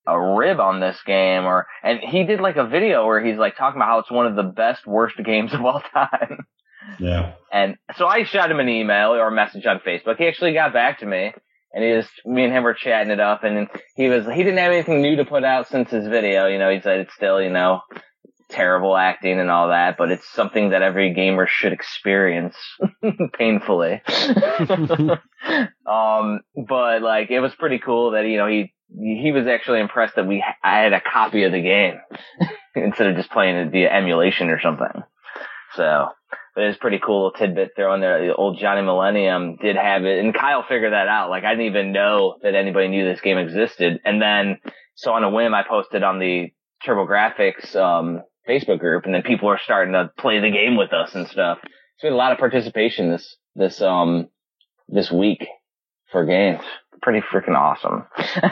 a 0.06 0.34
rib 0.34 0.58
on 0.58 0.80
this 0.80 0.96
game 1.06 1.44
or, 1.44 1.66
and 1.82 2.00
he 2.00 2.24
did 2.24 2.40
like 2.40 2.56
a 2.56 2.66
video 2.66 3.06
where 3.06 3.24
he's 3.24 3.36
like 3.36 3.56
talking 3.56 3.78
about 3.78 3.88
how 3.88 3.98
it's 3.98 4.10
one 4.10 4.26
of 4.26 4.34
the 4.34 4.42
best, 4.42 4.86
worst 4.86 5.16
games 5.22 5.52
of 5.52 5.64
all 5.64 5.82
time. 5.92 6.46
Yeah. 6.98 7.34
And 7.52 7.76
so 7.96 8.08
I 8.08 8.24
shot 8.24 8.50
him 8.50 8.58
an 8.58 8.68
email 8.68 9.10
or 9.10 9.28
a 9.28 9.32
message 9.32 9.64
on 9.66 9.78
Facebook. 9.86 10.16
He 10.18 10.26
actually 10.26 10.52
got 10.52 10.72
back 10.72 10.98
to 10.98 11.06
me 11.06 11.32
and 11.72 11.84
he 11.84 11.92
just 11.92 12.10
me 12.26 12.42
and 12.42 12.52
him 12.52 12.64
were 12.64 12.74
chatting 12.74 13.12
it 13.12 13.20
up 13.20 13.44
and 13.44 13.68
he 13.94 14.08
was, 14.08 14.26
he 14.26 14.42
didn't 14.42 14.58
have 14.58 14.72
anything 14.72 15.00
new 15.00 15.14
to 15.14 15.24
put 15.24 15.44
out 15.44 15.68
since 15.68 15.90
his 15.90 16.08
video. 16.08 16.48
You 16.48 16.58
know, 16.58 16.70
he 16.70 16.80
said 16.80 16.98
it's 16.98 17.14
still, 17.14 17.40
you 17.40 17.50
know, 17.50 17.82
terrible 18.52 18.96
acting 18.96 19.40
and 19.40 19.50
all 19.50 19.68
that, 19.68 19.96
but 19.96 20.10
it's 20.10 20.28
something 20.32 20.70
that 20.70 20.82
every 20.82 21.12
gamer 21.14 21.46
should 21.46 21.72
experience 21.72 22.56
painfully. 23.38 24.02
um, 25.86 26.40
but 26.68 27.02
like 27.02 27.30
it 27.30 27.40
was 27.40 27.54
pretty 27.58 27.78
cool 27.78 28.12
that, 28.12 28.26
you 28.26 28.36
know, 28.36 28.46
he, 28.46 28.72
he 28.94 29.32
was 29.32 29.46
actually 29.46 29.80
impressed 29.80 30.16
that 30.16 30.26
we, 30.26 30.44
I 30.62 30.78
had 30.80 30.92
a 30.92 31.00
copy 31.00 31.44
of 31.44 31.52
the 31.52 31.62
game 31.62 31.94
instead 32.76 33.08
of 33.08 33.16
just 33.16 33.30
playing 33.30 33.56
it 33.56 33.72
via 33.72 33.90
emulation 33.90 34.50
or 34.50 34.60
something. 34.60 35.02
So, 35.74 36.08
but 36.54 36.64
it 36.64 36.68
was 36.68 36.76
pretty 36.76 37.00
cool 37.04 37.24
little 37.24 37.38
tidbit 37.38 37.72
thrown 37.74 38.00
there. 38.00 38.26
The 38.26 38.34
old 38.34 38.58
Johnny 38.58 38.82
Millennium 38.82 39.56
did 39.56 39.76
have 39.76 40.04
it, 40.04 40.22
and 40.22 40.34
Kyle 40.34 40.62
figured 40.68 40.92
that 40.92 41.08
out. 41.08 41.30
Like 41.30 41.44
I 41.44 41.52
didn't 41.52 41.66
even 41.66 41.92
know 41.92 42.36
that 42.42 42.54
anybody 42.54 42.88
knew 42.88 43.04
this 43.04 43.22
game 43.22 43.38
existed. 43.38 44.00
And 44.04 44.20
then, 44.20 44.58
so 44.94 45.12
on 45.12 45.24
a 45.24 45.30
whim, 45.30 45.54
I 45.54 45.62
posted 45.66 46.02
on 46.02 46.18
the 46.18 46.52
TurboGrafx 46.86 47.74
um, 47.74 48.22
Facebook 48.48 48.80
group, 48.80 49.04
and 49.04 49.14
then 49.14 49.22
people 49.22 49.48
are 49.48 49.60
starting 49.62 49.92
to 49.94 50.10
play 50.18 50.40
the 50.40 50.50
game 50.50 50.76
with 50.76 50.92
us 50.92 51.14
and 51.14 51.28
stuff. 51.28 51.58
It's 51.62 52.02
been 52.02 52.12
a 52.12 52.16
lot 52.16 52.32
of 52.32 52.38
participation 52.38 53.10
this 53.10 53.36
this 53.54 53.80
um 53.82 54.28
this 54.88 55.10
week 55.12 55.46
for 56.10 56.24
games. 56.26 56.62
Pretty 57.02 57.20
freaking 57.32 57.56
awesome. 57.56 58.04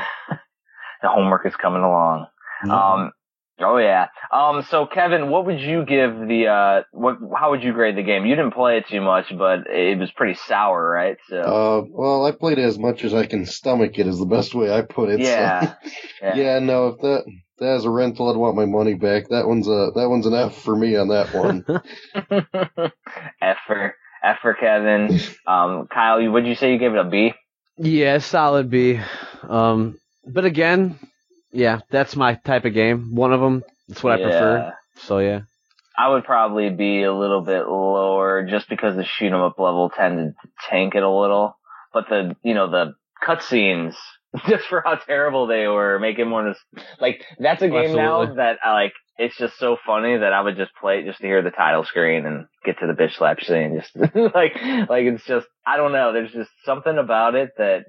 the 1.03 1.09
homework 1.09 1.47
is 1.47 1.55
coming 1.57 1.82
along. 1.82 2.26
Um, 2.68 3.12
oh 3.61 3.78
yeah. 3.78 4.09
Um, 4.32 4.62
so 4.70 4.86
Kevin, 4.86 5.30
what 5.30 5.47
would 5.47 5.61
you 5.61 5.84
give 5.84 6.11
the, 6.28 6.47
uh, 6.47 6.82
what, 6.93 7.16
how 7.38 7.51
would 7.51 7.62
you 7.62 7.72
grade 7.72 7.97
the 7.97 8.03
game? 8.03 8.26
You 8.26 8.36
didn't 8.36 8.53
play 8.55 8.76
it 8.78 8.86
too 8.88 9.01
much, 9.01 9.26
but 9.36 9.66
it 9.66 9.99
was 9.99 10.11
pretty 10.12 10.34
sour, 10.47 10.88
right? 10.88 11.16
So, 11.28 11.38
Uh, 11.41 11.82
well, 11.91 12.26
I 12.26 12.32
played 12.32 12.59
it 12.59 12.64
as 12.64 12.78
much 12.78 13.03
as 13.05 13.14
I 13.14 13.26
can 13.26 13.47
stomach 13.47 13.99
it. 13.99 14.07
Is 14.07 14.18
the 14.18 14.26
best 14.26 14.55
way 14.55 14.70
I 14.72 14.82
put 14.82 15.09
it. 15.11 15.18
so- 15.24 15.30
yeah. 15.30 15.74
yeah. 16.22 16.36
yeah. 16.36 16.59
No, 16.59 16.88
if 16.88 17.01
that 17.01 17.24
that 17.61 17.77
is 17.77 17.85
a 17.85 17.91
rental, 17.91 18.31
I'd 18.31 18.37
want 18.37 18.57
my 18.57 18.65
money 18.65 18.95
back. 18.95 19.29
That 19.29 19.47
one's 19.47 19.69
a 19.69 19.93
that 19.95 20.09
one's 20.09 20.27
an 20.27 20.35
F 20.35 20.57
for 20.63 20.75
me 20.75 20.97
on 20.97 21.09
that 21.09 21.33
one. 21.35 21.65
F 23.43 23.57
for, 23.67 23.95
F 24.25 24.39
for 24.43 24.55
Kevin. 24.55 25.21
Um, 25.47 25.87
Kyle, 25.93 26.21
you, 26.21 26.33
would 26.33 26.47
you 26.47 26.55
say 26.55 26.73
you 26.73 26.79
gave 26.79 26.93
it 26.93 26.99
a 26.99 27.05
B? 27.05 27.33
Yeah, 27.77 28.19
solid 28.19 28.71
B. 28.71 29.01
Um, 29.43 29.99
but 30.27 30.45
again, 30.45 30.99
yeah, 31.53 31.81
that's 31.91 32.17
my 32.17 32.35
type 32.35 32.65
of 32.65 32.75
game. 32.75 33.15
One 33.15 33.33
of 33.33 33.41
them. 33.41 33.63
That's 33.89 34.03
what 34.03 34.21
I 34.21 34.23
prefer. 34.23 34.75
So 34.97 35.19
yeah. 35.19 35.41
I 35.99 36.09
would 36.09 36.25
probably 36.25 36.71
be 36.71 37.03
a 37.03 37.13
little 37.13 37.43
bit 37.43 37.67
lower 37.67 38.47
just 38.49 38.69
because 38.69 38.97
the 38.97 39.05
shoot 39.05 39.33
'em 39.33 39.41
up 39.41 39.59
level 39.59 39.91
tended 39.91 40.35
to 40.41 40.49
tank 40.69 40.95
it 40.95 41.03
a 41.03 41.11
little. 41.11 41.57
But 41.93 42.09
the, 42.09 42.37
you 42.43 42.55
know, 42.55 42.71
the 42.71 42.95
cutscenes, 43.23 43.95
just 44.49 44.66
for 44.66 44.83
how 44.85 44.97
terrible 44.97 45.47
they 45.47 45.66
were, 45.66 45.99
making 45.99 46.26
it 46.26 46.28
more, 46.28 46.45
nos- 46.45 46.85
like, 47.01 47.24
that's 47.39 47.62
a 47.62 47.68
game 47.68 47.95
now 47.95 48.35
that 48.35 48.59
I 48.64 48.72
like, 48.72 48.93
it's 49.18 49.37
just 49.37 49.59
so 49.59 49.76
funny 49.85 50.16
that 50.16 50.33
I 50.33 50.41
would 50.41 50.57
just 50.57 50.70
play 50.81 51.01
it 51.01 51.07
just 51.07 51.20
to 51.20 51.26
hear 51.26 51.43
the 51.43 51.51
title 51.51 51.85
screen 51.85 52.24
and 52.24 52.47
get 52.64 52.78
to 52.78 52.87
the 52.87 52.93
bitch 52.95 53.16
slap 53.16 53.43
scene. 53.43 53.83
Just 53.95 54.14
like, 54.14 54.55
like 54.89 55.05
it's 55.05 55.24
just, 55.24 55.47
I 55.66 55.76
don't 55.76 55.93
know, 55.93 56.12
there's 56.12 56.33
just 56.33 56.51
something 56.64 56.97
about 56.97 57.35
it 57.35 57.51
that, 57.59 57.85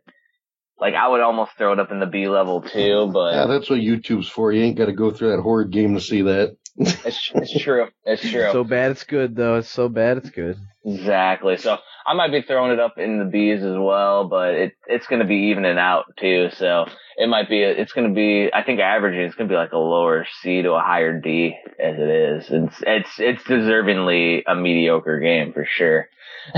like, 0.78 0.94
I 0.94 1.08
would 1.08 1.22
almost 1.22 1.52
throw 1.58 1.74
it 1.74 1.80
up 1.80 1.92
in 1.92 2.00
the 2.00 2.06
B 2.06 2.28
level 2.28 2.62
too, 2.62 3.10
but. 3.14 3.34
yeah, 3.34 3.46
that's 3.46 3.70
what 3.70 3.80
YouTube's 3.80 4.28
for. 4.28 4.52
You 4.52 4.64
ain't 4.64 4.78
got 4.78 4.88
to 4.88 4.94
go 4.94 5.12
through 5.12 5.32
that 5.36 5.42
horrid 5.42 5.72
game 5.72 5.94
to 5.96 6.02
see 6.02 6.24
that. 6.24 6.56
It's, 6.76 7.32
it's 7.36 7.60
true. 7.62 7.88
It's 8.04 8.22
true. 8.30 8.52
So 8.52 8.64
bad 8.64 8.92
it's 8.92 9.04
good 9.04 9.36
though. 9.36 9.56
It's 9.56 9.70
so 9.70 9.90
bad 9.90 10.18
it's 10.18 10.30
good. 10.32 10.58
Exactly. 10.84 11.58
So 11.58 11.78
I 12.06 12.14
might 12.16 12.32
be 12.32 12.42
throwing 12.42 12.72
it 12.72 12.80
up 12.80 12.98
in 12.98 13.20
the 13.20 13.26
B's 13.26 13.64
as 13.64 13.78
well, 13.78 14.28
but 14.28 14.54
it 14.56 14.74
it's 14.88 15.06
going 15.06 15.22
to 15.22 15.28
be 15.28 15.50
evening 15.52 15.78
out 15.78 16.06
too. 16.18 16.50
So 16.58 16.86
it 17.18 17.30
might 17.30 17.50
be 17.50 17.62
it's 17.62 17.94
going 17.94 18.08
to 18.08 18.14
be 18.14 18.50
I 18.52 18.64
think 18.64 18.80
averaging 18.80 19.22
it's 19.22 19.36
going 19.36 19.48
to 19.48 19.54
be 19.54 19.58
like 19.58 19.74
a 19.74 19.78
lower 19.78 20.26
C 20.42 20.64
to 20.64 20.72
a 20.72 20.82
higher 20.82 21.20
D 21.20 21.56
as 21.80 21.96
it 21.98 22.10
is. 22.10 22.46
It's 22.50 22.76
it's 22.82 23.20
it's 23.20 23.44
deservingly 23.44 24.42
a 24.48 24.56
mediocre 24.56 25.20
game 25.20 25.54
for 25.54 25.66
sure. 25.66 26.10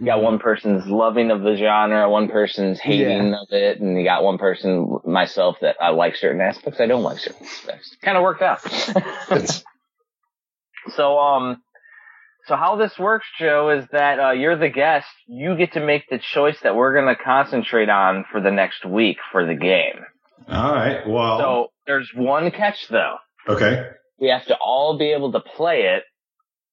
you 0.00 0.06
got 0.06 0.22
one 0.22 0.38
person's 0.38 0.86
loving 0.86 1.30
of 1.30 1.42
the 1.42 1.56
genre, 1.56 2.08
one 2.08 2.28
person's 2.28 2.80
hating 2.80 3.34
of 3.34 3.48
it, 3.50 3.78
and 3.78 3.98
you 3.98 4.04
got 4.04 4.24
one 4.24 4.38
person 4.38 4.98
myself 5.04 5.58
that 5.60 5.76
I 5.82 5.90
like 5.90 6.16
certain 6.16 6.40
aspects, 6.40 6.80
I 6.80 6.86
don't 6.86 7.02
like 7.02 7.18
certain 7.18 7.46
aspects. 7.46 7.94
Kind 8.00 8.16
of 8.16 8.22
worked 8.22 8.42
out. 8.42 8.60
So, 10.94 11.18
um, 11.18 11.62
so 12.46 12.56
how 12.56 12.76
this 12.76 12.98
works, 12.98 13.26
Joe, 13.38 13.70
is 13.70 13.86
that 13.92 14.18
uh, 14.20 14.30
you're 14.32 14.56
the 14.56 14.68
guest. 14.68 15.06
You 15.26 15.56
get 15.56 15.72
to 15.74 15.80
make 15.84 16.04
the 16.10 16.18
choice 16.18 16.56
that 16.62 16.74
we're 16.76 16.94
going 16.94 17.14
to 17.14 17.22
concentrate 17.22 17.88
on 17.88 18.24
for 18.30 18.40
the 18.40 18.50
next 18.50 18.84
week 18.84 19.18
for 19.32 19.44
the 19.46 19.54
game. 19.54 20.04
All 20.48 20.72
right. 20.74 21.06
Well. 21.08 21.38
So 21.38 21.66
there's 21.86 22.10
one 22.14 22.50
catch 22.50 22.88
though. 22.88 23.16
okay. 23.48 23.88
We 24.20 24.28
have 24.28 24.46
to 24.46 24.56
all 24.56 24.96
be 24.98 25.12
able 25.12 25.32
to 25.32 25.40
play 25.40 25.82
it 25.96 26.04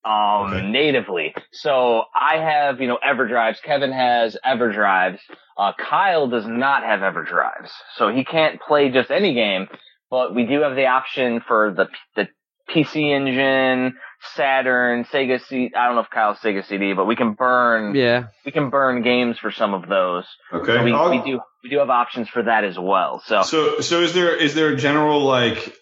um 0.05 0.53
Okay. 0.53 0.69
natively. 0.69 1.33
So 1.53 2.03
I 2.13 2.37
have, 2.37 2.81
you 2.81 2.87
know, 2.87 2.99
EverDrives. 3.05 3.61
Kevin 3.63 3.91
has 3.93 4.37
EverDrives. 4.45 5.19
Uh 5.57 5.71
Kyle 5.79 6.27
does 6.27 6.45
not 6.45 6.83
have 6.83 6.99
EverDrives. 6.99 7.69
So 7.95 8.09
he 8.09 8.25
can't 8.25 8.59
play 8.61 8.89
just 8.91 9.11
any 9.11 9.33
game, 9.33 9.67
but 10.11 10.35
we 10.35 10.45
do 10.45 10.61
have 10.61 10.75
the 10.75 10.87
option 10.87 11.41
for 11.47 11.73
the 11.75 11.87
the 12.15 12.27
PC 12.69 13.13
Engine, 13.15 13.95
Saturn, 14.35 15.05
Sega 15.05 15.39
CD. 15.45 15.73
I 15.75 15.85
don't 15.87 15.95
know 15.95 16.01
if 16.01 16.09
Kyle's 16.09 16.37
Sega 16.39 16.65
CD, 16.65 16.93
but 16.93 17.05
we 17.05 17.15
can 17.15 17.33
burn 17.33 17.95
Yeah. 17.95 18.25
we 18.45 18.51
can 18.51 18.69
burn 18.69 19.01
games 19.03 19.37
for 19.39 19.51
some 19.51 19.73
of 19.73 19.87
those. 19.87 20.25
Okay. 20.53 20.77
So 20.77 20.83
we, 20.83 20.93
I'll- 20.93 21.09
we 21.09 21.19
do 21.21 21.39
we 21.63 21.69
do 21.69 21.79
have 21.79 21.89
options 21.89 22.27
for 22.29 22.43
that 22.43 22.63
as 22.63 22.77
well. 22.77 23.21
So 23.25 23.41
So, 23.43 23.79
so 23.81 24.01
is 24.01 24.13
there 24.13 24.35
is 24.35 24.53
there 24.55 24.69
a 24.69 24.75
general 24.75 25.21
like? 25.21 25.75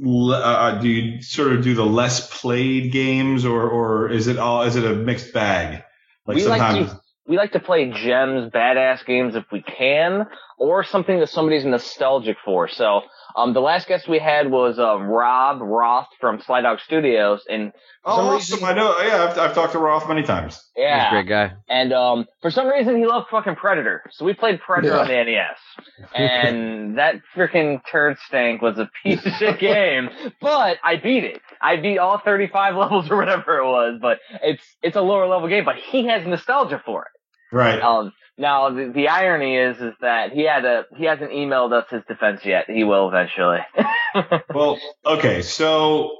Uh, 0.00 0.78
do 0.78 0.88
you 0.88 1.22
sort 1.22 1.52
of 1.52 1.64
do 1.64 1.74
the 1.74 1.84
less 1.84 2.40
played 2.40 2.92
games, 2.92 3.44
or 3.44 3.68
or 3.68 4.08
is 4.08 4.28
it 4.28 4.38
all 4.38 4.62
is 4.62 4.76
it 4.76 4.84
a 4.84 4.94
mixed 4.94 5.32
bag? 5.34 5.82
Like 6.24 6.36
we 6.36 6.46
like 6.46 6.60
sometimes. 6.60 6.92
to 6.92 7.00
we 7.28 7.36
like 7.36 7.52
to 7.52 7.60
play 7.60 7.90
gems, 7.90 8.50
badass 8.50 9.04
games 9.06 9.36
if 9.36 9.44
we 9.52 9.62
can, 9.62 10.26
or 10.58 10.82
something 10.82 11.20
that 11.20 11.28
somebody's 11.28 11.64
nostalgic 11.64 12.36
for. 12.44 12.68
So, 12.68 13.02
um, 13.36 13.52
the 13.52 13.60
last 13.60 13.86
guest 13.86 14.08
we 14.08 14.18
had 14.18 14.50
was 14.50 14.78
uh, 14.78 14.98
Rob 14.98 15.60
Roth 15.60 16.08
from 16.20 16.40
Sly 16.40 16.62
Dog 16.62 16.80
Studios, 16.80 17.44
and 17.48 17.72
oh, 18.04 18.34
awesome! 18.34 18.56
reason, 18.56 18.64
I 18.68 18.72
know. 18.72 18.98
Yeah, 18.98 19.28
I've, 19.30 19.38
I've 19.38 19.54
talked 19.54 19.72
to 19.72 19.78
Roth 19.78 20.08
many 20.08 20.22
times. 20.24 20.60
Yeah, 20.74 20.94
He's 20.94 21.02
a 21.02 21.04
yeah, 21.04 21.10
great 21.10 21.28
guy. 21.28 21.52
and 21.68 21.92
um, 21.92 22.24
for 22.42 22.50
some 22.50 22.66
reason 22.66 22.96
he 22.96 23.06
loved 23.06 23.28
fucking 23.30 23.54
Predator, 23.56 24.02
so 24.10 24.24
we 24.24 24.32
played 24.34 24.60
Predator 24.60 24.94
Yeah. 24.94 25.00
on 25.02 25.08
the 25.08 25.24
NES, 25.24 26.08
and 26.14 26.98
that 26.98 27.16
freaking 27.36 27.80
turd 27.90 28.16
stank 28.26 28.62
was 28.62 28.78
a 28.78 28.90
piece 29.02 29.24
of 29.24 29.32
shit 29.34 29.60
game, 29.60 30.08
but 30.40 30.78
I 30.82 30.96
beat 30.96 31.24
it. 31.24 31.40
I 31.60 31.76
beat 31.76 31.98
all 31.98 32.18
35 32.24 32.74
levels 32.82 33.10
or 33.10 33.16
whatever 33.16 33.58
it 33.58 33.64
was, 33.66 33.98
but 34.00 34.18
it's 34.42 34.62
it's 34.82 34.96
a 34.96 35.02
lower 35.02 35.26
level 35.28 35.48
game, 35.48 35.64
but 35.64 35.76
he 35.76 36.06
has 36.08 36.26
nostalgia 36.26 36.82
for 36.84 37.02
it. 37.02 37.08
Right. 37.52 37.80
Um, 37.80 38.12
now 38.36 38.70
the, 38.70 38.92
the 38.94 39.08
irony 39.08 39.56
is, 39.56 39.76
is 39.78 39.94
that 40.00 40.32
he 40.32 40.44
had 40.44 40.64
a 40.64 40.84
he 40.96 41.04
hasn't 41.04 41.30
emailed 41.32 41.72
us 41.72 41.86
his 41.90 42.02
defense 42.06 42.40
yet. 42.44 42.66
He 42.68 42.84
will 42.84 43.08
eventually. 43.08 43.58
Well, 44.54 44.78
okay. 45.04 45.42
So 45.42 46.16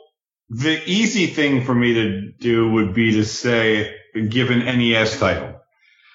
the 0.50 0.80
easy 0.86 1.26
thing 1.26 1.64
for 1.64 1.74
me 1.74 1.94
to 1.94 2.32
do 2.32 2.70
would 2.72 2.94
be 2.94 3.12
to 3.14 3.24
say, 3.24 3.94
give 4.28 4.50
an 4.50 4.60
NES 4.60 5.18
title. 5.18 5.60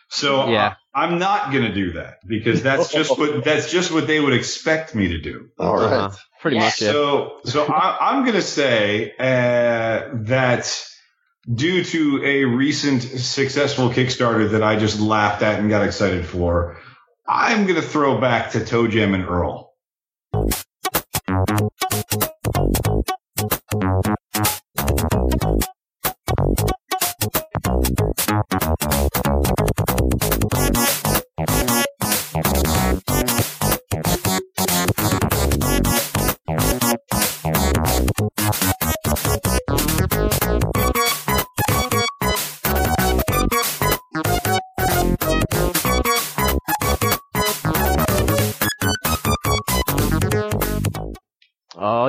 So 0.10 0.48
Yeah. 0.50 0.76
I, 0.94 1.08
am 1.08 1.18
not 1.20 1.52
going 1.52 1.64
to 1.66 1.74
do 1.74 1.94
that 1.94 2.18
because 2.28 2.62
that's 2.62 2.92
just 2.92 3.18
what 3.18 3.44
that's 3.50 3.72
just 3.72 3.92
what 3.92 4.06
they 4.08 4.20
would 4.20 4.34
expect 4.34 4.94
me 4.96 5.10
to 5.10 5.20
do. 5.20 5.50
all 5.60 5.76
right. 5.76 5.94
Uh-huh. 5.94 6.16
Pretty 6.42 6.58
Yeah. 6.58 6.64
much, 6.66 6.82
yeah. 6.82 6.92
So, 6.92 7.40
so 7.46 7.66
I, 7.66 7.98
I'm 8.12 8.24
going 8.24 8.36
to 8.36 8.42
say 8.42 9.14
uh, 9.18 10.10
that 10.26 10.84
due 11.52 11.84
to 11.84 12.24
a 12.24 12.46
recent 12.46 13.02
successful 13.02 13.90
Kickstarter 13.90 14.52
that 14.52 14.64
I 14.64 14.78
just 14.78 15.00
laughed 15.00 15.42
at 15.42 15.60
and 15.60 15.70
got 15.70 15.86
excited 15.86 16.26
for, 16.26 16.78
I'm 17.28 17.66
gonna 17.68 17.82
throw 17.82 18.20
back 18.20 18.52
to 18.52 18.60
ToeJam 18.60 19.14
and 19.14 19.24
Earl. 19.24 19.63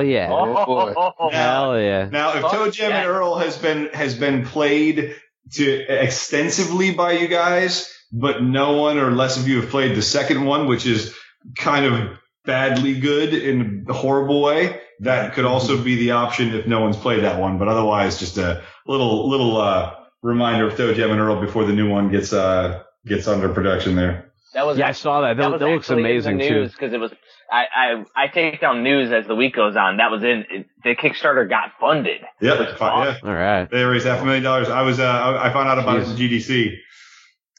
Yeah. 0.05 0.29
Oh, 0.31 0.65
boy. 0.65 0.93
Oh, 0.97 1.29
Hell 1.29 1.79
yeah. 1.79 2.09
Now, 2.11 2.35
if 2.35 2.41
Fuck 2.41 2.51
Toe 2.51 2.71
Jam 2.71 2.91
and. 2.91 3.07
Earl 3.07 3.37
has 3.37 3.57
been 3.57 3.89
has 3.93 4.15
been 4.15 4.45
played 4.45 5.15
to 5.53 6.03
extensively 6.03 6.93
by 6.93 7.13
you 7.13 7.27
guys, 7.27 7.93
but 8.11 8.43
no 8.43 8.73
one 8.73 8.97
or 8.97 9.11
less 9.11 9.37
of 9.37 9.47
you 9.47 9.61
have 9.61 9.69
played 9.69 9.95
the 9.95 10.01
second 10.01 10.45
one, 10.45 10.67
which 10.67 10.85
is 10.85 11.15
kind 11.57 11.85
of 11.85 12.17
badly 12.45 12.99
good 12.99 13.33
in 13.33 13.85
a 13.89 13.93
horrible 13.93 14.41
way. 14.41 14.79
That 15.01 15.33
could 15.33 15.45
also 15.45 15.81
be 15.81 15.97
the 15.97 16.11
option 16.11 16.53
if 16.53 16.67
no 16.67 16.81
one's 16.81 16.97
played 16.97 17.23
that 17.23 17.39
one. 17.39 17.57
But 17.57 17.67
otherwise, 17.67 18.19
just 18.19 18.37
a 18.37 18.63
little 18.87 19.29
little 19.29 19.57
uh, 19.57 19.95
reminder 20.21 20.67
of 20.67 20.73
ToeJam 20.75 21.11
and 21.11 21.19
Earl 21.19 21.41
before 21.41 21.65
the 21.65 21.73
new 21.73 21.89
one 21.89 22.09
gets 22.09 22.31
uh, 22.33 22.83
gets 23.05 23.27
under 23.27 23.49
production 23.49 23.95
there. 23.95 24.24
That 24.53 24.65
was 24.65 24.77
Yeah, 24.77 24.87
I 24.87 24.91
saw 24.93 25.21
that. 25.21 25.37
That, 25.37 25.51
was 25.51 25.59
that 25.59 25.67
looks 25.67 25.89
amazing 25.89 26.37
the 26.37 26.47
too. 26.47 26.53
news 26.61 26.71
because 26.71 26.93
it 26.93 26.99
was. 26.99 27.11
I, 27.51 27.65
I 27.75 28.23
I 28.23 28.27
take 28.27 28.59
down 28.61 28.83
news 28.83 29.11
as 29.11 29.27
the 29.27 29.35
week 29.35 29.55
goes 29.55 29.75
on. 29.75 29.97
That 29.97 30.09
was 30.11 30.23
in 30.23 30.45
it, 30.49 30.67
the 30.83 30.95
Kickstarter 30.95 31.47
got 31.49 31.71
funded. 31.79 32.21
Yep, 32.41 32.59
Which 32.59 32.69
is 32.69 32.77
fi- 32.77 33.05
yeah. 33.05 33.17
All 33.23 33.33
right. 33.33 33.69
They 33.69 33.83
raised 33.83 34.05
half 34.05 34.21
a 34.21 34.25
million 34.25 34.43
dollars. 34.43 34.69
I 34.69 34.81
was 34.81 34.99
uh, 34.99 35.03
I 35.03 35.49
I 35.49 35.53
found 35.53 35.67
out 35.69 35.77
about 35.79 35.97
it 35.97 36.07
in 36.07 36.15
GDC. 36.15 36.71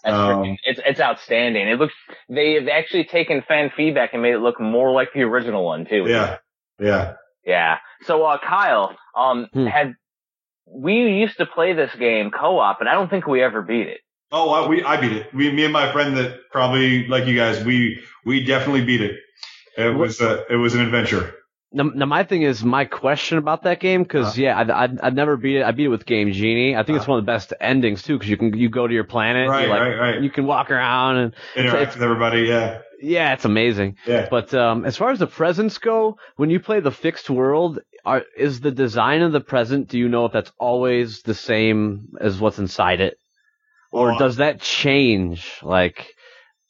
That's 0.02 0.14
Um, 0.16 0.56
it's 0.64 0.80
it's 0.84 1.00
outstanding. 1.00 1.68
It 1.68 1.78
looks 1.78 1.94
they've 2.28 2.66
actually 2.68 3.04
taken 3.04 3.42
fan 3.46 3.70
feedback 3.76 4.12
and 4.12 4.22
made 4.22 4.34
it 4.34 4.38
look 4.40 4.60
more 4.60 4.92
like 4.92 5.08
the 5.14 5.22
original 5.22 5.64
one 5.64 5.84
too. 5.86 6.04
Yeah, 6.08 6.38
yeah. 6.80 7.14
Yeah. 7.44 7.78
So 8.02 8.24
uh 8.24 8.38
Kyle, 8.38 8.96
um 9.16 9.48
Hmm. 9.52 9.66
had 9.66 9.94
we 10.68 10.94
used 11.20 11.36
to 11.38 11.46
play 11.46 11.74
this 11.74 11.94
game 11.94 12.30
co-op, 12.32 12.78
but 12.80 12.88
I 12.88 12.94
don't 12.94 13.08
think 13.08 13.26
we 13.26 13.42
ever 13.42 13.62
beat 13.62 13.86
it. 13.86 14.00
Oh, 14.32 14.50
I, 14.50 14.68
we 14.68 14.82
I 14.82 15.00
beat 15.00 15.12
it. 15.12 15.32
We, 15.34 15.50
me 15.52 15.64
and 15.64 15.72
my 15.72 15.92
friend 15.92 16.16
that 16.16 16.50
probably 16.50 17.06
like 17.06 17.26
you 17.26 17.36
guys, 17.36 17.64
we 17.64 18.02
we 18.24 18.44
definitely 18.44 18.84
beat 18.84 19.00
it. 19.00 19.16
It 19.76 19.94
was 19.94 20.20
uh, 20.20 20.44
it 20.50 20.56
was 20.56 20.74
an 20.74 20.80
adventure. 20.80 21.34
Now, 21.72 21.84
now 21.94 22.06
my 22.06 22.22
thing 22.24 22.42
is 22.42 22.64
my 22.64 22.84
question 22.86 23.38
about 23.38 23.64
that 23.64 23.80
game 23.80 24.02
because 24.02 24.28
Uh-huh. 24.38 24.42
yeah, 24.42 24.58
I, 24.74 24.88
I 25.06 25.10
never 25.10 25.36
beat 25.36 25.56
it. 25.58 25.62
I 25.64 25.72
beat 25.72 25.84
it 25.86 25.88
with 25.88 26.06
Game 26.06 26.32
Genie. 26.32 26.74
I 26.76 26.82
think 26.84 26.96
it's 26.96 27.02
Uh-huh. 27.02 27.12
one 27.12 27.18
of 27.18 27.26
the 27.26 27.32
best 27.32 27.52
endings 27.60 28.02
too 28.02 28.14
because 28.16 28.30
you 28.30 28.36
can 28.36 28.56
you 28.56 28.68
go 28.68 28.86
to 28.86 28.94
your 28.94 29.04
planet, 29.04 29.48
Right, 29.48 29.64
you 29.64 29.68
like, 29.68 29.80
right, 29.80 29.98
right. 29.98 30.22
you 30.22 30.30
can 30.30 30.46
walk 30.46 30.70
around 30.70 31.16
and 31.18 31.34
Interact 31.56 31.82
it's- 31.82 31.94
with 31.94 32.02
everybody. 32.02 32.42
Yeah, 32.42 32.78
yeah, 33.00 33.32
it's 33.34 33.44
amazing. 33.44 33.96
yeah. 34.06 34.28
But 34.30 34.54
um, 34.54 34.84
as 34.86 34.96
far 34.96 35.10
as 35.10 35.18
the 35.18 35.26
presents 35.26 35.78
go, 35.78 36.18
when 36.36 36.50
you 36.50 36.60
play 36.60 36.80
the 36.80 36.92
fixed 36.92 37.28
world, 37.28 37.80
are, 38.04 38.22
is 38.36 38.60
the 38.60 38.70
design 38.70 39.22
of 39.22 39.32
the 39.32 39.40
present? 39.40 39.88
Do 39.88 39.98
you 39.98 40.08
know 40.08 40.24
if 40.26 40.32
that's 40.32 40.52
always 40.58 41.22
the 41.22 41.34
same 41.34 42.14
as 42.20 42.40
what's 42.40 42.58
inside 42.58 43.00
it, 43.00 43.18
or 43.96 44.08
Well, 44.08 44.18
does 44.18 44.36
that 44.36 44.60
change? 44.60 45.50
Like 45.62 46.14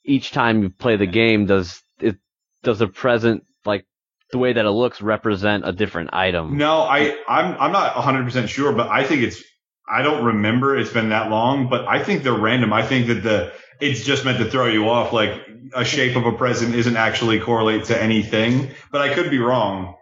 each 0.05 0.33
time 0.33 0.62
you 0.62 0.70
play 0.70 0.97
the 0.97 1.07
game, 1.07 1.47
does 1.47 1.83
it 2.01 2.16
does 2.62 2.79
the 2.79 2.89
present 2.89 3.45
like 3.64 3.87
the 4.33 4.39
way 4.39 4.53
that 4.53 4.64
it 4.64 4.70
looks 4.70 5.03
represent 5.03 5.66
a 5.66 5.72
different 5.72 6.11
item? 6.12 6.57
No, 6.57 6.83
I 6.83 7.16
I'm 7.29 7.57
I'm 7.59 7.72
not 7.72 7.97
100 7.97 8.24
percent 8.24 8.49
sure, 8.49 8.72
but 8.72 8.89
I 8.89 9.05
think 9.05 9.22
it's 9.22 9.43
I 9.89 10.03
don't 10.03 10.24
remember. 10.24 10.77
It's 10.77 10.93
been 10.93 11.11
that 11.11 11.31
long, 11.31 11.68
but 11.68 11.87
I 11.87 12.03
think 12.03 12.22
they're 12.22 12.33
random. 12.33 12.72
I 12.72 12.85
think 12.85 13.07
that 13.09 13.22
the 13.22 13.53
it's 13.81 14.05
just 14.05 14.24
meant 14.24 14.39
to 14.39 14.51
throw 14.51 14.66
you 14.66 14.89
off. 14.89 15.12
Like 15.12 15.33
a 15.74 15.85
shape 15.85 16.16
of 16.16 16.27
a 16.27 16.33
present 16.33 16.74
isn't 16.74 16.97
actually 16.97 17.41
correlate 17.41 17.85
to 17.87 18.01
anything, 18.01 18.70
but 18.91 19.01
I 19.01 19.14
could 19.14 19.31
be 19.31 19.39
wrong. 19.39 19.97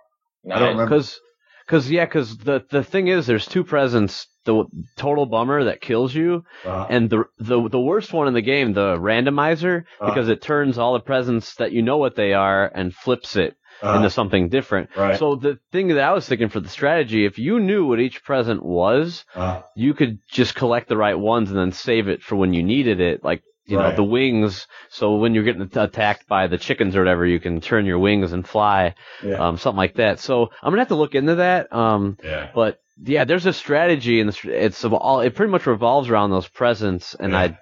I 0.50 0.58
don't 0.58 0.68
remember. 0.70 0.86
Because, 0.86 1.20
cause 1.66 1.90
yeah, 1.90 2.04
because 2.04 2.36
the 2.36 2.64
the 2.70 2.84
thing 2.84 3.08
is, 3.08 3.26
there's 3.26 3.46
two 3.46 3.64
presents. 3.64 4.26
The 4.44 4.64
total 4.96 5.26
bummer 5.26 5.64
that 5.64 5.80
kills 5.80 6.14
you, 6.14 6.44
Uh, 6.64 6.86
and 6.90 7.08
the 7.10 7.24
the 7.38 7.68
the 7.68 7.80
worst 7.80 8.12
one 8.12 8.28
in 8.28 8.34
the 8.34 8.42
game, 8.42 8.72
the 8.74 8.96
randomizer, 8.98 9.84
Uh. 10.00 10.06
because 10.06 10.28
it 10.28 10.42
turns 10.42 10.78
all 10.78 10.92
the 10.92 11.00
presents 11.00 11.54
that 11.56 11.72
you 11.72 11.82
know 11.82 11.96
what 11.96 12.14
they 12.16 12.32
are 12.34 12.70
and 12.74 12.94
flips 12.94 13.36
it 13.36 13.56
uh, 13.82 13.94
into 13.96 14.10
something 14.10 14.48
different. 14.50 14.90
right. 14.96 15.18
So 15.18 15.34
the 15.36 15.58
thing 15.72 15.88
that 15.88 15.98
I 16.00 16.12
was 16.12 16.28
thinking 16.28 16.48
for 16.50 16.60
the 16.60 16.68
strategy, 16.68 17.24
if 17.24 17.38
you 17.38 17.58
knew 17.58 17.86
what 17.86 18.00
each 18.00 18.22
present 18.22 18.62
was, 18.62 19.24
uh, 19.34 19.62
you 19.74 19.94
could 19.94 20.18
just 20.30 20.54
collect 20.54 20.88
the 20.88 20.96
right 20.96 21.18
ones 21.18 21.50
and 21.50 21.58
then 21.58 21.72
save 21.72 22.08
it 22.08 22.22
for 22.22 22.36
when 22.36 22.52
you 22.54 22.62
needed 22.62 23.00
it, 23.00 23.24
like. 23.24 23.42
You 23.66 23.78
know 23.78 23.96
the 23.96 24.04
wings, 24.04 24.66
so 24.90 25.14
when 25.16 25.32
you're 25.32 25.42
getting 25.42 25.62
attacked 25.62 26.28
by 26.28 26.48
the 26.48 26.58
chickens 26.58 26.94
or 26.94 26.98
whatever, 26.98 27.24
you 27.24 27.40
can 27.40 27.62
turn 27.62 27.86
your 27.86 27.98
wings 27.98 28.34
and 28.34 28.46
fly, 28.46 28.94
yeah. 29.24 29.36
um, 29.36 29.56
something 29.56 29.78
like 29.78 29.94
that. 29.94 30.18
So 30.20 30.50
I'm 30.62 30.70
gonna 30.70 30.82
have 30.82 30.88
to 30.88 30.96
look 30.96 31.14
into 31.14 31.36
that. 31.36 31.72
Um, 31.72 32.18
yeah. 32.22 32.50
but 32.54 32.80
yeah, 33.02 33.24
there's 33.24 33.46
a 33.46 33.52
strategy, 33.52 34.20
and 34.20 34.36
it's 34.44 34.84
of 34.84 34.92
all. 34.92 35.20
It 35.20 35.34
pretty 35.34 35.50
much 35.52 35.66
revolves 35.66 36.08
around 36.08 36.30
those 36.30 36.48
presents, 36.48 37.14
and 37.14 37.32
Yeah. 37.32 37.38
I. 37.38 37.58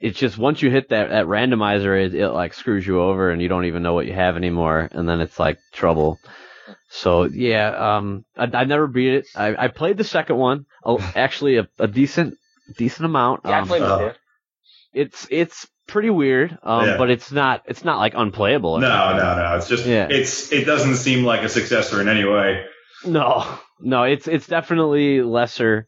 It's 0.00 0.18
just 0.18 0.36
once 0.36 0.60
you 0.60 0.70
hit 0.70 0.90
that 0.90 1.10
that 1.10 1.26
randomizer, 1.26 2.04
it, 2.04 2.14
it 2.14 2.28
like 2.28 2.52
screws 2.52 2.86
you 2.86 3.00
over, 3.00 3.30
and 3.30 3.40
you 3.40 3.48
don't 3.48 3.64
even 3.66 3.82
know 3.82 3.94
what 3.94 4.06
you 4.06 4.12
have 4.12 4.36
anymore, 4.36 4.88
and 4.92 5.08
then 5.08 5.20
it's 5.20 5.38
like 5.38 5.58
trouble. 5.72 6.18
So 6.88 7.24
yeah, 7.24 7.96
um, 7.96 8.24
I, 8.36 8.50
I 8.52 8.64
never 8.64 8.86
beat 8.86 9.14
it. 9.14 9.26
I, 9.34 9.54
I 9.64 9.68
played 9.68 9.96
the 9.96 10.04
second 10.04 10.36
one, 10.36 10.66
oh, 10.84 10.98
actually 11.14 11.56
a, 11.56 11.68
a 11.78 11.86
decent 11.86 12.34
decent 12.76 13.06
amount. 13.06 13.42
Yeah, 13.44 13.52
I 13.52 13.60
Um, 13.60 13.68
played 13.68 13.82
uh, 13.82 13.98
it. 14.10 14.16
it's 14.92 15.26
it's 15.30 15.66
pretty 15.86 16.10
weird, 16.10 16.58
um, 16.62 16.86
Yeah. 16.86 16.96
but 16.98 17.08
it's 17.10 17.30
not 17.32 17.62
it's 17.66 17.84
not 17.84 17.98
like 17.98 18.14
unplayable. 18.14 18.78
No, 18.80 19.16
no, 19.16 19.36
no. 19.36 19.56
It's 19.56 19.68
just 19.68 19.86
Yeah. 19.86 20.08
it's 20.10 20.52
it 20.52 20.64
doesn't 20.64 20.96
seem 20.96 21.24
like 21.24 21.42
a 21.42 21.48
successor 21.48 22.00
in 22.02 22.08
any 22.08 22.24
way. 22.24 22.64
No, 23.06 23.58
no, 23.80 24.04
it's 24.04 24.26
it's 24.28 24.46
definitely 24.46 25.22
lesser, 25.22 25.86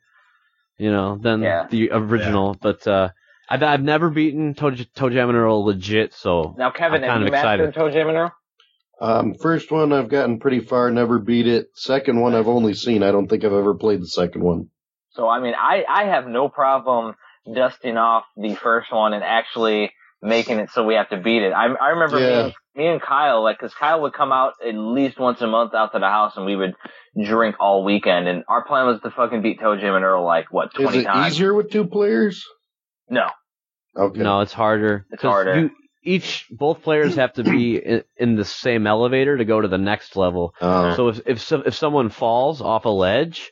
you 0.78 0.90
know, 0.90 1.16
than 1.16 1.42
Yeah. 1.42 1.66
the 1.70 1.90
original. 1.92 2.54
But 2.60 2.86
uh, 2.86 3.10
I've 3.48 3.62
I've 3.62 3.82
never 3.82 4.10
beaten 4.10 4.54
Toe, 4.54 4.70
ToeJam 4.72 5.28
and 5.28 5.36
Earl 5.38 5.64
legit, 5.64 6.12
so 6.14 6.54
Now, 6.58 6.70
Kevin, 6.70 6.96
I'm 6.96 7.02
have 7.02 7.10
kind 7.12 7.22
you 7.22 7.28
excited. 7.34 7.64
mastered 7.66 7.92
ToeJam 7.94 8.08
and 8.08 8.16
Earl? 8.18 8.32
Um, 8.98 9.34
first 9.34 9.70
one 9.70 9.92
I've 9.92 10.08
gotten 10.08 10.38
pretty 10.40 10.60
far, 10.60 10.90
never 10.90 11.18
beat 11.18 11.46
it. 11.46 11.68
Second 11.74 12.18
one 12.20 12.34
I've 12.34 12.48
only 12.48 12.72
seen. 12.74 13.02
I 13.02 13.12
don't 13.12 13.28
think 13.28 13.44
I've 13.44 13.52
ever 13.52 13.74
played 13.74 14.00
the 14.00 14.06
second 14.08 14.42
one. 14.42 14.70
So 15.10 15.28
I 15.28 15.40
mean, 15.40 15.54
I 15.58 15.84
I 15.88 16.04
have 16.04 16.26
no 16.26 16.48
problem 16.48 17.14
dusting 17.54 17.96
off 17.96 18.24
the 18.36 18.54
first 18.54 18.90
one 18.92 19.12
and 19.12 19.22
actually 19.22 19.92
making 20.22 20.58
it 20.58 20.70
so 20.70 20.84
we 20.84 20.94
have 20.94 21.10
to 21.10 21.18
beat 21.18 21.42
it. 21.42 21.52
I 21.52 21.66
I 21.66 21.88
remember 21.90 22.18
Yeah. 22.18 22.40
and, 22.46 22.52
me 22.76 22.86
and 22.86 23.00
Kyle 23.00 23.42
like 23.42 23.58
because 23.58 23.74
Kyle 23.74 24.02
would 24.02 24.12
come 24.12 24.32
out 24.32 24.54
at 24.66 24.74
least 24.74 25.18
once 25.18 25.40
a 25.40 25.46
month 25.46 25.74
out 25.74 25.92
to 25.92 25.98
the 25.98 26.06
house 26.08 26.34
and 26.36 26.44
we 26.46 26.56
would 26.56 26.74
drink 27.24 27.56
all 27.58 27.84
weekend 27.84 28.28
and 28.28 28.44
our 28.48 28.64
plan 28.64 28.86
was 28.86 29.00
to 29.02 29.10
fucking 29.10 29.42
beat 29.42 29.60
ToeJam 29.60 29.96
and 29.96 30.04
Earl 30.04 30.24
like 30.24 30.52
what 30.52 30.68
Is 30.68 30.72
twenty 30.82 30.98
it 31.00 31.04
times. 31.04 31.34
easier 31.34 31.54
with 31.54 31.70
two 31.70 31.86
players? 31.86 32.44
No, 33.08 33.28
Okay. 33.96 34.20
no, 34.20 34.40
it's 34.40 34.52
harder. 34.52 35.06
It's 35.10 35.22
'Cause 35.22 35.30
harder. 35.30 35.60
You, 35.60 35.70
each 36.02 36.46
both 36.50 36.82
players 36.82 37.16
have 37.16 37.32
to 37.32 37.42
be 37.42 37.76
in, 37.78 38.04
in 38.16 38.36
the 38.36 38.44
same 38.44 38.86
elevator 38.86 39.36
to 39.36 39.44
go 39.44 39.60
to 39.60 39.66
the 39.68 39.78
next 39.78 40.14
level. 40.16 40.54
Oh. 40.60 40.94
So 40.94 41.08
if 41.08 41.20
if 41.26 41.40
so, 41.40 41.62
if 41.66 41.74
someone 41.74 42.10
falls 42.10 42.60
off 42.60 42.84
a 42.84 42.88
ledge, 42.90 43.50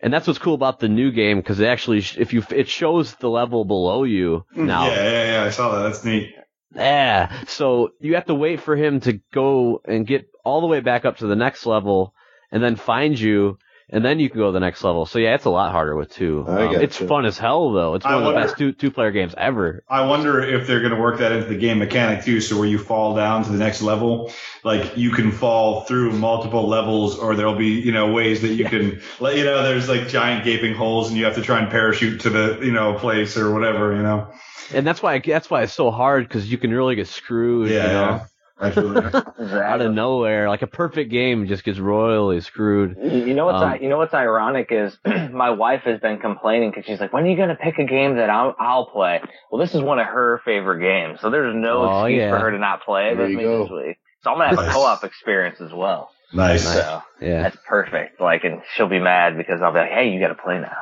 and 0.00 0.12
that's 0.12 0.26
what's 0.26 0.38
cool 0.38 0.54
about 0.54 0.78
the 0.78 0.88
new 0.88 1.10
game 1.10 1.38
because 1.38 1.58
it 1.58 1.66
actually 1.66 1.98
if 1.98 2.32
you 2.32 2.44
it 2.50 2.68
shows 2.68 3.14
the 3.16 3.28
level 3.28 3.64
below 3.64 4.04
you 4.04 4.44
hmm. 4.54 4.66
now. 4.66 4.86
Yeah, 4.86 5.02
yeah, 5.02 5.32
yeah. 5.32 5.44
I 5.44 5.50
saw 5.50 5.74
that. 5.74 5.82
That's 5.82 6.04
neat. 6.04 6.32
Yeah. 6.74 7.44
So 7.46 7.90
you 8.00 8.14
have 8.14 8.26
to 8.26 8.34
wait 8.34 8.60
for 8.60 8.76
him 8.76 9.00
to 9.00 9.20
go 9.32 9.80
and 9.84 10.06
get 10.06 10.28
all 10.44 10.60
the 10.60 10.66
way 10.66 10.80
back 10.80 11.04
up 11.04 11.18
to 11.18 11.26
the 11.26 11.36
next 11.36 11.66
level 11.66 12.14
and 12.50 12.62
then 12.62 12.76
find 12.76 13.18
you 13.18 13.58
and 13.88 14.04
then 14.04 14.18
you 14.18 14.28
can 14.28 14.38
go 14.38 14.46
to 14.46 14.52
the 14.52 14.60
next 14.60 14.82
level. 14.82 15.06
So 15.06 15.20
yeah, 15.20 15.34
it's 15.36 15.44
a 15.44 15.50
lot 15.50 15.70
harder 15.70 15.94
with 15.94 16.10
two. 16.10 16.44
I 16.46 16.50
Um, 16.50 16.72
gotcha. 16.72 16.82
it's 16.82 16.96
fun 16.96 17.24
as 17.24 17.38
hell 17.38 17.72
though. 17.72 17.94
It's 17.94 18.04
I 18.04 18.16
one 18.16 18.24
of 18.24 18.34
the 18.34 18.40
best 18.40 18.58
two 18.58 18.72
two 18.72 18.90
player 18.90 19.12
games 19.12 19.34
ever. 19.38 19.84
I 19.88 20.06
wonder 20.06 20.42
if 20.42 20.66
they're 20.66 20.80
going 20.80 20.92
to 20.94 21.00
work 21.00 21.18
that 21.20 21.30
into 21.30 21.46
the 21.46 21.56
game 21.56 21.78
mechanic 21.78 22.24
too. 22.24 22.40
So 22.40 22.58
where 22.58 22.66
you 22.68 22.78
fall 22.78 23.14
down 23.14 23.44
to 23.44 23.50
the 23.50 23.58
next 23.58 23.82
level, 23.82 24.32
like 24.64 24.96
you 24.96 25.12
can 25.12 25.30
fall 25.30 25.82
through 25.82 26.12
multiple 26.12 26.66
levels, 26.66 27.16
or 27.16 27.36
there'll 27.36 27.54
be 27.56 27.80
you 27.80 27.92
know 27.92 28.10
ways 28.12 28.42
that 28.42 28.54
you 28.54 28.64
can, 28.64 29.00
like 29.20 29.36
you 29.36 29.44
know, 29.44 29.62
there's 29.62 29.88
like 29.88 30.08
giant 30.08 30.44
gaping 30.44 30.74
holes, 30.74 31.08
and 31.08 31.16
you 31.16 31.24
have 31.24 31.36
to 31.36 31.42
try 31.42 31.60
and 31.60 31.70
parachute 31.70 32.22
to 32.22 32.30
the 32.30 32.58
you 32.62 32.72
know 32.72 32.94
place 32.94 33.36
or 33.36 33.52
whatever. 33.52 33.94
You 33.94 34.02
know. 34.02 34.32
And 34.74 34.86
that's 34.86 35.02
why 35.02 35.18
that's 35.18 35.50
why 35.50 35.62
it's 35.62 35.72
so 35.72 35.90
hard 35.90 36.26
because 36.28 36.50
you 36.50 36.58
can 36.58 36.72
really 36.72 36.94
get 36.96 37.08
screwed. 37.08 37.70
Yeah, 37.70 37.82
You 37.84 37.88
know? 37.90 38.00
yeah. 38.00 38.26
Absolutely. 38.58 39.20
Out 39.60 39.82
of 39.82 39.92
nowhere, 39.92 40.48
like 40.48 40.62
a 40.62 40.66
perfect 40.66 41.10
game 41.10 41.46
just 41.46 41.62
gets 41.62 41.78
royally 41.78 42.40
screwed. 42.40 42.96
You 42.96 43.34
know 43.34 43.44
what's 43.44 43.62
Um, 43.62 43.82
you 43.82 43.90
know 43.90 43.98
what's 43.98 44.14
ironic 44.14 44.68
is 44.70 44.96
my 45.30 45.50
wife 45.50 45.82
has 45.82 46.00
been 46.00 46.18
complaining 46.18 46.70
because 46.70 46.86
she's 46.86 46.98
like, 46.98 47.12
when 47.12 47.24
are 47.24 47.26
you 47.26 47.36
gonna 47.36 47.54
pick 47.54 47.78
a 47.78 47.84
game 47.84 48.16
that 48.16 48.30
I'll, 48.30 48.56
I'll 48.58 48.86
play? 48.86 49.20
Well, 49.50 49.60
this 49.60 49.74
is 49.74 49.82
one 49.82 49.98
of 49.98 50.06
her 50.06 50.40
favorite 50.46 50.80
games, 50.80 51.20
so 51.20 51.28
there's 51.28 51.54
no 51.54 51.84
Oh, 51.84 52.04
excuse 52.06 52.20
yeah. 52.22 52.30
for 52.30 52.38
her 52.38 52.50
to 52.50 52.58
not 52.58 52.82
play 52.82 53.10
it 53.10 53.16
There 53.16 53.26
with 53.26 53.36
me 53.36 53.44
this 53.44 53.70
week. 53.70 53.98
So 54.22 54.30
I'm 54.30 54.38
gonna 54.38 54.56
have 54.56 54.66
a 54.66 54.70
co-op 54.72 55.04
experience 55.04 55.60
as 55.60 55.72
well. 55.74 56.08
Nice. 56.32 56.64
So 56.64 57.02
Yeah. 57.20 57.42
that's 57.42 57.56
perfect. 57.68 58.20
Like, 58.20 58.44
and 58.44 58.62
she'll 58.74 58.88
be 58.88 59.00
mad 59.00 59.36
because 59.36 59.62
I'll 59.62 59.72
be 59.72 59.78
like, 59.78 59.90
hey, 59.90 60.10
you 60.10 60.20
got 60.20 60.28
to 60.28 60.34
play 60.34 60.58
now. 60.60 60.76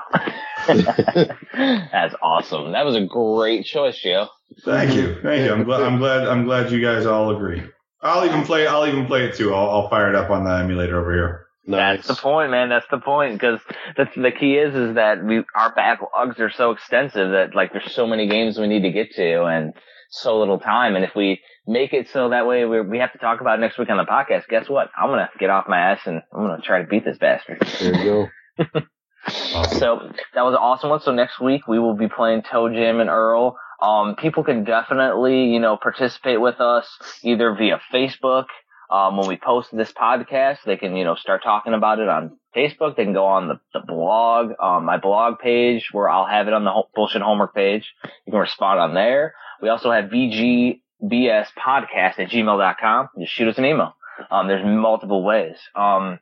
that's 1.93 2.15
awesome. 2.23 2.73
That 2.73 2.85
was 2.85 2.97
a 2.97 3.05
great 3.07 3.65
choice, 3.65 3.99
Joe. 3.99 4.29
Thank 4.65 4.95
you. 4.95 5.17
Thank 5.23 5.45
you. 5.45 5.53
I'm 5.53 5.65
glad. 5.65 5.83
I'm 5.83 5.99
glad. 5.99 6.27
I'm 6.27 6.45
glad 6.45 6.71
you 6.71 6.81
guys 6.81 7.07
all 7.07 7.35
agree. 7.35 7.63
I'll 8.01 8.25
even 8.27 8.43
play. 8.45 8.67
I'll 8.67 8.87
even 8.87 9.07
play 9.07 9.25
it 9.25 9.35
too. 9.37 9.55
I'll, 9.55 9.71
I'll 9.71 9.89
fire 9.89 10.09
it 10.11 10.15
up 10.15 10.31
on 10.31 10.45
the 10.45 10.51
emulator 10.51 11.01
over 11.01 11.13
here. 11.13 11.47
nice. 11.67 12.07
That's 12.07 12.19
the 12.19 12.23
point, 12.23 12.51
man. 12.51 12.69
That's 12.69 12.87
the 12.91 12.99
point. 12.99 13.35
Because 13.35 13.61
the 13.97 14.09
the 14.17 14.31
key 14.33 14.57
is 14.57 14.75
is 14.75 14.95
that 14.97 15.25
we 15.25 15.43
our 15.57 15.75
backlogs 15.75 16.39
are 16.39 16.51
so 16.51 16.71
extensive 16.73 17.31
that 17.33 17.55
like 17.55 17.73
there's 17.73 17.93
so 17.93 18.07
many 18.07 18.29
games 18.29 18.59
we 18.59 18.67
need 18.69 18.83
to 18.83 18.93
get 18.93 19.13
to 19.13 19.45
and 19.45 19.73
so 20.11 20.39
little 20.39 20.61
time. 20.61 20.97
And 20.97 21.05
if 21.05 21.15
we 21.17 21.41
make 21.67 21.93
it 21.93 22.09
so 22.13 22.31
that 22.31 22.47
way 22.47 22.65
we 22.65 22.81
we 22.81 22.99
have 22.99 23.13
to 23.13 23.19
talk 23.19 23.41
about 23.41 23.59
it 23.59 23.63
next 23.63 23.79
week 23.79 23.91
on 23.91 23.97
the 23.97 24.05
podcast, 24.05 24.47
guess 24.49 24.69
what? 24.69 24.91
I'm 24.97 25.09
gonna 25.09 25.31
get 25.39 25.51
off 25.51 25.67
my 25.69 25.79
ass 25.79 26.01
and 26.07 26.23
I'm 26.33 26.47
gonna 26.47 26.63
try 26.63 26.83
to 26.83 26.89
beat 26.89 27.05
this 27.05 27.19
bastard. 27.19 27.59
There 27.81 28.05
you 28.05 28.31
go. 28.59 28.81
Awesome. 29.27 29.79
So 29.79 29.99
that 30.35 30.43
was 30.43 30.53
an 30.53 30.59
awesome 30.59 30.91
one. 30.91 31.01
So 31.01 31.13
next 31.13 31.41
week 31.41 31.67
we 31.67 31.79
will 31.79 31.97
be 31.97 32.09
playing 32.09 32.43
ToeJam 32.43 33.01
and 33.01 33.09
Earl. 33.09 33.57
Um, 33.81 34.17
people 34.17 34.45
can 34.45 34.65
definitely, 34.65 35.47
you 35.47 35.61
know, 35.61 35.77
participate 35.77 36.41
with 36.41 36.61
us 36.61 36.87
either 37.23 37.55
via 37.55 37.81
Facebook. 37.93 38.47
Um, 38.91 39.17
when 39.17 39.27
we 39.27 39.37
post 39.37 39.75
this 39.75 39.93
podcast, 39.93 40.59
they 40.67 40.77
can, 40.77 40.95
you 40.95 41.05
know, 41.05 41.15
start 41.15 41.43
talking 41.43 41.73
about 41.73 42.01
it 42.01 42.09
on 42.09 42.39
Facebook. 42.55 42.97
They 42.97 43.05
can 43.05 43.15
go 43.15 43.25
on 43.25 43.49
the, 43.49 43.59
the 43.73 43.81
blog, 43.81 44.53
um, 44.63 44.85
my 44.85 44.99
blog 44.99 45.39
page 45.39 45.89
where 45.93 46.09
I'll 46.09 46.27
have 46.27 46.47
it 46.47 46.53
on 46.53 46.65
the 46.65 46.71
ho- 46.71 46.91
bullshit 46.95 47.23
homework 47.23 47.55
page. 47.55 47.91
You 48.27 48.33
can 48.33 48.41
respond 48.41 48.79
on 48.81 48.95
there. 48.95 49.35
We 49.63 49.71
also 49.71 49.91
have 49.91 50.11
VGBS 50.11 50.81
podcast 51.11 52.19
at 52.19 52.31
gmail.com. 52.31 53.09
Just 53.21 53.33
shoot 53.33 53.49
us 53.49 53.59
an 53.59 53.65
email. 53.65 53.95
Um, 54.31 54.49
there's 54.49 54.65
multiple 54.65 55.25
ways. 55.25 55.57
Um, 55.75 56.19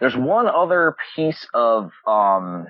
there's 0.00 0.16
one 0.16 0.46
other 0.46 0.96
piece 1.16 1.46
of 1.54 1.90
um, 2.06 2.66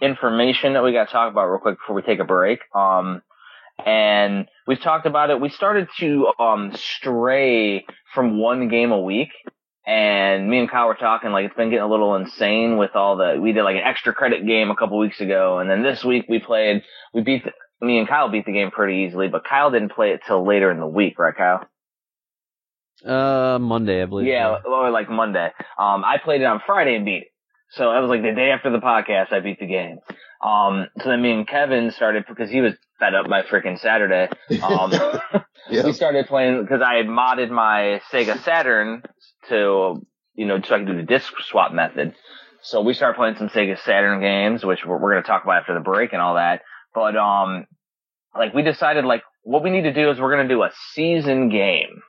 information 0.00 0.74
that 0.74 0.84
we 0.84 0.92
got 0.92 1.06
to 1.06 1.12
talk 1.12 1.30
about 1.30 1.48
real 1.48 1.58
quick 1.58 1.78
before 1.78 1.96
we 1.96 2.02
take 2.02 2.20
a 2.20 2.24
break. 2.24 2.60
Um, 2.74 3.22
and 3.84 4.48
we've 4.66 4.80
talked 4.80 5.06
about 5.06 5.30
it. 5.30 5.40
We 5.40 5.48
started 5.50 5.88
to 5.98 6.32
um, 6.38 6.72
stray 6.74 7.86
from 8.14 8.38
one 8.38 8.68
game 8.68 8.92
a 8.92 9.00
week. 9.00 9.30
And 9.86 10.50
me 10.50 10.58
and 10.58 10.70
Kyle 10.70 10.86
were 10.86 10.94
talking 10.94 11.30
like 11.30 11.46
it's 11.46 11.56
been 11.56 11.70
getting 11.70 11.84
a 11.84 11.90
little 11.90 12.14
insane 12.14 12.76
with 12.76 12.94
all 12.94 13.16
the. 13.16 13.38
We 13.40 13.52
did 13.52 13.62
like 13.62 13.76
an 13.76 13.84
extra 13.84 14.12
credit 14.12 14.46
game 14.46 14.70
a 14.70 14.76
couple 14.76 14.98
weeks 14.98 15.18
ago, 15.18 15.60
and 15.60 15.70
then 15.70 15.82
this 15.82 16.04
week 16.04 16.26
we 16.28 16.40
played. 16.40 16.82
We 17.14 17.22
beat 17.22 17.44
the, 17.44 17.52
me 17.80 17.98
and 17.98 18.08
Kyle 18.08 18.28
beat 18.30 18.46
the 18.46 18.52
game 18.52 18.70
pretty 18.70 19.04
easily, 19.06 19.28
but 19.28 19.44
Kyle 19.44 19.70
didn't 19.70 19.92
play 19.92 20.10
it 20.10 20.20
till 20.26 20.46
later 20.46 20.70
in 20.70 20.80
the 20.80 20.86
week, 20.86 21.18
right, 21.18 21.34
Kyle? 21.36 21.68
Uh, 23.04 23.58
Monday, 23.60 24.02
I 24.02 24.06
believe. 24.06 24.26
Yeah, 24.26 24.56
or 24.64 24.90
like 24.90 25.08
Monday. 25.08 25.50
Um, 25.78 26.04
I 26.04 26.16
played 26.22 26.40
it 26.40 26.44
on 26.44 26.60
Friday 26.66 26.96
and 26.96 27.04
beat 27.04 27.22
it. 27.22 27.28
So 27.70 27.92
that 27.92 28.00
was 28.00 28.08
like 28.08 28.22
the 28.22 28.32
day 28.32 28.50
after 28.50 28.70
the 28.70 28.78
podcast, 28.78 29.32
I 29.32 29.40
beat 29.40 29.60
the 29.60 29.66
game. 29.66 29.98
Um, 30.42 30.86
so 31.02 31.10
then 31.10 31.20
me 31.22 31.32
and 31.32 31.46
Kevin 31.46 31.90
started 31.90 32.24
because 32.28 32.50
he 32.50 32.60
was 32.60 32.74
fed 32.98 33.14
up 33.14 33.28
by 33.28 33.42
freaking 33.42 33.78
Saturday. 33.78 34.28
Um, 34.62 34.92
Yeah. 35.70 35.84
we 35.84 35.92
started 35.92 36.26
playing 36.26 36.62
because 36.62 36.80
I 36.80 36.94
had 36.94 37.06
modded 37.06 37.50
my 37.50 38.00
Sega 38.10 38.42
Saturn 38.42 39.02
to, 39.50 40.00
you 40.34 40.46
know, 40.46 40.60
so 40.62 40.74
I 40.74 40.78
could 40.78 40.86
do 40.86 40.96
the 40.96 41.02
disc 41.02 41.30
swap 41.40 41.72
method. 41.72 42.14
So 42.62 42.80
we 42.80 42.94
started 42.94 43.18
playing 43.18 43.36
some 43.36 43.48
Sega 43.50 43.78
Saturn 43.84 44.20
games, 44.20 44.64
which 44.64 44.84
we're, 44.86 44.98
we're 44.98 45.12
going 45.12 45.22
to 45.22 45.26
talk 45.28 45.44
about 45.44 45.60
after 45.60 45.74
the 45.74 45.80
break 45.80 46.12
and 46.14 46.22
all 46.22 46.36
that. 46.36 46.62
But, 46.98 47.16
um, 47.16 47.66
like 48.36 48.54
we 48.54 48.62
decided 48.62 49.04
like 49.04 49.22
what 49.42 49.62
we 49.62 49.70
need 49.70 49.82
to 49.82 49.92
do 49.92 50.10
is 50.10 50.20
we're 50.20 50.34
going 50.34 50.48
to 50.48 50.54
do 50.54 50.62
a 50.62 50.70
season 50.94 51.48
game. 51.48 52.02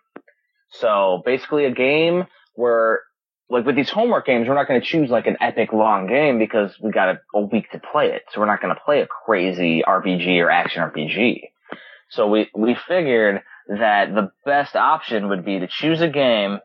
So 0.71 1.21
basically 1.23 1.65
a 1.65 1.71
game 1.71 2.25
where 2.55 3.01
like 3.49 3.65
with 3.65 3.75
these 3.75 3.89
homework 3.89 4.25
games, 4.25 4.47
we're 4.47 4.55
not 4.55 4.67
going 4.67 4.81
to 4.81 4.85
choose 4.85 5.09
like 5.09 5.27
an 5.27 5.37
epic 5.39 5.73
long 5.73 6.07
game 6.07 6.39
because 6.39 6.75
we 6.81 6.91
got 6.91 7.09
a, 7.09 7.19
a 7.35 7.41
week 7.41 7.71
to 7.71 7.79
play 7.79 8.07
it. 8.07 8.23
So 8.31 8.39
we're 8.39 8.47
not 8.47 8.61
going 8.61 8.73
to 8.73 8.81
play 8.81 9.01
a 9.01 9.07
crazy 9.07 9.83
RPG 9.87 10.39
or 10.39 10.49
action 10.49 10.81
RPG. 10.81 11.49
So 12.09 12.27
we, 12.27 12.49
we 12.55 12.75
figured 12.87 13.41
that 13.67 14.13
the 14.13 14.31
best 14.45 14.75
option 14.75 15.29
would 15.29 15.45
be 15.45 15.59
to 15.59 15.67
choose 15.67 16.01
a 16.01 16.09
game 16.09 16.59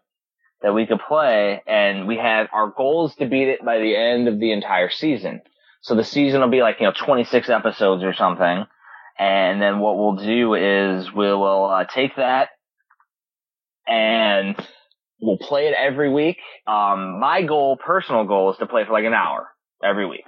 that 0.62 0.74
we 0.74 0.86
could 0.86 1.00
play 1.06 1.62
and 1.66 2.08
we 2.08 2.16
had 2.16 2.48
our 2.52 2.72
goal 2.74 3.08
is 3.08 3.14
to 3.16 3.26
beat 3.26 3.48
it 3.48 3.64
by 3.64 3.78
the 3.78 3.94
end 3.94 4.28
of 4.28 4.40
the 4.40 4.52
entire 4.52 4.90
season. 4.90 5.42
So 5.84 5.94
the 5.94 6.02
season 6.02 6.40
will 6.40 6.48
be 6.48 6.62
like, 6.62 6.76
you 6.80 6.86
know, 6.86 6.94
26 6.98 7.50
episodes 7.50 8.02
or 8.04 8.14
something. 8.14 8.64
And 9.18 9.60
then 9.60 9.80
what 9.80 9.98
we'll 9.98 10.16
do 10.16 10.54
is 10.54 11.12
we 11.12 11.26
will 11.26 11.66
uh, 11.66 11.84
take 11.84 12.16
that 12.16 12.48
and 13.86 14.56
we'll 15.20 15.36
play 15.36 15.66
it 15.66 15.74
every 15.74 16.10
week. 16.10 16.38
Um, 16.66 17.20
my 17.20 17.42
goal, 17.42 17.76
personal 17.76 18.24
goal 18.24 18.50
is 18.52 18.58
to 18.60 18.66
play 18.66 18.86
for 18.86 18.94
like 18.94 19.04
an 19.04 19.12
hour 19.12 19.48
every 19.84 20.08
week. 20.08 20.24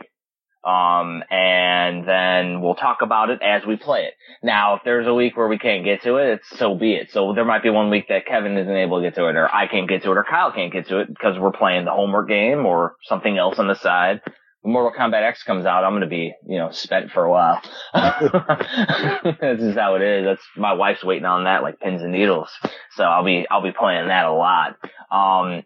Um, 0.62 1.22
and 1.30 2.06
then 2.06 2.60
we'll 2.60 2.74
talk 2.74 2.98
about 3.00 3.30
it 3.30 3.40
as 3.40 3.64
we 3.64 3.76
play 3.76 4.02
it. 4.02 4.14
Now, 4.42 4.74
if 4.76 4.82
there's 4.84 5.06
a 5.06 5.14
week 5.14 5.38
where 5.38 5.48
we 5.48 5.56
can't 5.56 5.86
get 5.86 6.02
to 6.02 6.16
it, 6.16 6.34
it's 6.34 6.58
so 6.58 6.74
be 6.74 6.92
it. 6.96 7.12
So 7.12 7.32
there 7.34 7.46
might 7.46 7.62
be 7.62 7.70
one 7.70 7.88
week 7.88 8.08
that 8.10 8.26
Kevin 8.26 8.58
isn't 8.58 8.76
able 8.76 8.98
to 8.98 9.06
get 9.06 9.14
to 9.14 9.26
it, 9.28 9.36
or 9.36 9.48
I 9.48 9.68
can't 9.68 9.88
get 9.88 10.02
to 10.02 10.10
it, 10.10 10.18
or 10.18 10.24
Kyle 10.28 10.52
can't 10.52 10.72
get 10.72 10.88
to 10.88 10.98
it 10.98 11.08
because 11.08 11.38
we're 11.38 11.52
playing 11.52 11.86
the 11.86 11.92
homework 11.92 12.28
game 12.28 12.66
or 12.66 12.96
something 13.04 13.38
else 13.38 13.58
on 13.58 13.68
the 13.68 13.74
side. 13.76 14.20
Mortal 14.66 14.92
Kombat 14.98 15.22
X 15.22 15.42
comes 15.44 15.64
out, 15.64 15.84
I'm 15.84 15.92
gonna 15.92 16.06
be, 16.06 16.34
you 16.46 16.58
know, 16.58 16.70
spent 16.70 17.10
for 17.12 17.24
a 17.24 17.30
while. 17.30 17.62
this 17.94 19.60
is 19.60 19.74
how 19.76 19.94
it 19.94 20.02
is. 20.02 20.24
That's 20.24 20.42
my 20.56 20.72
wife's 20.72 21.04
waiting 21.04 21.24
on 21.24 21.44
that 21.44 21.62
like 21.62 21.80
pins 21.80 22.02
and 22.02 22.12
needles. 22.12 22.50
So 22.96 23.04
I'll 23.04 23.24
be, 23.24 23.46
I'll 23.50 23.62
be 23.62 23.72
playing 23.72 24.08
that 24.08 24.26
a 24.26 24.32
lot. 24.32 24.76
Um, 25.10 25.62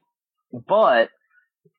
but 0.69 1.09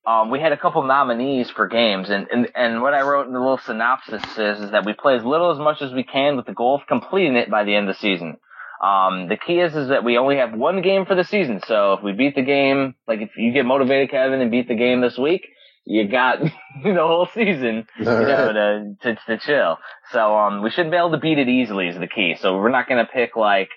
um, 0.05 0.31
we 0.31 0.39
had 0.39 0.51
a 0.51 0.57
couple 0.57 0.81
nominees 0.83 1.51
for 1.51 1.67
games, 1.67 2.09
and, 2.09 2.27
and, 2.31 2.47
and 2.55 2.81
what 2.81 2.95
I 2.95 3.01
wrote 3.01 3.27
in 3.27 3.33
the 3.33 3.39
little 3.39 3.59
synopsis 3.59 4.23
is, 4.37 4.59
is 4.59 4.71
that 4.71 4.85
we 4.85 4.93
play 4.93 5.15
as 5.15 5.23
little 5.23 5.51
as 5.51 5.59
much 5.59 5.81
as 5.81 5.93
we 5.93 6.03
can 6.03 6.37
with 6.37 6.47
the 6.47 6.53
goal 6.53 6.75
of 6.75 6.87
completing 6.87 7.35
it 7.35 7.51
by 7.51 7.63
the 7.63 7.75
end 7.75 7.87
of 7.87 7.95
the 7.95 7.99
season. 8.01 8.37
Um, 8.81 9.29
the 9.29 9.37
key 9.37 9.59
is, 9.59 9.75
is 9.75 9.89
that 9.89 10.03
we 10.03 10.17
only 10.17 10.37
have 10.37 10.53
one 10.53 10.81
game 10.81 11.05
for 11.05 11.13
the 11.13 11.23
season. 11.23 11.61
So 11.67 11.93
if 11.93 12.03
we 12.03 12.13
beat 12.13 12.33
the 12.33 12.41
game, 12.41 12.95
like 13.07 13.19
if 13.21 13.29
you 13.37 13.53
get 13.53 13.63
motivated, 13.63 14.09
Kevin, 14.09 14.41
and 14.41 14.49
beat 14.49 14.67
the 14.67 14.75
game 14.75 15.01
this 15.01 15.19
week, 15.19 15.45
you 15.85 16.07
got 16.07 16.39
the 16.83 16.93
whole 16.95 17.27
season 17.33 17.85
you 17.97 18.05
know, 18.05 18.53
to, 18.53 18.95
to, 19.01 19.19
to 19.27 19.37
chill. 19.37 19.77
So, 20.11 20.37
um, 20.37 20.61
we 20.61 20.69
should 20.69 20.89
be 20.91 20.97
able 20.97 21.11
to 21.11 21.17
beat 21.17 21.39
it 21.39 21.49
easily 21.49 21.87
is 21.87 21.97
the 21.97 22.07
key. 22.07 22.35
So 22.39 22.57
we're 22.57 22.69
not 22.69 22.87
going 22.87 23.05
to 23.05 23.11
pick 23.11 23.35
like, 23.35 23.69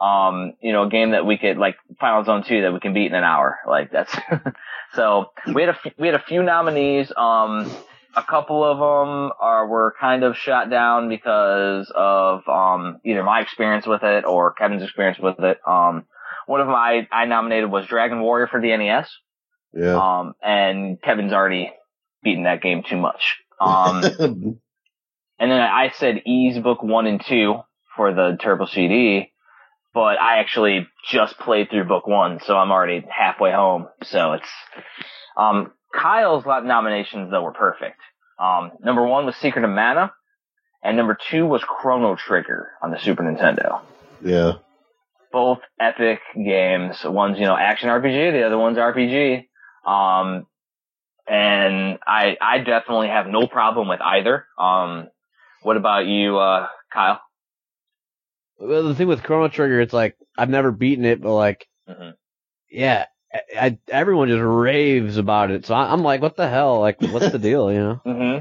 um, 0.00 0.52
you 0.62 0.72
know, 0.72 0.84
a 0.84 0.88
game 0.88 1.10
that 1.10 1.26
we 1.26 1.38
could 1.38 1.58
like 1.58 1.76
Final 2.00 2.24
Zone 2.24 2.44
2 2.46 2.62
that 2.62 2.72
we 2.72 2.80
can 2.80 2.94
beat 2.94 3.06
in 3.06 3.14
an 3.14 3.24
hour. 3.24 3.58
Like 3.66 3.90
that's, 3.90 4.16
so 4.94 5.30
we 5.52 5.62
had 5.62 5.70
a, 5.70 5.78
f- 5.84 5.92
we 5.98 6.06
had 6.06 6.14
a 6.14 6.22
few 6.22 6.42
nominees. 6.42 7.12
Um, 7.16 7.70
a 8.16 8.22
couple 8.22 8.64
of 8.64 8.78
them 8.78 9.32
are, 9.40 9.66
were 9.66 9.94
kind 10.00 10.22
of 10.24 10.36
shot 10.36 10.70
down 10.70 11.08
because 11.08 11.90
of, 11.94 12.48
um, 12.48 13.00
either 13.04 13.22
my 13.24 13.40
experience 13.40 13.86
with 13.86 14.02
it 14.04 14.24
or 14.24 14.52
Kevin's 14.52 14.82
experience 14.82 15.18
with 15.18 15.38
it. 15.40 15.58
Um, 15.66 16.04
one 16.46 16.60
of 16.60 16.68
my, 16.68 17.06
I 17.12 17.26
nominated 17.26 17.70
was 17.70 17.86
Dragon 17.86 18.20
Warrior 18.20 18.46
for 18.46 18.60
the 18.60 18.74
NES. 18.76 19.08
Yeah. 19.74 19.96
Um, 20.20 20.34
and 20.42 21.00
Kevin's 21.00 21.32
already 21.32 21.70
beaten 22.22 22.44
that 22.44 22.62
game 22.62 22.82
too 22.88 22.96
much. 22.96 23.36
Um, 23.60 24.02
and 25.38 25.50
then 25.50 25.60
I 25.60 25.90
said 25.96 26.22
Ys 26.26 26.58
Book 26.58 26.82
1 26.82 27.06
and 27.06 27.24
2 27.24 27.54
for 27.96 28.14
the 28.14 28.36
Turbo 28.40 28.66
CD, 28.66 29.32
but 29.94 30.20
I 30.20 30.38
actually 30.38 30.86
just 31.10 31.38
played 31.38 31.70
through 31.70 31.84
Book 31.84 32.06
1, 32.06 32.40
so 32.46 32.56
I'm 32.56 32.70
already 32.70 33.04
halfway 33.10 33.50
home. 33.52 33.88
So 34.04 34.34
it's, 34.34 34.48
um, 35.36 35.72
Kyle's 35.94 36.44
lot- 36.46 36.64
nominations 36.64 37.30
though 37.30 37.42
were 37.42 37.52
perfect. 37.52 37.98
Um, 38.38 38.72
number 38.80 39.04
one 39.04 39.26
was 39.26 39.34
Secret 39.36 39.64
of 39.64 39.70
Mana, 39.70 40.12
and 40.84 40.96
number 40.96 41.16
two 41.30 41.46
was 41.46 41.62
Chrono 41.64 42.14
Trigger 42.14 42.70
on 42.82 42.90
the 42.92 42.98
Super 43.00 43.22
Nintendo. 43.22 43.80
yeah. 44.22 44.52
Both 45.30 45.58
epic 45.78 46.20
games. 46.34 47.04
One's, 47.04 47.38
you 47.38 47.44
know, 47.44 47.54
action 47.56 47.90
RPG, 47.90 48.32
the 48.32 48.44
other 48.46 48.56
one's 48.56 48.78
RPG. 48.78 49.47
Um, 49.84 50.46
and 51.26 51.98
I, 52.06 52.36
I 52.40 52.58
definitely 52.58 53.08
have 53.08 53.26
no 53.26 53.46
problem 53.46 53.88
with 53.88 54.00
either. 54.00 54.46
Um, 54.58 55.08
what 55.62 55.76
about 55.76 56.06
you, 56.06 56.38
uh, 56.38 56.68
Kyle? 56.92 57.20
Well, 58.58 58.88
the 58.88 58.94
thing 58.94 59.08
with 59.08 59.22
Chrono 59.22 59.48
Trigger, 59.48 59.80
it's 59.80 59.92
like 59.92 60.16
I've 60.36 60.50
never 60.50 60.72
beaten 60.72 61.04
it, 61.04 61.20
but 61.20 61.34
like, 61.34 61.66
Mhm. 61.88 62.14
yeah, 62.70 63.06
I, 63.32 63.40
I, 63.60 63.78
everyone 63.88 64.28
just 64.28 64.42
raves 64.42 65.16
about 65.16 65.50
it. 65.50 65.66
So 65.66 65.74
I, 65.74 65.92
I'm 65.92 66.02
like, 66.02 66.22
what 66.22 66.36
the 66.36 66.48
hell? 66.48 66.80
Like, 66.80 67.00
what's 67.00 67.30
the 67.30 67.38
deal? 67.38 67.72
You 67.72 67.78
know? 67.78 67.94
hmm 68.04 68.38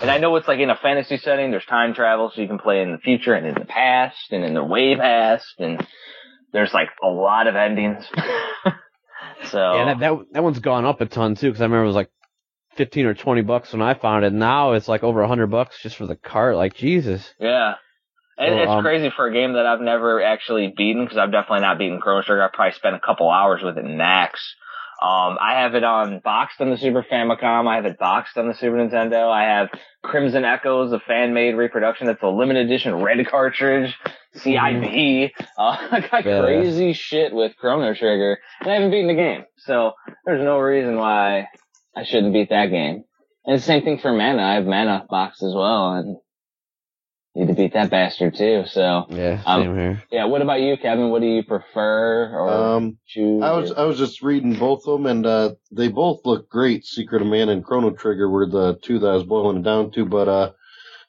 And 0.00 0.10
I 0.10 0.18
know 0.18 0.34
it's 0.36 0.48
like 0.48 0.58
in 0.60 0.70
a 0.70 0.76
fantasy 0.76 1.18
setting, 1.18 1.50
there's 1.50 1.64
time 1.66 1.94
travel, 1.94 2.32
so 2.34 2.40
you 2.40 2.48
can 2.48 2.58
play 2.58 2.82
in 2.82 2.92
the 2.92 2.98
future 2.98 3.34
and 3.34 3.46
in 3.46 3.54
the 3.54 3.64
past 3.66 4.32
and 4.32 4.44
in 4.44 4.54
the 4.54 4.64
way 4.64 4.96
past 4.96 5.54
and, 5.58 5.86
there's 6.52 6.72
like 6.72 6.90
a 7.02 7.08
lot 7.08 7.48
of 7.48 7.56
endings. 7.56 8.04
so 9.46 9.58
Yeah, 9.58 9.84
that, 9.86 10.00
that 10.00 10.12
that 10.32 10.42
one's 10.42 10.58
gone 10.58 10.84
up 10.84 11.00
a 11.00 11.06
ton 11.06 11.34
too. 11.34 11.48
Because 11.48 11.60
I 11.60 11.64
remember 11.64 11.84
it 11.84 11.88
was 11.88 11.96
like 11.96 12.10
fifteen 12.76 13.06
or 13.06 13.14
twenty 13.14 13.42
bucks 13.42 13.72
when 13.72 13.82
I 13.82 13.94
found 13.94 14.24
it. 14.24 14.32
Now 14.32 14.72
it's 14.72 14.88
like 14.88 15.02
over 15.02 15.22
a 15.22 15.28
hundred 15.28 15.48
bucks 15.48 15.76
just 15.82 15.96
for 15.96 16.06
the 16.06 16.16
cart. 16.16 16.56
Like 16.56 16.74
Jesus. 16.74 17.34
yeah. 17.38 17.74
Well, 18.36 18.62
it's 18.62 18.70
um, 18.70 18.82
crazy 18.82 19.10
for 19.14 19.28
a 19.28 19.32
game 19.32 19.52
that 19.52 19.64
I've 19.64 19.80
never 19.80 20.20
actually 20.20 20.72
beaten 20.76 21.04
because 21.04 21.18
I've 21.18 21.30
definitely 21.30 21.60
not 21.60 21.78
beaten 21.78 22.00
Chrono 22.00 22.22
Trigger. 22.22 22.42
I 22.42 22.48
probably 22.52 22.72
spent 22.72 22.96
a 22.96 23.00
couple 23.00 23.30
hours 23.30 23.62
with 23.62 23.78
it 23.78 23.84
max. 23.84 24.56
Um, 25.02 25.36
I 25.40 25.60
have 25.62 25.74
it 25.74 25.84
on 25.84 26.20
boxed 26.24 26.60
on 26.60 26.70
the 26.70 26.76
Super 26.78 27.02
Famicom. 27.10 27.66
I 27.68 27.76
have 27.76 27.84
it 27.84 27.98
boxed 27.98 28.36
on 28.38 28.48
the 28.48 28.54
Super 28.54 28.76
Nintendo. 28.76 29.30
I 29.30 29.44
have 29.58 29.68
Crimson 30.02 30.44
Echoes, 30.44 30.92
a 30.92 31.00
fan-made 31.00 31.54
reproduction. 31.56 32.06
That's 32.06 32.22
a 32.22 32.28
limited 32.28 32.66
edition 32.66 32.94
red 33.02 33.26
cartridge. 33.28 33.94
CIB. 34.36 35.30
Uh, 35.56 35.76
I 35.92 36.00
got 36.00 36.24
Badass. 36.24 36.44
crazy 36.44 36.92
shit 36.94 37.32
with 37.32 37.56
Chrono 37.56 37.94
Trigger, 37.94 38.38
and 38.60 38.70
I 38.70 38.74
haven't 38.74 38.90
beaten 38.90 39.06
the 39.06 39.14
game. 39.14 39.44
So 39.58 39.92
there's 40.26 40.42
no 40.42 40.58
reason 40.58 40.96
why 40.96 41.46
I 41.96 42.04
shouldn't 42.04 42.32
beat 42.32 42.48
that 42.50 42.66
game. 42.70 43.04
And 43.46 43.56
the 43.58 43.62
same 43.62 43.84
thing 43.84 43.98
for 43.98 44.12
Mana. 44.12 44.42
I 44.42 44.54
have 44.54 44.64
Mana 44.66 45.06
boxed 45.08 45.42
as 45.44 45.54
well, 45.54 45.92
and 45.92 46.16
need 47.34 47.48
to 47.48 47.54
beat 47.54 47.72
that 47.74 47.90
bastard 47.90 48.34
too. 48.36 48.64
So 48.66 49.06
Yeah, 49.10 49.42
Um, 49.46 49.62
same 49.62 49.76
here. 49.76 50.02
yeah. 50.10 50.24
What 50.26 50.42
about 50.42 50.60
you, 50.60 50.76
Kevin? 50.76 51.10
What 51.10 51.20
do 51.20 51.26
you 51.28 51.42
prefer 51.42 52.30
or 52.32 52.50
Um, 52.50 52.98
choose? 53.06 53.42
I 53.42 53.52
was 53.52 53.72
I 53.72 53.84
was 53.84 53.98
just 53.98 54.22
reading 54.22 54.54
both 54.54 54.86
of 54.86 54.98
them, 54.98 55.06
and 55.06 55.26
uh, 55.26 55.54
they 55.72 55.88
both 55.88 56.20
look 56.24 56.48
great. 56.48 56.84
Secret 56.84 57.22
of 57.22 57.28
Mana 57.28 57.52
and 57.52 57.64
Chrono 57.64 57.90
Trigger 57.90 58.28
were 58.28 58.46
the 58.46 58.74
two 58.82 58.98
that 59.00 59.08
I 59.08 59.14
was 59.14 59.24
boiling 59.24 59.58
it 59.58 59.62
down 59.64 59.90
to. 59.92 60.04
But 60.04 60.28
uh, 60.28 60.52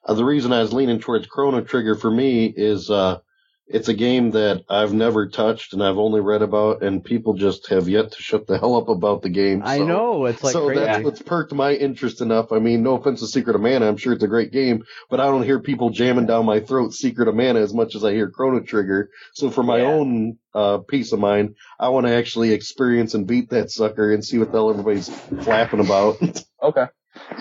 uh, 0.05 0.13
the 0.13 0.25
reason 0.25 0.53
I 0.53 0.61
was 0.61 0.73
leaning 0.73 0.99
towards 0.99 1.27
Chrono 1.27 1.61
Trigger 1.61 1.95
for 1.95 2.11
me 2.11 2.45
is 2.45 2.89
uh, 2.89 3.19
it's 3.67 3.87
a 3.87 3.93
game 3.93 4.31
that 4.31 4.63
I've 4.69 4.93
never 4.93 5.27
touched 5.27 5.73
and 5.73 5.83
I've 5.83 5.97
only 5.97 6.21
read 6.21 6.43
about, 6.43 6.83
and 6.83 7.03
people 7.03 7.33
just 7.33 7.67
have 7.69 7.89
yet 7.89 8.11
to 8.11 8.21
shut 8.21 8.45
the 8.45 8.57
hell 8.59 8.75
up 8.75 8.89
about 8.89 9.21
the 9.23 9.29
game. 9.29 9.61
I 9.65 9.79
know 9.79 10.25
it's 10.25 10.43
like 10.43 10.53
so 10.53 10.67
crazy. 10.67 10.85
that's 10.85 11.03
what's 11.03 11.21
perked 11.21 11.53
my 11.53 11.73
interest 11.73 12.21
enough. 12.21 12.51
I 12.51 12.59
mean, 12.59 12.83
no 12.83 12.95
offense 12.95 13.21
to 13.21 13.27
Secret 13.27 13.55
of 13.55 13.61
Mana, 13.61 13.87
I'm 13.87 13.97
sure 13.97 14.13
it's 14.13 14.23
a 14.23 14.27
great 14.27 14.51
game, 14.51 14.83
but 15.09 15.19
I 15.19 15.25
don't 15.25 15.43
hear 15.43 15.59
people 15.59 15.89
jamming 15.89 16.27
down 16.27 16.45
my 16.45 16.59
throat 16.59 16.93
Secret 16.93 17.27
of 17.27 17.35
Mana 17.35 17.59
as 17.59 17.73
much 17.73 17.95
as 17.95 18.03
I 18.03 18.11
hear 18.13 18.29
Chrono 18.29 18.59
Trigger. 18.59 19.09
So 19.33 19.49
for 19.49 19.63
my 19.63 19.77
Yeah. 19.79 19.85
own 19.85 20.37
uh, 20.53 20.77
peace 20.79 21.11
of 21.11 21.19
mind, 21.19 21.55
I 21.79 21.89
want 21.89 22.05
to 22.05 22.13
actually 22.15 22.51
experience 22.51 23.13
and 23.15 23.25
beat 23.27 23.49
that 23.49 23.71
sucker 23.71 24.13
and 24.13 24.23
see 24.23 24.37
what 24.37 24.51
the 24.51 24.57
hell 24.59 24.69
everybody's 24.69 25.09
flapping 25.09 25.79
about. 25.79 26.17
okay. 26.61 26.85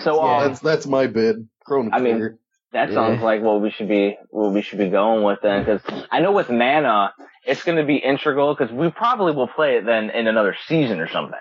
So 0.01 0.21
um, 0.21 0.41
that's 0.47 0.59
that's 0.59 0.87
my 0.87 1.07
bid. 1.07 1.47
Chrono 1.65 1.89
I 1.93 1.99
mean, 1.99 2.17
Trigger. 2.17 2.39
That 2.75 2.91
sounds 2.91 3.19
Yeah. 3.19 3.25
like 3.25 3.41
what 3.41 3.61
we 3.61 3.71
should 3.71 3.87
be 3.87 4.17
what 4.31 4.51
we 4.51 4.61
should 4.61 4.79
be 4.79 4.89
going 4.89 5.23
with 5.23 5.39
then, 5.41 5.63
because 5.63 5.81
I 6.11 6.19
know 6.19 6.33
with 6.33 6.49
Mana 6.49 7.13
it's 7.45 7.63
going 7.63 7.77
to 7.77 7.85
be 7.85 7.95
integral 7.95 8.53
because 8.53 8.69
we 8.73 8.91
probably 8.91 9.33
will 9.33 9.47
play 9.47 9.77
it 9.77 9.85
then 9.85 10.09
in 10.09 10.27
another 10.27 10.57
season 10.67 10.99
or 10.99 11.07
something. 11.07 11.39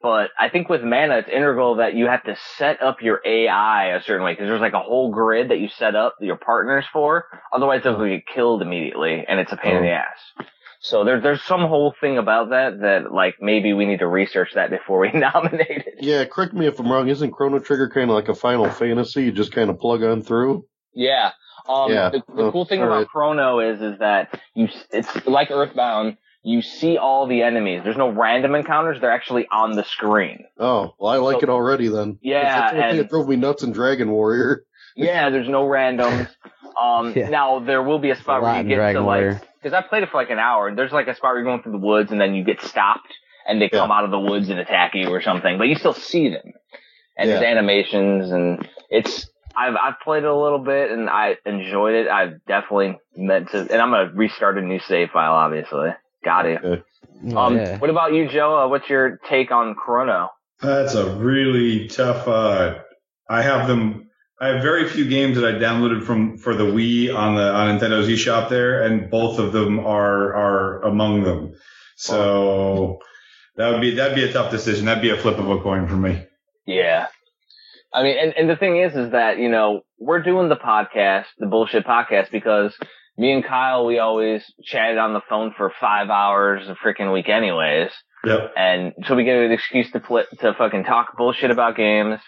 But 0.00 0.30
I 0.38 0.48
think 0.48 0.70
with 0.70 0.82
Mana 0.82 1.18
it's 1.18 1.28
integral 1.28 1.76
that 1.76 1.92
you 1.94 2.06
have 2.06 2.24
to 2.24 2.34
set 2.56 2.80
up 2.80 3.02
your 3.02 3.20
AI 3.26 3.94
a 3.94 4.02
certain 4.02 4.24
way 4.24 4.32
because 4.32 4.48
there's 4.48 4.62
like 4.62 4.72
a 4.72 4.80
whole 4.80 5.10
grid 5.10 5.50
that 5.50 5.58
you 5.58 5.68
set 5.68 5.94
up 5.94 6.16
your 6.20 6.36
partners 6.36 6.86
for. 6.90 7.26
Otherwise 7.52 7.82
they'll 7.84 7.96
uh-huh. 7.96 8.06
get 8.06 8.26
killed 8.26 8.62
immediately 8.62 9.26
and 9.28 9.38
it's 9.38 9.52
a 9.52 9.58
pain 9.58 9.76
in 9.76 9.82
the 9.82 9.90
uh-huh. 9.90 10.06
ass. 10.40 10.46
So 10.82 11.04
there, 11.04 11.20
there's 11.20 11.42
some 11.42 11.60
whole 11.60 11.94
thing 12.00 12.16
about 12.18 12.50
that 12.50 12.80
that 12.80 13.12
like 13.12 13.36
maybe 13.40 13.72
we 13.74 13.84
need 13.84 13.98
to 13.98 14.06
research 14.06 14.52
that 14.54 14.70
before 14.70 14.98
we 15.00 15.10
nominate 15.14 15.68
it. 15.86 15.94
yeah, 16.00 16.24
correct 16.24 16.54
me 16.54 16.66
if 16.66 16.78
I'm 16.80 16.90
wrong. 16.90 17.08
Isn't 17.08 17.32
Chrono 17.32 17.58
Trigger 17.58 17.90
kind 17.90 18.10
of 18.10 18.14
like 18.16 18.28
a 18.28 18.34
Final 18.34 18.70
Fantasy? 18.70 19.24
You 19.24 19.32
just 19.32 19.52
kind 19.52 19.68
of 19.70 19.78
plug 19.78 20.02
on 20.02 20.22
through. 20.22 20.64
Yeah. 20.94 21.32
Um, 21.68 21.92
Yeah. 21.92 22.08
The, 22.08 22.22
the 22.34 22.42
Oh, 22.44 22.52
cool 22.52 22.64
thing 22.64 22.80
about 22.82 22.90
right. 22.96 23.06
Chrono 23.08 23.60
is, 23.60 23.80
is 23.82 23.98
that 23.98 24.40
you, 24.54 24.68
it's 24.90 25.26
like 25.26 25.50
Earthbound. 25.50 26.16
You 26.42 26.62
see 26.62 26.96
all 26.96 27.26
the 27.26 27.42
enemies. 27.42 27.82
There's 27.84 27.98
no 27.98 28.08
random 28.08 28.54
encounters. 28.54 28.98
They're 29.02 29.12
actually 29.12 29.46
on 29.52 29.72
the 29.72 29.84
screen. 29.84 30.44
Oh, 30.58 30.94
well, 30.98 31.12
I 31.12 31.18
like 31.18 31.36
So- 31.36 31.42
it 31.42 31.48
already 31.50 31.88
then. 31.88 32.18
Yeah, 32.22 32.42
That's 32.42 32.54
the 32.54 32.76
only 32.78 32.80
thing 32.80 32.90
and- 32.90 32.98
that 33.00 33.10
drove 33.10 33.28
me 33.28 33.36
nuts 33.36 33.62
in 33.62 33.72
Dragon 33.72 34.10
Warrior. 34.10 34.64
Yeah, 34.96 35.28
there's 35.28 35.48
no 35.48 35.64
randoms. 35.64 36.28
Um, 36.80 37.12
Yeah. 37.16 37.28
now 37.28 37.60
there 37.60 37.82
will 37.82 37.98
be 37.98 38.10
a 38.10 38.16
spot 38.16 38.40
A 38.40 38.42
where 38.42 38.56
you 38.62 38.68
get 38.68 38.76
Dragon 38.76 39.02
to 39.02 39.06
like, 39.06 39.42
cause 39.62 39.72
I 39.72 39.82
played 39.82 40.02
it 40.02 40.10
for 40.10 40.16
like 40.18 40.30
an 40.30 40.38
hour 40.38 40.68
and 40.68 40.78
there's 40.78 40.92
like 40.92 41.08
a 41.08 41.14
spot 41.14 41.30
where 41.32 41.38
you're 41.38 41.44
going 41.44 41.62
through 41.62 41.72
the 41.72 41.86
woods 41.86 42.10
and 42.12 42.20
then 42.20 42.34
you 42.34 42.44
get 42.44 42.60
stopped 42.62 43.12
and 43.46 43.60
they 43.60 43.70
Yeah. 43.72 43.80
come 43.80 43.90
out 43.90 44.04
of 44.04 44.10
the 44.10 44.18
woods 44.20 44.48
and 44.48 44.58
attack 44.58 44.94
you 44.94 45.08
or 45.08 45.20
something, 45.22 45.58
but 45.58 45.68
you 45.68 45.74
still 45.76 45.92
see 45.94 46.28
them. 46.28 46.52
And 47.16 47.28
there's 47.28 47.42
animations 47.42 48.30
and 48.30 48.68
it's, 48.88 49.28
I've, 49.56 49.74
I've 49.74 50.00
played 50.02 50.22
it 50.24 50.28
a 50.30 50.34
little 50.34 50.60
bit 50.60 50.90
and 50.90 51.10
I 51.10 51.36
enjoyed 51.44 51.94
it. 51.94 52.08
I've 52.08 52.44
definitely 52.46 52.98
meant 53.16 53.50
to, 53.50 53.58
and 53.60 53.82
I'm 53.82 53.90
gonna 53.90 54.12
restart 54.14 54.58
a 54.58 54.62
new 54.62 54.78
save 54.80 55.10
file, 55.10 55.32
obviously. 55.34 55.90
Got 56.24 56.46
it. 56.46 56.64
Okay. 56.64 56.82
Oh, 57.32 57.36
Um, 57.36 57.56
yeah. 57.56 57.78
what 57.78 57.90
about 57.90 58.12
you, 58.14 58.28
Joe? 58.28 58.56
Uh, 58.58 58.68
what's 58.68 58.88
your 58.88 59.18
take 59.28 59.50
on 59.50 59.74
Chrono? 59.74 60.30
That's 60.62 60.94
a 60.94 61.16
really 61.16 61.88
tough. 61.88 62.28
Uh, 62.28 62.78
I 63.28 63.42
have 63.42 63.66
them. 63.66 64.09
I 64.40 64.48
have 64.48 64.62
very 64.62 64.88
few 64.88 65.06
games 65.06 65.36
that 65.36 65.44
I 65.44 65.58
downloaded 65.58 66.04
from 66.04 66.38
for 66.38 66.54
the 66.54 66.64
Wii 66.64 67.14
on 67.14 67.34
the 67.34 67.52
on 67.52 67.78
Nintendo's 67.78 68.08
eShop 68.08 68.48
there, 68.48 68.82
and 68.82 69.10
both 69.10 69.38
of 69.38 69.52
them 69.52 69.80
are 69.80 70.34
are 70.34 70.82
among 70.82 71.24
them. 71.24 71.52
So 71.96 73.00
that 73.56 73.70
would 73.70 73.82
be 73.82 73.94
that'd 73.96 74.14
be 74.14 74.24
a 74.24 74.32
tough 74.32 74.50
decision. 74.50 74.86
That'd 74.86 75.02
be 75.02 75.10
a 75.10 75.16
flip 75.18 75.38
of 75.38 75.50
a 75.50 75.60
coin 75.60 75.86
for 75.86 75.96
me. 75.96 76.24
Yeah. 76.66 77.08
I 77.92 78.02
mean, 78.02 78.16
and, 78.18 78.32
and 78.36 78.48
the 78.48 78.56
thing 78.56 78.78
is, 78.78 78.94
is 78.94 79.12
that, 79.12 79.38
you 79.38 79.48
know, 79.50 79.80
we're 79.98 80.22
doing 80.22 80.48
the 80.48 80.56
podcast, 80.56 81.24
the 81.38 81.46
bullshit 81.46 81.84
podcast, 81.84 82.30
because 82.30 82.72
me 83.18 83.32
and 83.32 83.44
Kyle, 83.44 83.84
we 83.84 83.98
always 83.98 84.44
chatted 84.62 84.96
on 84.96 85.12
the 85.12 85.20
phone 85.28 85.52
for 85.56 85.72
five 85.80 86.08
hours 86.08 86.68
a 86.68 86.76
freaking 86.76 87.12
week 87.12 87.28
anyways. 87.28 87.90
Yep. 88.24 88.52
And 88.56 88.92
so 89.06 89.16
we 89.16 89.24
get 89.24 89.36
an 89.36 89.50
excuse 89.50 89.90
to 89.90 90.00
flip, 90.00 90.28
to 90.38 90.54
fucking 90.56 90.84
talk 90.84 91.16
bullshit 91.16 91.50
about 91.50 91.76
games. 91.76 92.20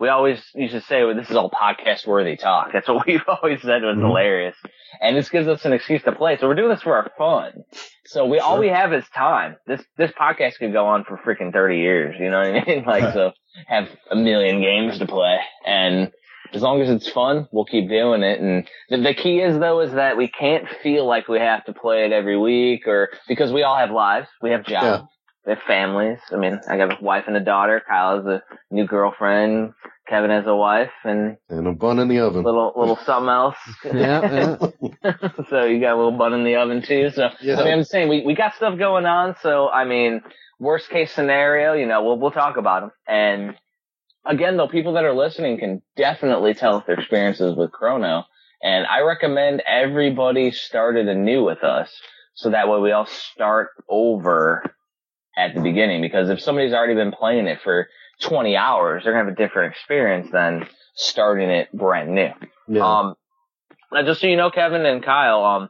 We 0.00 0.08
always 0.08 0.40
used 0.54 0.72
to 0.72 0.80
say, 0.80 1.04
well, 1.04 1.14
this 1.14 1.30
is 1.30 1.36
all 1.36 1.50
podcast 1.50 2.06
worthy 2.06 2.36
talk. 2.36 2.70
That's 2.72 2.88
what 2.88 3.06
we've 3.06 3.20
always 3.28 3.60
said 3.62 3.82
was 3.82 3.96
Mhm. 3.96 4.06
hilarious. 4.06 4.56
And 5.00 5.16
this 5.16 5.28
gives 5.28 5.46
us 5.46 5.64
an 5.64 5.72
excuse 5.72 6.02
to 6.04 6.12
play. 6.12 6.36
So 6.38 6.48
we're 6.48 6.54
doing 6.56 6.70
this 6.70 6.82
for 6.82 6.96
our 6.96 7.10
fun. 7.16 7.62
So 8.06 8.24
we, 8.26 8.38
all 8.40 8.58
we 8.58 8.68
have 8.68 8.92
is 8.92 9.04
time. 9.14 9.56
This, 9.66 9.82
this 9.96 10.10
podcast 10.12 10.56
could 10.58 10.72
go 10.72 10.86
on 10.86 11.04
for 11.04 11.16
freaking 11.18 11.52
30 11.52 11.76
years. 11.76 12.16
You 12.18 12.30
know 12.30 12.38
what 12.38 12.46
I 12.46 12.64
mean? 12.64 12.84
Like, 12.86 13.12
so 13.12 13.32
have 13.66 13.88
a 14.10 14.16
million 14.16 14.60
games 14.60 14.98
to 14.98 15.06
play. 15.06 15.38
And 15.66 16.10
as 16.52 16.62
long 16.62 16.80
as 16.80 16.90
it's 16.90 17.08
fun, 17.10 17.46
we'll 17.52 17.64
keep 17.66 17.88
doing 17.88 18.22
it. 18.22 18.40
And 18.40 18.68
the, 18.88 18.96
the 19.08 19.14
key 19.14 19.40
is 19.40 19.58
though, 19.58 19.80
is 19.80 19.92
that 19.92 20.16
we 20.16 20.28
can't 20.28 20.66
feel 20.82 21.06
like 21.06 21.28
we 21.28 21.38
have 21.38 21.64
to 21.66 21.72
play 21.72 22.04
it 22.06 22.12
every 22.12 22.36
week 22.38 22.88
or 22.88 23.10
because 23.28 23.52
we 23.52 23.62
all 23.62 23.76
have 23.76 23.90
lives. 23.92 24.26
We 24.42 24.50
have 24.50 24.64
jobs. 24.64 25.04
We 25.04 25.19
have 25.46 25.58
families. 25.66 26.18
I 26.32 26.36
mean, 26.36 26.60
I 26.68 26.76
got 26.76 27.00
a 27.00 27.04
wife 27.04 27.24
and 27.26 27.36
a 27.36 27.40
daughter. 27.40 27.82
Kyle 27.86 28.16
has 28.16 28.26
a 28.26 28.42
new 28.70 28.86
girlfriend. 28.86 29.72
Kevin 30.08 30.30
has 30.30 30.46
a 30.46 30.54
wife 30.54 30.90
and 31.04 31.36
And 31.48 31.66
a 31.68 31.72
bun 31.72 31.98
in 31.98 32.08
the 32.08 32.18
oven. 32.20 32.42
little, 32.42 32.72
little 32.76 32.96
something 32.96 33.28
else. 33.28 33.56
yeah, 33.84 34.56
yeah. 35.02 35.12
so 35.50 35.64
you 35.64 35.80
got 35.80 35.94
a 35.94 35.96
little 35.96 36.16
bun 36.18 36.32
in 36.34 36.44
the 36.44 36.56
oven 36.56 36.82
too. 36.82 37.10
So 37.10 37.30
Yeah. 37.40 37.60
I 37.60 37.64
mean, 37.64 37.72
I'm 37.74 37.84
saying 37.84 38.08
we, 38.08 38.22
we 38.24 38.34
got 38.34 38.54
stuff 38.54 38.78
going 38.78 39.06
on. 39.06 39.36
So 39.42 39.68
I 39.68 39.84
mean, 39.84 40.20
worst 40.58 40.90
case 40.90 41.12
scenario, 41.12 41.74
you 41.74 41.86
know, 41.86 42.02
we'll 42.04 42.18
we'll 42.18 42.32
talk 42.32 42.56
about 42.56 42.80
them. 42.82 42.90
And 43.06 43.54
again, 44.26 44.56
though, 44.56 44.68
people 44.68 44.94
that 44.94 45.04
are 45.04 45.14
listening 45.14 45.58
can 45.58 45.80
definitely 45.96 46.54
tell 46.54 46.76
us 46.76 46.84
their 46.86 46.96
experiences 46.98 47.56
with 47.56 47.70
Chrono. 47.72 48.24
And 48.62 48.86
I 48.86 49.00
recommend 49.00 49.62
everybody 49.66 50.50
started 50.50 51.08
anew 51.08 51.42
with 51.44 51.64
us, 51.64 51.90
so 52.34 52.50
that 52.50 52.68
way 52.68 52.78
we 52.80 52.92
all 52.92 53.06
start 53.06 53.68
over 53.88 54.74
at 55.48 55.54
the 55.54 55.60
beginning. 55.60 56.00
Because 56.02 56.28
if 56.30 56.40
somebody's 56.40 56.72
already 56.72 56.94
been 56.94 57.12
playing 57.12 57.46
it 57.46 57.58
for 57.62 57.88
20 58.22 58.56
hours, 58.56 59.04
they're 59.04 59.12
gonna 59.12 59.24
have 59.24 59.32
a 59.32 59.36
different 59.36 59.72
experience 59.72 60.28
than 60.32 60.66
starting 60.94 61.48
it 61.50 61.72
brand 61.72 62.14
new. 62.14 62.30
Yeah. 62.68 62.82
Um, 62.98 63.14
now 63.92 64.02
just 64.04 64.20
so 64.20 64.26
you 64.26 64.36
know, 64.36 64.50
Kevin 64.50 64.84
and 64.86 65.02
Kyle, 65.02 65.44
um, 65.44 65.68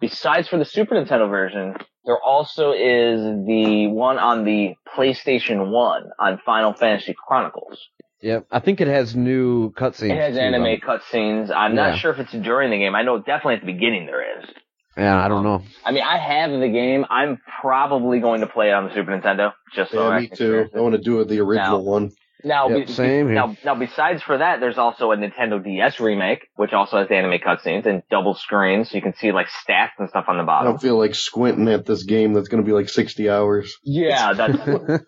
besides 0.00 0.48
for 0.48 0.58
the 0.58 0.64
Super 0.64 0.94
Nintendo 0.94 1.28
version, 1.30 1.74
there 2.04 2.18
also 2.20 2.72
is 2.72 3.20
the 3.46 3.86
one 3.88 4.18
on 4.18 4.44
the 4.44 4.74
PlayStation 4.96 5.70
1 5.70 6.02
on 6.18 6.40
Final 6.44 6.72
Fantasy 6.72 7.14
Chronicles. 7.26 7.78
Yep. 8.20 8.46
I 8.50 8.60
think 8.60 8.80
it 8.80 8.88
has 8.88 9.16
new 9.16 9.72
cutscenes. 9.72 10.10
It 10.12 10.16
has 10.16 10.34
too, 10.34 10.40
anime 10.40 10.64
um, 10.64 10.76
cutscenes. 10.78 11.50
I'm 11.54 11.74
Yeah. 11.74 11.90
not 11.90 11.98
sure 11.98 12.12
if 12.12 12.18
it's 12.18 12.32
during 12.32 12.70
the 12.70 12.78
game. 12.78 12.94
I 12.94 13.02
know 13.02 13.18
definitely 13.18 13.54
at 13.54 13.60
the 13.60 13.72
beginning 13.72 14.06
there 14.06 14.40
is. 14.40 14.48
Yeah, 14.96 15.24
I 15.24 15.28
don't 15.28 15.42
know. 15.42 15.62
I 15.84 15.92
mean, 15.92 16.02
I 16.02 16.18
have 16.18 16.50
the 16.50 16.68
game. 16.68 17.06
I'm 17.08 17.38
probably 17.60 18.20
going 18.20 18.40
to 18.42 18.46
play 18.46 18.68
it 18.68 18.72
on 18.72 18.84
the 18.88 18.94
Super 18.94 19.10
Nintendo 19.18 19.52
just 19.74 19.90
so 19.92 20.02
yeah, 20.08 20.14
I 20.16 20.20
me 20.20 20.26
can 20.28 20.36
too. 20.36 20.44
experience 20.44 20.70
it. 20.74 20.78
I 20.78 20.80
want 20.82 20.94
to 20.96 21.00
do 21.00 21.24
the 21.24 21.40
original 21.40 21.78
Now- 21.82 21.90
one. 21.90 22.10
Now, 22.44 22.68
Yep, 22.70 22.86
be- 22.88 22.92
same 22.92 23.26
here. 23.26 23.34
now, 23.36 23.56
now, 23.64 23.76
besides 23.76 24.20
for 24.20 24.36
that, 24.36 24.58
there's 24.58 24.76
also 24.76 25.12
a 25.12 25.16
Nintendo 25.16 25.62
DS 25.62 26.00
remake, 26.00 26.48
which 26.56 26.72
also 26.72 26.98
has 26.98 27.06
anime 27.08 27.38
cutscenes 27.38 27.86
and 27.86 28.02
double 28.10 28.34
screens, 28.34 28.90
so 28.90 28.96
you 28.96 29.00
can 29.02 29.14
see 29.14 29.30
like 29.30 29.46
stats 29.46 29.90
and 30.00 30.08
stuff 30.08 30.24
on 30.26 30.38
the 30.38 30.42
bottom. 30.42 30.66
I 30.66 30.70
don't 30.72 30.82
feel 30.82 30.98
like 30.98 31.14
squinting 31.14 31.68
at 31.68 31.86
this 31.86 32.02
game 32.02 32.32
that's 32.32 32.48
going 32.48 32.60
to 32.60 32.66
be 32.66 32.72
like 32.72 32.88
60 32.88 33.30
hours. 33.30 33.76
Yeah, 33.84 34.32
that's. 34.36 34.58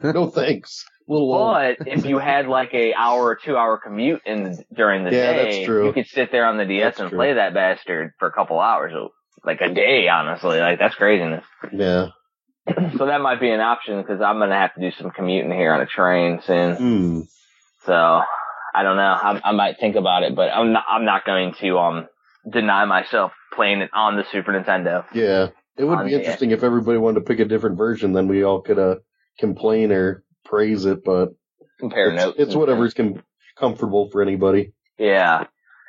No 0.15 0.29
thanks. 0.31 0.85
A 1.09 1.13
little 1.13 1.35
old. 1.35 1.55
but 1.55 1.89
if 1.89 2.07
you 2.07 2.19
had 2.19 2.47
like 2.47 2.73
a 2.73 2.95
hour 2.95 3.25
or 3.25 3.35
two 3.37 3.57
hour 3.57 3.79
commute 3.85 4.23
in 4.25 4.65
during 4.73 5.03
the 5.03 5.11
Yeah, 5.11 5.33
day, 5.33 5.45
that's 5.57 5.67
true. 5.67 5.87
you 5.89 5.93
could 5.93 6.07
sit 6.07 6.31
there 6.31 6.47
on 6.47 6.57
the 6.57 6.65
DS 6.65 6.85
That's 6.85 7.01
and 7.01 7.09
true. 7.11 7.19
play 7.19 7.33
that 7.35 7.53
bastard 7.53 8.13
for 8.21 8.29
a 8.29 8.33
couple 8.33 8.61
hours. 8.61 8.93
Like 9.45 9.61
a 9.61 9.73
day. 9.73 10.09
Honestly, 10.09 10.59
like 10.59 10.79
that's 10.79 10.95
craziness. 10.95 11.45
Yeah. 11.73 12.09
so 12.97 13.07
that 13.07 13.21
might 13.21 13.41
be 13.41 13.51
an 13.51 13.61
option 13.61 14.01
because 14.01 14.21
I'm 14.21 14.39
gonna 14.39 14.59
have 14.59 14.75
to 14.75 14.81
do 14.81 14.91
some 14.99 15.11
commuting 15.11 15.53
here 15.53 15.73
on 15.73 15.81
a 15.81 15.87
train 15.87 16.41
soon. 16.47 16.77
Hmm. 16.77 17.21
So 17.85 17.93
I 18.75 18.83
don't 18.83 18.97
know. 18.97 19.03
I, 19.03 19.41
I 19.45 19.53
might 19.53 19.79
think 19.79 19.97
about 19.97 20.23
it, 20.23 20.35
but 20.35 20.49
I'm 20.51 20.73
not. 20.73 20.85
I'm 20.89 21.05
not 21.05 21.25
going 21.25 21.55
to 21.61 21.79
um 21.79 22.07
deny 22.51 22.85
myself 22.85 23.33
playing 23.55 23.81
it 23.81 23.91
on 23.93 24.17
the 24.17 24.25
Super 24.33 24.53
Nintendo. 24.53 25.05
Yeah. 25.13 25.49
It 25.77 25.85
would 25.85 26.07
be 26.07 26.15
interesting 26.15 26.53
if 26.53 26.63
everybody 26.63 26.99
wanted 26.99 27.21
to 27.21 27.27
pick 27.27 27.41
a 27.41 27.45
different 27.45 27.77
version, 27.77 28.13
then 28.13 28.29
we 28.29 28.45
all 28.45 28.61
could 28.61 28.79
uh, 28.79 28.97
complain 29.41 29.91
or 29.91 30.23
praise 30.45 30.85
it, 30.85 31.05
but 31.05 31.31
Compare 31.81 32.11
it's, 32.11 32.17
notes. 32.17 32.37
it's 32.39 32.55
whatever's 32.55 32.95
com- 32.95 33.23
comfortable 33.59 34.09
for 34.11 34.23
anybody. 34.23 34.73
Yeah, 34.99 35.47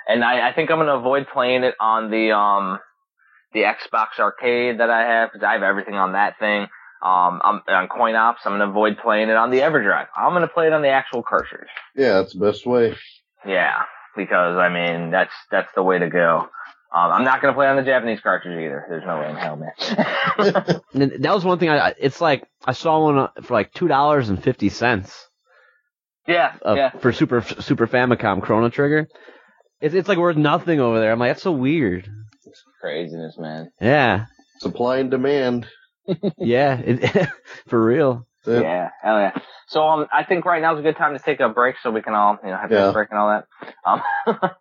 and 0.07 0.23
I, 0.23 0.49
I 0.49 0.53
think 0.53 0.71
I'm 0.71 0.79
gonna 0.79 0.97
avoid 0.97 1.27
playing 1.31 1.63
it 1.63 1.75
on 1.79 2.09
the 2.09 2.31
um 2.31 2.79
the 3.55 3.61
Xbox 3.61 4.19
Arcade 4.19 4.79
that 4.81 4.89
I 4.89 5.01
have 5.01 5.31
because 5.31 5.43
I 5.43 5.53
have 5.53 5.63
everything 5.63 5.95
on 5.95 6.11
that 6.11 6.37
thing. 6.37 6.63
Um, 7.01 7.41
I'm 7.43 7.61
on 7.67 7.87
Coin 7.87 8.15
Ops. 8.15 8.41
I'm 8.45 8.53
gonna 8.53 8.69
avoid 8.69 8.97
playing 8.97 9.29
it 9.29 9.35
on 9.35 9.49
the 9.49 9.59
EverDrive. 9.59 10.07
I'm 10.15 10.33
gonna 10.33 10.47
play 10.47 10.67
it 10.67 10.73
on 10.73 10.81
the 10.81 10.89
actual 10.89 11.23
cartridge. 11.23 11.69
Yeah, 11.95 12.13
that's 12.21 12.33
the 12.33 12.39
best 12.39 12.65
way. 12.65 12.95
Yeah, 13.47 13.83
because 14.15 14.57
I 14.57 14.69
mean 14.69 15.09
that's 15.09 15.33
that's 15.49 15.73
the 15.73 15.83
way 15.83 15.97
to 15.99 16.09
go. 16.09 16.49
Um, 16.93 17.11
I'm 17.11 17.23
not 17.23 17.41
gonna 17.41 17.53
play 17.53 17.67
on 17.67 17.77
the 17.77 17.83
Japanese 17.83 18.19
cartridge 18.19 18.57
either. 18.57 18.85
There's 18.89 19.05
no 19.05 19.19
way 19.19 19.29
in 19.29 19.35
hell, 19.35 19.55
man. 19.55 20.81
That 21.21 21.33
was 21.33 21.45
one 21.45 21.57
thing. 21.57 21.69
I 21.69 21.89
I- 21.89 21.95
it's 21.97 22.19
like 22.19 22.43
I 22.65 22.73
saw 22.73 23.03
one 23.03 23.17
uh, 23.17 23.27
for 23.41 23.53
like 23.53 23.71
two 23.73 23.87
dollars 23.87 24.29
and 24.29 24.41
fifty 24.43 24.69
cents 24.69 25.27
yeah, 26.27 26.55
yeah. 26.65 26.89
for 26.99 27.13
Super 27.13 27.41
Super 27.41 27.87
Famicom 27.87 28.41
Chrono 28.41 28.69
Trigger. 28.69 29.07
It's 29.79 29.93
it's 29.95 30.09
like 30.09 30.17
worth 30.17 30.37
nothing 30.37 30.79
over 30.79 30.99
there. 30.99 31.11
I'm 31.11 31.19
like 31.19 31.29
that's 31.31 31.43
so 31.43 31.51
weird. 31.51 32.09
Craziness, 32.81 33.37
man. 33.37 33.71
Yeah, 33.81 34.25
Supply 34.59 34.97
and 34.97 35.11
demand. 35.11 35.67
yeah, 36.37 36.77
it, 36.79 37.29
for 37.67 37.83
real. 37.83 38.27
That- 38.45 38.61
Yeah, 38.61 38.89
hell 39.01 39.19
yeah. 39.19 39.37
So 39.67 39.81
um, 39.87 40.07
I 40.13 40.23
think 40.23 40.45
right 40.45 40.61
now 40.61 40.73
is 40.73 40.79
a 40.79 40.83
good 40.83 40.95
time 40.97 41.17
to 41.17 41.23
take 41.23 41.39
a 41.39 41.49
break 41.49 41.75
so 41.81 41.89
we 41.91 42.01
can 42.01 42.13
all 42.13 42.37
you 42.43 42.49
know 42.49 42.57
have 42.57 42.71
Yeah. 42.71 42.89
a 42.89 42.93
break 42.93 43.09
and 43.11 43.19
all 43.19 43.29
that. 43.29 43.47
Um, 43.83 44.01